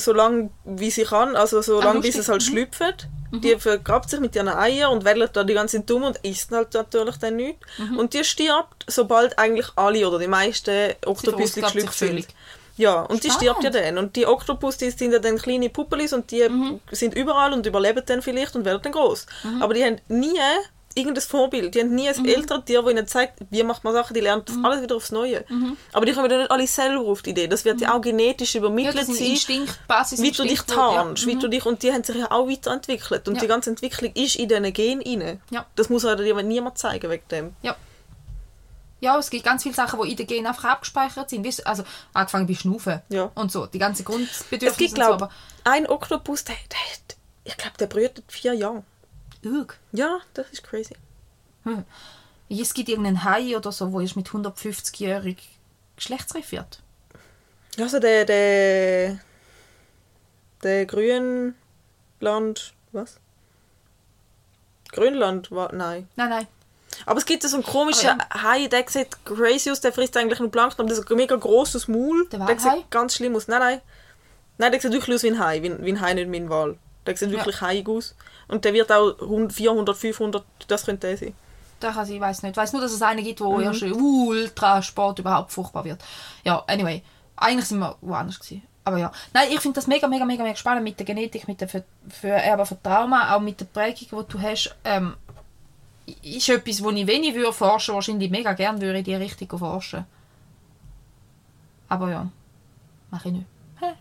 bewedeln, 0.00 0.16
solange 0.16 0.50
wie 0.64 0.90
sie 0.90 1.04
kann, 1.04 1.36
also 1.36 1.62
solange 1.62 2.00
bis 2.00 2.16
lustig. 2.16 2.20
es 2.20 2.28
halt 2.28 2.42
schlüpft. 2.42 3.08
Die 3.32 3.54
vergrabt 3.60 4.10
sich 4.10 4.18
mit 4.18 4.34
ihren 4.34 4.48
Eiern 4.48 4.90
und 4.90 5.04
wedelt 5.04 5.36
da 5.36 5.44
die 5.44 5.54
ganze 5.54 5.76
Zeit 5.76 5.88
dumm 5.88 6.02
und 6.02 6.16
isst 6.24 6.50
halt 6.50 6.74
natürlich 6.74 7.16
dann 7.18 7.36
nichts. 7.36 7.64
Und 7.96 8.12
die 8.12 8.24
stirbt, 8.24 8.84
sobald 8.88 9.38
eigentlich 9.38 9.68
alle 9.76 10.08
oder 10.08 10.18
die 10.18 10.26
meisten 10.26 10.94
Oktopus 11.06 11.54
geschlüpft 11.54 11.96
sind. 11.96 12.26
Ja, 12.76 13.02
und 13.02 13.22
die 13.22 13.30
Spannend. 13.30 13.58
stirbt 13.58 13.62
ja 13.62 13.70
dann. 13.70 13.98
Und 13.98 14.16
die 14.16 14.26
Oktopus, 14.26 14.78
die 14.78 14.90
sind 14.90 15.12
ja 15.12 15.20
dann 15.20 15.38
kleine 15.38 15.68
Puppelis 15.68 16.12
und 16.12 16.30
die 16.32 16.44
sind 16.90 17.14
überall 17.14 17.52
und 17.52 17.64
überleben 17.66 18.02
dann 18.04 18.20
vielleicht 18.20 18.56
und 18.56 18.64
werden 18.64 18.80
dann 18.82 18.92
groß. 18.92 19.26
Aber 19.60 19.74
die 19.74 19.84
haben 19.84 20.00
nie 20.08 20.38
irgendein 21.00 21.22
Vorbild. 21.22 21.74
Die 21.74 21.80
haben 21.80 21.94
nie 21.94 22.08
ein 22.08 22.24
älteres 22.26 22.64
Tier, 22.64 22.82
das 22.82 22.90
ihnen 22.92 23.06
zeigt, 23.06 23.38
wie 23.50 23.62
macht 23.62 23.82
man 23.84 23.92
Sachen. 23.92 24.14
Die 24.14 24.20
lernen 24.20 24.42
das 24.46 24.56
alles 24.62 24.82
wieder 24.82 24.96
aufs 24.96 25.10
Neue. 25.12 25.44
Aber 25.92 26.06
die 26.06 26.12
kommen 26.12 26.30
ja 26.30 26.38
nicht 26.38 26.50
alle 26.50 26.66
selber 26.66 27.00
auf 27.06 27.22
die 27.22 27.30
Idee. 27.30 27.48
Das 27.48 27.64
wird 27.64 27.80
ja 27.80 27.94
auch 27.94 28.00
genetisch 28.00 28.54
Ja, 28.54 28.60
übermittelt 28.60 29.06
sind 29.06 29.16
sein 29.16 29.26
Instinkt, 29.26 29.78
wie 30.18 30.30
du 30.30 30.42
dich 30.44 30.62
tarnst, 30.62 31.26
wie 31.26 31.36
du 31.36 31.48
dich, 31.48 31.66
und 31.66 31.82
die 31.82 31.92
haben 31.92 32.04
sich 32.04 32.16
ja 32.16 32.30
auch 32.30 32.48
weiterentwickelt. 32.48 33.26
Und 33.28 33.34
Ja. 33.36 33.40
die 33.40 33.46
ganze 33.48 33.70
Entwicklung 33.70 34.12
ist 34.14 34.36
in 34.36 34.48
diesen 34.48 34.72
Genen 34.72 35.02
rein. 35.22 35.40
Ja. 35.50 35.66
Das 35.76 35.88
muss 35.88 36.04
halt 36.04 36.20
dir 36.20 36.40
niemand 36.42 36.78
zeigen 36.78 37.10
wegen 37.10 37.28
dem. 37.30 37.56
Ja. 37.62 37.76
Ja, 39.02 39.18
es 39.18 39.30
gibt 39.30 39.44
ganz 39.44 39.62
viele 39.62 39.74
Sachen, 39.74 39.98
die 40.02 40.10
in 40.10 40.16
den 40.16 40.26
Genen 40.26 40.46
einfach 40.46 40.64
abgespeichert 40.64 41.30
sind. 41.30 41.66
Also 41.66 41.84
angefangen 42.12 42.46
bei 42.46 42.54
Schnaufen 42.54 43.00
Ja. 43.08 43.30
und 43.34 43.50
so. 43.50 43.64
Die 43.66 43.78
ganzen 43.78 44.02
Es 44.02 44.06
Grundbedürfnisse 44.06 44.76
gibt, 44.76 44.90
und 44.92 45.04
so. 45.04 45.06
glaube 45.06 45.24
Aber 45.24 45.30
ein 45.64 45.86
Oktopus, 45.88 46.44
der, 46.44 46.54
der 46.70 46.78
ich 47.44 47.56
glaube, 47.56 47.78
der 47.78 47.86
brütet 47.86 48.24
vier 48.28 48.52
Jahre. 48.52 48.82
Ugh. 49.44 49.74
Ja, 49.92 50.20
das 50.34 50.48
ist 50.50 50.62
crazy. 50.62 50.94
Hm. 51.64 51.84
Es 52.48 52.74
gibt 52.74 52.88
irgendeinen 52.88 53.24
Hai 53.24 53.56
oder 53.56 53.70
so, 53.72 53.92
wo 53.92 54.00
erst 54.00 54.16
mit 54.16 54.28
150-jährig 54.28 55.36
geschlechtsreif 55.96 56.52
wird. 56.52 56.80
Also 57.78 58.00
der, 58.00 58.24
der, 58.24 59.18
der 60.62 60.86
Grünland, 60.86 61.54
was? 62.92 63.18
Grönland 64.92 65.50
war, 65.52 65.72
nein. 65.72 66.08
Nein, 66.16 66.30
nein. 66.30 66.46
Aber 67.06 67.18
es 67.18 67.24
gibt 67.24 67.42
so 67.42 67.54
einen 67.54 67.64
komischen 67.64 68.20
Ah, 68.28 68.42
Hai, 68.42 68.66
der 68.66 68.84
sieht 68.88 69.24
crazy 69.24 69.70
aus, 69.70 69.80
der 69.80 69.92
frisst 69.92 70.16
eigentlich 70.16 70.40
nur 70.40 70.50
Plankton, 70.50 70.84
aber 70.84 70.94
der 70.94 71.02
hat 71.02 71.10
ein 71.10 71.16
mega 71.16 71.36
grosses 71.36 71.88
Maul. 71.88 72.26
Der 72.28 72.40
der 72.40 72.58
sieht 72.58 72.90
ganz 72.90 73.14
schlimm 73.14 73.36
aus. 73.36 73.48
Nein, 73.48 73.60
nein. 73.60 73.80
Nein, 74.58 74.72
der 74.72 74.80
sieht 74.80 74.92
wirklich 74.92 75.14
aus 75.14 75.22
wie 75.22 75.30
ein 75.30 75.38
Hai, 75.38 75.62
wie, 75.62 75.84
wie 75.84 75.92
ein 75.92 76.00
Hai, 76.00 76.14
nicht 76.14 76.30
wie 76.30 76.36
ein 76.36 76.50
Wal. 76.50 76.76
Der 77.06 77.16
sieht 77.16 77.30
wirklich 77.30 77.60
haiig 77.60 77.88
aus. 77.88 78.14
Und 78.50 78.64
der 78.64 78.72
wird 78.72 78.90
auch 78.90 79.20
rund 79.20 79.52
400, 79.52 79.96
500, 79.96 80.44
das 80.66 80.84
könnte 80.84 81.06
der 81.06 81.16
sein. 81.16 81.34
Da 81.78 81.92
kann 81.92 82.06
ich, 82.06 82.14
ich 82.14 82.20
weiß 82.20 82.42
nicht. 82.42 82.52
Ich 82.52 82.56
weiß 82.56 82.72
nur, 82.72 82.82
dass 82.82 82.92
es 82.92 83.00
einen 83.00 83.24
gibt, 83.24 83.40
wo 83.40 83.58
erst 83.58 83.82
Ultrasport 83.82 85.18
überhaupt 85.18 85.52
furchtbar 85.52 85.84
wird. 85.84 86.02
Ja, 86.44 86.62
anyway. 86.66 87.02
Eigentlich 87.36 87.66
sind 87.66 87.78
wir 87.78 87.96
woanders 88.02 88.38
gewesen. 88.38 88.62
Aber 88.84 88.98
ja. 88.98 89.12
Nein, 89.32 89.48
ich 89.50 89.60
finde 89.60 89.76
das 89.76 89.86
mega, 89.86 90.06
mega, 90.06 90.24
mega, 90.24 90.42
mega 90.42 90.56
spannend 90.56 90.84
mit 90.84 90.98
der 90.98 91.06
Genetik, 91.06 91.48
mit 91.48 91.60
der 91.60 91.68
Ver 91.68 91.84
Vererben 92.08 92.66
von 92.66 92.82
Trauma, 92.82 93.34
auch 93.34 93.40
mit 93.40 93.60
der 93.60 93.66
Prägung, 93.66 94.24
die 94.24 94.32
du 94.32 94.40
hast. 94.40 94.74
Ähm, 94.84 95.14
ist 96.22 96.48
etwas, 96.48 96.82
wo 96.82 96.90
ich 96.90 97.06
wenig 97.06 97.34
würde 97.34 97.52
forschen, 97.52 97.94
wahrscheinlich 97.94 98.30
mega 98.30 98.52
gerne 98.52 98.80
würde 98.80 98.98
in 98.98 99.04
die 99.04 99.14
Richtung 99.14 99.58
forschen. 99.58 100.04
Aber 101.88 102.10
ja, 102.10 102.28
mache 103.10 103.28
ich 103.28 103.34
nicht. 103.34 103.46
Hä? 103.80 103.92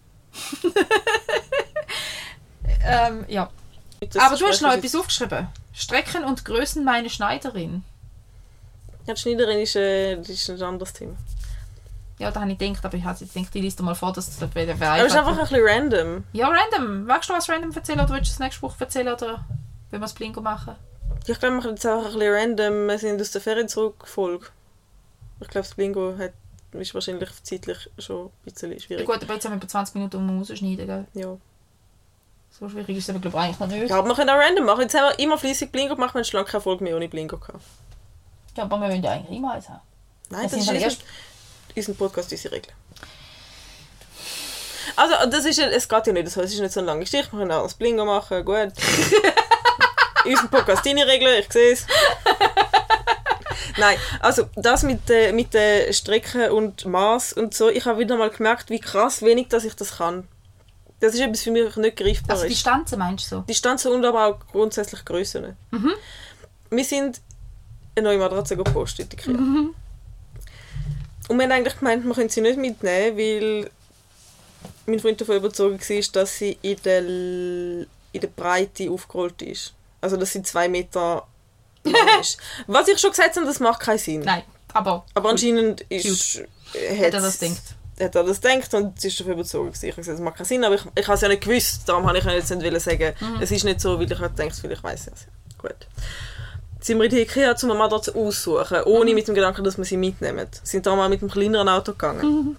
ähm, 2.84 3.26
ja. 3.28 3.50
Das 4.12 4.24
Aber 4.24 4.38
du 4.38 4.46
hast 4.48 4.62
noch 4.62 4.72
etwas 4.72 4.96
aufgeschrieben. 4.96 5.48
Strecken 5.74 6.24
und 6.24 6.46
Größen 6.46 6.84
meine 6.84 7.10
Schneiderin. 7.10 7.84
Ja, 9.06 9.14
die 9.14 9.20
Schneiderin 9.22 9.60
ist, 9.60 9.76
äh, 9.76 10.16
das 10.18 10.30
ist 10.30 10.50
ein 10.50 10.62
anderes 10.62 10.94
Thema. 10.94 11.16
Ja, 12.20 12.32
da 12.32 12.42
habe 12.42 12.52
ich 12.52 12.58
gedacht, 12.58 12.84
aber 12.84 12.98
ich 12.98 13.04
habe 13.04 13.18
jetzt 13.20 13.34
gedacht, 13.34 13.56
ich 13.56 13.62
lese 13.62 13.82
mal 13.82 13.96
vor, 13.96 14.12
dass 14.14 14.26
das 14.38 14.54
wieder 14.56 14.74
Aber 14.74 14.98
es 14.98 15.06
ist 15.14 15.18
einfach 15.18 15.32
ein 15.32 15.38
bisschen 15.40 15.62
random. 15.66 16.24
Ja, 16.34 16.50
random. 16.50 17.06
Magst 17.06 17.30
du 17.30 17.34
was 17.34 17.50
random 17.50 17.72
erzählen 17.72 18.00
oder 18.02 18.10
willst 18.14 18.30
du 18.32 18.34
das 18.34 18.40
nächste 18.40 18.62
Buch 18.62 18.76
erzählen 18.78 19.14
oder 19.14 19.46
wenn 19.90 20.00
wir 20.02 20.06
das 20.06 20.14
Blingo 20.14 20.42
machen? 20.42 20.76
Ja, 21.26 21.34
Ich 21.34 21.40
glaube, 21.40 21.56
wir 21.56 21.62
machen 21.62 21.70
jetzt 21.72 21.86
einfach 21.86 22.08
ein 22.14 22.20
bisschen 22.20 22.34
random. 22.34 22.88
Wir 22.88 23.00
sind 23.00 23.22
aus 23.22 23.32
der 23.32 23.42
Ferien 23.42 23.70
zurück, 23.70 24.06
Folge. 24.06 24.48
Ich 25.40 25.48
glaube, 25.48 25.66
das 25.68 25.76
Bingo 25.76 26.18
hat, 26.18 26.34
ist 26.74 26.94
wahrscheinlich 26.94 27.30
zeitlich 27.44 27.90
schon 27.98 28.26
ein 28.28 28.32
bisschen 28.52 28.74
Ja, 28.74 28.80
schwierig. 28.80 29.06
gut, 29.06 29.24
aber 29.24 29.34
jetzt 29.36 29.46
haben 29.46 29.54
wir 29.54 29.58
etwa 29.58 29.68
20 29.70 29.96
Minuten 29.96 30.18
um 30.18 30.40
rausschneiden, 30.40 30.86
gell? 30.88 31.06
Ja. 31.14 31.38
So 32.60 32.68
schwierig 32.70 32.98
ist 32.98 33.04
es 33.06 33.10
aber, 33.10 33.20
glaube 33.20 33.38
ich, 33.38 33.44
eigentlich 33.44 33.60
noch 33.60 33.68
nicht. 33.68 33.90
ja, 33.90 33.98
aber 34.00 34.08
wir 34.10 34.16
können 34.16 34.30
auch 34.30 34.38
random 34.38 34.66
machen. 34.66 34.82
Jetzt 34.82 34.94
haben 34.94 35.10
wir 35.10 35.20
immer 35.20 35.38
fleissig 35.38 35.72
Blingo 35.72 35.96
gemacht, 35.96 36.14
wir 36.14 36.20
haben 36.20 36.26
schon 36.26 36.40
lange 36.40 36.50
keine 36.50 36.62
Folge 36.62 36.84
mehr 36.84 36.96
ohne 36.96 37.08
Blingo 37.08 37.38
gehabt. 37.38 37.60
Ja, 38.58 38.64
aber 38.64 38.78
wir 38.80 38.90
wollen 38.90 39.02
ja 39.04 39.12
eigentlich 39.12 39.38
immer 39.38 39.54
eins 39.54 39.70
haben. 39.70 39.80
Nein, 40.30 40.44
Das 40.44 40.52
das, 40.52 40.62
ist 40.62 40.68
halt 40.70 40.98
unser, 41.76 41.94
Podcast, 41.94 42.32
unsere 42.32 42.56
Regel. 42.56 42.72
Also, 44.96 45.14
das 45.30 45.46
ist, 45.46 45.58
ja- 45.58 45.68
es 45.68 45.88
geht 45.88 46.08
ja 46.08 46.14
nicht 46.14 46.30
so, 46.30 46.42
es 46.42 46.54
ist 46.54 46.60
nicht 46.60 46.74
so 46.74 46.82
eine 46.82 46.88
lange 46.88 47.02
Geschichte, 47.02 47.32
wir 47.32 47.40
können 47.40 47.52
auch 47.52 47.64
das 47.64 47.76
Blingo 47.76 48.04
machen, 48.06 48.44
gut. 48.44 48.74
unser 50.26 50.48
Podcast, 50.50 50.86
deine 50.86 51.08
Regeln, 51.08 51.40
ich 51.40 51.52
sehe 51.54 51.72
es. 51.74 51.86
Nein, 53.78 53.98
also 54.20 54.50
das 54.56 54.84
mit, 54.84 55.10
äh, 55.10 55.32
mit 55.32 55.54
den 55.54 55.94
Strecken 55.94 56.52
und 56.52 56.86
Maß 56.86 57.32
und 57.34 57.54
so, 57.54 57.70
ich 57.70 57.86
habe 57.86 58.00
wieder 58.00 58.18
mal 58.18 58.30
gemerkt, 58.30 58.70
wie 58.70 58.80
krass 58.80 59.22
wenig, 59.22 59.48
dass 59.48 59.64
ich 59.64 59.76
das 59.76 59.98
kann. 59.98 60.28
Das 61.00 61.14
ist 61.14 61.20
etwas 61.22 61.42
für 61.42 61.52
mich 61.52 61.76
nicht 61.78 61.98
greifbar 61.98 62.32
Also 62.36 62.46
ist. 62.46 62.52
Distanzen 62.56 63.00
meinst 63.00 63.32
du 63.32 63.38
so? 63.38 63.42
Distanzen 63.42 63.92
und 63.94 64.04
aber 64.06 64.26
auch 64.28 64.40
grundsätzlich 64.52 65.04
Grössen. 65.06 65.56
Wir 66.70 66.84
sind 66.84 67.22
eine 67.96 68.08
neue 68.10 68.18
Matratze 68.18 68.58
gepostet, 68.58 69.14
Ikea. 69.14 69.32
Und 69.34 69.74
wir 71.38 71.44
haben 71.44 71.52
eigentlich 71.52 71.78
gemeint, 71.78 72.04
wir 72.06 72.14
können 72.14 72.30
sie 72.30 72.42
nicht 72.42 72.58
mitnehmen, 72.58 73.18
weil 73.18 73.70
mein 74.88 75.00
Freund 75.00 75.22
davon 75.22 75.38
überzeugt 75.38 75.88
war, 75.90 76.02
dass 76.14 76.38
sie 76.38 76.58
in 76.62 76.78
der, 76.84 77.00
in 77.02 77.88
der 78.14 78.28
Breite 78.28 78.90
aufgerollt 78.90 79.42
ist. 79.42 79.74
Also, 80.02 80.18
dass 80.18 80.32
sie 80.34 80.42
zwei 80.44 80.68
Meter 80.68 81.28
lang 81.84 81.96
ist. 82.22 82.38
Was 82.68 82.88
ich 82.88 83.00
schon 83.00 83.12
gesagt 83.12 83.36
habe, 83.36 83.46
das 83.46 83.60
macht 83.60 83.80
keinen 83.82 84.00
Sinn. 84.00 84.22
Nein, 84.22 84.44
aber 84.74 85.06
Aber 85.14 85.30
anscheinend 85.30 85.82
ist, 85.82 86.40
Hat 86.74 87.14
er 87.14 87.22
das 87.22 87.40
gedacht? 87.40 87.62
Hat 88.02 88.16
er 88.16 88.24
das 88.24 88.40
gedacht 88.42 88.74
und 88.74 89.00
sie 89.02 89.10
ist 89.10 89.20
davon 89.20 89.34
überzeugt. 89.34 89.76
Ich 89.84 89.92
habe 89.92 89.96
gesagt, 90.02 90.18
das 90.18 90.24
macht 90.24 90.38
keinen 90.38 90.46
Sinn, 90.46 90.64
aber 90.64 90.76
ich, 90.76 90.82
ich 90.96 91.06
habe 91.08 91.16
es 91.16 91.22
ja 91.22 91.28
nicht 91.28 91.44
gewusst. 91.44 91.82
Darum 91.88 92.08
habe 92.08 92.18
ich 92.18 92.24
jetzt 92.24 92.50
nicht 92.50 92.82
sagen, 92.82 93.14
Mhm. 93.20 93.42
es 93.42 93.52
ist 93.52 93.64
nicht 93.66 93.82
so, 93.82 94.00
weil 94.00 94.12
ich 94.12 94.18
halt 94.20 94.36
gedacht 94.38 94.58
vielleicht 94.60 94.84
weiss 94.84 95.08
ich 95.08 95.14
es. 95.14 95.28
Gut. 95.58 95.76
Sind 96.82 96.98
wir 96.98 97.06
in 97.06 97.10
die 97.12 97.22
Ikea, 97.22 97.54
um 97.62 97.70
eine 97.72 97.80
Matratze 97.80 98.16
aussuchen, 98.16 98.78
Mhm. 98.78 98.84
ohne 98.86 99.14
mit 99.14 99.28
dem 99.28 99.36
Gedanken, 99.36 99.64
dass 99.66 99.78
wir 99.78 99.84
sie 99.86 99.98
mitnehmen. 99.98 100.48
Sind 100.64 100.86
da 100.86 100.96
mal 100.96 101.10
mit 101.10 101.22
einem 101.22 101.30
kleineren 101.30 101.68
Auto 101.68 101.92
gegangen. 101.92 102.22
Mhm. 102.26 102.58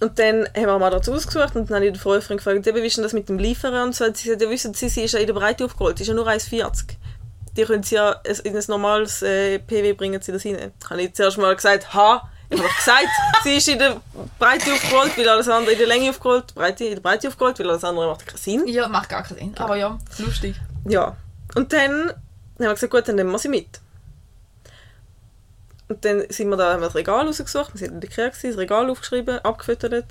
Und 0.00 0.18
dann 0.18 0.46
haben 0.46 0.54
wir 0.54 0.68
eine 0.70 0.78
Matratze 0.78 1.12
ausgesucht 1.12 1.54
und 1.56 1.68
dann 1.70 1.76
habe 1.76 1.86
ich 1.86 1.92
die 1.92 1.98
Freundin 1.98 2.38
gefragt, 2.38 2.64
wie 2.66 2.80
ist 2.86 2.96
denn 2.96 3.04
das 3.04 3.12
mit 3.12 3.28
dem 3.28 3.38
Liefern 3.38 3.74
und 3.86 3.94
so. 3.94 4.04
Und 4.06 4.16
sie 4.16 4.30
sagt, 4.30 4.40
ja, 4.40 4.48
wissen 4.48 4.72
Sie, 4.72 4.88
sie 4.88 5.02
ist 5.04 5.12
ja 5.12 5.20
in 5.20 5.26
der 5.26 5.34
Breite 5.34 5.64
aufgerollt, 5.64 5.98
die 5.98 6.02
ist 6.02 6.08
ja 6.08 6.14
nur 6.14 6.26
1,40. 6.26 6.96
Die 7.56 7.64
können 7.64 7.82
sie 7.82 7.96
ja 7.96 8.12
in 8.44 8.56
ein 8.56 8.64
normales 8.68 9.22
äh, 9.22 9.58
PW 9.58 9.92
bringen 9.92 10.22
sie 10.22 10.32
das 10.32 10.44
rein. 10.46 10.72
Habe 10.88 11.02
ich 11.02 11.12
zuerst 11.14 11.36
mal 11.36 11.54
gesagt, 11.54 11.92
ha, 11.92 12.28
ich 12.50 12.58
habe 12.58 12.68
gesagt, 12.76 13.08
sie 13.44 13.56
ist 13.56 13.68
in 13.68 13.78
der 13.78 14.00
Breite 14.38 14.72
aufgerollt, 14.72 15.16
weil 15.16 15.28
alles 15.28 15.48
andere 15.48 15.72
in 15.72 15.78
der 15.78 15.86
Länge 15.86 16.10
aufgerollt, 16.10 16.52
Breite, 16.54 16.84
in 16.84 16.94
der 16.94 17.00
Breite 17.00 17.28
aufgerollt, 17.28 17.58
weil 17.60 17.70
alles 17.70 17.84
andere 17.84 18.08
macht 18.08 18.26
keinen 18.26 18.38
Sinn. 18.38 18.66
ja, 18.66 18.88
macht 18.88 19.08
gar 19.08 19.22
keinen 19.22 19.38
Sinn. 19.38 19.54
Aber 19.58 19.76
ja, 19.76 19.96
lustig. 20.18 20.56
Ja. 20.84 21.16
Und 21.54 21.72
dann 21.72 22.10
haben 22.10 22.16
wir 22.58 22.74
gesagt, 22.74 22.92
gut, 22.92 23.08
dann 23.08 23.16
nehmen 23.16 23.30
wir 23.30 23.38
sie 23.38 23.48
mit. 23.48 23.80
Und 25.88 26.04
dann 26.04 26.24
sind 26.28 26.48
wir 26.48 26.56
da, 26.56 26.72
haben 26.72 26.80
wir 26.80 26.86
das 26.86 26.94
Regal 26.96 27.26
rausgesucht, 27.26 27.72
wir 27.74 27.78
sind 27.78 27.92
in 27.94 28.00
der 28.00 28.10
Kirche, 28.10 28.48
das 28.48 28.58
Regal 28.58 28.90
aufgeschrieben, 28.90 29.38
abgefüttert 29.40 30.06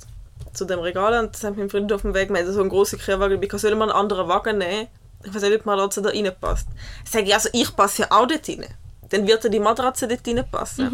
zu 0.54 0.66
dem 0.66 0.80
Regal 0.80 1.24
und 1.24 1.36
das 1.36 1.44
haben 1.44 1.56
wir 1.56 1.64
mit 1.64 1.72
Freund 1.72 1.92
auf 1.94 2.02
dem 2.02 2.14
Weg, 2.14 2.30
wir 2.30 2.40
hatten 2.40 2.52
so 2.52 2.60
einen 2.62 2.70
grossen 2.70 3.00
Kehrwagen, 3.00 3.42
ich 3.42 3.52
soll 3.54 3.76
man 3.76 3.90
einen 3.90 4.00
anderen 4.00 4.28
Wagen 4.28 4.58
nehmen? 4.58 4.88
Ich 5.24 5.34
weiß 5.34 5.42
nicht, 5.42 5.56
ob 5.56 5.64
die 5.64 5.68
Matratze 5.68 6.02
da 6.02 6.10
reinpasst. 6.10 6.68
Ich 7.04 7.12
sage, 7.12 7.34
also 7.34 7.50
ich 7.52 7.76
passe 7.76 8.04
ja 8.04 8.08
auch 8.12 8.26
dort 8.26 8.48
rein. 8.48 8.66
Dann 9.10 9.28
wird 9.28 9.44
ja 9.44 9.50
die 9.50 9.60
Matratze 9.60 10.08
dort 10.08 10.26
reinpassen. 10.26 10.92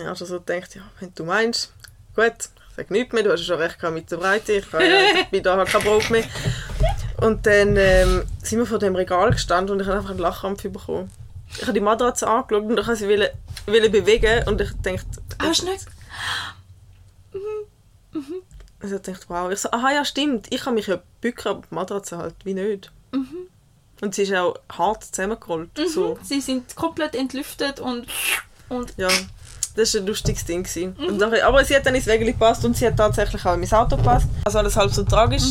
Ja, 0.00 0.08
also 0.08 0.24
so 0.24 0.40
gedacht, 0.40 0.74
ja, 0.74 0.82
wenn 1.00 1.14
du 1.14 1.24
meinst, 1.24 1.72
gut, 2.14 2.32
ich 2.70 2.76
sage 2.76 2.92
nichts 2.92 3.12
mehr, 3.12 3.22
du 3.22 3.32
hast 3.32 3.40
ja 3.40 3.46
schon 3.46 3.58
recht 3.58 3.78
gehabt 3.78 3.94
mit 3.94 4.10
der 4.10 4.16
Breite, 4.18 4.52
ich, 4.52 4.70
kann 4.70 4.82
ich 5.20 5.28
bin 5.28 5.42
da 5.42 5.56
halt 5.56 5.68
kein 5.68 5.82
Brot 5.82 6.10
mehr. 6.10 6.24
Und 7.18 7.46
dann 7.46 7.76
ähm, 7.76 8.24
sind 8.42 8.58
wir 8.58 8.66
vor 8.66 8.78
dem 8.78 8.94
Regal 8.94 9.30
gestanden 9.30 9.74
und 9.74 9.80
ich 9.80 9.86
habe 9.86 9.98
einfach 9.98 10.10
einen 10.10 10.18
Lachkrampf 10.18 10.62
bekommen. 10.62 11.10
Ich 11.50 11.62
habe 11.62 11.72
die 11.72 11.80
Matratze 11.80 12.26
angeschaut 12.26 12.64
und 12.64 12.78
ich 12.78 12.86
wollte 12.86 12.96
sie 12.96 13.08
wollen, 13.08 13.28
wollen 13.66 13.92
bewegen 13.92 14.46
und 14.48 14.60
ich 14.60 14.70
dachte, 14.82 15.06
Hast 15.38 15.62
du 15.62 15.66
nicht? 15.66 15.86
also 18.80 18.96
ich 18.96 19.02
dachte, 19.02 19.24
wow. 19.28 19.50
Ich 19.50 19.60
so, 19.60 19.70
aha, 19.70 19.92
ja, 19.92 20.04
stimmt, 20.04 20.52
ich 20.52 20.60
kann 20.62 20.74
mich 20.74 20.86
ja 20.86 21.00
bücken, 21.20 21.48
aber 21.48 21.62
die 21.70 21.74
Matratze 21.74 22.18
halt 22.18 22.34
wie 22.44 22.54
nicht. 22.54 22.92
Und 24.02 24.14
sie 24.14 24.22
ist 24.22 24.34
auch 24.34 24.56
hart 24.70 25.04
zusammengerollt. 25.04 25.70
So. 25.88 26.18
Sie 26.22 26.40
sind 26.42 26.76
komplett 26.76 27.14
entlüftet 27.14 27.80
und, 27.80 28.06
und 28.68 28.92
Ja, 28.98 29.08
das 29.76 29.94
war 29.94 30.00
ein 30.00 30.06
lustiges 30.06 30.44
Ding. 30.44 30.62
gewesen. 30.62 30.96
Und 30.96 31.18
dann, 31.18 31.32
aber 31.34 31.64
sie 31.64 31.76
hat 31.76 31.86
dann 31.86 31.94
ins 31.94 32.06
Wägeli 32.06 32.32
gepasst 32.32 32.64
und 32.64 32.76
sie 32.76 32.86
hat 32.86 32.96
tatsächlich 32.96 33.44
auch 33.44 33.54
in 33.54 33.60
mein 33.60 33.72
Auto 33.72 33.96
gepasst. 33.96 34.26
Also 34.44 34.58
alles 34.58 34.76
halb 34.76 34.92
so 34.92 35.04
tragisch. 35.04 35.44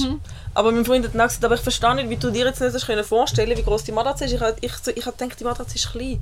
Aber 0.53 0.71
mein 0.71 0.85
Freund 0.85 1.05
hat 1.05 1.13
gesagt, 1.13 1.43
aber 1.43 1.55
ich 1.55 1.61
verstehe 1.61 1.95
nicht, 1.95 2.09
wie 2.09 2.15
du 2.15 2.31
dir 2.31 2.45
jetzt 2.45 2.61
nicht 2.61 2.73
hast 2.73 2.85
können 2.85 3.03
vorstellen 3.03 3.57
wie 3.57 3.63
groß 3.63 3.83
die 3.83 3.91
Matratze 3.91 4.25
ist. 4.25 4.33
Ich 4.33 4.39
habe 4.41 4.55
ich, 4.61 4.71
ich 4.95 5.05
hab 5.05 5.17
gedacht, 5.17 5.39
die 5.39 5.43
Matratze 5.43 5.75
ist 5.75 5.91
klein. 5.91 6.19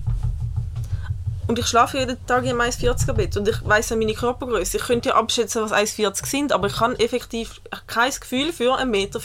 Und 1.46 1.60
ich 1.60 1.68
schlafe 1.68 1.98
jeden 2.00 2.26
Tag 2.26 2.44
in 2.46 2.52
einem 2.52 2.62
1,40er 2.62 3.14
Bett 3.14 3.36
und 3.36 3.48
ich 3.48 3.58
weiss 3.66 3.90
ja 3.90 3.98
meine 3.98 4.14
Körpergröße. 4.14 4.78
Ich 4.78 4.84
könnte 4.84 5.10
ja 5.10 5.16
abschätzen, 5.16 5.62
was 5.62 5.74
1,40 5.74 6.26
sind, 6.26 6.54
aber 6.54 6.68
ich 6.68 6.80
habe 6.80 6.98
effektiv 7.00 7.62
kein 7.86 8.12
Gefühl 8.12 8.54
für 8.54 8.80
1,40 8.80 8.86
Meter. 8.86 9.20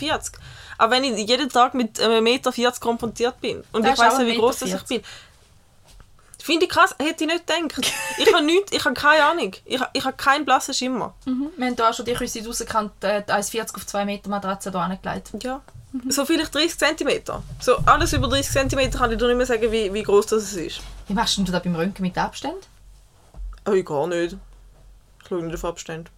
Auch 0.79 0.91
wenn 0.91 1.05
ich 1.05 1.29
jeden 1.29 1.49
Tag 1.49 1.75
mit 1.75 2.01
1,40 2.01 2.21
Meter 2.21 2.73
konfrontiert 2.81 3.41
bin. 3.41 3.63
Und 3.73 3.85
Das 3.85 3.95
ich 3.95 3.99
weiss 3.99 4.19
ja, 4.19 4.27
wie 4.27 4.33
1,40 4.33 4.39
groß 4.39 4.63
ich 4.63 4.83
bin. 4.83 5.03
Finde 6.49 6.65
ich 6.65 6.71
krass, 6.71 6.95
hätte 6.99 7.25
ich 7.25 7.31
nicht 7.31 7.47
gedacht. 7.47 7.93
Ich 8.17 8.33
habe 8.33 8.43
nichts, 8.43 8.73
ich 8.73 8.83
habe 8.83 8.95
keine 8.95 9.23
Ahnung. 9.23 9.53
Ich, 9.67 9.79
ich 9.93 10.05
habe 10.05 10.17
keinen 10.17 10.47
blassen 10.47 10.73
Schimmer. 10.73 11.15
wir 11.27 11.67
haben 11.67 11.77
da 11.77 11.93
schon 11.93 12.07
die 12.07 12.15
Küsse 12.15 12.43
rausgekannt, 12.43 13.05
äh, 13.05 13.23
die 13.23 13.33
1,40 13.33 13.75
auf 13.75 13.87
2 13.87 14.07
Meter 14.07 14.31
Matratze 14.31 14.71
hier 14.71 14.81
angelegt. 14.81 15.31
Ja. 15.43 15.61
So 16.09 16.25
vielleicht 16.25 16.55
30 16.55 16.79
cm. 16.79 17.23
So 17.61 17.77
alles 17.85 18.15
über 18.15 18.29
30 18.29 18.71
cm 18.71 18.91
kann 18.93 19.13
ich 19.13 19.19
dir 19.19 19.27
nicht 19.27 19.37
mehr 19.37 19.45
sagen, 19.45 19.71
wie, 19.71 19.93
wie 19.93 20.03
groß 20.03 20.25
das 20.29 20.55
ist. 20.55 20.81
Wie 21.07 21.13
machst 21.13 21.37
du 21.37 21.43
das 21.43 21.63
beim 21.63 21.77
Röntgen 21.77 22.03
mit 22.03 22.17
Abstand? 22.17 22.67
Oh, 23.67 23.73
ich 23.73 23.85
gar 23.85 24.07
nicht. 24.07 24.39
Ich 25.23 25.29
schaue 25.29 25.43
nicht 25.43 25.55
auf 25.55 25.67
Abstände. 25.67 26.11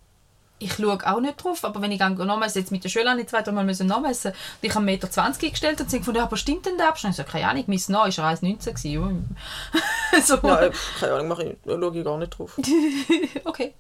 Ich 0.63 0.75
schaue 0.75 0.99
auch 1.07 1.21
nicht 1.21 1.43
drauf, 1.43 1.65
aber 1.65 1.81
wenn 1.81 1.91
ich 1.91 1.99
nachmessen, 2.01 2.61
jetzt 2.61 2.71
mit 2.71 2.85
der 2.85 2.91
Schule 2.91 3.19
ich 3.19 3.29
zwei, 3.29 3.41
dreimal 3.41 3.65
müssen 3.65 3.87
nachmessen. 3.87 4.33
Und 4.33 4.37
ich 4.61 4.75
habe 4.75 4.85
1,20 4.85 4.85
Meter 4.85 5.51
gestellt 5.51 5.81
und 5.81 5.91
sie 5.91 5.99
gefunden, 6.01 6.21
aber 6.21 6.37
stimmt 6.37 6.67
denn 6.67 6.77
der 6.77 6.89
Abstand? 6.89 7.13
Ich 7.13 7.17
so, 7.17 7.25
keine 7.25 7.49
Ahnung, 7.49 7.65
mein 7.67 7.81
Nah 7.89 8.05
war 8.05 8.09
1,19 8.09 8.67
gewesen. 8.67 9.37
so. 10.23 10.35
Ja, 10.43 10.61
äh, 10.61 10.71
keine 11.01 11.13
Ahnung, 11.15 11.29
mache 11.29 11.45
ich, 11.45 11.57
schaue 11.65 11.99
ich 11.99 12.05
gar 12.05 12.19
nicht 12.19 12.39
drauf. 12.39 12.59
okay. 13.45 13.73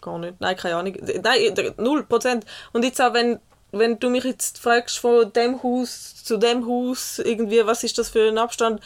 Gar 0.00 0.18
nicht. 0.18 0.40
Nein, 0.40 0.56
keine 0.56 0.76
Ahnung. 0.76 0.94
Nein, 1.00 1.54
d- 1.54 1.72
null 1.78 2.02
Prozent. 2.02 2.44
Und 2.72 2.84
jetzt 2.84 3.00
auch, 3.00 3.14
wenn, 3.14 3.38
wenn 3.70 3.98
du 4.00 4.10
mich 4.10 4.24
jetzt 4.24 4.58
fragst, 4.58 4.98
von 4.98 5.32
dem 5.32 5.62
Haus 5.62 6.24
zu 6.24 6.36
dem 6.38 6.66
Haus, 6.66 7.20
irgendwie, 7.20 7.64
was 7.64 7.84
ist 7.84 7.96
das 7.98 8.08
für 8.10 8.28
ein 8.28 8.38
Abstand? 8.38 8.80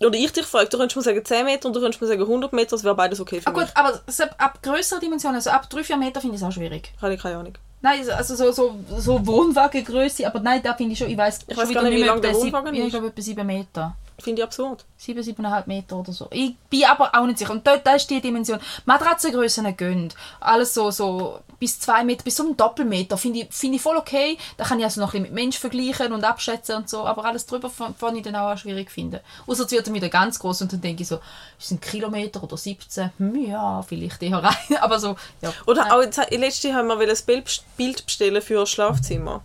Oder 0.00 0.18
ich 0.18 0.32
dich 0.32 0.44
frage, 0.44 0.68
du 0.68 0.76
könntest 0.78 0.96
mir 0.96 1.02
sagen 1.02 1.24
10 1.24 1.44
Meter 1.44 1.66
und 1.68 1.74
du 1.76 1.80
könntest 1.80 2.00
mir 2.02 2.08
sagen 2.08 2.22
100 2.22 2.52
Meter, 2.52 2.70
das 2.70 2.84
wäre 2.84 2.94
beides 2.94 3.20
okay 3.20 3.40
für 3.40 3.46
Ah, 3.46 3.50
gut, 3.52 3.62
mich. 3.62 3.76
aber 3.76 4.00
so 4.06 4.24
ab 4.38 4.58
größerer 4.62 5.00
Dimensionen, 5.00 5.36
also 5.36 5.50
ab 5.50 5.68
3-4 5.70 5.96
Meter 5.96 6.20
finde 6.20 6.36
ich 6.36 6.42
es 6.42 6.46
auch 6.48 6.52
schwierig. 6.52 6.92
Habe 7.00 7.14
ich 7.14 7.20
keine 7.22 7.36
Ahnung. 7.38 7.54
Nein, 7.80 8.00
also 8.10 8.34
so, 8.34 8.50
so, 8.50 8.74
so 8.98 9.26
Wohnwagengröße, 9.26 10.26
aber 10.26 10.40
nein, 10.40 10.62
da 10.62 10.74
finde 10.74 10.92
ich 10.94 10.98
schon, 10.98 11.08
ich 11.10 11.16
weiß 11.16 11.40
Ich 11.46 11.56
weiss 11.56 11.72
gar 11.72 11.82
nicht, 11.84 11.96
wie 11.96 12.02
lang 12.02 12.20
der 12.20 12.34
Wohnwagen 12.34 12.74
Ich 12.74 12.80
ist. 12.84 12.90
glaube 12.90 13.06
etwa 13.08 13.22
7 13.22 13.46
Meter. 13.46 13.94
Finde 14.18 14.40
ich 14.42 14.44
absurd. 14.44 14.84
7, 14.96 15.20
7,5 15.22 15.62
Meter 15.66 15.96
oder 15.96 16.12
so. 16.12 16.28
Ich 16.30 16.56
bin 16.70 16.84
aber 16.84 17.10
auch 17.14 17.26
nicht 17.26 17.38
sicher. 17.38 17.50
Und 17.52 17.66
dort, 17.66 17.86
da 17.86 17.94
ist 17.94 18.08
die 18.08 18.20
Dimension. 18.20 18.58
Matratzengrössen 18.86 19.76
gehen. 19.76 20.12
Alles 20.40 20.72
so, 20.72 20.90
so 20.90 21.40
bis 21.58 21.80
2 21.80 22.04
Meter, 22.04 22.22
bis 22.24 22.36
zum 22.36 22.56
Doppelmeter. 22.56 23.16
Finde 23.18 23.40
ich, 23.40 23.48
finde 23.52 23.76
ich 23.76 23.82
voll 23.82 23.96
okay. 23.96 24.38
Da 24.56 24.64
kann 24.64 24.78
ich 24.78 24.84
also 24.84 25.00
noch 25.00 25.08
ein 25.08 25.22
bisschen 25.22 25.22
mit 25.24 25.32
Mensch 25.32 25.58
vergleichen 25.58 26.12
und 26.12 26.24
abschätzen 26.24 26.76
und 26.76 26.88
so. 26.88 27.04
Aber 27.04 27.24
alles 27.24 27.44
drüber 27.46 27.68
fand 27.70 28.16
ich 28.16 28.22
dann 28.22 28.36
auch 28.36 28.56
schwierig 28.56 28.90
finden. 28.90 29.20
Außer 29.46 29.64
es 29.64 29.70
wird 29.72 29.86
dann 29.86 29.94
wieder 29.94 30.08
ganz 30.08 30.38
groß 30.38 30.62
und 30.62 30.72
dann 30.72 30.80
denke 30.80 31.02
ich 31.02 31.08
so, 31.08 31.16
ist 31.16 31.66
es 31.66 31.70
ein 31.72 31.80
Kilometer 31.80 32.42
oder 32.42 32.56
17? 32.56 33.10
Hm, 33.18 33.46
ja, 33.46 33.82
vielleicht 33.82 34.22
eher 34.22 34.42
rein. 34.42 34.54
Aber 34.80 35.00
so, 35.00 35.16
ja. 35.42 35.52
Oder 35.66 35.92
auch 35.92 36.00
letztes 36.30 36.62
Jahr 36.62 36.76
haben 36.78 36.86
wir 36.88 36.94
ein 36.98 36.98
Bild 37.26 37.44
best- 37.44 37.64
Bild 37.76 38.04
bestellen 38.06 38.40
für 38.42 38.54
das 38.60 38.70
Schlafzimmer. 38.70 39.42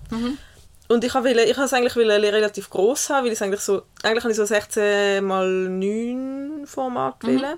Und 0.90 1.04
ich 1.04 1.14
wollte 1.14 1.30
ich 1.42 1.58
es 1.58 1.72
eigentlich 1.74 1.96
relativ 1.96 2.70
groß 2.70 3.10
haben, 3.12 3.26
weil 3.26 3.32
ich 3.34 3.42
eigentlich 3.42 3.62
so 3.62 3.84
eigentlich 4.04 4.24
habe 4.24 4.32
ich 4.32 4.38
so 4.38 4.44
16 4.46 5.24
mal 5.24 5.48
9 5.48 6.66
Format 6.66 7.24
wählen. 7.24 7.58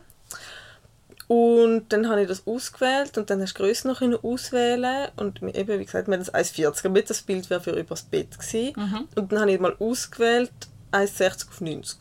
Und 1.28 1.86
dann 1.94 2.10
habe 2.10 2.24
ich 2.24 2.28
das 2.28 2.46
ausgewählt 2.46 3.18
und 3.18 3.30
dann 3.30 3.42
hast 3.42 3.54
du 3.54 3.64
die 3.64 3.68
Größe 3.70 3.88
noch 3.88 4.02
auswählen 4.24 5.08
und 5.16 5.42
mir- 5.42 5.56
eben 5.56 5.80
wie 5.80 5.86
gesagt, 5.86 6.08
wir 6.10 6.16
haben 6.16 6.26
das 6.26 6.34
1,40 6.34 6.86
aber 6.88 7.02
das 7.02 7.22
Bild 7.22 7.50
wäre 7.50 7.62
für 7.62 7.72
übers 7.72 8.04
Bett 8.04 8.38
gewesen. 8.38 8.74
Und 9.16 9.32
dann 9.32 9.40
habe 9.40 9.52
ich 9.54 9.60
mal 9.62 9.76
ausgewählt 9.80 10.52
1,60 10.92 11.48
auf 11.48 11.62
90. 11.62 12.00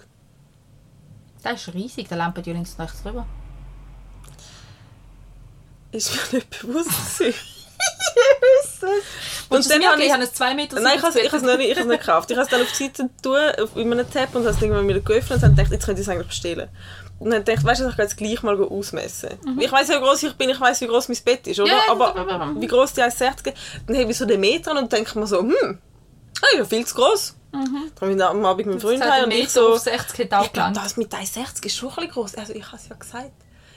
Das 1.45 1.69
ist 1.69 1.75
riesig, 1.75 2.09
der 2.09 2.17
Lampe 2.19 2.43
die 2.43 2.53
links 2.53 2.73
und 2.75 2.81
rechts 2.81 3.05
drüber. 3.05 3.25
Ist 5.93 6.11
mir 6.33 6.39
nicht 6.39 6.61
bewusst 6.63 6.91
gewesen. 8.15 9.03
Und 9.49 9.71
dann 9.71 9.81
dann 9.83 9.91
habe 9.93 10.03
ich, 10.03 10.13
ein 10.13 10.23
2 10.35 10.55
Meter 10.55 10.81
Nein, 10.81 10.97
ich 10.97 11.03
habe 11.03 11.09
es 11.11 11.15
nicht, 11.15 11.27
ich 11.27 11.77
has 11.79 11.87
nicht 11.87 12.01
gekauft. 12.01 12.31
Ich 12.31 12.37
habe 12.37 12.45
es 12.45 12.51
dann 12.51 12.63
auf 12.63 12.69
die 12.73 12.85
Seite 12.85 13.11
tun, 13.23 13.37
auf- 13.65 13.77
in 13.77 13.93
einem 13.93 14.11
Tab 14.11 14.35
und 14.35 14.43
habe 14.45 14.55
es 14.55 14.63
irgendwann 14.63 14.89
wieder 14.89 15.01
geöffnet 15.01 15.39
und 15.39 15.43
habe 15.43 15.55
gedacht, 15.55 15.73
jetzt 15.73 15.85
könnte 15.87 16.01
ich 16.01 16.07
es 16.07 16.13
eigentlich 16.13 16.29
bestellen. 16.29 16.69
Und 17.19 17.31
dann 17.31 17.45
dachte 17.45 17.61
ich, 17.61 17.65
weißt 17.67 17.81
du, 17.83 17.89
ich 17.89 17.97
kann 17.97 18.05
jetzt 18.07 18.17
gleich 18.17 18.43
mal 18.43 18.59
ausmessen. 18.63 19.31
Ich 19.59 19.71
weiß 19.71 19.89
wie 19.91 19.99
groß 19.99 20.23
ich 20.23 20.33
bin, 20.35 20.49
ich 20.49 20.61
weiß, 20.61 20.81
wie 20.81 20.87
groß 20.87 21.09
mein 21.09 21.19
Bett 21.25 21.47
ist, 21.47 21.61
oder? 21.61 21.69
Ja, 21.71 21.81
Aber 21.91 22.15
ja, 22.17 22.55
wie 22.57 22.67
groß 22.67 22.95
die 22.95 23.03
1,60 23.03 23.49
ist, 23.49 23.57
dann 23.87 23.97
habe 23.99 24.11
ich 24.11 24.17
so 24.17 24.25
den 24.25 24.41
Meter 24.41 24.79
und 24.79 24.91
denke 24.91 25.19
mir 25.19 25.27
so, 25.27 25.41
hm, 25.41 25.79
ah, 26.41 26.57
ja, 26.57 26.65
viel 26.65 26.87
zu 26.87 26.95
groß. 26.95 27.37
Dann 27.53 28.09
bin 28.09 28.17
ich 28.17 28.25
am 28.25 28.45
Abend 28.47 28.59
mit 28.59 28.67
meinem 28.77 28.81
Freund 28.81 29.03
heim 29.05 29.25
und 29.25 29.33
ich 29.33 29.51
so, 29.51 29.73
auf 29.75 29.81
60 29.81 30.19
hätte 30.19 30.39
auch 30.39 30.51
gelangt. 30.53 30.77
das 30.77 30.97
mit 30.97 31.13
1,60 31.13 31.67
ist 31.67 31.77
schon 31.77 31.91
ein 31.99 32.09
groß. 32.09 32.37
Also 32.37 32.55
ich 32.55 32.65
habe 32.65 32.77
es 32.77 32.89
ja 32.89 32.95
gesagt. 32.97 33.33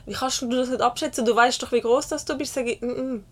Wie 0.06 0.14
kannst 0.14 0.42
du 0.42 0.50
das 0.50 0.70
nicht 0.70 0.82
abschätzen? 0.82 1.26
Du 1.26 1.36
weißt 1.36 1.62
doch, 1.64 1.72
wie 1.72 1.82
groß 1.82 2.08
das 2.10 2.24
du 2.24 2.38
bist. 2.38 2.54
Sag 2.54 2.68
ich, 2.68 2.80
mm, 2.82 2.86
mm. 2.86 3.24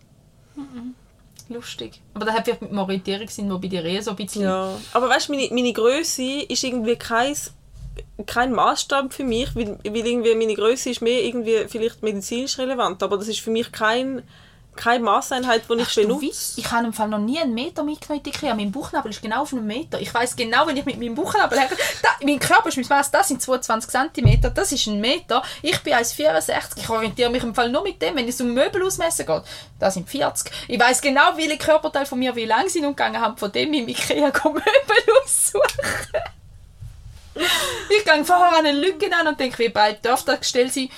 Lustig. 1.48 2.00
Aber 2.14 2.24
das 2.24 2.34
hat 2.34 2.44
vielleicht 2.44 2.62
mit 2.62 2.70
dem 2.70 2.78
Orientierungssinn, 2.78 3.50
wo 3.50 3.58
bei 3.58 3.68
dir 3.68 3.84
eh 3.84 4.00
so 4.00 4.10
ein 4.10 4.16
bisschen... 4.16 4.42
Ja, 4.42 4.78
aber 4.92 5.08
weißt 5.08 5.28
du, 5.28 5.32
meine, 5.32 5.48
meine 5.52 5.72
Größe 5.72 6.42
ist 6.48 6.64
irgendwie 6.64 6.96
kein 6.96 7.34
kein 8.26 8.52
Maßstab 8.52 9.12
für 9.12 9.24
mich, 9.24 9.54
weil, 9.54 9.78
weil 9.84 10.06
irgendwie 10.06 10.34
meine 10.34 10.54
Größe 10.54 10.90
ist 10.90 11.02
mehr 11.02 11.22
irgendwie 11.22 11.64
vielleicht 11.68 12.02
medizinisch 12.02 12.58
relevant, 12.58 13.02
aber 13.02 13.18
das 13.18 13.28
ist 13.28 13.40
für 13.40 13.50
mich 13.50 13.70
kein 13.70 14.22
keine 14.74 15.04
Maßeinheit, 15.04 15.62
die 15.68 15.80
ich 15.80 15.94
du 15.94 16.02
benutze. 16.02 16.60
ich 16.60 16.70
habe 16.70 16.86
im 16.86 16.92
Fall 16.92 17.08
noch 17.08 17.18
nie 17.18 17.38
einen 17.38 17.54
Meter 17.54 17.82
mitgenommen 17.82 18.20
in 18.24 18.24
die 18.24 18.30
Ikea. 18.30 18.54
Mein 18.54 18.72
Bauchnabel 18.72 19.10
ist 19.10 19.20
genau 19.20 19.42
auf 19.42 19.52
einem 19.52 19.66
Meter. 19.66 20.00
Ich 20.00 20.12
weiß 20.12 20.34
genau, 20.34 20.66
wenn 20.66 20.76
ich 20.76 20.84
mit 20.84 20.98
meinem 20.98 21.14
Bauchnabel 21.14 21.58
her... 21.58 21.68
Mein 22.24 22.38
Körper 22.38 22.68
ist 22.68 22.76
mein 22.76 22.86
Maß, 22.88 23.10
das 23.10 23.28
sind 23.28 23.42
22 23.42 23.90
cm, 23.90 24.54
das 24.54 24.72
ist 24.72 24.86
ein 24.86 25.00
Meter. 25.00 25.42
Ich 25.60 25.78
bin 25.80 25.92
1,64. 25.92 26.78
Ich 26.78 26.88
orientiere 26.88 27.30
mich 27.30 27.42
im 27.42 27.54
Fall 27.54 27.68
nur 27.68 27.82
mit 27.82 28.00
dem, 28.00 28.16
wenn 28.16 28.28
es 28.28 28.40
um 28.40 28.54
Möbel 28.54 28.84
ausmessen 28.84 29.26
geht. 29.26 29.42
Das 29.78 29.94
sind 29.94 30.08
40. 30.08 30.50
Ich 30.68 30.80
weiß 30.80 31.00
genau, 31.00 31.36
welche 31.36 31.58
Körperteile 31.58 32.06
von 32.06 32.18
mir 32.18 32.34
wie 32.34 32.44
lang 32.44 32.68
sind 32.68 32.84
und 32.84 32.96
gegangen 32.96 33.20
haben 33.20 33.36
von 33.36 33.52
dem 33.52 33.72
im 33.74 33.88
Ikea 33.88 34.32
Möbel 34.44 34.62
aussuchen. 35.22 35.62
ich 37.34 38.04
gehe 38.04 38.24
vorher 38.24 38.58
an 38.58 38.66
eine 38.66 38.72
Lücke 38.72 39.10
an 39.14 39.26
und 39.26 39.40
denke, 39.40 39.58
wie 39.58 39.74
weit 39.74 40.04
darf 40.04 40.24
das 40.24 40.40
gestellt 40.40 40.72
sein? 40.72 40.88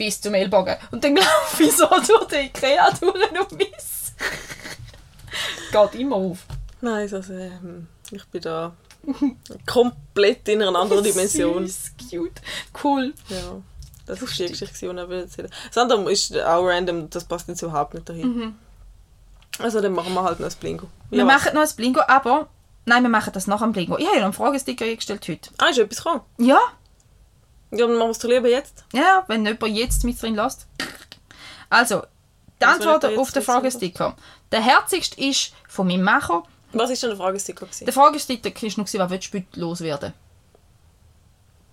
Bis 0.00 0.18
zum 0.18 0.32
Ellbogen. 0.32 0.76
Und 0.92 1.04
dann 1.04 1.14
laufe 1.14 1.62
ich 1.62 1.76
so 1.76 1.86
durch 1.86 2.26
die 2.28 2.36
Ikea 2.46 2.90
durch 2.98 3.30
und 3.38 3.52
miss. 3.52 4.14
Geht 5.70 6.00
immer 6.00 6.16
auf. 6.16 6.38
Nein, 6.80 7.02
also, 7.12 7.32
ähm, 7.34 7.86
ich 8.10 8.24
bin 8.28 8.40
da 8.40 8.72
komplett 9.66 10.48
in 10.48 10.62
einer 10.62 10.78
anderen 10.78 11.04
Dimension. 11.08 11.66
Süß, 11.66 11.92
cute. 12.10 12.40
Cool. 12.82 13.12
Ja, 13.28 13.60
das 14.06 14.22
ist 14.22 14.38
die 14.38 14.46
Geschichte, 14.46 14.74
die 14.78 14.86
ich 14.86 15.10
erzählen 15.10 15.50
Das 15.68 15.76
andere 15.76 16.10
ist 16.10 16.34
auch 16.38 16.64
random, 16.64 17.10
das 17.10 17.24
passt 17.24 17.48
jetzt 17.48 17.60
überhaupt 17.62 17.92
nicht 17.92 18.08
dahin. 18.08 18.54
Also 19.58 19.82
dann 19.82 19.92
machen 19.92 20.14
wir 20.14 20.22
halt 20.22 20.40
noch 20.40 20.48
ein 20.48 20.56
Blingo. 20.58 20.86
Wir 21.10 21.18
Ja, 21.18 21.26
was? 21.26 21.34
machen 21.44 21.54
noch 21.54 21.62
ein 21.62 21.76
Blingo, 21.76 22.00
aber... 22.08 22.48
Nein, 22.86 23.02
wir 23.02 23.10
machen 23.10 23.32
das 23.34 23.46
nach 23.46 23.60
dem 23.60 23.72
Blingo. 23.72 23.98
Ich 23.98 24.06
habe 24.06 24.14
ja 24.16 24.20
noch 24.20 24.24
einen 24.28 24.32
Fragesticker 24.32 24.86
eingestellt 24.86 25.28
heute. 25.28 25.50
Ah, 25.58 25.68
ist 25.68 25.78
etwas 25.78 26.02
gekommen? 26.02 26.22
Ja, 26.38 26.58
Ja, 27.70 27.86
dann 27.86 27.96
machen 27.96 28.08
wir 28.08 28.10
es 28.10 28.18
doch 28.18 28.28
lieber 28.28 28.48
jetzt. 28.48 28.84
ja, 28.92 29.24
wenn 29.28 29.46
jemand 29.46 29.76
jetzt 29.76 30.04
mit 30.04 30.20
drin 30.20 30.34
lässt. 30.34 30.66
Also, 31.68 32.02
die 32.60 32.66
Was 32.66 32.74
Antwort 32.76 33.04
auf 33.16 33.32
den? 33.32 33.42
Fragesticker. 33.42 34.16
Der 34.50 34.60
herzigste 34.60 35.20
ist 35.20 35.52
von 35.68 35.86
meinem 35.86 36.02
Macher. 36.02 36.42
Was 36.72 36.90
ist 36.90 37.02
denn 37.02 37.10
der 37.10 37.16
Fragesticker? 37.18 37.66
gewesen? 37.66 37.84
Der 37.84 37.94
Fragesticker 37.94 38.50
war 38.50 38.70
nur, 38.76 38.86
was 38.86 39.10
willst 39.10 39.34
du 39.34 39.60
loswerden? 39.60 40.12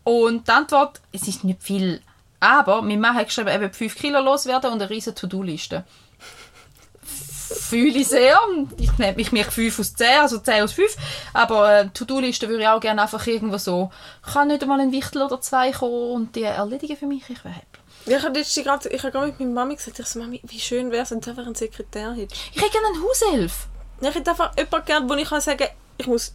Und 0.04 0.48
die 0.48 0.52
Antwort, 0.52 1.02
es 1.12 1.28
ist 1.28 1.44
nicht 1.44 1.62
viel. 1.62 2.02
Aber 2.40 2.82
mein 2.82 3.00
Mann 3.00 3.16
hat 3.16 3.26
geschrieben, 3.26 3.50
er 3.50 3.60
will 3.60 3.74
5 3.74 3.96
Kilo 3.96 4.22
loswerden 4.22 4.72
und 4.72 4.82
eine 4.82 4.90
riesige 4.90 5.16
To-Do-Liste. 5.16 5.84
Fühle 7.58 8.00
ich 8.00 8.08
sehr. 8.08 8.40
Ich 8.78 8.98
nehme 8.98 9.16
mich, 9.16 9.32
mich 9.32 9.46
5 9.46 9.80
aus 9.80 9.94
10, 9.94 10.08
also 10.22 10.38
10 10.40 10.64
aus 10.64 10.72
5. 10.74 10.96
Aber 11.34 11.74
äh, 11.74 11.90
To-Do-Liste 11.90 12.48
würde 12.50 12.64
ich 12.64 12.68
auch 12.68 12.80
gerne 12.80 13.02
einfach 13.02 13.26
irgendwo 13.28 13.58
so, 13.58 13.92
kann 14.22 14.48
nicht 14.50 14.62
einmal 14.62 14.80
ein 14.80 14.92
Wichtel 14.92 15.22
oder 15.22 15.42
zwei 15.42 15.72
kommen 15.72 16.12
und 16.12 16.36
die 16.36 16.44
erledigen 16.44 16.98
für 16.98 17.08
mich, 17.08 17.24
ich 17.30 17.44
wäre 17.44 17.56
happy. 17.56 17.78
Ja, 18.06 18.18
ich 18.18 18.24
habe 18.24 18.42
gerade 18.42 18.90
ich 18.90 19.04
habe 19.04 19.12
gerade 19.12 19.28
mit 19.28 19.40
meiner 19.40 19.52
Mami 19.52 19.76
gesagt, 19.76 20.00
ich 20.00 20.06
so, 20.06 20.20
Mami, 20.20 20.42
wie 20.44 20.60
schön 20.60 20.92
wäre 20.92 21.04
es, 21.04 21.12
wenn 21.12 21.20
du 21.20 21.30
einfach 21.30 21.46
einen 21.46 21.56
Sekretär 21.56 22.14
hättest. 22.14 22.42
Ich 22.54 22.62
hätte 22.62 22.72
gerne 22.72 22.88
einen 22.88 23.04
Hauself. 23.04 23.68
Ja, 24.02 24.10
Ich 24.10 24.16
hätte 24.16 24.32
einfach 24.32 24.56
jemanden 24.58 24.86
gern, 24.86 25.10
wo 25.10 25.14
ich 25.16 25.28
kann 25.28 25.42
sagen 25.42 25.68
ich 25.98 26.08
muss 26.08 26.34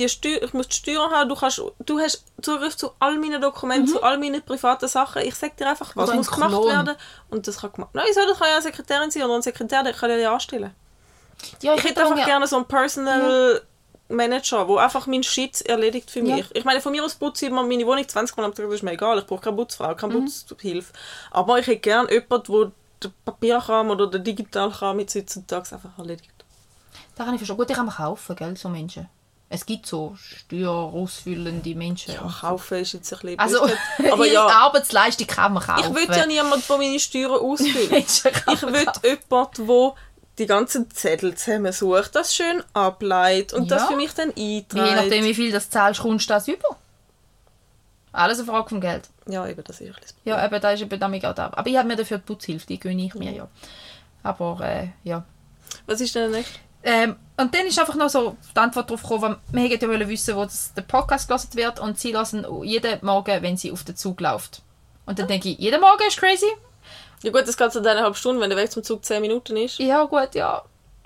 die 0.00 0.08
Steuer, 0.08 0.42
ich 0.42 0.52
muss 0.52 0.68
die 0.68 0.76
Steuer 0.76 1.10
haben, 1.10 1.28
du, 1.28 1.34
kannst, 1.36 1.62
du 1.78 1.98
hast 1.98 2.24
Zugriff 2.42 2.76
zu 2.76 2.90
all 2.98 3.18
meinen 3.18 3.40
Dokumenten, 3.40 3.86
zu 3.88 4.02
all 4.02 4.18
meinen 4.18 4.42
privaten 4.42 4.88
Sachen. 4.88 5.22
Ich 5.22 5.34
sage 5.34 5.52
dir 5.58 5.68
einfach, 5.68 5.94
was 5.94 6.10
ein 6.10 6.16
muss 6.16 6.30
gemacht 6.30 6.50
Klon. 6.50 6.66
werden 6.68 6.96
und 7.30 7.46
das 7.46 7.58
kann 7.58 7.72
gemacht 7.72 7.90
Nein, 7.94 8.06
so, 8.14 8.20
das 8.26 8.38
kann 8.38 8.48
ja 8.48 8.54
eine 8.54 8.62
Sekretärin 8.62 9.10
sein 9.10 9.22
oder 9.24 9.34
ein 9.36 9.42
Sekretär, 9.42 9.82
der 9.82 9.92
kann 9.92 10.10
ja 10.18 10.32
anstellen. 10.32 10.74
Ja, 11.62 11.74
Ich 11.74 11.84
hätte 11.84 12.02
einfach 12.04 12.24
gerne 12.26 12.46
so 12.46 12.56
einen 12.56 12.66
Personal 12.66 13.62
Manager, 14.08 14.66
der 14.66 14.76
einfach 14.78 15.06
meinen 15.06 15.22
Shit 15.22 15.62
erledigt 15.62 16.10
für 16.10 16.20
Ja. 16.20 16.36
mich. 16.36 16.46
Ich 16.54 16.64
meine, 16.64 16.80
von 16.80 16.92
mir 16.92 17.04
aus 17.04 17.14
putze 17.14 17.46
ich 17.46 17.52
meine 17.52 17.86
Wohnung 17.86 18.06
20 18.08 18.36
Mal 18.36 18.44
am 18.44 18.54
Tag, 18.54 18.66
das 18.66 18.74
ist 18.74 18.82
mir 18.82 18.92
egal. 18.92 19.18
Ich 19.18 19.26
brauche 19.26 19.40
keine 19.40 19.56
Putzfrau, 19.56 19.94
keine 19.94 20.14
Putzhilfe. 20.14 20.92
Aber 21.30 21.58
ich 21.58 21.66
hätte 21.66 21.78
gerne 21.80 22.10
jemanden, 22.12 22.52
der 22.52 22.72
den 23.02 23.14
Papierkram 23.24 23.90
oder 23.90 24.08
den 24.08 24.24
Digitalkram 24.24 24.98
jetzt 25.00 25.14
heutzutage 25.14 25.74
einfach 25.74 25.96
erledigt. 25.98 26.30
Da 27.16 27.24
kann 27.24 27.34
ich 27.34 27.38
verstehen. 27.40 27.56
Gut, 27.56 27.70
die 27.70 27.74
kann 27.74 27.86
man 27.86 27.94
kaufen, 27.94 28.34
gell, 28.36 28.56
so 28.56 28.68
Menschen. 28.68 29.08
Es 29.52 29.66
gibt 29.66 29.84
so 29.84 30.16
steuerausfüllende 30.16 31.74
Menschen. 31.74 32.14
Ja, 32.14 32.32
kaufen 32.40 32.78
ist 32.78 32.92
jetzt 32.92 33.12
ein 33.12 33.18
bisschen 33.18 33.38
Also. 33.40 33.68
Aber 34.12 34.24
ja, 34.24 34.46
Arbeitsleistung 34.46 35.26
kann 35.26 35.52
man 35.54 35.62
kaufen. 35.64 35.96
ich 35.96 36.08
will 36.08 36.16
ja 36.16 36.24
niemanden, 36.24 36.64
der 36.68 36.78
meine 36.78 37.00
Steuern 37.00 37.32
ausfüllt. 37.32 37.90
Ich 37.92 38.24
will 38.24 38.32
jemanden, 38.46 39.66
der 39.66 39.94
die 40.38 40.46
ganzen 40.46 40.88
Zettel 40.92 41.34
zusammensucht, 41.34 42.14
das 42.14 42.34
schön 42.34 42.62
ableitet 42.72 43.52
und 43.52 43.70
das 43.70 43.82
Ja. 43.82 43.88
für 43.88 43.96
mich 43.96 44.14
dann 44.14 44.32
Je 44.36 44.64
nachdem, 44.72 44.88
einträgt. 44.88 45.24
wie 45.24 45.34
viel 45.34 45.52
das 45.52 45.68
zahlst, 45.68 46.00
kommst 46.00 46.30
du 46.30 46.34
das 46.34 46.46
über. 46.48 46.76
Alles 48.12 48.38
eine 48.38 48.46
Frage 48.46 48.68
vom 48.68 48.80
Geld. 48.80 49.08
Ja, 49.26 49.46
eben, 49.46 49.62
das 49.64 49.80
ist 49.80 49.94
bisschen 49.94 50.16
Ja, 50.24 50.44
eben, 50.44 50.60
da 50.60 50.70
ist 50.70 50.80
eben 50.80 50.98
damit 51.00 51.26
auch 51.26 51.34
da. 51.34 51.50
Aber 51.52 51.68
ich 51.68 51.76
habe 51.76 51.86
mir 51.88 51.96
dafür 51.96 52.18
die 52.18 52.24
Putzhilfe, 52.24 52.66
die 52.66 52.78
gönne 52.80 53.04
ich 53.04 53.14
mir 53.14 53.32
ja. 53.32 53.48
Aber, 54.22 54.60
äh, 54.62 54.88
ja. 55.04 55.24
Was 55.86 56.00
ist 56.00 56.14
denn 56.14 56.30
der 56.30 56.40
nächste? 56.40 56.58
Ähm, 56.82 57.16
und 57.36 57.54
dann 57.54 57.66
ist 57.66 57.78
einfach 57.78 57.94
noch 57.94 58.08
so 58.08 58.36
die 58.54 58.58
Antwort 58.58 58.90
darauf 58.90 59.02
gekommen, 59.02 59.36
wir 59.52 59.62
hätten 59.62 59.84
ja 59.84 59.88
wollen 59.90 60.08
wissen, 60.08 60.36
wo 60.36 60.44
das, 60.44 60.72
der 60.74 60.82
Podcast 60.82 61.28
gelassen 61.28 61.54
wird 61.54 61.80
und 61.80 61.98
sie 61.98 62.12
lassen 62.12 62.46
jeden 62.62 63.04
Morgen, 63.04 63.42
wenn 63.42 63.56
sie 63.56 63.72
auf 63.72 63.84
den 63.84 63.96
Zug 63.96 64.20
läuft. 64.20 64.62
Und 65.06 65.18
dann 65.18 65.26
denke 65.26 65.48
ich, 65.50 65.58
jeden 65.58 65.80
Morgen 65.80 66.02
ist 66.06 66.18
crazy. 66.18 66.50
Ja 67.22 67.30
gut, 67.30 67.46
das 67.46 67.56
geht 67.56 67.72
so 67.72 67.80
eineinhalb 67.80 68.16
Stunden, 68.16 68.40
wenn 68.40 68.50
der 68.50 68.58
Weg 68.58 68.70
zum 68.72 68.82
Zug 68.82 69.04
10 69.04 69.20
Minuten 69.20 69.56
ist, 69.56 69.78
Ja, 69.78 70.04
gut, 70.04 70.34
ja. 70.34 70.62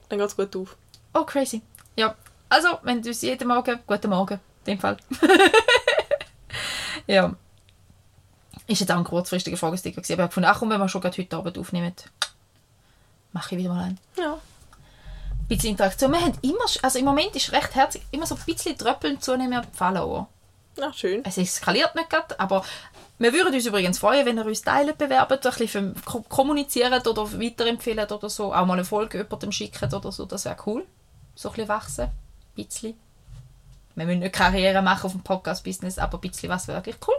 dann 0.09 0.19
geht 0.19 0.29
es 0.29 0.37
gut 0.37 0.55
auf. 0.57 0.77
Oh, 1.13 1.25
crazy. 1.25 1.63
Ja, 1.97 2.15
also, 2.49 2.79
wenn 2.83 3.03
du 3.03 3.11
es 3.11 3.23
jeden 3.23 3.49
Morgen, 3.49 3.81
guten 3.87 4.11
Morgen, 4.11 4.35
in 4.65 4.75
dem 4.75 4.79
Fall. 4.81 4.97
ja. 7.07 7.35
Ist 8.67 8.81
jetzt 8.81 8.93
auch 8.93 8.97
ein 8.97 9.05
kurzfristiger 9.05 9.57
Fragesticker 9.57 10.01
gewesen, 10.01 10.13
aber 10.15 10.23
ich 10.23 10.25
habe 10.25 10.29
gefunden, 10.29 10.49
ach 10.51 10.59
komm, 10.59 10.71
wenn 10.71 10.81
wir 10.81 10.89
schon 10.89 11.01
gerade 11.01 11.17
heute 11.17 11.37
Abend 11.37 11.59
aufnehmen, 11.59 11.95
mache 13.33 13.55
ich 13.55 13.61
wieder 13.61 13.75
mal 13.75 13.85
einen. 13.85 14.01
Ja. 14.17 14.39
Ein 15.45 15.49
bisschen 15.49 15.71
Interaktion. 15.71 16.11
Wir 16.11 16.23
haben 16.23 16.39
immer, 16.41 16.65
also 16.81 16.99
im 16.99 17.05
Moment 17.05 17.37
ist 17.37 17.53
recht 17.53 17.75
herzig, 17.75 18.01
immer 18.11 18.25
so 18.25 18.35
ein 18.35 18.41
bisschen 18.47 18.79
Tröppeln 18.79 19.21
zunehmen 19.21 19.61
Follower. 19.75 20.27
Ja, 20.79 20.91
schön. 20.93 21.23
Es 21.25 21.37
eskaliert 21.37 21.95
nicht 21.95 22.09
gerade, 22.09 22.41
aber 22.41 22.65
wir 23.19 23.33
würden 23.35 23.55
uns 23.55 23.67
übrigens 23.67 23.99
freuen, 23.99 24.25
wenn 24.25 24.39
ihr 24.39 24.47
uns 24.47 24.63
teilt, 24.63 24.97
bewerbt, 24.97 25.47
ein 25.47 25.53
bisschen 25.53 25.95
kommuniziert 26.31 27.07
oder 27.07 27.31
weiterempfehlen 27.39 28.11
oder 28.11 28.31
so. 28.31 28.55
Auch 28.55 28.65
mal 28.65 28.73
eine 28.73 28.87
Folge 28.87 29.19
jemandem 29.19 29.53
schicken 29.53 29.93
oder 29.93 30.11
so, 30.11 30.25
das 30.25 30.47
wäre 30.47 30.57
cool. 30.65 30.87
So 31.35 31.51
ein 31.51 31.55
bisschen 31.55 31.69
wachsen. 31.69 32.05
Ein 32.05 32.13
bisschen. 32.55 32.95
Wir 33.97 34.07
müssen 34.07 34.21
nicht 34.21 34.33
Karriere 34.35 34.81
machen 34.81 35.07
auf 35.07 35.13
dem 35.13 35.23
Podcast-Business, 35.23 35.99
aber 35.99 36.17
ein 36.19 36.23
bisschen 36.23 36.49
was 36.49 36.67
wäre 36.69 36.79
wirklich 36.79 36.97
cool. 37.07 37.15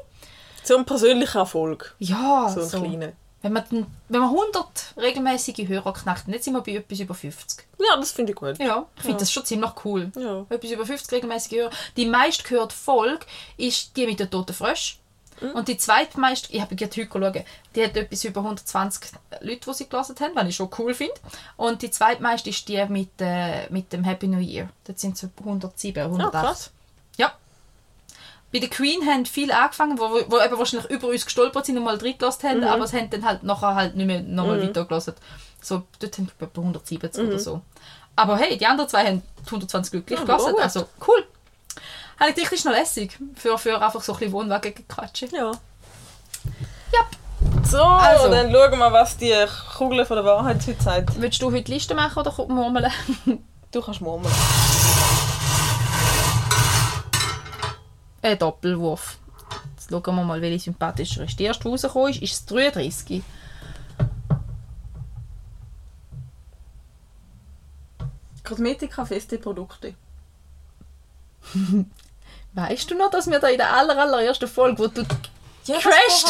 So 0.63 0.75
ein 0.77 0.85
persönlicher 0.85 1.39
Erfolg. 1.39 1.95
Ja, 1.99 2.49
So 2.49 2.61
ein 2.61 2.67
so. 2.67 2.81
kleiner. 2.81 3.13
Wenn 3.45 3.53
man, 3.53 3.63
wenn 4.09 4.21
man 4.21 4.29
100 4.31 4.95
regelmäßige 4.97 5.67
Hörer 5.67 5.93
knackt, 5.93 6.27
jetzt 6.27 6.45
sind 6.45 6.55
wir 6.55 6.61
bei 6.61 6.71
etwas 6.77 6.99
über 6.99 7.13
50. 7.13 7.63
Ja, 7.77 7.95
das 7.95 8.11
finde 8.11 8.31
ich 8.31 8.35
gut. 8.35 8.57
Ja, 8.57 8.87
ich 8.95 9.01
finde 9.03 9.13
Ja. 9.17 9.19
das 9.19 9.31
schon 9.31 9.45
ziemlich 9.45 9.71
cool. 9.85 10.11
Ja. 10.17 10.45
Etwas 10.49 10.71
über 10.71 10.83
50 10.83 11.11
regelmäßige 11.11 11.51
Hörer. 11.59 11.69
Die 11.95 12.07
meistgehörte 12.07 12.75
Folge 12.75 13.23
ist 13.57 13.95
die 13.95 14.07
mit 14.07 14.19
den 14.19 14.31
toten 14.31 14.53
Fröschen. 14.53 14.97
Mhm. 15.41 15.51
Und 15.51 15.67
die 15.67 15.77
zweitmeist, 15.77 16.47
ich 16.49 16.59
habe 16.59 16.75
gerade 16.75 16.91
heute 16.95 17.07
geschaut, 17.07 17.45
die 17.75 17.83
hat 17.83 17.95
etwas 17.95 18.23
über 18.23 18.41
120 18.41 19.11
Leute, 19.41 19.59
die 19.69 19.73
sie 19.75 19.89
gelesen 19.89 20.15
haben, 20.21 20.31
was 20.35 20.47
ich 20.47 20.55
schon 20.55 20.69
cool 20.79 20.93
finde. 20.95 21.13
Und 21.57 21.83
die 21.83 21.91
zweitmeiste 21.91 22.49
ist 22.49 22.67
die 22.67 22.83
mit, 22.85 23.09
äh, 23.19 23.69
mit 23.69 23.93
dem 23.93 24.03
Happy 24.05 24.27
New 24.27 24.39
Year. 24.39 24.69
Dort 24.85 24.97
sind 24.99 25.21
es 25.21 25.29
107, 25.39 26.03
108. 26.03 26.31
krass. 26.31 26.71
Bei 28.55 28.59
der 28.59 28.69
Queen 28.69 29.05
haben 29.05 29.25
viele 29.25 29.53
angefangen, 29.59 29.99
wo, 29.99 30.05
wo 30.29 30.39
eben 30.39 30.57
wahrscheinlich 30.57 30.89
über 30.89 31.07
uns 31.09 31.25
gestolpert 31.25 31.65
sind 31.65 31.77
und 31.77 31.83
mal 31.83 31.97
reingelassen 31.97 32.49
haben, 32.49 32.63
aber 32.63 32.85
es 32.85 32.93
haben 32.93 33.09
dann 33.09 33.25
halt 33.25 33.43
nachher 33.43 33.75
halt 33.75 33.97
nicht 33.97 34.05
mehr 34.07 34.21
nochmal 34.21 34.59
Mhm. 34.59 34.69
weitergelassen. 34.69 35.13
So, 35.61 35.83
dort 35.99 36.17
haben 36.17 36.31
wir 36.39 36.47
etwa 36.47 36.61
170 36.61 37.21
oder 37.27 37.37
so. 37.37 37.61
Aber 38.15 38.37
hey, 38.37 38.57
die 38.57 38.65
anderen 38.65 38.89
zwei 38.89 39.05
haben 39.07 39.21
120 39.45 39.91
glücklich 39.91 40.19
Ja, 40.19 40.23
gelassen. 40.25 40.53
Also 40.57 40.87
cool. 41.05 41.25
Habe 42.17 42.29
ich 42.31 42.37
richtig 42.37 42.63
noch 42.63 42.71
lässig. 42.71 43.19
Für, 43.35 43.57
für 43.57 43.75
einfach 43.81 44.01
so 44.01 44.13
ein 44.13 44.19
bisschen 44.19 44.31
Wohnwagen-Gequatsche. 44.31 45.25
Ja. 45.33 45.51
Ja. 46.93 46.99
So, 47.69 47.81
Also. 47.83 48.29
dann 48.29 48.53
schauen 48.53 48.79
wir, 48.79 48.93
was 48.93 49.17
die 49.17 49.33
Kugel 49.77 50.05
von 50.05 50.15
der 50.15 50.23
Wahrheit 50.23 50.65
heute 50.65 50.81
sagt. 50.81 51.19
Willst 51.19 51.41
du 51.41 51.51
heute 51.51 51.69
Liste 51.69 51.93
machen 51.93 52.19
oder 52.25 52.33
murmeln? 52.47 52.89
Du 53.73 53.81
kannst 53.81 53.99
murmeln. 53.99 54.33
Ein 58.25 58.39
Doppelwurf. 58.39 59.19
Jetzt 59.75 59.91
schauen 59.91 60.15
wir 60.15 60.23
mal, 60.23 60.41
welche 60.41 60.63
sympathischer 60.63 61.25
ist. 61.25 61.39
Die 61.39 61.43
erste, 61.43 61.69
rausgekommen 61.69 62.09
ist, 62.09 62.23
ist 62.23 62.33
das 62.33 62.45
33. 62.47 63.21
Kosmetika, 68.43 69.05
feste 69.05 69.37
Produkte. 69.37 69.93
Weißt 72.53 72.89
du 72.89 72.97
noch, 72.97 73.11
dass 73.11 73.29
wir 73.29 73.39
da 73.39 73.47
in 73.47 73.57
der 73.57 73.71
aller, 73.71 73.95
allerersten 73.95 74.47
Folge, 74.47 74.79
wo 74.79 74.87
du 74.87 75.03
Ja, 75.67 75.79
Crashed. 75.79 76.27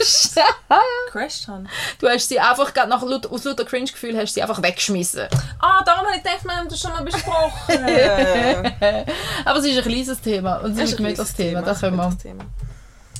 ich. 0.00 1.12
Crashed 1.12 1.48
haben. 1.48 1.68
Du 1.98 2.08
hast 2.08 2.28
sie 2.28 2.40
einfach 2.40 2.72
gerade 2.72 2.88
nach 2.88 3.02
aus 3.02 3.44
lauter 3.44 3.64
Cringe-Gefühl 3.66 4.16
hast 4.18 4.32
sie 4.32 4.40
einfach 4.42 4.62
weggeschmissen. 4.62 5.28
Ah, 5.60 5.82
darum 5.84 6.06
habe 6.06 6.16
ich 6.16 6.22
gedacht, 6.22 6.42
wir 6.44 6.56
haben 6.56 6.68
das 6.68 6.80
schon 6.80 6.92
mal 6.92 7.04
besprochen. 7.04 7.84
Aber 9.44 9.58
es 9.58 9.64
ist 9.66 9.76
ein 9.76 9.82
kleines 9.84 10.20
Thema 10.22 10.56
und 10.56 10.72
es 10.72 10.78
ist 10.78 10.92
ein 10.92 10.96
gemütliches 10.96 11.34
Thema. 11.34 11.60
Das 11.62 11.80
können, 11.80 11.96
wir, 11.96 12.18
Thema. 12.18 12.44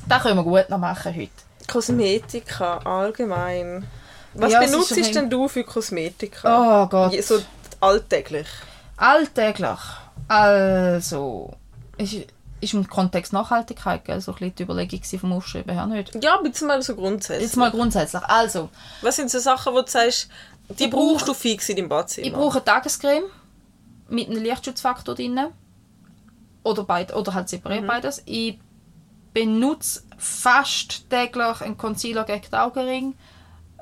das 0.08 0.22
können 0.22 0.36
wir 0.36 0.42
gut 0.44 0.70
noch 0.70 0.78
machen 0.78 1.14
heute. 1.14 1.30
Kosmetika 1.70 2.78
allgemein. 2.78 3.86
Was 4.34 4.52
Ja, 4.52 4.60
benutzt 4.60 4.96
denn 5.14 5.28
du 5.28 5.48
für 5.48 5.64
Kosmetika? 5.64 6.82
Oh 6.82 6.86
Gott. 6.86 7.22
So 7.24 7.42
alltäglich. 7.80 8.46
Alltäglich. 8.96 9.78
Also, 10.28 11.52
ist, 11.98 12.14
ist 12.60 12.74
im 12.74 12.88
Kontext 12.88 13.32
Nachhaltigkeit 13.32 14.04
gell? 14.04 14.20
so 14.20 14.32
ein 14.32 14.38
bisschen 14.38 14.54
die 14.56 14.62
Überlegung 14.62 15.02
vom 15.20 15.32
Aufschreiben 15.32 15.72
her 15.74 15.86
nicht. 15.86 16.22
Ja, 16.22 16.38
bitte 16.42 16.64
mal 16.64 16.80
so 16.82 16.94
grundsätzlich. 16.94 17.42
Jetzt 17.42 17.56
mal 17.56 17.70
grundsätzlich. 17.70 18.22
Also, 18.24 18.70
Was 19.02 19.16
sind 19.16 19.30
so 19.30 19.38
Sachen, 19.38 19.74
wo 19.74 19.82
du 19.82 19.90
sagst, 19.90 20.28
die 20.68 20.84
Ich 20.84 20.90
brauchst 20.90 21.18
brauche- 21.18 21.26
du 21.26 21.34
fix 21.34 21.68
in 21.68 21.76
deinem 21.76 21.88
Badzimmer? 21.88 22.26
ich 22.26 22.32
brauche 22.32 22.56
eine 22.58 22.64
Tagescreme 22.64 23.24
mit 24.08 24.28
einem 24.30 24.42
Lichtschutzfaktor 24.42 25.14
drin. 25.14 25.38
Oder, 26.64 26.82
beid, 26.84 27.14
oder 27.14 27.34
halt 27.34 27.48
separiert 27.48 27.86
beides. 27.86 28.22
Ich 28.24 28.58
benutze 29.32 30.02
fast 30.16 31.08
täglich 31.10 31.60
einen 31.60 31.76
Concealer 31.76 32.24
gegen 32.24 32.42
den 32.50 32.54
Augenring. 32.58 33.14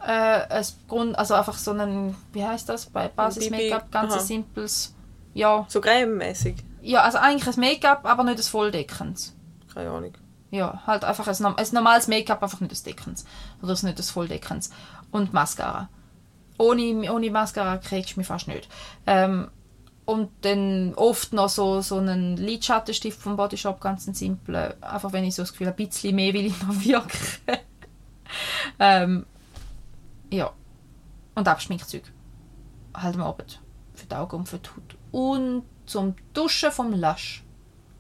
Äh, 0.06 0.10
ein 0.50 0.66
Grund, 0.88 1.16
also 1.18 1.32
einfach 1.34 1.56
so 1.56 1.70
einen, 1.70 2.14
wie 2.32 2.44
heißt 2.44 2.68
das, 2.68 2.86
bei 2.86 3.08
Basis-Make-up, 3.08 3.90
ganz 3.90 4.26
simples. 4.26 4.94
Ja, 5.32 5.64
So 5.68 5.80
creme-mäßig? 5.80 6.56
Ja, 6.84 7.02
also 7.02 7.18
eigentlich 7.18 7.56
ein 7.56 7.60
Make-up, 7.60 8.04
aber 8.04 8.24
nicht 8.24 8.38
ein 8.38 8.42
volldeckendes. 8.42 9.34
Keine 9.72 9.90
Ahnung. 9.90 10.12
Ja, 10.50 10.82
halt 10.86 11.04
einfach 11.04 11.26
ein, 11.26 11.44
ein 11.44 11.66
normales 11.72 12.06
Make-up, 12.06 12.42
einfach 12.42 12.60
nicht 12.60 12.70
das 12.70 12.84
Deckens. 12.84 13.24
Oder 13.62 13.72
nicht 13.72 13.98
das 13.98 14.10
Volldeckens. 14.10 14.70
Und 15.10 15.32
Mascara. 15.32 15.88
Ohne, 16.58 17.12
ohne 17.12 17.30
Mascara 17.30 17.78
kriegst 17.78 18.14
du 18.14 18.20
mich 18.20 18.26
fast 18.28 18.46
nicht. 18.46 18.68
Ähm, 19.06 19.50
und 20.04 20.30
dann 20.42 20.94
oft 20.94 21.32
noch 21.32 21.48
so, 21.48 21.80
so 21.80 21.96
einen 21.96 22.36
Lidschattenstift 22.36 23.20
vom 23.20 23.36
Bodyshop, 23.36 23.80
ganz 23.80 24.06
einen 24.06 24.14
simplen. 24.14 24.74
Einfach 24.82 25.12
wenn 25.12 25.24
ich 25.24 25.34
so 25.34 25.42
das 25.42 25.52
Gefühl 25.52 25.68
habe, 25.68 25.82
ein 25.82 25.88
bisschen 25.88 26.14
mehr 26.14 26.34
will 26.34 26.46
ich 26.46 26.62
noch 26.62 26.84
wirken. 26.84 27.18
ähm, 28.78 29.26
ja. 30.30 30.52
Und 31.34 31.48
Abschminkzeug. 31.48 32.04
Halt 32.94 33.16
am 33.16 33.22
Abend. 33.22 33.60
Für 33.94 34.06
die 34.06 34.14
Augen 34.14 34.36
und 34.36 34.48
für 34.48 34.58
die 34.58 34.68
Haut. 34.68 34.96
Und 35.10 35.64
zum 35.86 36.14
Duschen 36.32 36.72
vom 36.72 36.92
Lush 36.92 37.44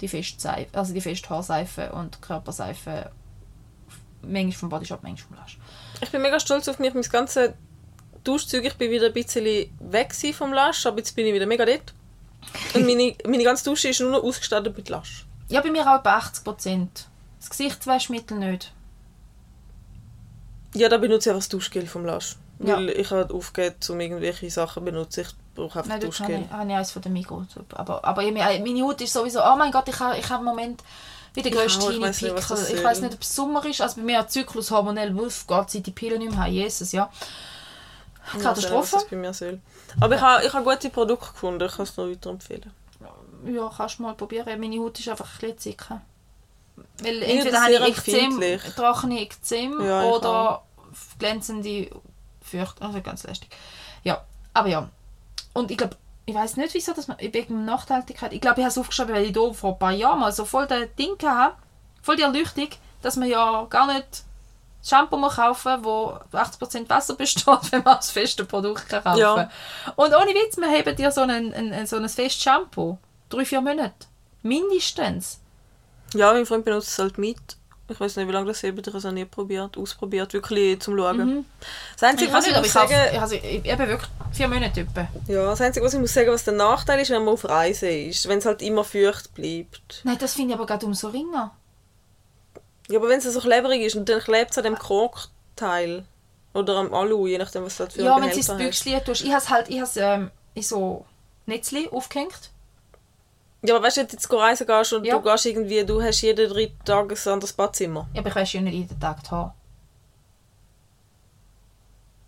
die 0.00 0.08
Festseife, 0.08 0.76
also 0.76 0.92
die 0.92 1.00
Festhaarseife 1.00 1.92
und 1.92 2.20
Körperseife. 2.20 3.10
Manchmal 4.22 4.52
vom 4.52 4.68
Bodyshop, 4.68 5.02
manchmal 5.02 5.28
vom 5.28 5.36
Lush. 5.44 5.58
Ich 6.00 6.10
bin 6.10 6.22
mega 6.22 6.40
stolz 6.40 6.68
auf 6.68 6.78
mich, 6.78 6.94
mein 6.94 7.02
ganzes 7.02 7.52
Duschzeug. 8.24 8.64
Ich 8.64 8.74
bin 8.74 8.90
wieder 8.90 9.06
ein 9.06 9.12
bisschen 9.12 9.44
weg 9.80 10.14
vom 10.34 10.52
Lasch, 10.52 10.86
aber 10.86 10.98
jetzt 10.98 11.14
bin 11.14 11.26
ich 11.26 11.34
wieder 11.34 11.46
mega 11.46 11.64
dort. 11.64 11.92
Und 12.74 12.86
meine, 12.86 13.14
meine 13.26 13.44
ganze 13.44 13.64
Dusche 13.64 13.88
ist 13.88 14.00
nur 14.00 14.10
noch 14.10 14.22
ausgestattet 14.22 14.76
mit 14.76 14.88
Lasch. 14.88 15.26
Ja, 15.48 15.60
bei 15.60 15.70
mir 15.70 15.82
auch 15.82 16.02
bei 16.02 16.14
80%. 16.14 16.88
Das 17.38 17.50
Gesichtswaschmittel 17.50 18.38
nicht. 18.38 18.72
Ja, 20.74 20.88
da 20.88 20.96
benutze 20.96 21.28
ich 21.28 21.32
einfach 21.32 21.44
das 21.44 21.50
Duschgel 21.50 21.86
vom 21.86 22.04
Lasch. 22.04 22.36
Ja. 22.58 22.76
Weil 22.76 22.90
ich 22.90 23.10
halt 23.10 23.30
aufgehe, 23.30 23.74
um 23.88 24.00
irgendwelche 24.00 24.50
Sachen 24.50 24.80
zu 24.80 24.84
benutzen. 24.84 25.20
Ich 25.20 25.43
brauche 25.54 25.78
einfach 25.78 25.88
Nein, 25.88 26.00
Duschgel. 26.00 26.44
ich, 26.46 26.50
habe 26.50 26.68
ich 26.68 26.76
eins 26.76 26.90
von 26.90 27.02
der 27.02 27.12
Migros. 27.12 27.46
Aber, 27.74 28.04
aber 28.04 28.22
meine 28.22 28.82
Haut 28.82 29.00
ist 29.00 29.12
sowieso, 29.12 29.40
oh 29.42 29.56
mein 29.56 29.72
Gott, 29.72 29.88
ich 29.88 29.98
habe, 29.98 30.18
ich 30.18 30.28
habe 30.28 30.40
im 30.40 30.44
Moment 30.44 30.82
wieder 31.34 31.48
Ich 31.48 31.54
grösste 31.54 31.84
auch, 31.84 31.90
ich 31.90 32.00
weiß 32.00 33.00
nicht, 33.00 33.14
ob 33.14 33.22
es 33.22 33.34
Sommer 33.34 33.64
ist. 33.66 33.80
Also 33.80 33.96
bei 33.96 34.02
mir 34.02 34.26
Zyklus 34.28 34.70
hormonell, 34.70 35.16
wuff, 35.16 35.46
geht 35.46 35.70
seit 35.70 35.86
die 35.86 35.90
Pille 35.90 36.18
nicht 36.18 36.30
mehr 36.30 36.44
haben. 36.44 36.52
Jesus, 36.52 36.92
ja. 36.92 37.10
Katastrophe. 38.32 38.90
das 38.92 39.04
bei 39.06 39.16
mir 39.16 39.34
soll. 39.34 39.60
Aber 40.00 40.14
ich 40.14 40.20
habe, 40.20 40.46
ich 40.46 40.52
habe 40.52 40.64
gute 40.64 40.90
Produkte 40.90 41.32
gefunden, 41.32 41.66
ich 41.66 41.76
kann 41.76 41.82
es 41.82 41.96
nur 41.96 42.10
weiterempfehlen. 42.10 42.72
Ja, 43.46 43.70
kannst 43.76 43.98
du 43.98 44.02
mal 44.02 44.14
probieren. 44.14 44.58
Meine 44.58 44.78
Haut 44.78 44.98
ist 44.98 45.08
einfach 45.08 45.26
ein 45.26 45.40
bisschen 45.40 45.58
zicker. 45.58 46.00
Weil 47.02 47.20
das 47.20 47.28
entweder 47.28 47.62
habe 47.62 47.72
ich 47.72 47.98
Ekzem, 47.98 48.42
trockene 48.74 49.20
Ekzem 49.20 49.84
Ja, 49.84 50.04
oder 50.04 50.62
glänzende 51.18 51.90
Fürcht. 52.40 52.80
Also 52.80 53.00
ganz 53.00 53.24
lästig. 53.24 53.50
Ja, 54.02 54.24
aber 54.52 54.68
ja. 54.68 54.88
Und 55.54 55.70
ich 55.70 55.78
glaube, 55.78 55.96
ich 56.26 56.34
weiß 56.34 56.56
nicht, 56.56 56.74
wieso, 56.74 56.92
dass 56.92 57.08
man 57.08 57.18
wegen 57.18 57.64
Nachhaltigkeit. 57.64 58.32
Ich 58.32 58.40
glaube, 58.40 58.60
ich 58.60 58.64
habe 58.64 58.70
es 58.70 58.78
aufgeschrieben, 58.78 59.14
weil 59.14 59.24
ich 59.24 59.32
da 59.32 59.52
vor 59.52 59.72
ein 59.72 59.78
paar 59.78 59.92
Jahren 59.92 60.20
mal 60.20 60.32
so 60.32 60.44
voll 60.44 60.66
den 60.66 60.88
Ding 60.96 61.16
hatte, 61.24 61.56
voll 62.02 62.16
die 62.16 62.22
Erleuchtung, 62.22 62.68
dass 63.02 63.16
man 63.16 63.28
ja 63.28 63.66
gar 63.70 63.86
nicht 63.92 64.24
Shampoo 64.82 65.16
muss 65.16 65.36
kaufen 65.36 65.82
wo 65.82 66.18
80% 66.32 66.88
Wasser 66.90 67.14
besteht, 67.16 67.72
wenn 67.72 67.82
man 67.82 67.96
das 67.96 68.10
feste 68.10 68.44
Produkt 68.44 68.88
kann 68.88 69.02
kaufen 69.02 69.18
Ja. 69.18 69.50
Und 69.96 70.14
ohne 70.14 70.30
Witz, 70.34 70.58
wir 70.58 70.68
haben 70.68 70.96
dir 70.96 71.10
so, 71.10 71.22
einen, 71.22 71.54
ein, 71.54 71.86
so 71.86 71.96
ein 71.96 72.08
festes 72.08 72.42
Shampoo. 72.42 72.98
Drei, 73.30 73.44
vier 73.44 73.62
Monate. 73.62 74.06
Mindestens. 74.42 75.40
Ja, 76.14 76.32
mein 76.32 76.44
Freund 76.44 76.64
benutzt 76.64 76.88
es 76.88 76.98
halt 76.98 77.16
mit. 77.16 77.56
Ich 77.88 78.00
weiß 78.00 78.16
nicht, 78.16 78.28
wie 78.28 78.32
lange 78.32 78.46
das 78.46 78.62
ist, 78.62 78.64
ich 78.64 78.86
habe 78.86 78.98
es 78.98 79.04
nie 79.04 79.26
probiert, 79.26 79.76
ausprobiert, 79.76 80.32
wirklich 80.32 80.80
zum 80.80 80.96
Schauen. 80.96 81.44
Das 81.92 82.02
Einzige, 82.02 82.30
Ich, 82.30 82.34
was 82.34 82.46
ich, 82.46 82.56
muss 82.56 82.72
sagen, 82.72 82.94
ich, 83.12 83.20
also, 83.20 83.34
ich, 83.34 83.64
eben 83.64 83.88
wirklich 83.88 84.10
vier 84.32 84.48
Monate 84.48 84.80
etwa. 84.80 85.08
ja, 85.28 85.44
das 85.44 85.60
Einzige, 85.60 85.84
was 85.84 85.92
ich 85.92 86.00
muss 86.00 86.14
sagen, 86.14 86.30
was 86.30 86.44
der 86.44 86.54
Nachteil 86.54 87.00
ist, 87.00 87.10
wenn 87.10 87.24
man 87.24 87.34
auf 87.34 87.46
Reise 87.46 87.88
ist, 87.88 88.26
wenn 88.26 88.38
es 88.38 88.46
halt 88.46 88.62
immer 88.62 88.84
feucht 88.84 89.34
bleibt. 89.34 90.00
Nein, 90.04 90.16
das 90.18 90.32
finde 90.32 90.54
ich 90.54 90.58
aber 90.58 90.66
gerade 90.66 90.86
umso 90.86 91.08
ringer. 91.08 91.54
Ja, 92.88 92.98
aber 92.98 93.08
wenn 93.08 93.18
es 93.18 93.24
so 93.24 93.40
klebrig 93.40 93.82
ist 93.82 93.96
und 93.96 94.08
dann 94.08 94.20
klebt 94.20 94.52
es 94.52 94.58
an 94.58 94.64
dem 94.64 94.78
Korkteil 94.78 96.04
oder 96.54 96.76
am 96.76 96.94
Alu, 96.94 97.26
je 97.26 97.38
nachdem, 97.38 97.64
was 97.64 97.76
du 97.76 97.80
halt 97.84 97.92
für 97.92 98.02
Ja, 98.02 98.16
wenn 98.16 98.30
du 98.30 98.36
ins. 98.36 98.56
Büchschen 98.56 99.04
tust. 99.04 99.22
Ich 99.22 99.30
habe 99.30 99.38
es 99.38 99.50
halt 99.50 99.68
ich 99.68 99.82
ähm, 99.96 100.30
in 100.54 100.62
so 100.62 101.04
Netzli 101.46 101.88
aufgehängt. 101.90 102.50
Ja, 103.66 103.76
aber 103.76 103.86
weißt 103.86 103.96
du, 103.96 104.00
wenn 104.02 104.08
du 104.08 104.12
jetzt 104.12 104.32
reisen 104.32 104.66
gehst 104.66 104.92
und 104.92 105.04
Ja. 105.04 105.16
du 105.18 105.22
gehst 105.22 105.46
irgendwie, 105.46 105.84
du 105.84 106.02
hast 106.02 106.20
jeden 106.20 106.50
drei 106.50 106.72
Tage 106.84 107.14
ein 107.14 107.32
anderes 107.32 107.52
Badzimmer. 107.52 108.08
Ja, 108.12 108.20
aber 108.20 108.28
ich 108.28 108.36
wasche 108.36 108.58
ja 108.58 108.62
nicht 108.62 108.74
jeden 108.74 109.00
Tag 109.00 109.22
die 109.24 109.30
Haare. 109.30 109.54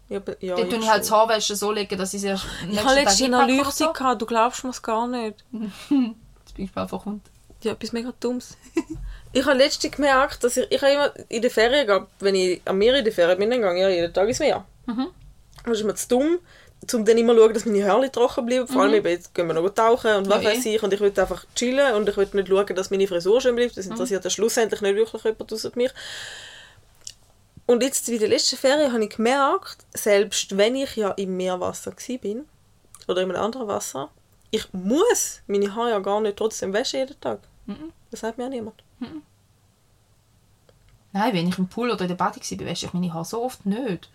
Ja, 0.08 0.18
aber- 0.18 0.42
ja, 0.42 0.54
Dann 0.54 0.70
tue 0.70 0.78
ich 0.78 0.88
halt 0.88 1.02
das 1.02 1.10
Haarwäsche 1.10 1.56
so 1.56 1.72
legen, 1.72 1.98
dass 1.98 2.14
ich 2.14 2.18
es 2.22 2.24
erst 2.24 2.46
Ich 2.70 2.78
habe 2.82 2.94
letztens 2.94 3.22
eine 3.22 3.40
Erleuchtung 3.52 3.92
gehabt, 3.92 4.22
du 4.22 4.26
glaubst 4.26 4.62
mir 4.64 4.70
es 4.70 4.80
gar 4.82 5.06
nicht. 5.08 5.44
Das 6.44 6.52
bin 6.54 6.64
ich 6.66 6.76
einfach 6.76 7.02
kommt. 7.02 7.26
Ja, 7.62 7.72
etwas 7.72 7.92
mega 7.92 8.12
Dummes. 8.20 8.56
ich 9.32 9.44
habe 9.44 9.58
letztens 9.58 9.94
gemerkt, 9.96 10.44
dass 10.44 10.56
ich, 10.56 10.70
ich 10.70 10.80
habe 10.80 10.92
immer 10.92 11.12
in 11.28 11.42
der 11.42 11.50
Ferien, 11.50 11.86
gehabt, 11.86 12.10
wenn 12.20 12.34
ich 12.36 12.62
am 12.64 12.78
Meer 12.78 12.94
in 12.96 13.04
der 13.04 13.12
Ferien 13.12 13.38
bin, 13.38 13.50
dann 13.50 13.60
gehe 13.62 13.74
ich 13.74 13.80
ja 13.80 13.88
jeden 13.88 14.14
Tag 14.14 14.28
ins 14.28 14.38
Meer. 14.38 14.64
Mhm. 14.86 15.08
Das 15.64 15.78
ist 15.78 15.84
mir 15.84 15.94
zu 15.96 16.06
dumm, 16.08 16.38
um 16.94 17.04
dann 17.04 17.18
immer 17.18 17.34
zu 17.34 17.40
schauen, 17.40 17.54
dass 17.54 17.66
meine 17.66 17.84
Haare 17.86 18.10
trocken 18.12 18.46
bleiben. 18.46 18.68
Vor 18.68 18.82
allem, 18.82 18.94
eben, 18.94 19.08
jetzt 19.08 19.34
gehen 19.34 19.46
wir 19.46 19.54
noch 19.54 19.68
tauchen 19.70 20.14
und 20.16 20.28
was 20.28 20.38
Mhm. 20.38 20.44
Ja, 20.44 20.50
weiß 20.50 20.66
eh. 20.66 20.76
ich. 20.76 20.82
Und 20.82 20.92
ich 20.92 21.00
will 21.00 21.12
einfach 21.18 21.44
chillen 21.54 21.94
und 21.94 22.08
ich 22.08 22.16
will 22.16 22.28
nicht 22.32 22.48
schauen, 22.48 22.74
dass 22.74 22.90
meine 22.90 23.06
Frisur 23.06 23.40
schön 23.40 23.56
bleibt. 23.56 23.76
Das 23.76 23.86
interessiert 23.86 24.24
dann 24.24 24.30
schlussendlich 24.30 24.80
nicht 24.80 24.94
wirklich 24.96 25.24
jemand 25.24 25.52
außer 25.52 25.70
mich. 25.74 25.92
Und 27.66 27.82
jetzt 27.82 28.08
in 28.08 28.18
der 28.18 28.28
letzten 28.28 28.56
Ferien 28.56 28.92
habe 28.92 29.04
ich 29.04 29.16
gemerkt, 29.16 29.78
selbst 29.92 30.56
wenn 30.56 30.76
ich 30.76 30.94
ja 30.96 31.10
im 31.12 31.36
Meerwasser 31.36 31.92
war 31.92 32.42
oder 33.08 33.22
in 33.22 33.30
einem 33.30 33.42
anderen 33.42 33.66
Wasser, 33.66 34.10
ich 34.50 34.72
muss 34.72 35.40
meine 35.46 35.74
Haare 35.74 35.90
ja 35.90 35.98
gar 35.98 36.20
nicht 36.20 36.36
trotzdem 36.36 36.72
waschen 36.72 37.00
jeden 37.00 37.20
Tag. 37.20 37.40
Mhm. 37.66 37.92
Das 38.10 38.20
sagt 38.20 38.38
mir 38.38 38.44
auch 38.44 38.50
niemand. 38.50 38.82
Nein, 41.12 41.32
wenn 41.34 41.48
ich 41.48 41.58
im 41.58 41.68
Pool 41.68 41.90
oder 41.90 42.02
in 42.02 42.08
der 42.08 42.14
Bade 42.14 42.36
war, 42.36 42.66
wasche 42.66 42.86
ich 42.86 42.92
meine 42.92 43.12
Haare 43.12 43.24
so 43.24 43.42
oft 43.42 43.66
nicht. 43.66 44.08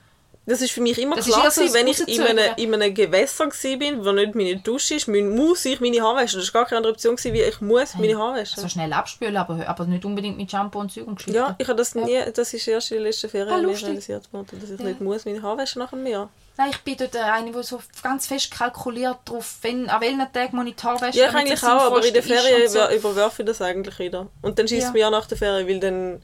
Das 0.47 0.59
ist 0.59 0.71
für 0.71 0.81
mich 0.81 0.97
immer 0.97 1.15
Das 1.17 1.25
klar, 1.27 1.51
so 1.51 1.61
gewesen, 1.61 1.75
wenn 1.75 1.87
ich 1.87 1.99
in 2.07 2.21
einem, 2.23 2.55
in 2.57 2.73
einem 2.73 2.93
Gewässer 2.95 3.45
war, 3.45 4.05
wo 4.05 4.11
nicht 4.11 4.33
meine 4.33 4.55
Dusche 4.57 4.95
ist, 4.95 5.07
muss 5.07 5.65
ich 5.65 5.79
meine 5.79 6.01
Haare 6.01 6.23
waschen. 6.23 6.39
Das 6.39 6.51
war 6.51 6.61
gar 6.61 6.69
keine 6.69 6.77
andere 6.77 6.93
Option, 6.93 7.15
gewesen, 7.15 7.33
wie 7.35 7.41
ich 7.41 7.61
muss 7.61 7.93
meine 7.95 8.17
Haare 8.17 8.39
waschen. 8.41 8.59
So 8.59 8.67
schnell 8.67 8.91
abspülen, 8.91 9.37
aber, 9.37 9.67
aber 9.67 9.85
nicht 9.85 10.03
unbedingt 10.03 10.37
mit 10.37 10.49
Shampoo 10.49 10.79
und 10.79 10.91
Zeug 10.91 11.05
und 11.05 11.17
Geschichten. 11.17 11.37
Ja, 11.37 11.55
ich 11.59 11.67
habe 11.67 11.77
das 11.77 11.93
nie, 11.93 12.19
das 12.33 12.53
ist 12.55 12.67
erst 12.67 12.89
in 12.91 12.97
der 12.97 13.03
letzten 13.05 13.29
Ferien 13.29 13.53
Ah, 13.53 13.57
lustig. 13.59 13.87
realisiert 13.89 14.33
worden, 14.33 14.59
dass 14.59 14.69
ich 14.71 14.79
Ja. 14.79 14.85
nicht 14.87 14.99
muss 14.99 15.25
meine 15.25 15.41
Haare 15.43 15.59
waschen 15.59 15.79
nach 15.79 15.91
dem 15.91 16.01
Meer. 16.03 16.27
Nein, 16.57 16.69
ich 16.71 16.79
bin 16.79 16.97
dort 16.97 17.15
eine, 17.15 17.51
die 17.51 17.63
so 17.63 17.79
ganz 18.01 18.25
fest 18.25 18.49
kalkuliert 18.51 19.17
darauf, 19.25 19.57
wenn, 19.61 19.89
an 19.89 20.01
welchen 20.01 20.19
Tagen 20.33 20.57
muss 20.57 20.65
ich 20.67 20.75
die 20.75 20.83
Haare 20.83 21.01
waschen. 21.01 21.19
Ja, 21.19 21.29
ich 21.29 21.35
eigentlich 21.35 21.63
auch, 21.63 21.67
aber 21.85 22.03
in 22.03 22.13
der 22.15 22.23
Ferien 22.23 22.67
über- 22.69 22.93
überwerfe 22.95 23.43
ich 23.43 23.47
das 23.47 23.61
eigentlich 23.61 23.97
wieder. 23.99 24.27
Und 24.41 24.57
dann 24.57 24.67
schießt 24.67 24.81
Ja. 24.81 24.87
es 24.87 24.93
mir 24.93 25.05
auch 25.07 25.11
nach 25.11 25.27
der 25.27 25.37
Ferien, 25.37 25.67
weil 25.67 25.79
dann 25.79 26.21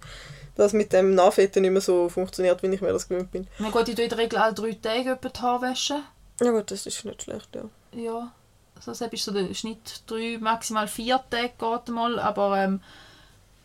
das 0.58 0.74
mit 0.74 0.92
dem 0.92 1.16
Nachfetten 1.16 1.62
nicht 1.62 1.72
mehr 1.72 1.82
so 1.82 2.10
funktioniert, 2.10 2.62
wie 2.64 2.68
ich 2.68 2.82
mir 2.82 2.92
das 2.92 3.08
gewöhnt 3.08 3.32
bin. 3.32 3.48
Mein 3.60 3.72
Gott, 3.72 3.88
ich 3.88 3.96
tue 3.96 4.06
in 4.06 4.10
der 4.10 4.18
Regel 4.18 4.40
alle 4.40 4.54
drei 4.54 4.74
Tage 4.74 5.12
etwa 5.12 5.30
die 5.30 5.40
Haare 5.40 5.62
waschen. 5.62 6.04
Ja 6.42 6.52
gut, 6.52 6.72
das 6.72 6.86
ist 6.86 7.06
nicht 7.06 7.24
schlecht, 7.24 7.56
ja. 7.56 7.64
Ja, 7.94 8.32
so 8.80 8.94
selbst 8.94 9.14
ist 9.20 9.26
so 9.26 9.32
der 9.32 9.54
Schnitt 9.54 10.02
drei, 10.08 10.38
maximal 10.40 10.88
vier 10.88 11.20
Tage 11.30 11.54
geht 11.58 11.94
mal, 11.94 12.20
aber 12.20 12.58
ähm, 12.58 12.82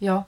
ja. 0.01 0.27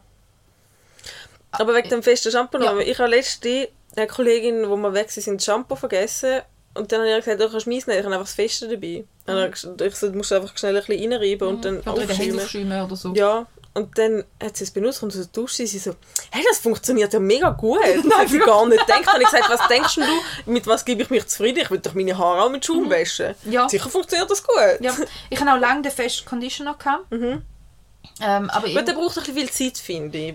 Aber 1.53 1.75
wegen 1.75 1.89
dem 1.89 2.03
festen 2.03 2.33
Shampoo. 2.33 2.59
Ja. 2.59 2.77
Ich 2.79 2.99
habe 2.99 3.11
letzte 3.11 3.69
eine 3.97 4.07
Kollegin, 4.07 4.69
wo 4.69 4.77
wir 4.77 4.93
weg 4.93 5.11
sind, 5.11 5.39
das 5.39 5.45
Shampoo 5.45 5.77
vergessen. 5.77 6.41
Und 6.75 6.91
dann 6.91 7.01
habe 7.01 7.11
ich 7.11 7.25
gesagt, 7.25 7.41
du 7.41 7.49
kannst 7.49 7.67
meins 7.69 7.87
nehmen, 7.87 8.01
ich 8.01 8.05
habe 8.05 8.15
einfach 8.15 8.27
das 8.27 8.35
Feste 8.35 8.69
dabei. 8.69 8.99
Und 8.99 9.07
dann 9.27 9.37
habe 9.37 9.47
ich 9.47 9.53
gesagt, 9.53 9.81
ich 9.81 9.95
so, 9.95 10.09
du 10.09 10.17
musst 10.17 10.33
einfach 10.33 10.57
schnell 10.59 10.77
ein 10.77 10.85
bisschen 10.85 11.13
reinreiben 11.13 11.49
und 11.49 11.65
dann 11.65 11.81
Oder 11.81 12.03
aufschäumen 12.03 12.83
oder 12.83 12.97
so. 12.97 13.15
Ja, 13.15 13.47
Und 13.77 13.99
dann 13.99 14.23
hat 14.41 14.57
sie 14.57 14.63
es 14.65 14.71
benutzt 14.71 15.03
und 15.03 15.11
so 15.13 15.25
duscht 15.25 15.57
sie 15.57 15.67
so, 15.67 15.95
hey, 16.31 16.45
das 16.49 16.59
funktioniert 16.61 17.13
ja 17.13 17.19
mega 17.19 17.51
gut. 17.51 17.81
Das 18.05 18.15
habe 18.19 18.37
ich 18.37 18.45
gar 18.45 18.65
nicht 18.67 18.87
gedacht. 18.87 19.13
Und 19.15 19.21
ich 19.21 19.27
gesagt, 19.29 19.51
was 19.51 19.67
denkst 19.69 19.95
du, 19.97 20.03
mit 20.51 20.67
was 20.69 20.85
gebe 20.85 21.03
ich 21.03 21.11
mich 21.11 21.27
zufrieden? 21.27 21.59
Ich 21.61 21.71
will 21.71 21.81
doch 21.81 21.93
meine 21.95 22.17
Haare 22.17 22.43
auch 22.45 22.51
mit 22.51 22.65
Schaum 22.65 22.89
waschen. 22.89 23.35
Ja. 23.45 23.69
Sicher 23.69 23.89
funktioniert 23.91 24.31
das 24.31 24.43
gut. 24.47 24.57
Ja. 24.81 24.95
Ich 25.29 25.41
hatte 25.41 25.53
auch 25.53 25.59
lange 25.59 25.83
den 25.83 25.91
festen 25.93 26.25
Conditioner. 26.25 26.75
Gehabt. 26.75 27.13
Ähm, 27.13 27.43
aber 28.51 28.69
Gut, 28.69 28.87
der 28.87 28.93
braucht 28.93 29.19
ein 29.19 29.25
bisschen 29.25 29.35
viel 29.35 29.51
Zeit, 29.51 29.79
finde 29.79 30.19
ich. 30.19 30.35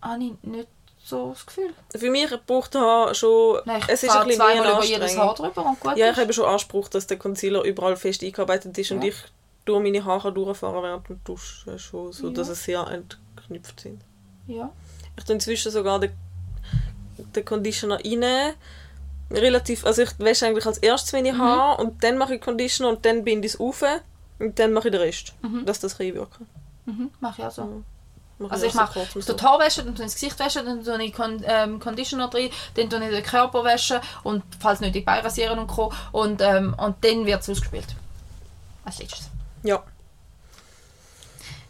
habe 0.00 0.22
ich 0.22 0.32
nicht 0.42 0.68
so 1.02 1.30
das 1.30 1.44
Gefühl. 1.46 1.74
Für 1.94 2.10
mich 2.10 2.30
braucht 2.46 2.74
er 2.76 3.14
schon, 3.14 3.58
Nein, 3.64 3.78
ich 3.80 3.88
es 3.88 4.02
ist 4.04 4.10
ein 4.10 4.26
bisschen 4.26 4.40
zweimal 4.40 4.70
über 4.72 4.84
jedes 4.84 5.16
Haar 5.18 5.34
drüber 5.34 5.66
und 5.66 5.80
gut 5.80 5.96
Ja, 5.96 6.06
ich 6.06 6.12
ist. 6.12 6.18
habe 6.22 6.32
schon 6.32 6.44
Anspruch, 6.46 6.88
dass 6.88 7.06
der 7.06 7.18
Concealer 7.18 7.62
überall 7.64 7.96
fest 7.96 8.22
eingearbeitet 8.22 8.76
ist 8.78 8.90
und 8.92 9.02
Ja. 9.02 9.08
ich 9.08 9.16
durch 9.64 9.82
meine 9.82 10.04
Haare 10.04 10.32
durchfahren 10.32 10.82
während 10.82 11.08
dem 11.08 11.20
Duschen 11.24 11.78
schon, 11.78 12.12
so 12.12 12.30
dass 12.30 12.48
Ja. 12.48 12.54
sie 12.54 12.60
sehr 12.62 12.86
entknüpft 12.88 13.80
sind. 13.80 14.02
Ja. 14.46 14.70
Ich 15.16 15.24
tue 15.24 15.34
inzwischen 15.34 15.70
sogar 15.72 16.00
den, 16.00 16.12
den 17.34 17.44
Conditioner 17.44 17.98
rein. 18.04 18.54
Relativ, 19.30 19.86
also 19.86 20.02
ich 20.02 20.10
wasche 20.18 20.46
eigentlich 20.46 20.66
als 20.66 20.78
erstes 20.78 21.12
Mhm. 21.12 21.18
meine 21.18 21.38
Haare 21.38 21.82
und 21.82 22.04
dann 22.04 22.18
mache 22.18 22.34
ich 22.34 22.40
Conditioner 22.42 22.90
und 22.90 23.04
dann 23.06 23.24
binde 23.24 23.46
ich 23.46 23.54
es 23.54 23.60
auf 23.60 23.82
und 24.38 24.58
dann 24.58 24.72
mache 24.72 24.88
ich 24.88 24.92
den 24.92 25.00
Rest, 25.00 25.32
dass 25.64 25.80
das 25.80 25.98
reinwirken. 25.98 26.46
Mhm, 26.84 27.10
mache 27.20 27.40
ich 27.40 27.46
auch 27.46 27.50
so. 27.50 27.82
Mache 28.38 28.52
Also 28.52 28.66
ich 28.66 28.74
mache 28.74 29.06
so. 29.20 29.32
die 29.32 29.42
Haare 29.42 29.64
waschen, 29.64 29.86
dann 29.86 29.94
das 29.94 30.14
Gesicht 30.14 30.38
waschen, 30.38 30.66
dann 30.66 30.84
tue 30.84 31.02
ich 31.04 31.12
Con 31.14 31.42
ähm, 31.46 31.80
Conditioner 31.80 32.28
drin, 32.28 32.50
dann 32.74 32.90
tue 32.90 33.02
ich 33.04 33.10
den 33.14 33.22
Körper 33.24 33.64
waschen 33.64 33.98
und 34.24 34.42
falls 34.60 34.80
nötig 34.80 35.06
Beine 35.06 35.24
rasieren 35.24 35.58
und 35.58 35.68
Co. 35.68 35.90
Und, 36.12 36.42
ähm, 36.42 36.74
und 36.76 36.96
dann 37.02 37.24
wird 37.24 37.40
es 37.40 37.48
ausgespielt. 37.48 37.86
Als 38.84 38.98
letztes. 38.98 39.30
Ja. 39.64 39.82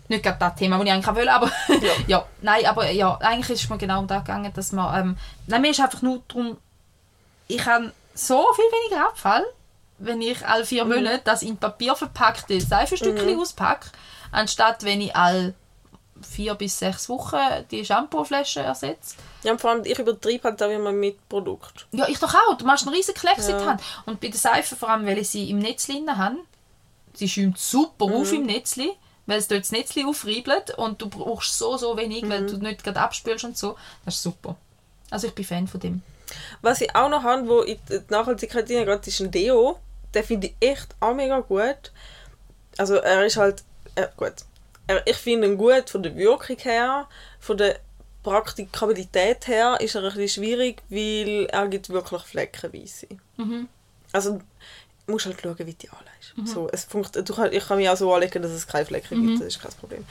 Nicht 0.09 0.23
gerade 0.23 0.39
das 0.39 0.55
Thema, 0.57 0.77
das 0.77 0.87
ich 0.87 0.93
eigentlich 0.93 1.17
will, 1.17 1.29
aber 1.31 1.51
ja. 2.07 2.27
nein, 2.43 2.67
aber 2.67 2.91
ja, 2.91 3.17
eigentlich 3.17 3.51
ist 3.51 3.65
es 3.65 3.71
mir 3.71 3.79
genau 3.79 4.01
um 4.01 4.07
das 4.07 4.23
gegangen, 4.23 4.53
dass 4.53 4.73
man, 4.73 5.01
ähm, 5.01 5.17
nein, 5.47 5.63
mir 5.63 5.71
ist 5.71 5.81
einfach 5.81 6.03
nur 6.03 6.23
darum, 6.29 6.59
ich 7.49 7.65
habe 7.65 7.91
so 8.15 8.47
viel 8.55 8.65
weniger 8.65 9.09
Abfall, 9.09 9.45
wenn 9.99 10.21
ich 10.21 10.47
alle 10.47 10.67
vier 10.67 10.85
Monate 10.85 11.23
das 11.25 11.43
in 11.43 11.57
Papier 11.57 11.97
verpackte 11.97 12.61
Seifenstückchen 12.61 13.41
auspacke, 13.41 13.89
anstatt 14.31 14.85
wenn 14.85 15.01
ich 15.01 15.17
alle 15.17 15.55
vier 16.21 16.55
bis 16.55 16.79
sechs 16.79 17.09
Wochen 17.09 17.37
die 17.71 17.85
Shampooflasche 17.85 18.61
ersetze. 18.61 19.17
ja, 19.43 19.53
und 19.53 19.61
vor 19.61 19.71
allem 19.71 19.85
ich 19.85 19.99
übertreibe 19.99 20.45
halt 20.45 20.63
auch 20.63 20.71
immer 20.71 20.93
mit 20.93 21.29
Produkt. 21.29 21.87
Ja, 21.93 22.09
ich 22.09 22.19
doch 22.19 22.35
auch. 22.35 22.57
Du 22.57 22.65
machst 22.67 22.87
einen 22.87 22.95
riesen 22.95 23.15
Klecks 23.15 23.49
in 23.49 23.59
die 23.59 23.65
Ja. 23.65 23.71
Hand. 23.71 23.83
Und 24.07 24.21
bei 24.21 24.29
der 24.29 24.39
Seife, 24.39 24.77
vor 24.77 24.91
allem, 24.91 25.07
weil 25.07 25.19
ich 25.19 25.29
sie 25.29 25.51
im 25.51 25.59
Netz 25.59 25.87
drin 25.87 26.17
habe, 26.17 26.37
sie 27.15 27.29
schäumt 27.29 27.59
super 27.59 28.05
auf 28.07 28.31
Mhm. 28.33 28.39
im 28.41 28.47
Netz, 28.47 28.79
weil 29.27 29.39
es 29.39 29.49
dort 29.49 29.63
das 29.63 29.73
Netz 29.73 29.95
aufriebelt 30.07 30.71
und 30.77 31.01
du 31.01 31.09
brauchst 31.09 31.57
so, 31.59 31.77
so 31.77 31.97
wenig, 31.97 32.23
Mhm. 32.25 32.31
weil 32.31 32.47
du 32.47 32.57
nicht 32.59 32.85
gerade 32.85 33.01
abspülst 33.01 33.45
und 33.45 33.57
so. 33.57 33.77
Das 34.05 34.15
ist 34.17 34.23
super. 34.23 34.57
Also 35.11 35.27
ich 35.29 35.35
bin 35.35 35.45
Fan 35.45 35.67
von 35.69 35.81
dem. 35.81 36.03
Was 36.63 36.81
ich 36.81 36.95
auch 36.97 37.09
noch 37.09 37.23
habe, 37.23 37.47
wo 37.49 37.61
in 37.61 37.79
die 37.89 38.01
Nachhaltigkeit 38.09 38.69
reingeht, 38.71 39.07
ist 39.07 39.21
ein 39.21 39.31
Deo. 39.31 39.79
Den 40.15 40.25
finde 40.25 40.49
ich 40.49 40.55
echt 40.61 40.89
auch 41.01 41.15
mega 41.15 41.41
gut. 41.41 41.93
Also 42.79 42.95
er 42.97 43.25
ist 43.25 43.37
halt, 43.37 43.63
äh, 43.95 44.09
gut. 44.17 44.33
Er, 44.87 45.07
ich 45.07 45.17
finde 45.17 45.47
ihn 45.49 45.57
gut 45.59 45.91
von 45.91 46.03
der 46.03 46.15
Wirkung 46.17 46.57
her, 46.59 47.09
von 47.41 47.57
der 47.57 47.79
Praktikabilität 48.23 49.47
her 49.47 49.77
ist 49.81 49.95
er 49.95 50.03
ein 50.03 50.15
bisschen 50.15 50.43
schwierig, 50.45 50.83
weil 50.89 51.47
er 51.51 51.69
gibt 51.69 51.89
wirklich 51.91 52.23
fleckenweise. 52.23 53.07
Also 54.13 54.33
du 54.33 54.41
musst 55.07 55.27
halt 55.27 55.41
schauen, 55.41 55.59
wie 55.59 55.65
du 55.65 55.73
die 55.73 55.91
anlegst. 55.91 56.35
So, 56.53 56.69
es 56.73 56.85
funkt, 56.85 57.17
du 57.17 57.35
kann, 57.35 57.53
ich 57.53 57.67
kann 57.67 57.77
mich 57.79 57.89
auch 57.89 57.97
so 57.97 58.13
anlegen, 58.13 58.43
dass 58.43 58.53
es 58.53 58.67
keine 58.67 58.87
Flecken 58.87 59.27
gibt, 59.27 59.41
das 59.41 59.49
ist 59.49 59.63
kein 59.63 59.73
Problem. 59.73 60.05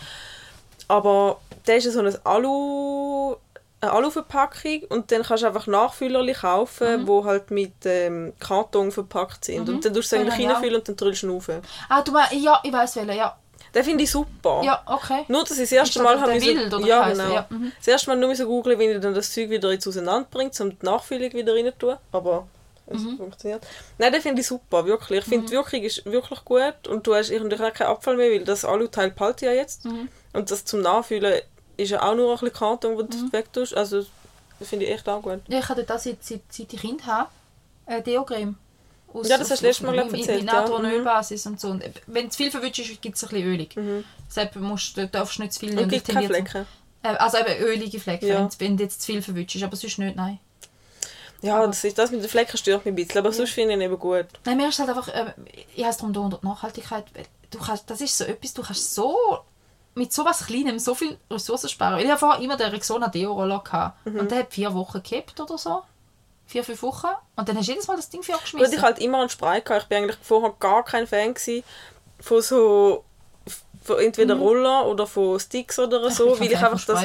Aber 0.88 1.40
der 1.66 1.78
ist 1.78 1.92
so 1.92 2.00
ein 2.00 2.16
Alu, 2.26 3.36
eine 3.82 3.92
Aluverpackung 3.92 4.84
und 4.90 5.12
dann 5.12 5.24
kannst 5.24 5.44
du 5.44 5.48
einfach 5.48 5.68
Nachfüllerli 5.68 6.34
kaufen, 6.34 7.08
wo 7.08 7.26
halt 7.26 7.52
mit 7.52 7.74
ähm, 7.86 8.34
Karton 8.40 8.92
verpackt 8.92 9.46
sind. 9.46 9.70
Und 9.70 9.84
dann 9.86 9.94
tust 9.94 9.96
du 9.96 10.00
es 10.00 10.12
Ja, 10.12 10.20
eigentlich 10.20 10.38
ja, 10.40 10.44
ja. 10.44 10.54
reinfüllen 10.54 10.76
und 10.76 10.88
dann 10.88 10.96
drückst 10.96 11.24
du 11.24 11.34
rauf. 11.34 11.50
Ah, 11.90 12.02
du 12.02 12.12
meinst, 12.12 12.34
ja, 12.34 12.60
ich 12.64 12.72
weiß 12.72 12.96
welchen, 12.98 13.16
ja. 13.18 13.36
Den 13.74 13.84
finde 13.84 14.04
ich 14.04 14.12
super. 14.12 14.62
Ja, 14.64 14.84
okay. 14.86 15.26
Nur, 15.28 15.42
dass 15.44 15.54
ich 15.54 15.62
das 15.62 15.72
erste 15.72 16.04
Mal 16.04 16.22
habe 16.22 16.34
Wild, 16.34 16.72
oder 16.72 16.84
wie 16.84 16.88
ja, 16.88 17.10
genau. 17.10 17.34
Ja, 17.34 17.48
mhm. 17.50 17.72
Das 17.78 17.88
erste 17.88 18.10
Mal 18.12 18.18
nur 18.18 18.36
so 18.36 18.46
googeln, 18.46 18.78
wie 18.78 18.86
ich 18.86 19.02
dann 19.02 19.16
das 19.16 19.34
Zeug 19.34 19.50
wieder 19.50 19.72
jetzt 19.72 19.88
auseinanderbringt, 19.88 20.60
um 20.62 20.70
die 20.70 20.86
Nachfüllung 20.86 21.34
wieder 21.34 21.56
rein 21.56 21.66
zu 21.66 21.78
tun. 21.80 21.96
Aber 22.12 22.48
es 22.88 23.02
Mhm. 23.02 23.18
funktioniert. 23.18 23.66
Nein, 23.98 24.12
den 24.14 24.22
finde 24.22 24.42
ich 24.42 24.48
super, 24.48 24.86
wirklich. 24.86 25.20
Ich 25.20 25.26
finde, 25.26 25.46
die 25.48 25.54
Wirkung 25.54 25.82
ist 25.82 26.06
wirklich 26.06 26.44
gut 26.46 26.88
und 26.88 27.06
du 27.08 27.16
hast 27.16 27.30
irgendwie 27.30 27.56
keinen 27.58 27.88
Abfall 27.88 28.18
mehr, 28.18 28.30
weil 28.32 28.44
das 28.44 28.66
Aluteil 28.66 29.12
behält 29.12 29.42
ja 29.42 29.52
jetzt. 29.52 29.86
Mhm. 29.86 30.10
Und 30.34 30.52
das 30.52 30.66
zum 30.66 30.82
Nachfüllen 30.82 31.42
ist 31.78 31.90
ja 31.92 32.02
auch 32.04 32.16
nur 32.16 32.32
ein 32.32 32.40
bisschen 32.40 32.54
Karton, 32.54 32.98
den 32.98 33.10
du 33.10 33.32
wegtust. 33.32 33.76
Also, 33.76 34.06
das 34.60 34.68
finde 34.70 34.86
ich 34.86 34.92
echt 34.92 35.08
auch 35.10 35.22
gut. 35.22 35.42
Ja, 35.48 35.60
ich 35.60 35.70
hatte 35.70 35.84
das 35.84 36.04
seit, 36.04 36.24
seit, 36.24 36.42
seit 36.50 36.72
ich 36.74 36.80
Kind 36.82 37.06
habe. 37.06 37.30
Äh, 37.86 38.02
Deo-Creme. 38.02 38.56
Aus- 39.14 39.28
Ja, 39.30 39.38
das 39.38 39.52
hast 39.52 39.62
du 39.62 39.68
letztes 39.68 39.86
Mal, 39.86 39.94
glaub 39.94 40.06
ich, 40.08 40.12
mit- 40.14 40.22
erzählt, 40.22 40.42
Mit 40.44 40.52
ja. 40.54 40.62
Natronölbasis 40.62 41.46
und 41.46 41.60
so. 41.60 41.70
Und 41.70 41.84
wenn 42.08 42.28
es 42.28 42.36
viel 42.36 42.50
verwünscht 42.50 42.80
ist, 42.80 43.02
gibt 43.02 43.16
es 43.16 43.24
ein 43.24 43.30
bisschen 43.30 43.46
ölig. 43.48 43.76
Deshalb 44.28 44.56
musst 44.56 44.98
darfst 45.12 45.38
du 45.38 45.42
nicht 45.44 45.54
zu 45.54 45.60
viel 45.60 45.70
Und 45.70 45.76
nehmen. 45.76 45.90
gibt 45.90 46.08
Das 46.08 46.16
keine 46.16 46.28
Flecken. 46.28 46.66
Äh, 47.04 47.08
also 47.10 47.38
eben 47.38 47.62
ölige 47.64 48.00
Flecken, 48.00 48.28
Ja. 48.28 48.40
wenn's- 48.40 48.60
wenn 48.60 48.78
du 48.78 48.84
jetzt 48.84 49.02
zu 49.02 49.12
viel 49.12 49.22
verwünscht 49.22 49.56
ist. 49.56 49.64
Aber 49.64 49.76
sonst 49.76 50.00
nicht, 50.00 50.16
nein. 50.16 50.40
Ja, 51.44 51.66
das, 51.68 51.84
ist, 51.84 51.98
das 51.98 52.10
mit 52.12 52.22
den 52.24 52.30
Flecken 52.30 52.58
stört 52.58 52.86
mich 52.86 52.92
ein 52.92 52.96
bisschen, 52.96 53.18
aber 53.20 53.32
sonst 53.32 53.52
finde 53.52 53.74
ich 53.74 53.78
ihn 53.78 53.82
eben 53.82 54.00
gut. 54.00 54.26
Nein, 54.46 54.58
mir 54.58 54.70
ist 54.70 54.80
halt 54.80 54.90
einfach, 54.90 55.08
äh, 55.10 55.34
ich 55.76 55.84
heiße 55.86 56.00
darum 56.12 56.30
da 56.32 56.40
Nachhaltigkeit, 56.42 57.06
du 57.52 57.60
kannst, 57.60 57.90
das 57.90 58.02
ist 58.02 58.18
so 58.18 58.24
etwas, 58.24 58.54
du 58.54 58.64
kannst 58.64 58.96
so, 58.96 59.16
mit 59.96 60.12
so 60.12 60.26
was 60.26 60.46
Kleinem 60.48 60.80
so 60.80 60.96
viel 60.96 61.18
Ressourcen 61.30 61.70
sparen. 61.70 61.96
Weil 61.98 62.06
Ich 62.06 62.10
habe 62.10 62.20
vorher 62.20 62.42
immer 62.42 62.58
den 62.58 62.70
Rexona 62.70 63.10
Deo-Roller 63.10 63.60
gehabt 63.64 64.06
Mhm. 64.06 64.20
und 64.22 64.32
der 64.32 64.40
hat 64.40 64.54
vier 64.54 64.74
Wochen 64.74 64.94
gekippt 65.04 65.40
oder 65.40 65.58
so. 65.58 65.84
Vier, 66.46 66.64
fünf 66.64 66.82
Wochen. 66.82 67.08
Und 67.36 67.48
dann 67.48 67.58
hast 67.58 67.68
du 67.68 67.72
jedes 67.74 67.88
Mal 67.88 67.96
das 67.96 68.10
Ding 68.10 68.24
für 68.24 68.32
Gut, 68.34 68.42
geschmissen. 68.42 68.74
ich 68.74 68.82
halt 68.82 69.00
immer 69.00 69.20
einen 69.20 69.30
Spray 69.30 69.62
gehabt. 69.62 69.84
Ich 69.84 69.88
bin 69.90 70.00
eigentlich 70.00 70.18
vorher 70.22 70.54
gar 70.60 70.84
kein 70.84 71.08
Fan 71.08 71.36
von 72.20 72.42
so 72.42 73.04
von 73.84 74.00
entweder 74.00 74.36
Roller 74.36 74.86
oder 74.88 75.06
von 75.06 75.40
Sticks 75.40 75.78
oder 75.80 76.10
so, 76.10 76.32
bin 76.32 76.42
weil 76.42 76.52
ich 76.52 76.58
einfach 76.58 76.86
das, 76.86 77.04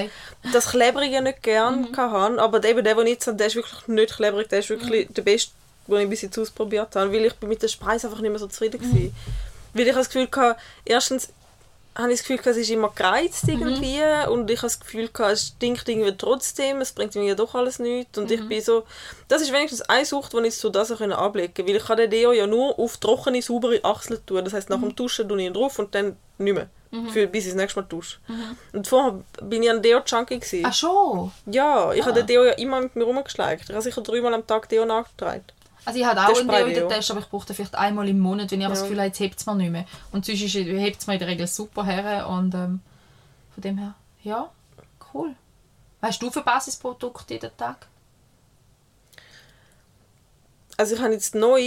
das 0.53 0.71
Klebrige 0.71 1.21
nicht 1.23 1.43
gern 1.43 1.89
hatte. 1.97 2.41
Aber 2.41 2.65
eben 2.65 2.85
der, 2.85 2.95
den 2.95 3.07
ich 3.07 3.15
jetzt 3.15 3.27
habe, 3.27 3.37
der 3.37 3.49
ist 3.49 3.57
wirklich 3.57 3.89
nicht 3.89 4.17
klebrig. 4.17 4.49
Der 4.49 4.61
ist 4.61 4.71
wirklich 4.71 5.09
der 5.11 5.23
beste, 5.23 5.53
den 5.87 6.01
ich 6.01 6.11
bis 6.11 6.23
jetzt 6.23 6.39
ausprobiert 6.39 6.95
habe, 6.95 7.13
weil 7.13 7.25
ich 7.27 7.35
mit 7.43 7.63
den 7.63 7.69
Sprays 7.69 8.05
einfach 8.05 8.21
nicht 8.21 8.31
mehr 8.31 8.39
so 8.39 8.47
zufrieden 8.47 8.81
war. 8.81 9.11
Weil 9.75 9.89
ich 9.89 9.95
das 9.95 10.09
Gefühl 10.09 10.29
hatte, 10.35 10.57
erstens 10.85 11.29
habe 11.99 12.13
ich 12.13 12.21
das 12.21 12.27
Gefühl, 12.27 12.37
gehabt, 12.37 12.57
es 12.57 12.57
ist 12.59 12.71
immer 12.71 12.91
gereizt 12.95 13.49
irgendwie. 13.49 14.01
Und 14.31 14.49
ich 14.51 14.59
habe 14.59 14.69
das 14.69 14.79
Gefühl, 14.81 15.09
gehabt, 15.09 15.33
es 15.33 15.49
stinkt 15.49 15.89
irgendwie 15.89 16.17
trotzdem, 16.17 16.81
es 16.81 16.93
bringt 16.93 17.15
mir 17.17 17.25
ja 17.25 17.35
doch 17.35 17.55
alles 17.55 17.81
nichts. 17.81 18.17
Und 18.17 18.31
ich 18.31 18.47
bin 18.49 18.61
so, 18.63 18.85
das 19.27 19.43
ist 19.43 19.53
wenigstens 19.53 19.83
eine 19.83 20.05
Sucht, 20.05 20.33
die 20.33 20.47
ich 20.47 20.57
so 20.57 20.71
das 20.71 20.93
auch 20.93 21.01
ablegen. 21.01 21.53
Kann, 21.53 21.67
weil 21.67 21.77
ich 21.77 21.85
kann 21.85 21.97
den 21.97 22.09
Deo 22.11 22.33
ja 22.33 22.47
nur 22.47 22.79
auf 22.79 22.97
trockene, 22.99 23.43
saubere 23.43 23.85
Achseln 23.85 24.25
tun, 24.25 24.45
das 24.45 24.53
heisst 24.55 24.71
nach 24.71 24.81
dem 24.81 24.95
Duschen 24.95 25.29
tue 25.29 25.41
ich 25.41 25.47
ihn 25.47 25.53
drauf 25.53 25.79
und 25.79 25.93
dann 25.95 26.17
nicht 26.39 26.55
mehr, 26.55 26.69
für, 27.11 27.27
bis 27.27 27.45
ich 27.47 27.51
das 27.51 27.61
nächste 27.61 27.81
Mal 27.81 27.87
dusche. 27.87 28.19
Und 28.73 28.87
vorher 28.87 29.21
bin 29.43 29.65
ich 29.65 29.71
ein 29.71 29.83
Deo-Junkie. 29.83 30.63
Ach 30.65 30.73
schon. 30.73 31.33
Ja, 31.47 31.93
ich 31.93 32.03
habe 32.03 32.15
den 32.15 32.27
Deo 32.27 32.45
ja 32.45 32.53
immer 32.53 32.81
mit 32.81 32.95
mir 32.95 33.05
rumgeschleicht. 33.05 33.65
Ich 33.65 33.71
habe 33.71 33.83
sicher 33.83 34.03
dreimal 34.03 34.35
am 34.35 34.47
Tag 34.47 34.69
Deo 34.69 34.85
nachgetragen. 34.85 35.45
Also 35.89 36.01
ich 36.01 36.05
habe 36.05 36.21
auch 36.21 36.27
einen 36.27 36.35
Deo 36.35 36.41
in 36.43 36.63
Spray-Deo. 36.65 36.89
der 36.89 36.97
Tasche, 36.99 37.13
aber 37.15 37.21
ich 37.23 37.29
brauche 37.31 37.47
den 37.47 37.57
vielleicht 37.57 37.75
einmal 37.75 38.07
im 38.11 38.19
Monat, 38.19 38.51
wenn 38.51 38.61
ich 38.61 38.67
einfach 38.67 38.75
das 38.75 38.81
Ja. 38.81 38.85
Gefühl 38.89 38.99
habe, 38.99 39.07
jetzt 39.07 39.21
hebt 39.21 39.41
es 39.41 39.47
mir 39.47 39.55
nicht 39.55 39.71
mehr. 39.71 39.87
Und 40.13 40.27
sonst 40.27 40.39
hebt 40.39 41.01
es 41.01 41.07
mir 41.07 41.15
in 41.15 41.19
der 41.19 41.29
Regel 41.29 41.47
super 41.47 41.87
her 41.87 42.29
und 42.29 42.55
ähm, 42.55 42.81
von 43.55 43.63
dem 43.63 43.79
her, 43.79 43.95
ja, 44.23 44.51
cool. 45.15 45.35
Was 46.03 46.11
hast 46.11 46.23
du 46.23 46.31
für 46.31 46.43
Basisprodukte 46.43 47.33
jeden 47.33 47.57
Tag? 47.57 47.87
Also 50.77 50.95
ich 50.95 51.01
habe 51.01 51.15
jetzt 51.15 51.35
neu, 51.35 51.63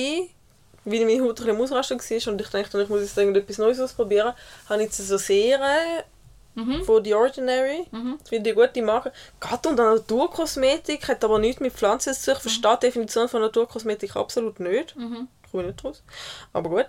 weil 0.85 1.05
meine 1.05 1.21
Haut 1.23 1.41
ein 1.41 1.47
bisschen 1.47 1.61
Ausrasten 1.61 1.99
war 1.99 2.31
und 2.33 2.41
ich 2.41 2.47
dachte, 2.49 2.79
ich 2.83 2.89
muss 2.89 3.01
jetzt 3.01 3.17
irgendetwas 3.17 3.57
Neues 3.57 3.79
ausprobieren, 3.79 4.33
habe 4.69 4.83
ich 4.83 4.89
jetzt 4.89 4.97
so 4.97 5.17
Serien 5.17 6.03
von 6.85 7.03
The 7.03 7.13
Ordinary. 7.13 7.85
Das 8.19 8.29
finde 8.29 8.49
ich 8.49 8.57
eine 8.57 8.67
gute 8.67 8.81
Marke. 8.81 9.11
Geht 9.39 9.65
unter 9.67 9.95
Naturkosmetik, 9.95 11.07
hat 11.07 11.23
aber 11.23 11.39
nichts 11.39 11.61
mit 11.61 11.73
Pflanzen 11.73 12.13
zu 12.13 12.25
tun. 12.25 12.33
Ich 12.37 12.41
verstehe 12.41 12.77
die 12.81 12.87
Definition 12.87 13.29
von 13.29 13.41
Naturkosmetik 13.41 14.15
absolut 14.15 14.59
nicht. 14.59 14.95
Komme 15.51 15.63
ich 15.63 15.67
nicht 15.67 15.83
raus. 15.83 16.03
Aber 16.53 16.69
gut. 16.69 16.87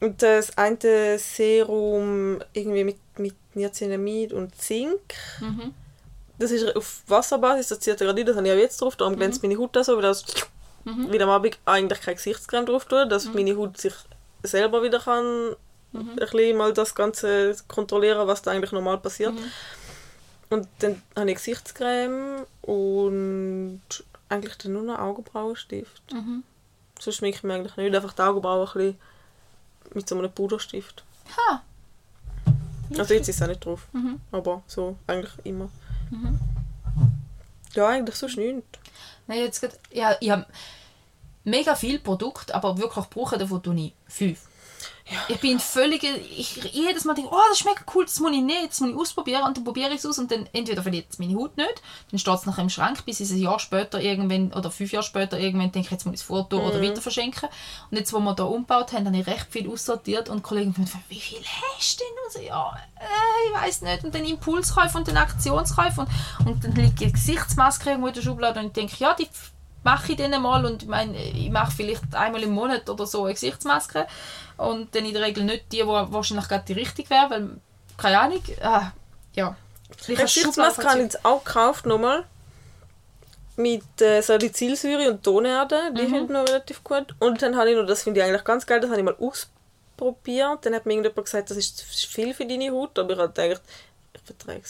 Und 0.00 0.22
das 0.22 0.56
eine 0.58 1.18
Serum 1.18 2.40
irgendwie 2.52 2.84
mit, 2.84 2.96
mit 3.18 3.34
Niacinamid 3.54 4.32
und 4.32 4.54
Zink. 4.56 5.00
Das 6.38 6.50
ist 6.50 6.76
auf 6.76 7.02
Wasserbasis, 7.06 7.68
das 7.68 7.80
zieht 7.80 7.98
gerade 7.98 8.24
das 8.24 8.36
habe 8.36 8.46
ich 8.46 8.52
auch 8.52 8.58
jetzt 8.58 8.80
drauf, 8.80 8.96
darum 8.96 9.16
glänzt 9.16 9.42
meine 9.42 9.56
Haut 9.56 9.76
auch 9.78 9.84
so, 9.84 9.94
weil 9.94 10.02
das 10.02 10.24
wieder 10.84 11.24
am 11.24 11.30
Abend 11.30 11.58
eigentlich 11.64 12.00
keine 12.00 12.16
Gesichtscreme 12.16 12.66
drauf 12.66 12.86
tue, 12.86 13.06
dass 13.06 13.32
meine 13.32 13.56
Haut 13.56 13.78
sich 13.78 13.94
selber 14.42 14.82
wieder 14.82 14.98
kann 14.98 15.54
ein 15.94 16.16
bisschen 16.16 16.56
mal 16.56 16.72
das 16.72 16.94
Ganze 16.94 17.56
kontrollieren, 17.68 18.26
was 18.26 18.42
da 18.42 18.50
eigentlich 18.50 18.72
normal 18.72 18.98
passiert. 18.98 19.34
Und 20.50 20.68
dann 20.80 21.02
habe 21.16 21.30
ich 21.30 21.36
Gesichtscreme 21.36 22.46
und 22.62 23.82
eigentlich 24.28 24.56
dann 24.58 24.72
nur 24.72 24.82
noch 24.82 24.98
Augenbrauenstift. 24.98 26.02
Sonst 26.98 27.16
schminke 27.16 27.38
ich 27.38 27.42
mich 27.42 27.54
eigentlich 27.54 27.76
nicht, 27.76 27.94
einfach 27.94 28.12
die 28.12 28.22
Augenbrauen 28.22 28.66
ein 28.66 28.72
bisschen 28.72 28.98
mit 29.94 30.08
so 30.08 30.18
einem 30.18 30.30
Puderstift. 30.30 31.04
Ha! 31.36 31.62
Also 32.96 33.14
jetzt 33.14 33.28
ist 33.28 33.36
es 33.36 33.42
auch 33.42 33.48
nicht 33.48 33.64
drauf. 33.64 33.86
Mhm. 33.92 34.20
Aber 34.30 34.62
so 34.66 34.96
eigentlich 35.06 35.32
immer. 35.44 35.68
Ja, 37.74 37.88
eigentlich 37.88 38.14
sonst 38.14 38.36
nichts. 38.36 38.78
Nein, 39.26 39.38
jetzt 39.38 39.60
grad, 39.60 39.78
ja, 39.90 40.16
ich 40.20 40.30
habe 40.30 40.46
mega 41.44 41.74
viel 41.74 41.98
Produkt, 41.98 42.52
aber 42.52 42.78
wirklich 42.78 43.06
brauchen 43.06 43.38
davon 43.38 43.62
tue 43.62 43.74
ich 43.76 43.94
fünf. 44.06 44.46
Ich 45.28 45.38
bin 45.38 45.60
völlig, 45.60 46.02
ich 46.02 46.56
jedes 46.72 47.04
Mal 47.04 47.12
denke, 47.12 47.30
oh, 47.30 47.38
das 47.50 47.62
mega 47.64 47.82
cool, 47.94 48.06
das 48.06 48.20
muss 48.20 48.32
ich 48.32 48.40
nicht, 48.40 48.70
das 48.70 48.80
muss 48.80 48.90
ich 48.90 48.96
ausprobieren 48.96 49.42
und 49.42 49.56
dann 49.56 49.64
probiere 49.64 49.90
ich 49.90 49.96
es 49.96 50.06
aus 50.06 50.18
und 50.18 50.30
dann 50.30 50.48
entweder 50.54 50.82
verliert 50.82 51.06
es 51.10 51.18
meine 51.18 51.36
Haut 51.36 51.58
nicht, 51.58 51.82
dann 52.10 52.18
steht 52.18 52.34
es 52.34 52.46
nachher 52.46 52.62
im 52.62 52.70
Schrank, 52.70 53.04
bis 53.04 53.20
ich 53.20 53.26
es 53.26 53.32
ein 53.32 53.42
Jahr 53.42 53.58
später 53.58 54.00
irgendwann, 54.00 54.52
oder 54.54 54.70
fünf 54.70 54.92
Jahre 54.92 55.04
später 55.04 55.38
irgendwann 55.38 55.72
denke, 55.72 55.90
jetzt 55.90 56.06
muss 56.06 56.14
ich 56.14 56.20
das 56.20 56.26
Foto 56.26 56.58
oder 56.58 56.80
weiter 56.80 57.02
verschenken. 57.02 57.50
Und 57.90 57.98
jetzt, 57.98 58.14
wo 58.14 58.18
wir 58.20 58.34
da 58.34 58.44
umgebaut 58.44 58.92
haben, 58.92 59.06
habe 59.06 59.18
ich 59.18 59.26
recht 59.26 59.46
viel 59.50 59.70
aussortiert 59.70 60.30
und 60.30 60.38
die 60.38 60.42
Kollegen 60.42 60.72
fragen, 60.72 60.88
wie 61.08 61.20
viel 61.20 61.42
hast 61.42 62.00
du 62.00 62.04
denn? 62.04 62.24
Und 62.24 62.32
so, 62.32 62.40
ja, 62.40 62.74
äh, 62.98 63.48
ich 63.48 63.62
weiß 63.62 63.82
nicht. 63.82 64.04
Und 64.04 64.14
dann 64.14 64.24
Impulskäufe 64.24 64.96
und 64.96 65.06
dann 65.06 65.18
Aktionskäufe 65.18 66.00
und, 66.00 66.46
und 66.46 66.64
dann 66.64 66.74
liegt 66.76 67.00
die 67.00 67.12
Gesichtsmaske 67.12 67.90
irgendwo 67.90 68.08
in 68.08 68.14
der 68.14 68.22
Schublade 68.22 68.60
und 68.60 68.66
ich 68.66 68.72
denke, 68.72 68.94
ja, 68.98 69.12
die 69.14 69.28
mache 69.84 70.12
ich 70.12 70.18
dann 70.18 70.42
mal 70.42 70.64
und 70.64 70.82
ich 70.82 70.88
meine, 70.88 71.16
ich 71.22 71.50
mache 71.50 71.72
vielleicht 71.72 72.14
einmal 72.14 72.42
im 72.42 72.50
Monat 72.50 72.88
oder 72.88 73.06
so 73.06 73.24
eine 73.24 73.34
Gesichtsmaske 73.34 74.06
und 74.56 74.94
dann 74.94 75.04
in 75.04 75.12
der 75.12 75.22
Regel 75.22 75.44
nicht 75.44 75.70
die, 75.72 75.78
die 75.78 75.86
wahrscheinlich 75.86 76.48
gerade 76.48 76.64
die 76.66 76.72
richtige 76.72 77.10
wäre, 77.10 77.30
weil, 77.30 77.50
keine 77.96 78.18
Ahnung, 78.18 78.42
ah, 78.62 78.90
ja. 79.34 79.56
Ich 80.06 80.16
habe 80.16 80.22
Gesichtsmaske 80.22 80.88
habe 80.88 80.98
ich 80.98 81.04
jetzt 81.04 81.24
auch 81.24 81.44
gekauft, 81.44 81.86
nochmal. 81.86 82.24
Mit 83.56 84.00
äh, 84.00 84.20
Salicylsäure 84.20 85.12
und 85.12 85.22
Tonerde, 85.22 85.92
die 85.92 86.06
finde 86.06 86.24
ich 86.24 86.28
noch 86.30 86.48
relativ 86.48 86.82
gut. 86.82 87.14
Und 87.20 87.40
dann 87.40 87.56
habe 87.56 87.70
ich 87.70 87.76
noch, 87.76 87.86
das 87.86 88.02
finde 88.02 88.20
ich 88.20 88.26
eigentlich 88.26 88.42
ganz 88.42 88.66
geil, 88.66 88.80
das 88.80 88.90
habe 88.90 88.98
ich 88.98 89.04
mal 89.04 89.16
ausprobiert. 89.20 90.66
Dann 90.66 90.74
hat 90.74 90.86
mir 90.86 90.94
irgendjemand 90.94 91.24
gesagt, 91.24 91.50
das 91.50 91.56
ist 91.56 91.82
viel 91.82 92.34
für 92.34 92.46
deine 92.46 92.72
Haut, 92.72 92.98
aber 92.98 93.12
ich 93.12 93.18
habe 93.18 93.32
gedacht, 93.32 93.62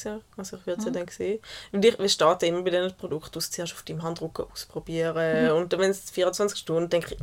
ja, 0.04 0.20
also 0.36 0.56
ich 0.56 0.66
würde 0.66 0.80
es 0.80 0.86
ja 0.86 0.90
dann 0.90 1.08
sehen. 1.08 1.40
Und 1.72 1.84
ich, 1.84 1.98
wir 1.98 2.08
starten 2.08 2.46
immer 2.46 2.62
bei 2.62 2.70
diesen 2.70 2.96
Produkten, 2.96 3.32
du 3.32 3.40
zuerst 3.40 3.72
auf 3.72 3.82
deinem 3.82 4.02
Handrücken 4.02 4.46
ausprobieren. 4.50 5.50
Und 5.52 5.72
dann, 5.72 5.80
wenn 5.80 5.90
es 5.90 6.10
24 6.10 6.58
Stunden, 6.58 6.90
denke 6.90 7.14
ich, 7.14 7.20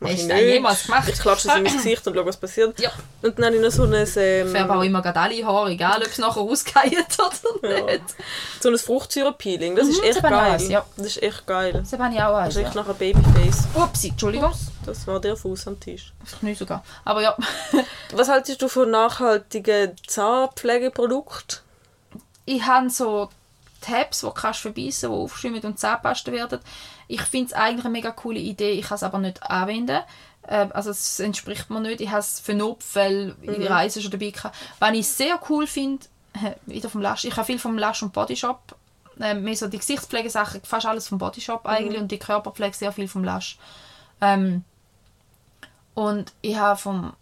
mach 0.00 0.08
Hast 0.10 0.18
ich 0.18 0.22
du 0.22 0.28
das 0.28 0.40
jemals 0.40 0.84
gemacht? 0.86 1.08
Ich 1.08 1.18
klatsche 1.20 1.48
es 1.48 1.54
in 1.54 1.62
mein 1.62 1.72
Gesicht 1.76 2.06
und 2.06 2.14
schaue, 2.14 2.26
was 2.26 2.36
passiert. 2.36 2.80
Ja. 2.80 2.90
Und 3.22 3.38
dann 3.38 3.44
habe 3.46 3.56
ich 3.56 3.62
noch 3.62 3.70
so 3.70 3.84
ein, 3.84 3.92
Ich 3.94 4.08
färbe 4.10 4.72
auch 4.74 4.80
ähm, 4.82 4.88
immer 4.88 5.02
gerade 5.02 5.20
alle 5.20 5.44
Haare, 5.46 5.70
egal 5.70 5.98
ob 6.02 6.08
es 6.08 6.18
nachher 6.18 6.40
ausgeheilt 6.40 7.06
oder 7.62 7.78
Ja. 7.78 7.84
nicht. 7.86 8.02
so 8.60 8.68
ein 8.70 8.78
Fruchtsäurepeeling. 8.78 9.76
Das 9.76 9.88
ist 9.88 9.98
Mhm, 10.02 10.04
echt 10.08 10.16
das 10.16 10.22
geil. 10.22 10.34
eins, 10.34 10.68
ja. 10.68 10.84
Das 10.96 11.06
ist 11.06 11.22
echt 11.22 11.46
geil. 11.46 11.72
Das 11.72 11.92
habe 11.92 12.12
ich 12.14 12.20
auch 12.20 12.34
eins. 12.34 12.54
Das 12.54 12.64
ist 12.64 12.74
Ja. 12.74 12.80
nach 12.82 12.88
einem 12.88 12.98
Babyface. 12.98 13.68
Upsi, 13.74 14.08
Entschuldigung. 14.08 14.52
Das 14.86 15.06
war 15.06 15.20
der 15.20 15.36
Fuß 15.36 15.66
am 15.68 15.78
Tisch. 15.78 16.12
Ich 16.26 16.42
nicht 16.42 16.58
sogar. 16.58 16.82
Aber 17.04 17.20
ja, 17.22 17.36
Was 18.14 18.28
haltest 18.28 18.60
du 18.62 18.68
von 18.68 18.90
nachhaltigen 18.90 19.92
Zahnpflegeprodukten? 20.06 21.58
ich 22.46 22.62
habe 22.66 22.90
so 22.90 23.28
Tabs, 23.80 24.20
die 24.20 24.26
du 24.26 24.32
kannst 24.32 24.60
verbeissen, 24.60 25.10
die 25.10 25.16
aufschäumen 25.16 25.60
und 25.62 25.78
Zahnpasta 25.78 26.32
werden. 26.32 26.58
Ich 27.10 27.22
finde 27.22 27.46
es 27.48 27.52
eigentlich 27.52 27.84
eine 27.84 27.92
mega 27.92 28.12
coole 28.12 28.38
Idee, 28.38 28.72
ich 28.72 28.86
kann 28.86 28.96
es 28.96 29.02
aber 29.02 29.18
nicht 29.18 29.42
anwenden. 29.42 30.00
Äh, 30.42 30.68
Also 30.72 30.90
es 30.90 31.18
entspricht 31.20 31.68
mir 31.70 31.80
nicht. 31.80 32.00
Ich 32.00 32.08
habe 32.10 32.20
es 32.20 32.40
für 32.40 32.54
Notfälle 32.54 33.36
in 33.42 33.60
der 33.60 33.70
Reise 33.70 34.00
schon 34.00 34.10
dabei 34.12 34.30
gehabt. 34.30 34.56
Was 34.78 34.92
ich 34.92 35.08
sehr 35.08 35.40
cool 35.48 35.66
finde, 35.66 36.06
wieder 36.66 36.88
vom 36.88 37.00
Lash, 37.00 37.24
ich 37.24 37.36
habe 37.36 37.44
viel 37.46 37.58
vom 37.58 37.76
Lash 37.78 38.02
und 38.02 38.12
Body 38.12 38.36
Shop. 38.36 38.76
Äh, 39.20 39.34
mehr 39.34 39.56
so 39.56 39.66
die 39.68 39.78
Gesichtspflegesachen, 39.78 40.62
fast 40.64 40.86
alles 40.86 41.08
vom 41.08 41.18
Body 41.18 41.40
Shop 41.40 41.66
eigentlich 41.66 42.00
und 42.00 42.10
die 42.10 42.18
Körperpflege 42.18 42.74
sehr 42.76 42.92
viel 42.92 43.08
vom 43.08 43.24
Lash. 43.24 43.58
Ähm, 44.20 44.64
und 45.94 46.32
ich 46.40 46.56
habe 46.56 46.78
vom... 46.78 47.12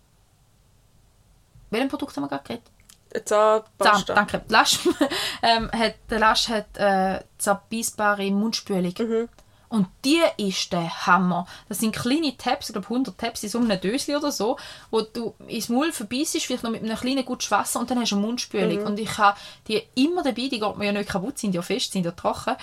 Welchem 1.70 1.88
Produkt 1.88 2.14
haben 2.16 2.24
wir 2.24 2.28
gerade 2.28 2.44
geredet? 2.44 2.66
Eine 3.12 3.24
Zahn, 3.24 3.62
Zahnpasta. 3.78 4.14
danke. 4.14 4.42
Lasch, 4.48 4.78
ähm, 5.42 5.70
hat, 5.72 5.94
der 6.10 6.18
Lasch 6.18 6.48
hat 6.48 6.76
äh, 6.76 7.20
zerbeißbare 7.38 8.30
Mundspülung. 8.30 8.94
Mhm. 8.98 9.28
Und 9.68 9.86
die 10.04 10.20
ist 10.38 10.72
der 10.72 11.06
Hammer. 11.06 11.46
Das 11.68 11.80
sind 11.80 11.94
kleine 11.94 12.36
Tabs, 12.36 12.70
ich 12.70 12.72
glaube 12.72 12.86
100 12.88 13.18
Tabs 13.18 13.42
in 13.42 13.48
so 13.50 13.58
einem 13.58 13.80
Döschen 13.80 14.16
oder 14.16 14.32
so, 14.32 14.56
wo 14.90 15.02
du 15.02 15.34
ins 15.46 15.68
Maul 15.68 15.92
verbeißt, 15.92 16.38
vielleicht 16.42 16.62
noch 16.62 16.70
mit 16.70 16.82
einem 16.82 16.96
kleinen 16.96 17.24
guten 17.24 17.50
Wasser 17.50 17.78
und 17.80 17.90
dann 17.90 18.00
hast 18.00 18.12
du 18.12 18.16
eine 18.16 18.22
Mhm. 18.22 18.28
Mundspülung. 18.28 18.84
Und 18.86 18.98
ich 18.98 19.18
habe 19.18 19.38
die 19.66 19.82
immer 19.94 20.22
dabei, 20.22 20.48
die 20.48 20.58
geht 20.58 20.76
mir 20.76 20.86
ja 20.86 20.92
nicht 20.92 21.10
kaputt, 21.10 21.38
sind 21.38 21.54
ja 21.54 21.62
fest, 21.62 21.92
sind 21.92 22.04
ja 22.04 22.12
trocken. 22.12 22.56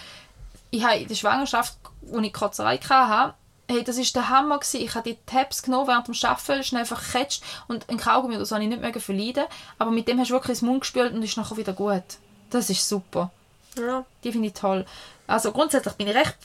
Ich 0.72 0.84
habe 0.84 0.98
in 0.98 1.08
der 1.08 1.16
Schwangerschaft, 1.16 1.78
als 2.12 2.24
ich 2.26 2.34
Kotzerei 2.34 2.78
hatte, 2.78 3.36
hey, 3.68 3.84
das 3.84 3.98
war 3.98 4.06
der 4.14 4.30
Hammer. 4.30 4.60
Gewesen. 4.60 4.82
Ich 4.82 4.96
habe 4.96 5.10
die 5.10 5.18
Tabs 5.26 5.64
genommen 5.64 5.88
während 5.88 6.08
dem 6.08 6.16
Arbeiten, 6.24 6.64
schnell 6.64 6.86
gecatcht 6.86 7.44
und 7.68 7.90
ein 7.90 7.98
Kaugummi 7.98 8.36
oder 8.36 8.46
so 8.46 8.56
habe 8.56 8.64
ich 8.64 8.70
nicht 8.70 8.82
mehr 8.82 8.94
verleiden. 8.94 9.46
Aber 9.78 9.92
mit 9.92 10.08
dem 10.08 10.20
hast 10.20 10.30
du 10.30 10.34
wirklich 10.34 10.50
ins 10.50 10.62
Mund 10.62 10.82
gespült 10.82 11.14
und 11.14 11.24
ist 11.24 11.38
nachher 11.38 11.58
wieder 11.58 11.74
gut. 11.74 12.04
Das 12.50 12.70
ist 12.70 12.88
super. 12.88 13.32
Ja. 13.78 14.06
Die 14.24 14.32
finde 14.32 14.48
ich 14.48 14.54
toll. 14.54 14.86
Also 15.28 15.52
grundsätzlich 15.52 15.96
bin 15.96 16.08
ich 16.08 16.16
recht, 16.16 16.36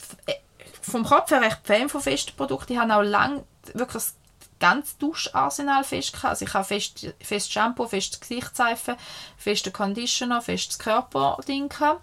vom 0.83 1.05
Kopf 1.05 1.31
her 1.31 1.41
recht 1.41 1.61
Fan 1.65 1.89
von 1.89 2.01
festen 2.01 2.37
Produkten. 2.37 2.73
Ich 2.73 2.79
habe 2.79 2.95
auch 2.95 3.03
lange 3.03 3.45
wirklich 3.75 3.95
das 3.95 4.15
ganze 4.59 4.97
Duscharsenal 4.99 5.85
fest 5.85 6.13
gehabt. 6.13 6.31
Also 6.31 6.45
ich 6.45 6.55
habe 6.55 6.65
fest, 6.65 7.15
fest 7.21 7.53
Shampoo, 7.53 7.87
festes 7.87 8.21
Gesichtsseife, 8.21 8.97
festen 9.37 9.73
Conditioner, 9.73 10.43
festes 10.43 10.79
Körperding 10.79 11.69
gehabt. 11.69 12.03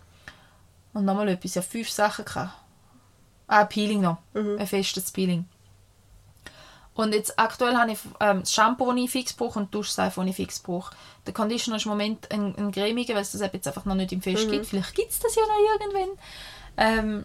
Und 0.94 1.06
nochmal 1.06 1.30
etwas, 1.30 1.56
ja 1.56 1.62
fünf 1.62 1.90
Sachen 1.90 2.26
gehabt. 2.26 2.54
Ah, 3.48 3.66
Peeling 3.66 4.02
noch. 4.02 4.18
Ein 4.34 4.68
festes 4.68 5.12
Peeling. 5.12 5.46
Und 6.98 7.14
jetzt 7.14 7.38
aktuell 7.38 7.78
habe 7.78 7.92
ich 7.92 8.00
ähm, 8.20 8.40
das 8.40 8.52
Shampoo, 8.52 8.92
das 8.92 9.00
ich 9.04 9.12
fix 9.12 9.34
brauche 9.34 9.60
und 9.60 9.68
die 9.68 9.78
Duschseife, 9.78 10.20
die 10.24 10.32
ich 10.32 10.36
fix 10.36 10.60
brauche. 10.60 10.96
Der 11.28 11.34
Conditioner 11.34 11.78
ist 11.78 11.86
im 11.86 11.92
Moment 11.92 12.32
ein, 12.32 12.56
ein 12.58 12.72
cremiger, 12.72 13.14
weil 13.14 13.22
es 13.22 13.34
das 13.34 13.42
jetzt 13.42 13.68
einfach 13.68 13.86
noch 13.86 13.94
nicht 13.94 14.12
im 14.12 14.22
Fest 14.24 14.50
gibt. 14.50 14.66
Vielleicht 14.66 14.96
gibt 14.96 15.12
es 15.12 15.20
das 15.20 15.36
ja 15.36 15.44
noch 15.44 15.80
irgendwann. 15.80 16.18
Ähm, 16.78 17.24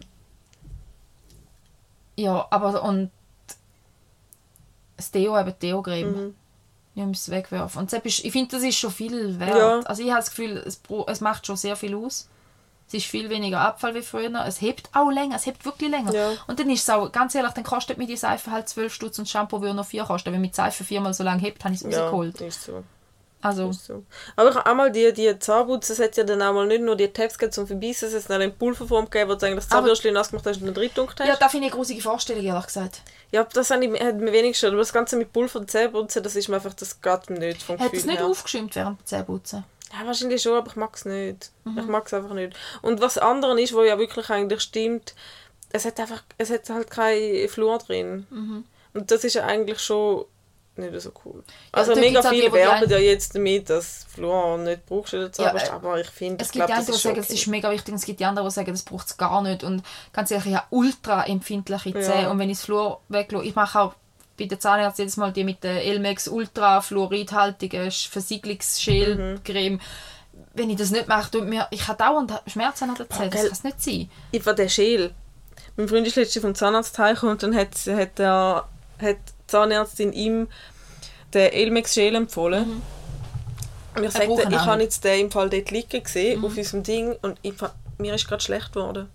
ja, 2.15 2.47
aber 2.49 2.83
und 2.83 3.11
das 4.97 5.11
Deo, 5.11 5.39
eben 5.39 5.53
Deo-Creme. 5.61 6.35
Ich 6.95 7.03
muss 7.03 7.21
es 7.21 7.31
wegwerfen. 7.31 7.81
Und 7.81 7.91
ist, 7.91 8.23
ich 8.23 8.31
finde, 8.31 8.55
das 8.55 8.63
ist 8.63 8.77
schon 8.77 8.91
viel 8.91 9.39
wert. 9.39 9.57
Ja. 9.57 9.79
Also 9.79 10.03
ich 10.03 10.09
habe 10.09 10.19
das 10.19 10.29
Gefühl, 10.29 10.57
es, 10.57 10.79
es 11.07 11.21
macht 11.21 11.45
schon 11.47 11.57
sehr 11.57 11.75
viel 11.75 11.95
aus. 11.95 12.29
Es 12.87 12.93
ist 12.93 13.05
viel 13.07 13.29
weniger 13.29 13.61
Abfall 13.61 13.95
wie 13.95 14.01
früher. 14.03 14.31
Es 14.45 14.61
hebt 14.61 14.89
auch 14.93 15.09
länger. 15.09 15.35
Es 15.35 15.47
hebt 15.47 15.65
wirklich 15.65 15.89
länger. 15.89 16.13
Ja. 16.13 16.31
Und 16.45 16.59
dann 16.59 16.69
ist 16.69 16.83
es 16.83 16.89
auch, 16.89 17.11
ganz 17.11 17.33
ehrlich, 17.33 17.53
dann 17.53 17.63
kostet 17.63 17.97
mir 17.97 18.05
die 18.05 18.17
Seife 18.17 18.51
halt 18.51 18.69
12 18.69 18.93
Stutz 18.93 19.17
und 19.17 19.27
Shampoo 19.27 19.61
würde 19.61 19.73
noch 19.73 19.87
4 19.87 20.03
kosten. 20.03 20.31
Wenn 20.31 20.41
mit 20.41 20.53
Seife 20.53 20.83
viermal 20.83 21.13
so 21.15 21.23
lange 21.23 21.41
hebt, 21.41 21.63
habe 21.63 21.73
ich 21.73 21.81
es 21.81 21.91
Ja, 21.91 22.01
rausgeholt. 22.01 22.41
ist 22.41 22.63
so. 22.63 22.83
Also, 23.43 23.71
so. 23.73 24.03
Aber 24.35 24.49
ich 24.49 24.55
habe 24.55 24.65
einmal 24.65 24.91
die, 24.91 25.11
die 25.13 25.37
Zahnputze, 25.37 25.93
es 25.93 25.99
hat 25.99 26.15
ja 26.17 26.23
dann 26.23 26.41
auch 26.41 26.53
mal 26.53 26.65
nicht 26.65 26.81
nur 26.81 26.95
die 26.95 27.07
Tabs 27.09 27.37
gegeben 27.37 27.51
zum 27.51 27.67
Verbeissen, 27.67 28.07
es 28.07 28.23
hat 28.23 28.29
dann 28.29 28.41
in 28.41 28.57
Pulverform 28.57 29.05
gegeben, 29.09 29.29
wo 29.29 29.35
du 29.35 29.45
eigentlich 29.45 29.57
das 29.65 29.69
Zahnbürstchen 29.69 30.13
nass 30.13 30.29
gemacht 30.29 30.45
hast 30.47 30.61
und 30.61 30.67
dann 30.67 30.75
reingetunkt 30.75 31.19
hast. 31.19 31.27
ja, 31.27 31.33
Ja, 31.33 31.39
da 31.39 31.49
finde 31.49 31.67
ich 31.67 31.73
eine 31.73 31.77
grusige 31.79 32.01
Vorstellung, 32.01 32.43
ehrlich 32.43 32.65
gesagt. 32.65 33.01
das 33.53 33.69
habe 33.69 33.85
ich, 33.85 34.01
hat 34.01 34.15
mir 34.15 34.31
wenig 34.31 34.53
gestört, 34.53 34.71
aber 34.73 34.81
das 34.81 34.93
Ganze 34.93 35.17
mit 35.17 35.33
Pulver 35.33 35.59
und 35.59 35.69
Zähneputzen, 35.69 36.23
das 36.23 36.35
ist 36.35 36.47
mir 36.47 36.55
einfach, 36.55 36.73
das 36.73 37.01
geht 37.01 37.29
mir 37.29 37.39
nicht 37.39 37.61
vom 37.63 37.77
Hat 37.79 37.93
es 37.93 38.05
nicht 38.05 38.19
her. 38.19 38.27
aufgeschäumt 38.27 38.75
während 38.75 38.99
dem 39.01 39.05
Zähneputzen? 39.05 39.63
Ja, 39.91 40.07
wahrscheinlich 40.07 40.41
schon, 40.41 40.57
aber 40.57 40.67
ich 40.69 40.75
mag 40.75 40.95
es 40.95 41.05
nicht. 41.05 41.51
Mhm. 41.65 41.77
Ich 41.77 41.85
mag 41.85 42.07
es 42.07 42.13
einfach 42.13 42.33
nicht. 42.33 42.55
Und 42.81 43.01
was 43.01 43.17
andere 43.19 43.59
ist, 43.61 43.73
wo 43.73 43.83
ja 43.83 43.99
wirklich 43.99 44.29
eigentlich 44.29 44.61
stimmt, 44.61 45.13
es 45.71 45.85
hat 45.85 45.99
einfach, 45.99 46.23
es 46.37 46.49
hat 46.49 46.69
halt 46.69 46.89
kein 46.89 47.47
Fluor 47.49 47.77
drin. 47.79 48.25
Mhm. 48.29 48.63
Und 48.93 49.11
das 49.11 49.23
ist 49.23 49.33
ja 49.33 49.45
eigentlich 49.45 49.79
schon 49.79 50.25
nicht 50.75 51.01
so 51.01 51.11
cool. 51.25 51.43
Also 51.71 51.93
da 51.93 51.99
mega 51.99 52.21
viele 52.23 52.51
werben 52.51 52.89
ja 52.89 52.97
jetzt 52.97 53.35
damit, 53.35 53.69
dass 53.69 54.05
Fluor 54.09 54.57
nicht 54.57 54.85
brauchst 54.85 55.13
in 55.13 55.19
der 55.21 55.31
Zahnpasta, 55.31 55.73
äh, 55.73 55.75
aber 55.75 55.99
ich 55.99 56.09
finde, 56.09 56.43
Es 56.43 56.51
gibt 56.51 56.67
das 56.67 56.77
einen, 56.77 56.85
die 56.85 56.91
sagen, 56.93 57.19
es 57.19 57.25
okay. 57.25 57.33
ist 57.35 57.47
mega 57.47 57.71
wichtig, 57.71 57.89
und 57.89 57.99
es 57.99 58.05
gibt 58.05 58.19
die 58.19 58.25
anderen, 58.25 58.47
die 58.47 58.53
sagen, 58.53 58.71
das 58.71 58.83
braucht 58.83 59.07
es 59.07 59.17
gar 59.17 59.41
nicht. 59.41 59.63
Und 59.63 59.83
ganz 60.11 60.31
ehrlich, 60.31 60.47
ich 60.47 60.55
habe 60.55 60.67
ultra 60.71 61.25
empfindliche 61.25 61.93
Zähne. 61.93 62.23
Ja. 62.23 62.31
Und 62.31 62.39
wenn 62.39 62.49
ich 62.49 62.57
das 62.57 62.65
Fluor 62.65 63.01
weglasse, 63.09 63.45
ich 63.45 63.55
mache 63.55 63.79
auch 63.79 63.93
bei 64.37 64.45
der 64.45 64.59
Zahnärztin 64.59 65.03
jedes 65.03 65.17
Mal 65.17 65.31
die 65.31 65.43
mit 65.43 65.63
der 65.63 65.83
Elmex 65.83 66.27
ultra 66.27 66.81
fluoridhaltigen 66.81 67.91
Versiegelungsschälcreme. 67.91 69.79
Wenn 70.55 70.69
ich 70.69 70.77
das 70.77 70.89
nicht 70.89 71.07
mache, 71.07 71.29
tut 71.29 71.47
mir, 71.47 71.67
ich 71.69 71.87
habe 71.87 71.97
dauernd 71.97 72.33
Schmerzen 72.47 72.89
an 72.89 72.95
der 72.95 73.09
Zähne. 73.09 73.29
Das 73.29 73.41
kann 73.41 73.51
es 73.51 73.63
nicht 73.63 73.81
sein. 73.81 74.09
Ich 74.31 74.45
war 74.45 74.53
der 74.53 74.69
Schäl. 74.69 75.13
Mein 75.75 75.87
Freund 75.87 76.07
ist 76.07 76.15
letztens 76.15 76.43
vom 76.43 76.55
Zahnarzt 76.55 76.97
heimgekommen 76.97 77.33
und 77.33 77.43
dann 77.43 77.55
hat, 77.55 77.75
hat, 77.87 78.19
er, 78.19 78.67
hat 78.99 79.17
Zahnärztin 79.47 80.13
ihm 80.13 80.47
den 81.33 81.51
Elmex 81.51 81.93
Schäl 81.93 82.15
empfohlen. 82.15 82.81
Und 83.95 84.03
ich 84.03 84.11
sagte, 84.11 84.47
ich 84.49 84.57
habe 84.57 84.81
jetzt 84.81 85.03
den 85.03 85.21
im 85.25 85.31
Fall 85.31 85.49
dort 85.49 85.69
liegen 85.71 86.01
gesehen, 86.03 86.43
auf 86.43 86.57
unserem 86.57 86.83
Ding, 86.83 87.15
und 87.21 87.37
ich, 87.43 87.53
mir 87.99 88.13
ist 88.15 88.27
gerade 88.27 88.43
schlecht 88.43 88.73
geworden. 88.73 89.09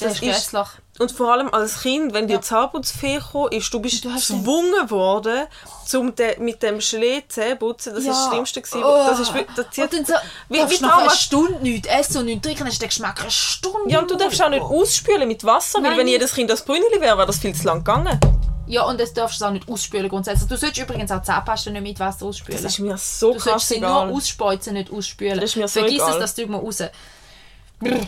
Das 0.00 0.14
ist 0.14 0.20
grässlich. 0.22 0.66
Und 0.98 1.12
vor 1.12 1.32
allem 1.32 1.48
als 1.54 1.82
Kind, 1.82 2.12
wenn 2.12 2.28
Ja. 2.28 2.36
dir 2.38 2.42
Zahnputzfee 2.42 3.14
gekommen 3.18 3.52
ist, 3.52 3.72
du 3.72 3.78
bist 3.80 4.04
Du 4.04 4.10
hast 4.12 4.28
den- 4.30 4.38
gezwungen 4.40 4.90
worden, 4.90 5.46
zum 5.86 6.14
de, 6.16 6.36
mit 6.40 6.60
dem 6.64 6.80
Schlee 6.80 7.22
Zähne 7.28 7.54
putzen. 7.54 7.94
Das 7.94 8.04
Ja. 8.04 8.10
ist 8.10 8.18
das 8.18 8.28
Schlimmste. 8.28 8.62
Gewesen. 8.62 8.82
Oh. 8.84 9.06
Das 9.08 9.20
ist, 9.20 9.32
wirklich- 9.34 9.54
das 9.56 9.70
zieht, 9.70 9.84
Und 9.84 9.92
dann 9.94 10.04
so, 10.04 10.14
wie, 10.48 10.58
wie 10.70 10.78
du 10.78 10.86
Trauma- 10.88 11.10
Stunde 11.10 11.58
nichts 11.62 11.86
essen 11.88 12.18
und 12.18 12.24
nichts 12.26 12.42
trinken, 12.42 12.60
dann 12.64 12.68
ist 12.72 12.80
der 12.80 12.88
Geschmack 12.88 13.20
eine 13.22 13.30
Stunde. 13.30 13.88
Ja, 13.92 14.00
und 14.00 14.10
du 14.10 14.16
darfst 14.16 14.42
auch 14.42 14.48
nicht 14.50 14.62
ausspülen 14.62 15.28
mit 15.28 15.44
Wasser, 15.44 15.78
weil 15.78 15.90
Nein, 15.90 15.98
wenn 15.98 16.04
nicht. 16.06 16.14
jedes 16.14 16.34
Kind 16.34 16.50
das 16.50 16.64
Brünneli 16.64 17.00
wäre, 17.00 17.16
wäre 17.16 17.26
das 17.28 17.38
viel 17.38 17.54
zu 17.54 17.64
lang 17.64 17.78
gegangen. 17.78 18.18
Ja, 18.66 18.84
und 18.84 18.98
das 19.00 19.12
darfst 19.12 19.40
du 19.40 19.44
auch 19.44 19.50
nicht 19.50 19.68
ausspülen 19.68 20.08
grundsätzlich. 20.08 20.48
Du 20.48 20.56
solltest 20.56 20.80
übrigens 20.82 21.10
auch 21.10 21.22
Zahnpasta 21.22 21.70
nicht 21.70 21.82
mit 21.82 22.00
Wasser 22.00 22.26
ausspülen. 22.26 22.62
Das 22.62 22.72
ist 22.72 22.78
mir 22.78 22.96
so 22.96 23.32
du 23.32 23.38
krass 23.38 23.44
solltest 23.44 23.68
sie 23.68 23.76
egal. 23.76 24.06
nur 24.06 24.16
ausspeuzen, 24.16 24.74
nicht 24.74 24.90
ausspülen. 24.90 25.34
Das 25.40 25.44
ist 25.50 25.56
mir 25.56 25.68
so 25.68 25.80
Vergiss 25.80 25.96
egal. 26.02 26.12
es, 26.14 26.18
das 26.18 26.34
tut 26.34 26.48
mal 26.48 26.58
raus. 26.58 26.82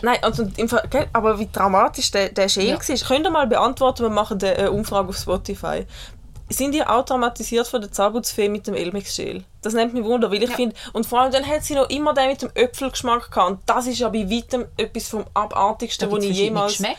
Nein, 0.00 0.18
also 0.22 0.48
im 0.56 0.68
Fall, 0.68 0.84
gell, 0.88 1.06
aber 1.12 1.38
wie 1.38 1.48
dramatisch 1.52 2.10
der, 2.10 2.30
der 2.30 2.48
Schäl 2.48 2.68
Ja. 2.68 2.78
war. 2.78 2.96
Könnt 3.08 3.26
ihr 3.26 3.30
mal 3.30 3.46
beantworten, 3.46 4.04
wir 4.04 4.10
machen 4.10 4.42
eine 4.42 4.70
Umfrage 4.70 5.08
auf 5.10 5.16
Spotify. 5.18 5.84
Sind 6.48 6.74
ihr 6.76 6.88
auch 6.88 7.04
traumatisiert 7.04 7.66
von 7.66 7.80
der 7.80 7.90
Zahnputzfee 7.90 8.48
mit 8.48 8.68
dem 8.68 8.74
Elmex-Schäl? 8.74 9.42
Das 9.62 9.74
nimmt 9.74 9.94
mich 9.94 10.04
wunder, 10.04 10.30
weil 10.30 10.42
ich 10.44 10.50
Ja. 10.50 10.54
finde, 10.56 10.76
und 10.92 11.04
vor 11.04 11.20
allem 11.20 11.32
dann 11.32 11.44
hat 11.44 11.64
sie 11.64 11.74
noch 11.74 11.90
immer 11.90 12.14
den 12.14 12.28
mit 12.28 12.40
dem 12.40 12.50
Äpfelgeschmack 12.54 13.30
gehabt. 13.32 13.50
Und 13.50 13.60
das 13.66 13.88
ist 13.88 13.98
ja 13.98 14.08
bei 14.08 14.30
weitem 14.30 14.64
etwas 14.76 15.08
vom 15.08 15.24
abartigsten, 15.34 16.10
was 16.10 16.22
ich 16.24 16.36
jemals... 16.36 16.72
Geschmäcker. 16.74 16.98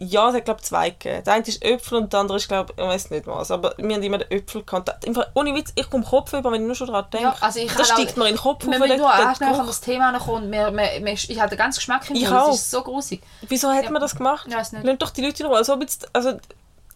Ja, 0.00 0.28
es 0.28 0.34
hat 0.36 0.44
glaube 0.44 0.62
zwei 0.62 0.90
gegeben. 0.90 1.24
Der 1.24 1.32
eine 1.34 1.44
ist 1.44 1.60
Äpfel 1.64 1.98
und 1.98 2.12
der 2.12 2.20
andere 2.20 2.36
ist 2.36 2.46
glaube 2.46 2.72
ich 2.76 2.82
weiß 2.82 3.10
nicht 3.10 3.26
was. 3.26 3.50
Aber 3.50 3.74
wir 3.76 3.94
haben 3.96 4.02
immer 4.02 4.18
den 4.18 4.30
Äpfel 4.30 4.62
Fall, 5.14 5.26
Ohne 5.34 5.52
Witz, 5.56 5.72
ich 5.74 5.90
komme 5.90 6.04
Kopf 6.04 6.32
über, 6.32 6.52
wenn 6.52 6.60
ich 6.62 6.66
nur 6.68 6.76
schon 6.76 6.86
daran 6.86 7.06
denke. 7.12 7.26
Ja, 7.26 7.36
also 7.40 7.58
ich 7.58 7.72
das 7.72 7.88
steigt 7.88 8.12
auch- 8.12 8.16
mir 8.16 8.28
in 8.28 8.34
den 8.34 8.40
Kopf 8.40 8.64
auf, 8.64 8.70
der- 8.70 8.96
nur 8.96 9.08
der 9.08 9.26
anschnell 9.28 9.48
Geruch. 9.50 9.60
an 9.60 9.66
das 9.66 9.80
Thema 9.80 10.18
kommen. 10.18 10.52
Wir, 10.52 10.70
wir, 10.72 11.04
wir, 11.04 11.12
ich 11.12 11.40
habe 11.40 11.48
den 11.50 11.58
ganzen 11.58 11.78
Geschmack 11.80 12.08
im 12.10 12.16
Mund. 12.20 12.30
Das 12.30 12.54
ist 12.54 12.70
so 12.70 12.82
grusig. 12.82 13.22
Wieso 13.48 13.70
hat 13.70 13.84
Ja. 13.84 13.90
man 13.90 14.00
das 14.00 14.14
gemacht? 14.14 14.46
Ich 14.48 14.54
weiss 14.54 14.70
nicht. 14.72 14.84
Lasst 14.84 15.02
doch 15.02 15.10
die 15.10 15.22
Leute 15.24 15.42
in 15.42 15.48
Ruhe. 15.48 15.56
Als 15.58 15.68
ob 15.68 15.80
jetzt, 15.80 16.08
also, 16.14 16.38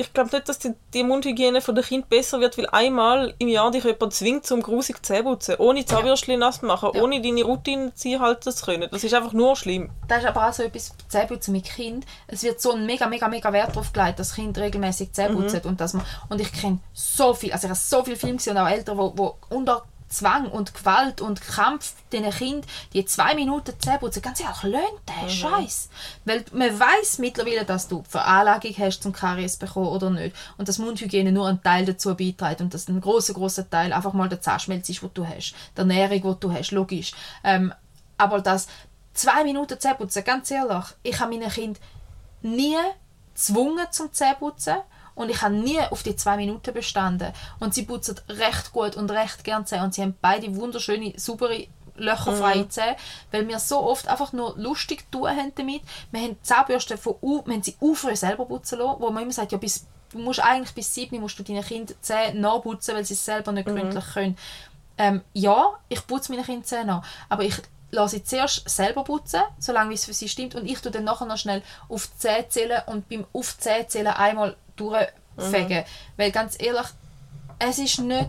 ich 0.03 0.13
glaube 0.13 0.31
nicht, 0.35 0.49
dass 0.49 0.59
die, 0.59 0.75
die 0.93 1.03
Mundhygiene 1.03 1.61
von 1.61 1.75
den 1.75 1.85
Kindern 1.85 2.09
besser 2.09 2.41
wird, 2.41 2.59
weil 2.59 2.69
einmal 2.69 3.35
im 3.39 3.49
Jahr 3.49 3.71
dich 3.71 3.85
jemand 3.85 4.13
zwingt, 4.13 4.45
zum 4.47 4.63
grusig 4.63 5.05
zu 5.05 5.15
putzen. 5.23 5.57
Ohne 5.59 5.85
Zahnbürstchen 5.85 6.39
nass 6.39 6.61
zu 6.61 6.67
machen, 6.67 6.91
Ja. 6.95 7.03
ohne 7.03 7.21
deine 7.23 7.43
Routine 7.45 7.95
zu 7.95 8.21
halten 8.21 8.53
zu 8.53 8.65
können. 8.65 8.89
Das 8.91 9.03
ist 9.05 9.15
einfach 9.15 9.33
nur 9.33 9.57
schlimm. 9.57 9.91
Das 10.09 10.19
ist 10.19 10.27
aber 10.27 10.49
auch 10.49 10.53
so 10.53 10.63
etwas 10.63 10.93
Zähneputzen 11.09 11.53
mit 11.53 11.65
Kind. 11.65 12.05
Es 12.27 12.43
wird 12.43 12.61
so 12.61 12.73
ein 12.73 12.85
mega, 12.87 13.07
mega, 13.07 13.29
mega 13.29 13.53
Wert 13.53 13.71
darauf 13.71 13.93
gelegt, 13.93 14.19
dass 14.19 14.35
Kind 14.35 14.59
regelmäßig 14.59 15.13
Zähne 15.13 15.35
putzen. 15.35 15.61
Und, 15.65 15.81
dass 15.81 15.95
man, 15.95 16.05
und 16.29 16.41
ich 16.41 16.53
kenne 16.53 16.79
so 16.93 17.33
viel, 17.35 17.53
also 17.53 17.67
ich 17.67 17.71
habe 17.71 17.81
so 17.81 18.05
viele 18.05 18.17
Filme 18.17 18.37
gesehen 18.37 18.59
auch 18.59 18.69
Eltern, 18.69 18.99
wo, 18.99 19.13
wo 19.17 19.37
unter 19.49 19.83
Zwang 20.13 20.49
und 20.49 20.75
Gewalt 20.75 21.21
und 21.21 21.41
Kampf 21.41 21.95
diesen 22.13 22.31
Kind 22.31 22.67
die 22.93 23.05
zwei 23.05 23.35
Minuten 23.35 23.73
Zähne 23.81 23.99
putzen. 23.99 24.23
Ganz 24.23 24.41
ehrlich, 24.41 24.63
löhnt 24.63 25.03
den 25.09 25.29
Scheiß. 25.29 25.89
Weil 26.25 26.45
man 26.53 26.79
weiß 26.79 27.19
mittlerweile, 27.19 27.65
dass 27.65 27.89
du 27.89 28.05
Veranlagung 28.09 28.75
hast 28.79 29.03
zum 29.03 29.13
Karies 29.13 29.57
bekommen 29.57 29.89
oder 29.89 30.11
nicht. 30.11 30.37
Und 30.59 30.69
dass 30.69 30.79
Mundhygiene 30.79 31.33
nur 31.33 31.49
einen 31.49 31.63
Teil 31.63 31.85
dazu 31.85 32.15
beiträgt 32.15 32.61
und 32.61 32.75
dass 32.75 32.89
ein 32.89 33.01
großer 33.01 33.35
großer 33.35 33.69
Teil 33.69 33.93
einfach 33.93 34.13
mal 34.13 34.29
der 34.29 34.41
Zahnschmelz 34.41 34.89
ist, 34.89 35.03
den 35.03 35.11
du 35.15 35.27
hast. 35.27 35.55
Der 35.77 35.83
Ernährung, 35.83 36.35
die 36.35 36.41
du 36.41 36.53
hast, 36.53 36.71
logisch. 36.73 37.13
Ähm, 37.43 37.73
aber 38.19 38.41
das 38.41 38.69
zwei 39.15 39.43
Minuten 39.45 39.81
Zähneputzen, 39.81 40.25
ganz 40.25 40.51
ehrlich, 40.51 40.85
ich 41.03 41.19
habe 41.19 41.37
meine 41.37 41.51
Kind 41.51 41.81
nie 42.43 42.77
gezwungen 43.35 43.87
zum 43.91 44.13
Zähneputzen 44.13 44.77
und 45.15 45.31
ich 45.31 45.43
habe 45.43 45.55
nie 45.55 45.81
auf 45.81 46.03
die 46.03 46.17
zwei 46.17 46.37
Minuten 46.37 46.73
bestanden. 46.73 47.33
Und 47.61 47.75
sie 47.75 47.85
putzen 47.85 48.21
recht 48.29 48.73
gut 48.73 48.97
und 48.97 49.11
recht 49.11 49.45
gern 49.45 49.67
Zähne 49.67 49.85
und 49.85 49.95
sie 49.95 50.03
haben 50.03 50.17
beide 50.21 50.55
wunderschöne, 50.57 51.15
saubere, 51.17 51.67
löcherfreie 51.97 52.69
Zähne, 52.69 52.97
weil 53.31 53.47
wir 53.49 53.59
so 53.59 53.81
oft 53.81 54.09
einfach 54.09 54.33
nur 54.33 54.55
lustig 54.57 55.11
tun 55.11 55.29
haben 55.29 55.53
damit. 55.55 55.83
Wir 56.11 56.21
haben 56.21 56.37
die 56.37 56.43
Zahnbürste 56.43 56.97
von 56.97 57.17
u, 57.21 57.43
wir 57.45 57.55
haben 57.55 57.63
sie 57.63 57.77
früh 57.95 58.17
selber 58.17 58.47
putzen 58.47 58.79
lassen, 58.79 59.01
wo 59.01 59.11
man 59.11 59.23
immer 59.23 59.33
sagt, 59.33 59.53
ja, 59.53 59.59
bis, 59.59 59.87
du 60.11 60.19
musst 60.19 60.41
eigentlich 60.41 60.75
bis 60.75 60.95
sieben 60.95 61.21
musst 61.21 61.39
du 61.39 61.43
deinen 61.43 61.65
Kind 61.65 61.91
die 61.91 62.01
Zähne 62.01 62.41
nachputzen, 62.41 62.95
weil 62.95 63.05
sie 63.05 63.15
es 63.15 63.25
selber 63.25 63.53
nicht 63.53 63.67
gründlich 63.67 64.05
können. 64.13 64.37
Ähm, 64.99 65.23
ja, 65.33 65.73
ich 65.89 66.07
putze 66.07 66.33
meine 66.33 66.45
Kinder 66.45 66.65
Zähne 66.65 66.87
nach, 66.87 67.05
aber 67.29 67.45
ich 67.45 67.55
lasse 67.91 68.17
sie 68.17 68.25
zuerst 68.25 68.69
selber 68.69 69.05
putzen, 69.05 69.43
solange 69.59 69.95
es 69.95 70.05
für 70.05 70.15
sie 70.15 70.29
stimmt, 70.29 70.55
und 70.55 70.67
ich 70.67 70.81
tue 70.81 70.91
dann 70.91 71.05
nachher 71.05 71.27
noch 71.27 71.37
schnell 71.37 71.63
auf 71.89 72.07
die 72.07 72.19
Zähne 72.19 72.49
zählen 72.49 72.83
und 72.87 73.09
beim 73.09 73.27
auf 73.33 73.55
die 73.55 73.61
Zähne 73.61 73.87
zählen 73.87 74.07
einmal 74.09 74.57
durchfegen. 74.91 75.85
Weil 76.17 76.31
ganz 76.33 76.57
ehrlich, 76.61 76.87
es 77.59 77.79
ist 77.79 78.01
nicht 78.01 78.29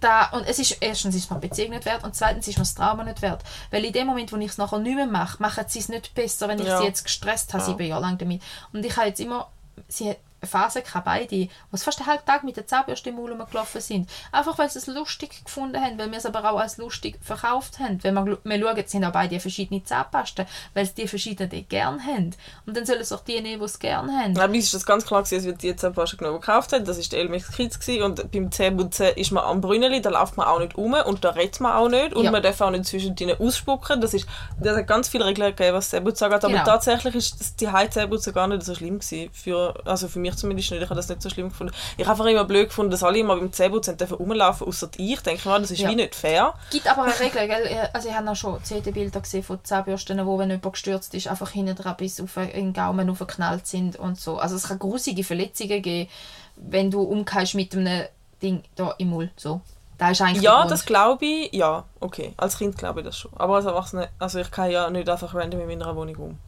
da, 0.00 0.26
und 0.30 0.46
es 0.46 0.58
ist, 0.58 0.76
erstens 0.80 1.14
ist 1.16 1.28
die 1.30 1.34
Beziehung 1.34 1.70
nicht 1.70 1.84
wert 1.84 2.04
und 2.04 2.14
zweitens 2.14 2.46
ist 2.46 2.56
mir 2.56 2.62
das 2.62 2.74
Trauma 2.74 3.02
nicht 3.04 3.20
wert. 3.22 3.42
Weil 3.70 3.84
in 3.84 3.92
dem 3.92 4.06
Moment, 4.06 4.32
wo 4.32 4.36
ich 4.36 4.50
es 4.50 4.58
nachher 4.58 4.78
nicht 4.78 4.94
mehr 4.94 5.06
mache, 5.06 5.42
machen 5.42 5.64
sie 5.66 5.80
es 5.80 5.88
nicht 5.88 6.14
besser, 6.14 6.46
wenn 6.48 6.60
ich 6.60 6.66
Ja. 6.66 6.78
sie 6.78 6.84
jetzt 6.84 7.02
gestresst 7.04 7.52
habe, 7.52 7.62
Ja. 7.64 7.70
sieben 7.70 7.86
Jahre 7.86 8.02
lang 8.02 8.18
damit. 8.18 8.42
Und 8.72 8.84
ich 8.84 8.96
habe 8.96 9.08
jetzt 9.08 9.20
immer, 9.20 9.48
sie 9.88 10.14
Phase 10.42 10.82
gehabt, 10.82 11.04
beide, 11.04 11.48
wo 11.70 11.76
sie 11.76 11.84
fast 11.84 11.98
den 12.00 12.06
halben 12.06 12.24
Tag 12.24 12.44
mit 12.44 12.56
der 12.56 12.66
Zahnbürste 12.66 13.10
im 13.10 13.16
Maul 13.16 13.32
rumgelaufen 13.32 13.80
sind. 13.80 14.08
Einfach 14.32 14.56
weil 14.58 14.70
sie 14.70 14.78
es 14.78 14.86
lustig 14.86 15.44
gefunden 15.44 15.80
haben, 15.82 15.98
weil 15.98 16.10
wir 16.10 16.18
es 16.18 16.26
aber 16.26 16.50
auch 16.50 16.58
als 16.58 16.76
lustig 16.76 17.18
verkauft 17.22 17.78
haben. 17.78 18.02
Wenn 18.02 18.14
wir, 18.14 18.38
wir 18.42 18.60
schauen, 18.60 18.82
sind 18.86 19.04
auch 19.04 19.12
beide 19.12 19.40
verschiedene 19.40 19.82
Zahnpasten, 19.82 20.46
weil 20.74 20.86
sie 20.86 20.94
die 20.94 21.08
verschiedenen 21.08 21.66
gern 21.68 22.00
haben. 22.04 22.34
Und 22.66 22.76
dann 22.76 22.86
sollen 22.86 23.00
es 23.00 23.12
auch 23.12 23.20
die 23.24 23.40
nehmen, 23.40 23.58
die 23.60 23.64
es 23.64 23.78
gern 23.78 24.10
haben. 24.16 24.34
Ja, 24.34 24.44
uns 24.44 24.56
ist 24.64 24.74
das 24.74 24.86
ganz 24.86 25.04
klar, 25.04 25.22
gewesen, 25.22 25.36
als 25.36 25.44
wir 25.46 25.52
die 25.54 25.74
Zahnpasta 25.76 26.16
genau 26.16 26.34
gekauft 26.34 26.72
haben. 26.72 26.84
Das 26.84 26.98
war 26.98 27.04
der 27.04 27.18
Elmex 27.20 27.50
Kids. 27.52 27.78
Gewesen. 27.80 28.02
Und 28.02 28.30
beim 28.32 28.50
Zähneputzen 28.52 29.08
ist 29.16 29.30
man 29.32 29.44
am 29.44 29.60
Brünneli, 29.60 30.00
da 30.00 30.10
läuft 30.10 30.36
man 30.36 30.46
auch 30.46 30.58
nicht 30.60 30.76
um 30.76 30.92
und 30.94 31.24
da 31.24 31.30
redet 31.30 31.60
man 31.60 31.72
auch 31.72 31.88
nicht. 31.88 32.14
Und 32.14 32.24
Ja. 32.24 32.30
man 32.30 32.42
darf 32.42 32.60
auch 32.60 32.70
nicht 32.70 32.84
zwischen 32.86 33.14
denen 33.16 33.38
ausspucken. 33.40 34.00
Das, 34.00 34.14
ist, 34.14 34.26
das 34.60 34.76
hat 34.76 34.86
ganz 34.86 35.08
viele 35.08 35.26
Regeln 35.26 35.54
gegeben, 35.54 35.74
was 35.76 35.90
Zähneputzen 35.90 36.24
angeht. 36.26 36.44
Aber 36.44 36.52
Genau. 36.52 36.64
tatsächlich 36.64 37.14
ist 37.14 37.40
das, 37.40 37.56
die 37.56 37.68
Heizähneputzen 37.68 38.32
gar 38.32 38.46
nicht 38.46 38.62
so 38.64 38.74
schlimm 38.74 38.98
gewesen. 39.00 39.30
Für, 39.32 39.74
also 39.84 40.08
für 40.08 40.18
mich 40.18 40.27
zumindest 40.36 40.70
nicht. 40.70 40.82
Ich 40.82 40.88
habe 40.88 40.96
das 40.96 41.08
nicht 41.08 41.22
so 41.22 41.30
schlimm 41.30 41.48
gefunden. 41.48 41.72
Ich 41.96 42.04
habe 42.06 42.12
einfach 42.12 42.26
immer 42.30 42.44
blöd 42.44 42.68
gefunden, 42.68 42.90
dass 42.90 43.02
alle 43.02 43.18
immer 43.18 43.36
beim 43.36 43.52
Zähneputzen 43.52 43.96
dürfen 43.96 44.14
rumlaufen, 44.16 44.66
außer 44.66 44.88
ich. 44.96 45.12
Ich 45.14 45.20
denke 45.20 45.48
mal, 45.48 45.60
das 45.60 45.70
ist 45.70 45.80
Ja. 45.80 45.90
wie 45.90 45.96
nicht 45.96 46.14
fair. 46.14 46.54
gibt 46.70 46.86
aber 46.86 47.04
eine 47.04 47.18
Regel, 47.20 47.46
gell? 47.46 47.88
Also 47.92 48.08
ich 48.08 48.14
habe 48.14 48.30
auch 48.30 48.36
schon 48.36 48.62
CD-Bilder 48.62 49.20
gesehen 49.20 49.42
von 49.42 49.58
Zahnbürsten, 49.64 50.24
wo 50.26 50.38
wenn 50.38 50.50
jemand 50.50 50.72
gestürzt 50.72 51.14
ist, 51.14 51.28
einfach 51.28 51.50
hinten 51.50 51.74
dran 51.76 51.96
bis 51.96 52.20
auf 52.20 52.34
den 52.34 52.72
Gaumen 52.72 53.08
aufgeknallt 53.10 53.66
sind 53.66 53.96
und 53.96 54.20
so. 54.20 54.38
Also 54.38 54.56
es 54.56 54.68
kann 54.68 54.78
grusige 54.78 55.24
Verletzungen 55.24 55.82
geben, 55.82 56.08
wenn 56.56 56.90
du 56.90 57.02
umkehrst 57.02 57.54
mit 57.54 57.74
einem 57.74 58.04
Ding 58.42 58.62
da 58.76 58.94
im 58.98 59.08
Mund. 59.10 59.30
So. 59.36 59.60
Da 59.96 60.10
ist 60.10 60.20
eigentlich 60.20 60.42
Ja, 60.44 60.64
das 60.66 60.84
glaube 60.86 61.24
ich. 61.26 61.52
Ja, 61.52 61.84
okay. 61.98 62.32
Als 62.36 62.56
Kind 62.58 62.78
glaube 62.78 63.00
ich 63.00 63.06
das 63.06 63.18
schon. 63.18 63.32
Aber 63.36 63.56
als 63.56 63.64
Erwachsene, 63.64 64.08
also 64.20 64.38
ich 64.38 64.50
kann 64.50 64.70
ja 64.70 64.88
nicht 64.90 65.08
einfach 65.08 65.34
random 65.34 65.60
in 65.60 65.66
meiner 65.66 65.96
Wohnung 65.96 66.16
um. 66.16 66.38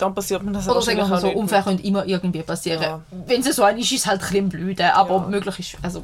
Dann 0.00 0.14
passiert 0.14 0.42
mir 0.42 0.52
das 0.52 0.68
Oder 0.68 0.82
sagen 0.82 0.98
wir 0.98 1.06
mal 1.06 1.20
so, 1.20 1.28
Unfälle 1.28 1.62
können 1.62 1.78
immer 1.80 2.06
irgendwie 2.06 2.42
passieren. 2.42 2.82
Ja. 2.82 3.00
Wenn 3.10 3.42
es 3.42 3.54
so 3.54 3.62
ein 3.62 3.78
ist, 3.78 3.92
ist 3.92 4.00
es 4.00 4.06
halt 4.06 4.20
ein 4.22 4.26
bisschen 4.28 4.48
blöde, 4.48 4.94
aber 4.94 5.16
Ja. 5.16 5.26
möglich 5.28 5.58
ist... 5.58 5.76
Also, 5.82 6.00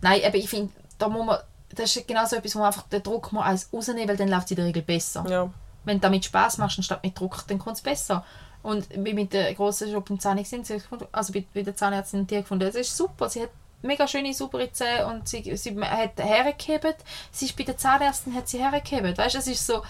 nein, 0.00 0.20
aber 0.24 0.36
ich 0.36 0.48
finde, 0.48 0.72
da 0.98 1.08
muss 1.08 1.26
man... 1.26 1.38
Das 1.74 1.96
ist 1.96 2.06
genau 2.06 2.24
so 2.26 2.36
etwas, 2.36 2.54
wo 2.54 2.60
man 2.60 2.68
einfach 2.68 2.84
den 2.84 3.02
Druck 3.02 3.32
mal 3.32 3.42
eins 3.42 3.68
rausnehmen, 3.72 4.08
weil 4.08 4.16
dann 4.16 4.28
läuft 4.28 4.44
es 4.44 4.50
in 4.52 4.56
der 4.58 4.66
Regel 4.66 4.82
besser. 4.82 5.24
Ja. 5.28 5.50
wenn 5.84 5.98
du 5.98 6.02
damit 6.02 6.24
Spaß 6.24 6.58
machst 6.58 6.78
anstatt 6.78 7.02
mit 7.02 7.18
Druck, 7.18 7.44
dann 7.48 7.58
kommt 7.58 7.76
es 7.76 7.82
besser. 7.82 8.24
Und 8.62 8.86
wie 8.96 9.12
mit 9.12 9.32
der 9.32 9.52
grossen 9.54 9.90
Shop 9.90 10.08
im 10.08 10.18
Zahnig 10.20 10.48
sind, 10.48 10.66
also 11.12 11.32
bei, 11.32 11.44
bei 11.52 11.62
der 11.62 11.76
Zahnärztin 11.76 12.26
die 12.26 12.36
gefunden, 12.36 12.64
das 12.64 12.76
ist 12.76 12.96
super. 12.96 13.28
Sie 13.28 13.42
hat 13.42 13.50
mega 13.82 14.08
schöne, 14.08 14.32
saubere 14.32 14.72
Zähne 14.72 15.06
und 15.06 15.28
sie, 15.28 15.54
sie 15.56 15.78
hat 15.78 16.12
hergehebt. 16.18 16.96
Sie 17.30 17.46
ist 17.46 17.56
bei 17.56 17.64
der 17.64 17.76
Zahnärztin 17.76 18.34
hat 18.34 18.48
sie 18.48 18.58
hergehebt. 18.58 19.18
Weißt 19.18 19.34
du, 19.34 19.38
es 19.38 19.46
ist 19.46 19.66
so, 19.66 19.82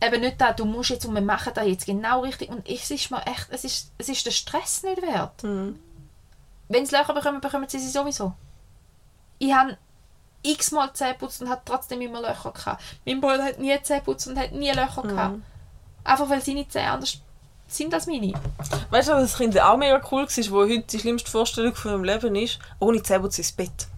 eben 0.00 0.20
nicht 0.20 0.40
da, 0.40 0.52
du 0.52 0.64
musst 0.64 0.90
jetzt 0.90 1.04
und 1.06 1.14
wir 1.14 1.20
machen 1.20 1.52
das 1.54 1.66
jetzt 1.66 1.86
genau 1.86 2.20
richtig. 2.20 2.50
Und 2.50 2.68
es 2.68 2.90
ist 2.90 3.10
mir 3.10 3.26
echt, 3.26 3.48
es 3.50 3.64
ist, 3.64 3.92
es 3.98 4.08
ist 4.08 4.26
der 4.26 4.30
Stress 4.30 4.82
nicht 4.82 5.02
wert. 5.02 5.42
Mhm. 5.42 5.78
Wenn 6.68 6.86
sie 6.86 6.96
Löcher 6.96 7.14
bekommen, 7.14 7.40
bekommen 7.40 7.68
sie 7.68 7.78
sie 7.78 7.90
sowieso. 7.90 8.32
Ich 9.38 9.52
habe 9.52 9.76
x-mal 10.42 10.92
Zähne 10.92 11.14
geputzt 11.14 11.42
und 11.42 11.48
hat 11.48 11.62
trotzdem 11.64 12.00
immer 12.00 12.20
Löcher 12.20 12.52
gehabt. 12.52 12.82
Mein 13.04 13.20
Bruder 13.20 13.44
hat 13.44 13.58
nie 13.58 13.80
Zähne 13.82 14.00
geputzt 14.00 14.28
und 14.28 14.38
hat 14.38 14.52
nie 14.52 14.70
Löcher 14.70 15.02
gehabt. 15.02 15.36
Mhm. 15.36 15.42
Einfach 16.04 16.28
weil 16.28 16.42
seine 16.42 16.68
Zähne 16.68 16.92
anders 16.92 17.18
sind 17.66 17.92
als 17.92 18.06
meine. 18.06 18.32
Weißt 18.90 19.08
du, 19.08 19.12
was 19.12 19.30
das 19.30 19.36
Kind 19.36 19.60
auch 19.60 19.76
mega 19.76 20.00
cool 20.10 20.22
war, 20.22 20.50
wo 20.50 20.62
heute 20.62 20.80
die 20.80 20.98
schlimmste 20.98 21.30
Vorstellung 21.30 21.74
von 21.74 21.92
meinem 21.92 22.04
Leben 22.04 22.34
ist? 22.36 22.58
Ohne 22.78 23.02
Zähneputz 23.02 23.38
ins 23.38 23.52
Bett. 23.52 23.88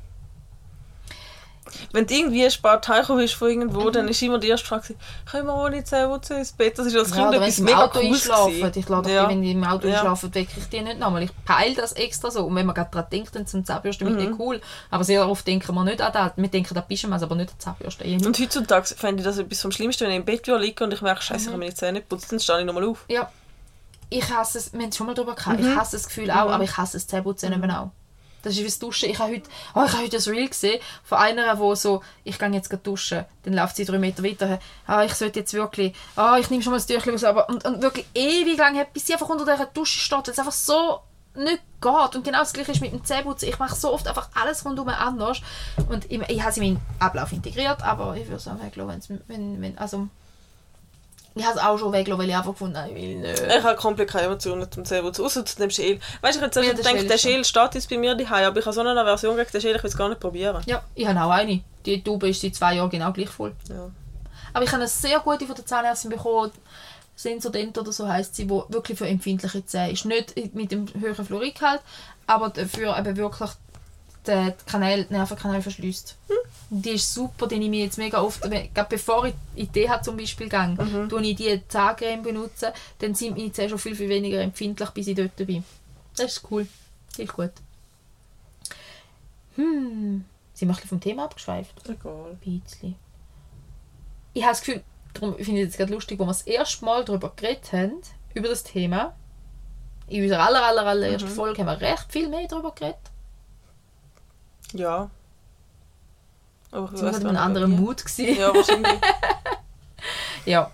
Wenn 1.93 2.07
du 2.07 2.15
irgendwie 2.15 2.51
spät 2.51 2.89
heimgekommen 2.89 3.23
bist 3.23 3.35
von 3.35 3.49
irgendwo, 3.49 3.81
Mhm. 3.89 3.93
dann 3.93 4.09
ist 4.09 4.23
immer 4.23 4.39
die 4.39 4.49
erste 4.49 4.67
Frage, 4.67 4.95
können 5.31 5.47
wir 5.47 5.55
ohne 5.55 5.83
Zähneputz 5.85 6.31
ins 6.31 6.53
Bett? 6.53 6.79
Das 6.79 6.87
ist 6.87 6.97
als 6.97 7.13
Kind 7.13 7.31
wenn 7.33 7.43
etwas 7.43 7.59
mega 7.59 7.85
Auto 7.85 8.01
cooles 8.01 8.25
gewesen. 8.29 8.73
Ich 8.75 8.89
lade 8.89 9.13
Ja. 9.13 9.25
die, 9.25 9.31
wenn 9.31 9.43
die 9.43 9.53
im 9.53 9.65
Auto 9.65 9.89
Ja. 9.89 9.95
einschlafen, 9.95 10.35
wecke 10.35 10.53
ich 10.59 10.69
die 10.69 10.81
nicht 10.81 10.99
nochmal. 10.99 11.23
Ich 11.23 11.31
peile 11.45 11.75
das 11.75 11.93
extra 11.93 12.31
so. 12.31 12.45
Und 12.47 12.55
wenn 12.55 12.67
man 12.67 12.75
gerade 12.75 12.91
daran 12.93 13.09
denkt, 13.11 13.35
dann 13.35 13.47
sind 13.47 13.67
Zahnbürsten 13.67 14.13
Mhm. 14.13 14.31
mhm. 14.31 14.37
cool. 14.41 14.61
Aber 14.91 15.05
sehr 15.05 15.29
oft 15.29 15.47
denken 15.47 15.75
wir 15.75 15.85
nicht 15.85 16.01
an 16.01 16.13
das. 16.13 16.33
Wir 16.37 16.49
denken 16.49 16.77
an 16.77 16.85
Pyjamas, 16.89 17.23
aber 17.23 17.35
nicht 17.35 17.51
an 17.51 17.59
Zahnbürsten. 17.59 18.27
Und 18.27 18.39
heutzutage 18.39 18.87
fände 18.95 19.21
ich 19.23 19.25
das 19.27 19.39
etwas 19.39 19.61
vom 19.61 19.73
Schlimmsten, 19.73 20.05
wenn 20.05 20.11
ich 20.13 20.17
im 20.19 20.25
Bett 20.25 20.47
liege 20.47 20.85
und 20.85 20.93
ich 20.93 21.03
merke, 21.03 21.23
scheiße, 21.23 21.35
Mhm. 21.41 21.47
ich 21.47 21.49
habe 21.53 21.59
meine 21.59 21.75
Zähne 21.75 21.93
nicht 21.95 22.09
geputzt, 22.09 22.31
dann 22.33 22.41
stehe 22.41 22.61
ich 22.61 22.67
nochmal 22.67 22.85
auf. 22.85 23.05
Ja. 23.09 23.31
Ich 24.13 24.29
hasse 24.29 24.59
es, 24.59 24.73
wir 24.73 24.81
haben 24.81 24.89
es 24.89 24.97
schon 24.97 25.07
mal 25.07 25.15
darüber 25.15 25.35
gehabt, 25.37 25.61
Mhm. 25.61 25.71
ich 25.71 25.77
hasse 25.77 25.97
das 25.97 26.07
Gefühl 26.09 26.31
auch, 26.33 26.51
aber 26.51 26.65
ich 26.65 26.77
hasse 26.77 26.95
das 26.97 27.07
Zähneputzen 27.07 27.53
eben 27.53 27.71
auch. 27.71 27.91
Das 28.43 28.55
ist 28.55 28.61
wie 28.61 28.65
das 28.65 28.79
Duschen. 28.79 29.11
Ich 29.11 29.19
habe 29.19 29.33
heute, 29.33 29.49
oh, 29.75 29.83
ich 29.85 29.93
habe 29.93 30.03
heute 30.05 30.17
das 30.17 30.29
Reel 30.29 30.49
gesehen 30.49 30.81
von 31.05 31.19
einer, 31.19 31.59
wo 31.59 31.75
so, 31.75 32.03
ich 32.25 32.39
gehe 32.39 32.49
jetzt 32.51 32.71
duschen, 32.83 33.25
dann 33.43 33.55
läuft 33.55 33.77
sie 33.77 33.85
drei 33.85 33.99
Meter 33.99 34.23
weiter, 34.25 34.59
ah, 34.87 35.05
ich 35.05 35.15
sollte 35.15 35.41
jetzt 35.41 35.53
wirklich, 35.55 35.95
ah, 36.17 36.37
ich 36.39 36.49
nehme 36.51 36.63
schon 36.63 36.73
mal 36.73 36.79
das 36.79 36.87
Tüchlein 36.87 37.15
raus, 37.15 37.25
aber, 37.25 37.49
und, 37.49 37.65
und 37.65 37.83
wirklich 37.83 38.07
ewig 38.15 38.57
lang, 38.59 38.77
hat, 38.79 38.93
bis 38.93 39.07
sie 39.07 39.13
einfach 39.13 39.29
unter 39.29 39.45
dieser 39.45 39.67
Dusche 39.67 39.99
steht, 39.99 40.27
weil 40.27 40.33
es 40.33 40.39
einfach 40.39 40.53
so 40.53 41.01
nicht 41.35 41.61
geht. 41.81 42.17
Und 42.17 42.25
genau 42.25 42.41
das 42.41 42.53
gleiche 42.53 42.73
ist 42.73 42.81
mit 42.81 42.93
dem 42.93 43.05
Zähneputzen. 43.05 43.49
Ich 43.49 43.59
mache 43.59 43.77
so 43.77 43.93
oft 43.93 44.09
einfach 44.09 44.29
alles 44.35 44.65
rundum 44.65 44.89
anders 44.89 45.41
und 45.89 46.11
ich, 46.11 46.21
ich 46.29 46.43
habe 46.43 46.53
sie 46.53 46.61
in 46.67 46.75
meinen 46.75 46.81
Ablauf 46.99 47.31
integriert, 47.33 47.83
aber 47.83 48.17
ich 48.17 48.29
würde 48.29 48.45
weglassen, 48.61 48.89
wenn's- 48.89 49.23
wenn, 49.29 49.63
wenn, 49.63 49.79
also 49.79 50.09
Ich 51.35 51.45
habe 51.45 51.59
es 51.59 51.65
auch 51.65 51.79
schon 51.79 51.93
weggelassen, 51.93 52.23
weil 52.23 52.29
ich 52.29 52.37
einfach 52.37 52.53
gefunden 52.53 52.77
habe, 52.77 52.91
ich 52.91 52.97
will 52.97 53.17
nicht. 53.17 53.41
Ich 53.41 53.63
habe 53.63 53.77
komplett 53.77 54.11
keine 54.11 54.27
Emotionen 54.27 54.71
zum 54.71 54.85
Zebra 54.85 55.13
zu, 55.13 55.25
außer 55.25 55.45
zu 55.45 55.57
dem 55.57 55.71
Schäl. 55.71 56.01
Weißt 56.21 56.41
du, 56.41 56.47
ich 56.47 56.57
habe 56.57 56.67
jetzt 56.67 56.85
der 56.85 56.93
gedacht, 56.93 56.97
Schäl 56.97 57.09
der 57.09 57.19
Schäl 57.19 57.45
steht 57.45 57.75
jetzt 57.75 57.89
bei 57.89 57.99
mir 57.99 58.15
daheim, 58.15 58.47
aber 58.47 58.59
ich 58.59 58.67
habe 58.67 58.75
so 58.75 58.81
eine 58.81 59.01
Aversion 59.01 59.37
gegen 59.37 59.51
den 59.51 59.61
Schäl, 59.61 59.77
ich 59.77 59.83
will 59.83 59.91
es 59.91 59.97
gar 59.97 60.09
nicht 60.09 60.21
probieren. 60.21 60.63
Ja, 60.67 60.83
ich 60.95 61.07
habe 61.07 61.23
auch 61.23 61.31
eine. 61.31 61.63
Die 61.87 62.03
Tube 62.03 62.25
ist 62.25 62.41
seit 62.41 62.55
zwei 62.55 62.75
Jahren 62.75 62.91
genau 62.91 63.13
gleich 63.13 63.31
voll. 63.31 63.55
Ja. 63.69 63.91
Aber 64.53 64.65
ich 64.65 64.71
habe 64.71 64.83
eine 64.83 64.89
sehr 64.89 65.21
gute 65.21 65.47
von 65.47 65.55
der 65.55 65.67
Zahnärztin 65.67 66.11
bekommen, 66.11 66.51
Sensodent 67.15 67.77
oder 67.77 67.93
so 67.93 68.09
heißt 68.09 68.35
sie, 68.35 68.49
wo 68.49 68.65
wirklich 68.69 68.99
für 68.99 69.07
empfindliche 69.07 69.65
Zähne 69.67 69.93
ist. 69.93 70.07
Nicht 70.07 70.55
mit 70.55 70.73
dem 70.73 70.87
höheren 70.99 71.25
Fluoridgehalt, 71.25 71.83
aber 72.27 72.49
dafür 72.49 72.99
eben 72.99 73.17
wirklich 73.17 73.51
den 74.27 74.53
Kanal, 74.67 75.05
den 75.05 75.17
Nervenkanal 75.17 75.63
verschließt. 75.63 76.17
Die 76.71 76.91
ist 76.91 77.13
super, 77.15 77.47
die 77.49 77.59
nehme 77.59 77.77
ich 77.77 77.83
jetzt 77.85 77.99
mega 77.99 78.21
oft, 78.23 78.43
gerade 78.43 78.87
bevor 78.89 79.27
ich 79.27 79.35
in 79.57 79.73
die 79.73 79.87
DH 79.87 80.03
zum 80.03 80.17
Beispiel 80.17 80.49
gehe, 80.49 80.69
Mhm. 80.79 81.09
tue 81.09 81.23
ich 81.23 81.37
die 81.37 81.63
Zahncreme 81.69 82.23
benutzen, 82.23 82.69
dann 82.99 83.15
sind 83.15 83.37
meine 83.37 83.51
Zähne 83.53 83.71
schon 83.71 83.79
viel, 83.79 83.97
viel 83.97 84.09
weniger 84.09 84.41
empfindlich, 84.41 84.91
bis 84.91 85.07
ich 85.09 85.17
dort 85.17 85.35
bin. 85.37 85.65
Das 86.17 86.37
ist 86.37 86.43
cool. 86.51 86.67
Das 87.11 87.19
ist 87.21 87.33
gut. 87.33 87.51
Hm, 89.57 90.25
sind 90.55 90.69
wir 90.69 90.73
ein 90.73 90.77
bisschen 90.77 90.89
vom 90.89 91.01
Thema 91.01 91.25
abgeschweift? 91.25 91.89
Egal. 91.89 92.37
Ein 92.45 92.61
bisschen. 92.61 92.95
Ich 94.33 94.43
habe 94.43 94.53
das 94.53 94.61
Gefühl, 94.61 94.83
darum 95.15 95.35
finde 95.37 95.63
ich 95.63 95.71
es 95.71 95.77
gerade 95.77 95.93
lustig, 95.93 96.19
wo 96.19 96.25
wir 96.25 96.29
das 96.29 96.43
erste 96.43 96.85
Mal 96.85 97.05
darüber 97.05 97.33
geredet 97.35 97.73
haben, 97.73 98.01
über 98.35 98.49
das 98.49 98.63
Thema. 98.63 99.17
In 100.07 100.23
unserer 100.25 100.45
aller, 100.47 100.63
aller, 100.65 100.87
allerersten 100.87 101.29
Mhm. 101.29 101.35
Folge 101.35 101.65
haben 101.65 101.81
wir 101.81 101.89
recht 101.89 102.07
viel 102.11 102.29
mehr 102.29 102.47
darüber 102.49 102.73
geredet. 102.73 103.10
Ja. 104.73 105.11
Aber 106.71 106.87
ich 106.87 106.93
Wir 106.93 107.03
waren 107.03 107.09
weiss 107.09 107.17
in 107.19 107.23
gar 107.25 107.29
einem 107.31 107.33
nicht, 107.33 107.41
anderen 107.41 107.73
wie. 107.73 107.77
Mut. 107.77 108.05
Gewesen. 108.05 108.37
Ja, 108.41 108.55
wahrscheinlich. 108.55 108.93
Ja. 110.47 110.71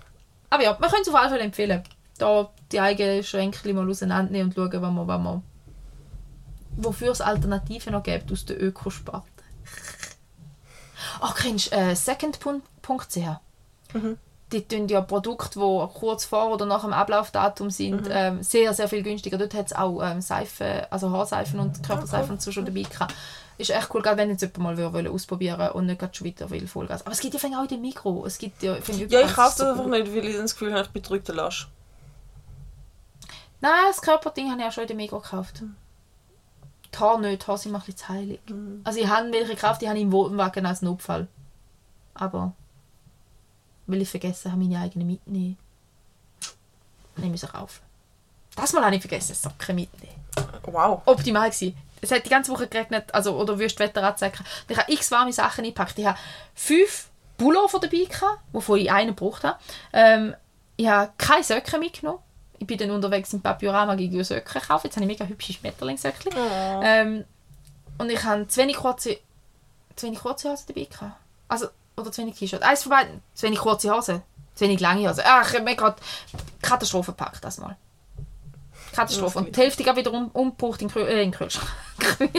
Aber 0.49 0.63
ja, 0.63 0.79
wir 0.79 0.89
können 0.89 1.03
es 1.03 1.09
auf 1.09 1.15
alle 1.17 1.29
Fälle 1.29 1.43
empfehlen. 1.43 1.83
Da 2.19 2.49
die 2.71 2.79
eigenen 2.81 3.25
Schränke 3.25 3.73
mal 3.75 3.89
auseinandernehmen 3.91 4.49
und 4.49 4.55
schauen, 4.55 4.81
was 4.81 4.93
man, 4.93 5.07
was 5.09 5.21
man, 5.21 5.43
wofür 6.77 7.11
es 7.11 7.21
Alternativen 7.21 7.93
noch 7.93 8.05
gibt 8.05 8.31
aus 8.31 8.45
der 8.45 8.63
Ökosparte. 8.63 9.27
Ach, 11.21 11.35
kennst 11.35 11.73
du 11.73 11.77
äh, 11.77 11.97
second.ch? 11.97 13.17
Mhm. 13.93 14.19
Die 14.53 14.63
tun 14.67 14.87
ja 14.87 15.01
Produkte, 15.01 15.59
die 15.59 15.99
kurz 15.99 16.25
vor 16.25 16.53
oder 16.53 16.67
nach 16.67 16.83
dem 16.83 16.93
Ablaufdatum 16.93 17.69
sind, 17.71 18.07
ähm, 18.11 18.43
sehr, 18.45 18.73
sehr 18.75 18.89
viel 18.89 19.03
günstiger. 19.03 19.39
Dort 19.39 19.55
hat 19.55 19.67
es 19.67 19.73
auch 19.73 20.01
ähm, 20.01 20.21
Seife, 20.21 20.87
also 20.91 21.11
Haarseifen 21.11 21.59
und 21.59 21.83
Körperseifen 21.83 22.33
und 22.33 22.43
so 22.43 22.53
schon 22.53 22.65
dabei 22.65 22.83
gehabt. 22.83 23.13
Ist 23.59 23.71
echt 23.71 23.93
cool, 23.93 24.03
gerade 24.03 24.19
wenn 24.19 24.29
jetzt 24.31 24.43
jemand 24.43 24.59
mal 24.59 24.77
würde 24.77 25.11
ausprobieren 25.11 25.71
und 25.71 25.87
nicht 25.87 25.99
gerade 25.99 26.15
schon 26.15 26.27
wieder 26.27 26.49
will 26.51 26.69
Vollgas. 26.69 27.03
Aber 27.03 27.13
es 27.13 27.21
gibt 27.21 27.35
ja 27.35 27.59
auch 27.59 27.63
in 27.63 27.69
dem 27.69 27.81
Mikro. 27.81 28.25
Es 28.27 28.39
gibt 28.39 28.63
ja, 28.63 28.77
ich, 28.77 28.87
Ja, 29.11 29.21
ich 29.23 29.35
kaufe 29.35 29.57
so 29.57 29.65
das 29.65 29.73
einfach 29.73 29.85
gut. 29.85 29.93
nicht, 29.93 30.15
weil 30.15 30.25
ich 30.27 30.37
das 30.37 30.53
Gefühl 30.53 30.73
habe, 30.75 30.83
ich 30.85 30.91
betrüge 30.91 31.25
den 31.25 31.37
Lasch. 31.37 31.69
Nein, 33.61 33.73
das 33.89 34.03
Körperding 34.03 34.51
habe 34.51 34.61
ich 34.61 34.67
auch 34.69 34.73
schon 34.73 34.83
in 34.83 34.89
dem 34.89 34.97
Mikro 34.99 35.21
gekauft. 35.21 35.63
Die 36.95 36.99
Haare 36.99 37.21
nicht, 37.21 37.43
die 37.43 37.47
Haare 37.47 37.59
sind 37.59 37.73
mir 37.73 37.79
ein 37.79 37.85
bisschen 37.85 37.97
zu 37.97 38.09
heilig. 38.09 38.41
Also 38.85 39.01
ich 39.01 39.09
habe 39.09 39.33
welche 39.33 39.55
gekauft, 39.55 39.83
die 39.83 39.89
habe 39.89 39.99
ich 39.99 40.05
im 40.05 40.13
Wohnwagen 40.13 40.67
als 40.67 40.83
Notfall. 40.83 41.27
Aber 42.15 42.53
weil 43.87 44.03
ich 44.03 44.09
vergessen 44.09 44.53
habe, 44.53 44.63
meine 44.63 44.81
eigenen. 44.81 45.19
Nehme 45.27 45.57
ich 47.35 47.41
sie 47.41 47.47
kaufen. 47.47 47.83
Das 48.55 48.73
Mal 48.73 48.85
habe 48.85 48.97
ich 48.97 49.01
vergessen, 49.01 49.35
Socken 49.35 49.77
mitnehmen. 49.77 50.15
Wow. 50.65 51.03
Optimal 51.05 51.51
gewesen. 51.51 51.77
Es 52.01 52.11
hat 52.11 52.25
die 52.25 52.31
ganze 52.31 52.53
Woche 52.53 52.69
geregnet, 52.69 53.13
also, 53.13 53.39
oder 53.39 53.59
Wüstwetter 53.59 54.03
anzeigen. 54.03 54.45
Ich 54.69 54.77
habe 54.77 54.93
x 54.93 55.11
warme 55.11 55.33
Sachen 55.33 55.65
eingepackt. 55.65 55.99
Ich 55.99 56.07
habe 56.07 56.19
fünf 56.55 57.09
Pullover 57.39 57.81
dabei 57.81 58.05
gehabt, 58.05 58.41
wovon 58.53 58.79
ich 58.79 58.91
einen 58.91 59.15
gebraucht 59.15 59.45
habe. 59.45 59.59
Ähm, 59.93 60.35
ich 60.77 60.87
habe 60.87 61.13
keine 61.17 61.43
Socken 61.43 61.81
mitgenommen. 61.81 62.21
Ich 62.59 62.67
bin 62.67 62.79
dann 62.79 62.91
unterwegs 62.91 63.33
im 63.33 63.41
Papyrama 63.41 63.95
gegen 63.95 64.23
Socken 64.25 64.45
gekauft. 64.45 64.85
Jetzt 64.85 64.97
habe 64.97 65.05
ich 65.05 65.09
mega 65.09 65.25
hübsche 65.25 65.55
Schmetterlingssöckchen. 65.55 66.33
Oh. 66.35 66.81
Ähm, 66.83 67.25
und 67.99 68.11
ich 68.11 68.23
habe 68.25 68.47
zu 68.49 68.61
wenig 68.61 68.77
kurze, 68.77 69.19
zu 69.95 70.07
wenig 70.07 70.21
kurze 70.21 70.51
Hosen 70.51 70.67
dabei 70.69 70.85
gehabt. 70.85 71.17
Also, 71.49 71.69
oder 71.99 72.13
zu 72.13 72.23
wenig 72.23 72.37
T-Shirt. 72.37 72.63
Eins 72.63 72.83
von 72.83 72.91
beiden. 72.91 73.23
Zu 73.35 73.47
wenig 73.47 73.59
kurze 73.59 73.91
Hosen. 73.95 74.23
Zu 74.55 74.65
wenig 74.65 74.81
lange 74.81 75.09
Hosen. 75.09 75.23
Ach, 75.27 75.49
ich 75.49 75.55
habe 75.55 75.65
mir 75.65 75.77
gerade 75.77 75.97
Katastrophe 76.63 77.13
gepackt, 77.13 77.43
das 77.45 77.59
mal. 77.59 77.77
Katastrophe. 78.95 79.39
Und 79.39 79.55
die 79.57 79.61
Hälfte 79.61 79.83
gerade 79.83 79.99
wieder 79.99 80.13
um, 80.13 80.29
umgebraucht 80.33 80.81
in, 80.81 80.89
den 80.89 80.95
Kühl- 80.95 81.07
äh, 81.07 81.23
in 81.23 81.31
den 81.31 81.39
Kühlschrank. 81.39 81.69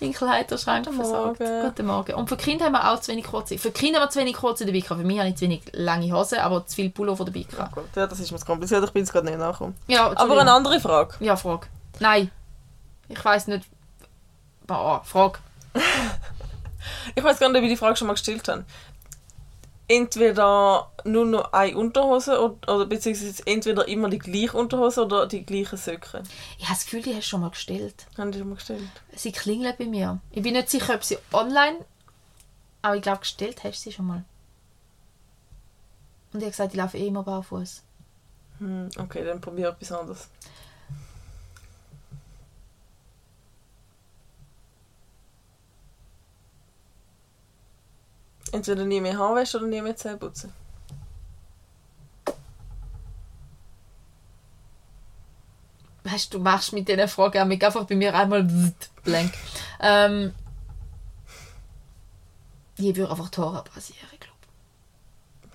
in 0.00 0.12
Kleiderschrank 0.12 0.84
Guten 0.84 0.96
versorgt. 0.96 1.40
Morgen. 1.40 1.62
Guten 1.62 1.86
Morgen. 1.86 2.14
Und 2.14 2.28
für 2.28 2.36
Kinder 2.36 2.66
haben 2.66 2.72
wir 2.72 2.92
auch 2.92 3.00
zu 3.00 3.12
wenig 3.12 3.24
kurze. 3.26 3.56
Für 3.58 3.70
Kinder 3.70 4.00
haben 4.00 4.06
wir 4.06 4.10
zu 4.10 4.18
wenig 4.20 4.36
kurze 4.36 4.66
dabei 4.66 4.80
gehabt. 4.80 5.00
Für 5.00 5.06
mich 5.06 5.18
habe 5.18 5.28
ich 5.30 5.36
zu 5.36 5.42
wenig 5.42 5.62
lange 5.72 6.12
Hosen, 6.12 6.38
aber 6.38 6.66
zu 6.66 6.74
viel 6.76 6.90
Pullover 6.90 7.24
dabei 7.24 7.40
Ja, 7.50 7.56
gehabt. 7.56 7.74
gut. 7.74 7.84
ja, 7.96 8.06
das 8.06 8.20
ist 8.20 8.30
mir 8.32 8.38
zu 8.38 8.44
kompliziert, 8.46 8.84
ich 8.84 8.90
bin 8.90 9.02
jetzt 9.02 9.12
gerade 9.12 9.26
nicht 9.26 9.38
nachgekommen. 9.38 9.74
Ja, 9.86 10.10
Aber 10.16 10.38
eine 10.40 10.52
andere 10.52 10.80
Frage. 10.80 11.14
Ja, 11.20 11.36
Frage. 11.36 11.66
Nein. 12.00 12.30
Ich 13.08 13.22
weiß 13.24 13.46
nicht. 13.46 13.66
Ah, 14.68 15.00
Frage. 15.04 15.38
Ich 17.14 17.22
weiß 17.22 17.38
gar 17.38 17.48
nicht, 17.48 17.58
ob 17.58 17.64
ich 17.64 17.70
die 17.70 17.76
Frage 17.76 17.96
schon 17.96 18.06
mal 18.06 18.14
gestellt 18.14 18.46
habe. 18.48 18.64
Entweder 19.86 20.90
nur 21.04 21.26
noch 21.26 21.52
eine 21.52 21.76
Unterhose 21.76 22.40
oder, 22.40 22.74
oder 22.74 22.86
beziehungsweise 22.86 23.42
entweder 23.46 23.86
immer 23.86 24.08
die 24.08 24.18
gleiche 24.18 24.56
Unterhose 24.56 25.04
oder 25.04 25.26
die 25.26 25.44
gleichen 25.44 25.76
Socken. 25.76 26.22
Ich 26.58 26.64
habe 26.64 26.74
das 26.74 26.84
Gefühl, 26.84 27.02
die 27.02 27.10
hast 27.10 27.24
du 27.24 27.28
schon 27.28 27.42
mal 27.42 27.50
gestellt. 27.50 28.06
Haben 28.16 28.32
die 28.32 28.38
schon 28.38 28.48
mal 28.48 28.54
gestellt? 28.54 28.88
Sie 29.14 29.32
klingeln 29.32 29.74
bei 29.78 29.84
mir. 29.84 30.20
Ich 30.30 30.42
bin 30.42 30.54
nicht 30.54 30.70
sicher, 30.70 30.94
ob 30.94 31.04
sie 31.04 31.18
online, 31.32 31.84
aber 32.80 32.96
ich 32.96 33.02
glaube, 33.02 33.20
gestellt 33.20 33.62
hast 33.62 33.84
du 33.84 33.90
sie 33.90 33.92
schon 33.92 34.06
mal. 34.06 34.24
Und 36.32 36.40
ich 36.40 36.44
habe 36.44 36.50
gesagt, 36.50 36.72
ich 36.72 36.78
laufe 36.78 36.98
eh 36.98 37.06
immer 37.06 37.22
barfuß. 37.22 37.82
Hm, 38.58 38.88
okay, 38.98 39.24
dann 39.24 39.40
probiere 39.40 39.72
etwas 39.72 39.92
anderes. 39.92 40.28
Entweder 48.54 48.84
nie 48.84 49.00
mehr 49.00 49.18
Haar 49.18 49.34
waschen 49.34 49.62
oder 49.62 49.68
nie 49.68 49.82
mehr 49.82 49.96
Zähne 49.96 50.16
putzen. 50.16 50.52
Weißt 56.04 56.32
du, 56.32 56.38
du 56.38 56.44
machst 56.44 56.72
mit 56.72 56.86
diesen 56.86 57.08
Fragen 57.08 57.42
auch 57.42 57.46
mich 57.46 57.64
einfach 57.64 57.82
bei 57.82 57.96
mir 57.96 58.14
einmal 58.14 58.44
blank. 59.02 59.32
Ähm, 59.80 60.34
ich 62.76 62.94
würde 62.94 63.10
einfach 63.10 63.28
die 63.28 63.40
Haare 63.40 63.58
abrasieren, 63.58 64.08
ich 64.12 64.20
glaube. 64.20 64.38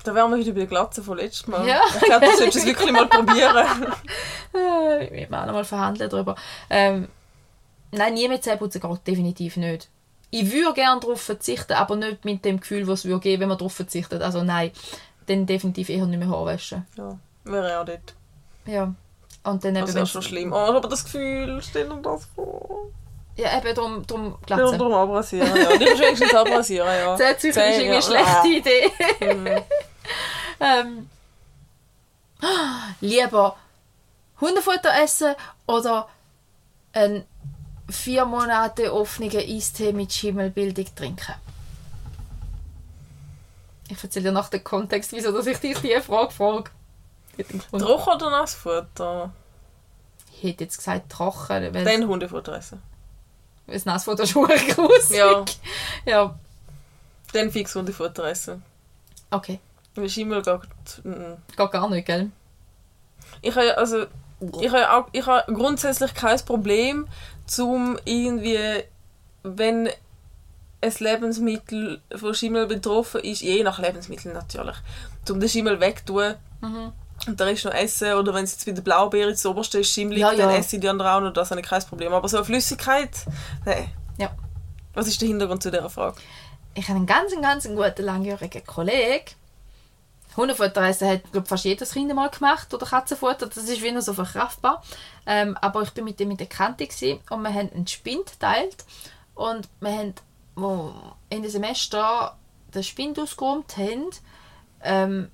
Da 0.04 0.14
wären 0.14 0.32
wir 0.32 0.38
wieder 0.40 0.52
bei 0.52 0.60
der 0.60 0.68
Glatze 0.68 1.02
von 1.02 1.18
letztes 1.18 1.48
Mal. 1.48 1.66
Ja. 1.66 1.80
Ich 1.96 2.02
glaube, 2.02 2.26
du 2.26 2.36
solltest 2.36 2.58
es 2.58 2.66
wirklich 2.66 2.92
mal 2.92 3.08
probieren. 3.08 3.66
Äh, 4.52 5.12
wir 5.12 5.30
werden 5.30 5.54
mal 5.54 5.64
verhandeln 5.64 6.10
darüber. 6.10 6.36
Ähm, 6.72 7.08
nein, 7.92 8.16
nie 8.16 8.28
mehr 8.28 8.42
Zähneputzen 8.42 8.82
geht 8.82 9.08
definitiv 9.08 9.58
nicht. 9.58 9.90
Ich 10.32 10.52
würde 10.52 10.74
gerne 10.74 11.00
darauf 11.00 11.22
verzichten, 11.22 11.74
aber 11.74 11.96
nicht 11.96 12.24
mit 12.26 12.46
dem 12.46 12.60
Gefühl, 12.60 12.88
was 12.88 13.00
es 13.00 13.06
würde 13.06 13.20
geben, 13.22 13.42
wenn 13.42 13.50
man 13.50 13.58
darauf 13.58 13.74
verzichtet. 13.74 14.22
Also 14.22 14.44
nein, 14.44 14.72
dann 15.26 15.46
definitiv 15.46 15.90
eher 15.90 16.06
nicht 16.06 16.20
mehr 16.20 16.30
Haar 16.30 16.46
waschen. 16.46 16.86
Ja, 16.98 17.18
wäre 17.46 17.80
auch 17.80 17.86
dort. 17.86 18.14
Ja. 18.66 18.94
Und 19.44 19.64
dann 19.64 19.76
eben, 19.76 19.86
Das 19.86 19.96
wenn's- 19.96 20.12
schon 20.12 20.22
schlimm. 20.22 20.52
Oh, 20.52 20.56
aber 20.58 20.82
das 20.82 21.04
Gefühl, 21.06 21.60
stell 21.64 21.90
dir 21.90 21.96
das 22.02 22.26
vor. 22.36 22.88
Ja, 23.36 23.58
eben 23.58 23.74
drum, 23.74 24.06
drum 24.06 24.36
Ja, 24.48 24.58
Glatze. 24.58 24.78
darum 24.78 24.94
abrasieren, 24.94 25.48
ja. 25.56 25.78
Die 25.78 25.86
musst 25.86 26.02
wenigstens 26.02 26.34
abrasieren, 26.36 26.88
ja. 26.88 27.16
Zähnezüchter 27.18 27.70
ist 27.70 27.80
irgendwie 27.80 27.86
ja. 27.86 27.94
eine 27.94 28.02
schlechte 28.04 28.48
Idee. 28.50 29.34
Mhm. 29.34 29.62
ähm, 30.60 31.10
lieber 33.02 33.56
Hundefutter 34.42 34.90
essen 35.02 35.36
oder 35.68 36.08
einen 36.94 37.26
vier 37.90 38.26
Monate 38.26 38.94
offenen 38.94 39.36
Eistee 39.36 39.94
mit 39.94 40.14
Schimmelbildung 40.14 40.86
trinken? 40.96 41.36
Ich 43.90 44.04
erzähle 44.04 44.26
dir 44.26 44.32
nach 44.32 44.50
dem 44.50 44.64
Kontext, 44.64 45.12
wieso 45.12 45.32
dass 45.32 45.48
ich 45.48 45.58
dich 45.58 45.78
diese 45.80 46.02
Frage 46.02 46.32
frage. 46.32 46.70
Trocken 47.72 48.14
oder 48.14 48.30
Nassfutter? 48.30 49.32
Ich 50.34 50.44
hätte 50.44 50.66
jetzt 50.66 50.78
gesagt 50.78 51.12
trocken, 51.12 51.74
Dann 51.74 52.08
Hundefutter 52.08 52.56
essen. 52.56 52.82
das 53.68 53.86
Nassfutter 53.86 54.28
schon 54.28 54.48
grusig. 54.48 55.18
Ja. 55.18 55.46
ja. 56.06 56.40
Dann 57.34 57.52
fix 57.52 57.76
Hundefutter 57.76 58.26
essen. 58.26 58.64
Okay. 59.32 59.60
Weil 59.96 60.10
Schimmel 60.10 60.42
geht... 60.42 60.60
Geht 61.04 61.72
gar 61.72 61.90
nicht, 61.90 62.06
gell? 62.06 62.32
Ich 63.42 63.56
habe 63.56 63.68
ja, 63.68 63.74
also... 63.74 64.06
Ich 64.62 64.72
habe 64.72 64.92
auch, 64.92 65.08
ich 65.12 65.26
habe 65.26 65.54
grundsätzlich 65.54 66.14
kein 66.14 66.40
Problem, 66.40 67.08
zum 67.46 67.98
irgendwie, 68.06 68.60
wenn 69.44 69.90
ein 70.82 70.94
Lebensmittel 71.00 72.02
von 72.16 72.34
Schimmel 72.34 72.68
betroffen 72.68 73.22
ist, 73.22 73.42
je 73.42 73.64
nach 73.64 73.80
Lebensmittel 73.80 74.32
natürlich, 74.34 74.76
um 75.30 75.40
den 75.40 75.50
Schimmel 75.50 75.80
wegtun 75.80 76.36
Mhm. 76.62 76.92
und 77.28 77.40
den 77.40 77.48
Rest 77.48 77.66
noch 77.66 77.74
essen, 77.74 78.14
oder 78.14 78.34
wenn 78.34 78.44
es 78.46 78.52
jetzt 78.54 78.66
wieder 78.66 78.82
Blaubeere 78.82 79.32
das 79.32 79.46
oberste 79.46 79.84
Schimmel 79.84 80.16
liegt, 80.16 80.22
Ja, 80.32 80.36
dann 80.36 80.50
ja. 80.52 80.58
esse 80.58 80.76
ich 80.78 80.82
die 80.82 80.88
anderen 80.90 81.12
auch 81.12 81.22
noch, 81.22 81.34
das 81.34 81.52
habe 81.52 81.60
ich 81.62 81.68
kein 81.68 81.82
Problem. 81.84 82.14
Aber 82.14 82.28
so 82.30 82.38
eine 82.38 82.46
Flüssigkeit, 82.46 83.10
nein. 83.66 83.92
Ja. 84.18 84.32
Was 84.94 85.08
ist 85.08 85.20
der 85.22 85.28
Hintergrund 85.28 85.62
zu 85.64 85.72
dieser 85.72 85.90
Frage? 85.90 86.18
ich 86.76 86.88
habe 86.88 86.98
einen 86.98 87.08
ganz, 87.08 87.34
ganz 87.42 87.68
guten 87.68 88.04
langjährigen 88.06 88.64
Kollegen, 88.66 89.26
Hundefutter 90.38 90.88
essen 90.88 91.08
hat 91.08 91.32
glaub, 91.32 91.48
fast 91.48 91.66
jedes 91.66 91.92
Kind 91.92 92.14
mal 92.14 92.30
gemacht 92.30 92.74
oder 92.74 92.86
Katzenfutter. 92.86 93.48
Das 93.48 93.58
ist 93.58 93.82
wie 93.82 93.92
noch 93.92 94.02
so 94.02 94.14
verkraftbar. 94.14 94.84
Ähm, 95.26 95.58
aber 95.62 95.82
ich 95.82 95.92
bin 95.92 96.06
mit 96.06 96.20
dem 96.20 96.32
in 96.32 96.38
der 96.38 96.48
Kante 96.48 96.86
gewesen 96.86 97.20
und 97.30 97.42
wir 97.42 97.54
haben 97.54 97.72
einen 97.74 97.88
Spind 97.88 98.32
geteilt 98.32 98.86
und 99.36 99.68
wir 99.80 99.92
haben, 99.92 100.14
wo 100.56 100.94
in 101.30 101.42
dem 101.42 101.52
Semester 101.52 102.38
den 102.74 102.84
Spind 102.84 103.20
ausgeräumt 103.20 103.78
haben, 103.78 104.10
ähm, 104.82 105.30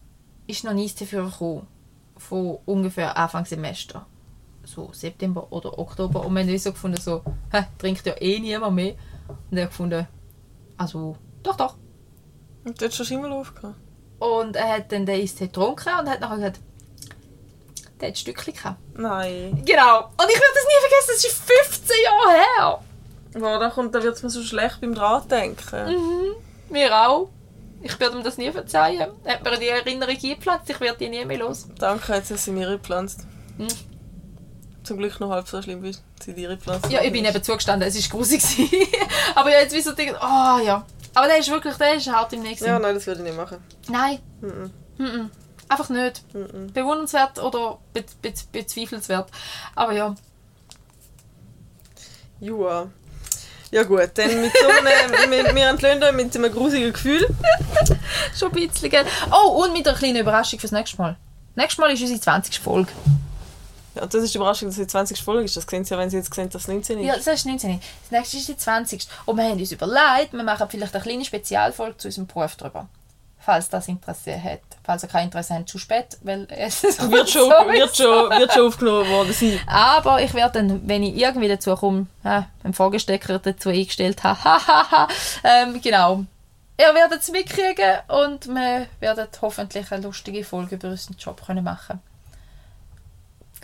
ist 0.48 0.64
noch 0.64 0.74
nichts 0.74 1.00
dafür 1.00 1.26
gekommen. 1.26 1.68
Von 2.18 2.60
ungefähr 2.66 3.18
Anfang 3.18 3.46
Semester. 3.46 4.06
So 4.64 4.92
September 4.94 5.52
oder 5.52 5.78
Oktober. 5.78 6.26
Und 6.26 6.34
wir 6.34 6.44
haben 6.44 6.58
so 6.58 6.72
gefunden, 6.72 7.00
so, 7.00 7.24
hä, 7.52 7.66
trinkt 7.78 8.06
ja 8.06 8.14
eh 8.20 8.40
niemand 8.40 8.76
mehr. 8.76 8.96
Und 9.28 9.58
ich 9.58 9.60
habe 9.60 9.68
gefunden, 9.68 10.08
also, 10.78 11.18
doch, 11.44 11.56
doch. 11.56 11.76
Und 12.64 12.80
du 12.80 12.86
hast 12.86 12.96
schon 12.96 13.06
Schimmel 13.06 13.32
aufgehört. 13.32 13.76
Und 14.20 14.56
er 14.56 14.74
hat 14.74 14.92
dann 14.92 15.06
den 15.06 15.22
Eistee 15.22 15.48
getrunken 15.48 15.90
und 16.00 16.10
hat 16.10 16.22
nachher 16.22 16.38
gesagt, 16.38 16.60
der 18.00 18.10
hat 18.10 18.18
Stückchen 18.18 18.54
gehabt. 18.54 18.80
Nein. 18.98 19.62
Genau. 19.66 20.00
Und 20.00 20.30
ich 20.30 20.40
werde 20.40 20.54
das 20.54 20.66
nie 20.66 20.82
vergessen, 20.82 21.08
das 21.08 21.26
ist 21.26 21.44
15 21.44 21.96
Jahre 22.04 22.38
her. 22.38 22.80
Boah, 23.40 23.60
da, 23.60 23.70
kommt, 23.70 23.94
da 23.94 24.02
wird 24.02 24.16
es 24.16 24.24
mir 24.24 24.30
so 24.30 24.42
schlecht 24.44 24.80
beim 24.82 24.96
Draht 24.96 25.30
denken. 25.30 25.88
Mhm. 25.88 26.36
Mir 26.70 26.96
auch. 27.08 27.30
Ich 27.82 28.00
werde 28.00 28.18
ihm 28.18 28.24
das 28.24 28.38
nie 28.38 28.52
verzeihen. 28.52 29.12
Er 29.24 29.34
hat 29.36 29.44
mir 29.44 29.60
die 29.60 29.68
Erinnerung 29.68 30.16
eingepflanzt, 30.16 30.70
ich 30.70 30.80
werde 30.80 30.98
die 30.98 31.10
nie 31.10 31.24
mehr 31.26 31.38
los. 31.38 31.68
Danke, 31.78 32.14
jetzt 32.14 32.32
hast 32.32 32.48
du 32.48 32.52
sie 32.52 32.52
mir 32.52 32.68
gepflanzt. 32.68 33.28
Mhm. 33.58 33.68
Zum 34.84 34.98
Glück 34.98 35.20
noch 35.20 35.30
halb 35.30 35.48
so 35.48 35.62
schlimm, 35.62 35.84
wie 35.84 35.96
sie 36.22 36.34
dir 36.34 36.50
gepflanzt 36.50 36.92
Ja, 36.92 37.02
ich 37.02 37.12
bin 37.12 37.26
eben 37.26 37.44
zugestanden, 37.44 37.88
es 37.88 37.96
war 37.96 38.18
grusig. 38.18 38.42
Aber 39.36 39.52
ja, 39.52 39.60
jetzt 39.60 39.76
wie 39.76 39.82
so 39.82 39.92
denken, 39.92 40.16
oh 40.20 40.60
ja. 40.66 40.86
Aber 41.16 41.28
der 41.28 41.38
ist 41.40 41.50
wirklich, 41.50 41.76
der 41.76 41.96
ist 41.96 42.08
hart 42.12 42.32
im 42.34 42.42
nächsten. 42.44 42.66
Ja, 42.68 42.78
nein, 42.78 42.94
das 42.96 43.08
würde 43.08 43.22
ich 43.22 43.28
nicht 43.28 43.38
machen. 43.38 43.58
Nein, 43.90 44.20
Mhm. 44.42 44.72
mhm. 44.98 45.32
einfach 45.70 45.90
nicht. 45.90 46.22
Mhm. 46.34 46.72
Bewundernswert 46.74 47.40
oder 47.40 47.80
be 47.94 48.04
be 48.22 48.34
bezweifelswert. 48.52 49.30
Aber 49.76 49.94
ja. 49.94 50.14
Joa. 52.40 52.88
Ja 53.72 53.84
gut, 53.84 54.12
dann 54.16 54.42
mit 54.42 54.52
so 54.56 54.68
einem, 54.68 54.86
wir, 55.32 55.56
wir 55.56 55.70
entlöhnen 55.70 56.04
euch 56.04 56.12
mit 56.14 56.36
einem 56.36 56.52
grusigen 56.54 56.94
Gefühl. 56.94 57.28
Schon 58.38 58.50
ein 58.52 58.68
bisschen, 58.68 58.90
gell? 58.90 59.06
Oh, 59.32 59.64
und 59.64 59.74
mit 59.74 59.88
einer 59.88 59.98
kleinen 59.98 60.18
Überraschung 60.18 60.60
fürs 60.60 60.72
nächste 60.72 60.98
Mal. 60.98 61.18
Nächstes 61.56 61.78
Mal 61.80 61.92
ist 61.92 62.02
unsere 62.02 62.20
20. 62.20 62.60
Folge. 62.60 62.92
Und 64.02 64.14
das 64.14 64.24
ist 64.24 64.34
die 64.34 64.38
Überraschung, 64.38 64.68
dass 64.68 64.78
es 64.78 64.86
die 64.86 64.92
20. 64.92 65.22
Folge 65.22 65.46
ist. 65.46 65.56
Das 65.56 65.66
sehen 65.66 65.84
sie 65.84 65.94
ja, 65.94 66.00
wenn 66.00 66.10
sie 66.10 66.18
jetzt 66.18 66.34
sehen, 66.34 66.50
dass 66.50 66.64
es 66.64 66.68
19 66.68 67.00
ist. 67.00 67.06
Ja, 67.06 67.16
das 67.16 67.28
ist 67.28 67.46
19. 67.46 67.80
Das 67.80 68.12
nächste 68.12 68.38
ist 68.38 68.48
die 68.48 68.58
20. 68.58 69.08
Und 69.26 69.38
wir 69.38 69.44
haben 69.46 69.60
uns 69.60 69.72
überlegt, 69.72 70.34
wir 70.34 70.44
machen 70.44 70.68
vielleicht 70.70 70.94
eine 70.94 71.04
kleine 71.04 71.26
Spezialfolge 71.26 71.98
zu 71.98 72.08
unserem 72.08 72.28
Beruf 72.28 72.56
drüber. 72.56 72.88
Falls 73.40 73.70
das 73.70 73.88
Interesse 73.88 74.42
hat. 74.42 74.62
Falls 74.84 75.04
ihr 75.04 75.10
kein 75.10 75.26
Interesse 75.26 75.54
habt, 75.54 75.70
zu 75.70 75.78
spät, 75.78 76.18
weil 76.22 76.48
es 76.50 76.84
wird, 76.84 77.30
schon, 77.30 77.50
wird, 77.50 77.96
schon, 77.96 78.30
wird 78.32 78.54
schon 78.54 78.68
aufgenommen 78.68 79.10
worden 79.10 79.34
sein. 79.34 79.60
Aber 79.68 80.22
ich 80.22 80.34
werde 80.34 80.60
dann, 80.60 80.88
wenn 80.88 81.04
ich 81.04 81.16
irgendwie 81.16 81.48
dazu 81.48 81.76
komme, 81.76 82.08
äh, 82.24 82.42
einen 82.64 82.74
Vorgestecker 82.74 83.40
dazu 83.40 83.70
eingestellt 83.70 84.24
habe, 84.24 84.44
hahaha, 84.44 85.08
ähm, 85.44 85.80
genau. 85.82 86.26
Ihr 86.78 86.94
werdet 86.94 87.22
es 87.22 87.32
mitkriegen 87.32 88.00
und 88.10 88.48
wir 88.48 88.88
werden 89.00 89.28
hoffentlich 89.42 89.90
eine 89.92 90.04
lustige 90.04 90.44
Folge 90.44 90.76
über 90.76 90.90
unseren 90.90 91.16
Job 91.16 91.42
können 91.46 91.64
machen 91.64 92.02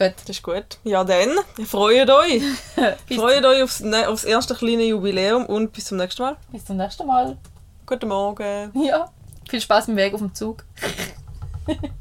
Gut. 0.02 0.14
Das 0.18 0.30
ist 0.30 0.42
gut. 0.42 0.80
Ja 0.84 1.04
dann, 1.04 1.30
freut 1.64 2.10
euch. 2.10 2.42
freut 3.16 3.46
euch 3.46 3.62
aufs, 3.62 3.82
ne, 3.82 4.10
aufs 4.10 4.24
erste 4.24 4.56
kleine 4.56 4.84
Jubiläum 4.84 5.46
und 5.46 5.72
bis 5.74 5.86
zum 5.86 6.00
nächsten 6.00 6.24
Mal. 6.24 6.38
Bis 6.52 6.66
zum 6.66 6.78
nächsten 6.78 7.06
Mal. 7.06 7.38
Guten 7.86 8.08
Morgen. 8.08 8.72
Ja. 8.74 9.12
Viel 9.48 9.62
Spaß 9.62 9.90
im 9.90 9.96
Weg 9.98 10.16
auf 10.16 10.22
dem 10.22 10.34
Zug. 10.34 10.64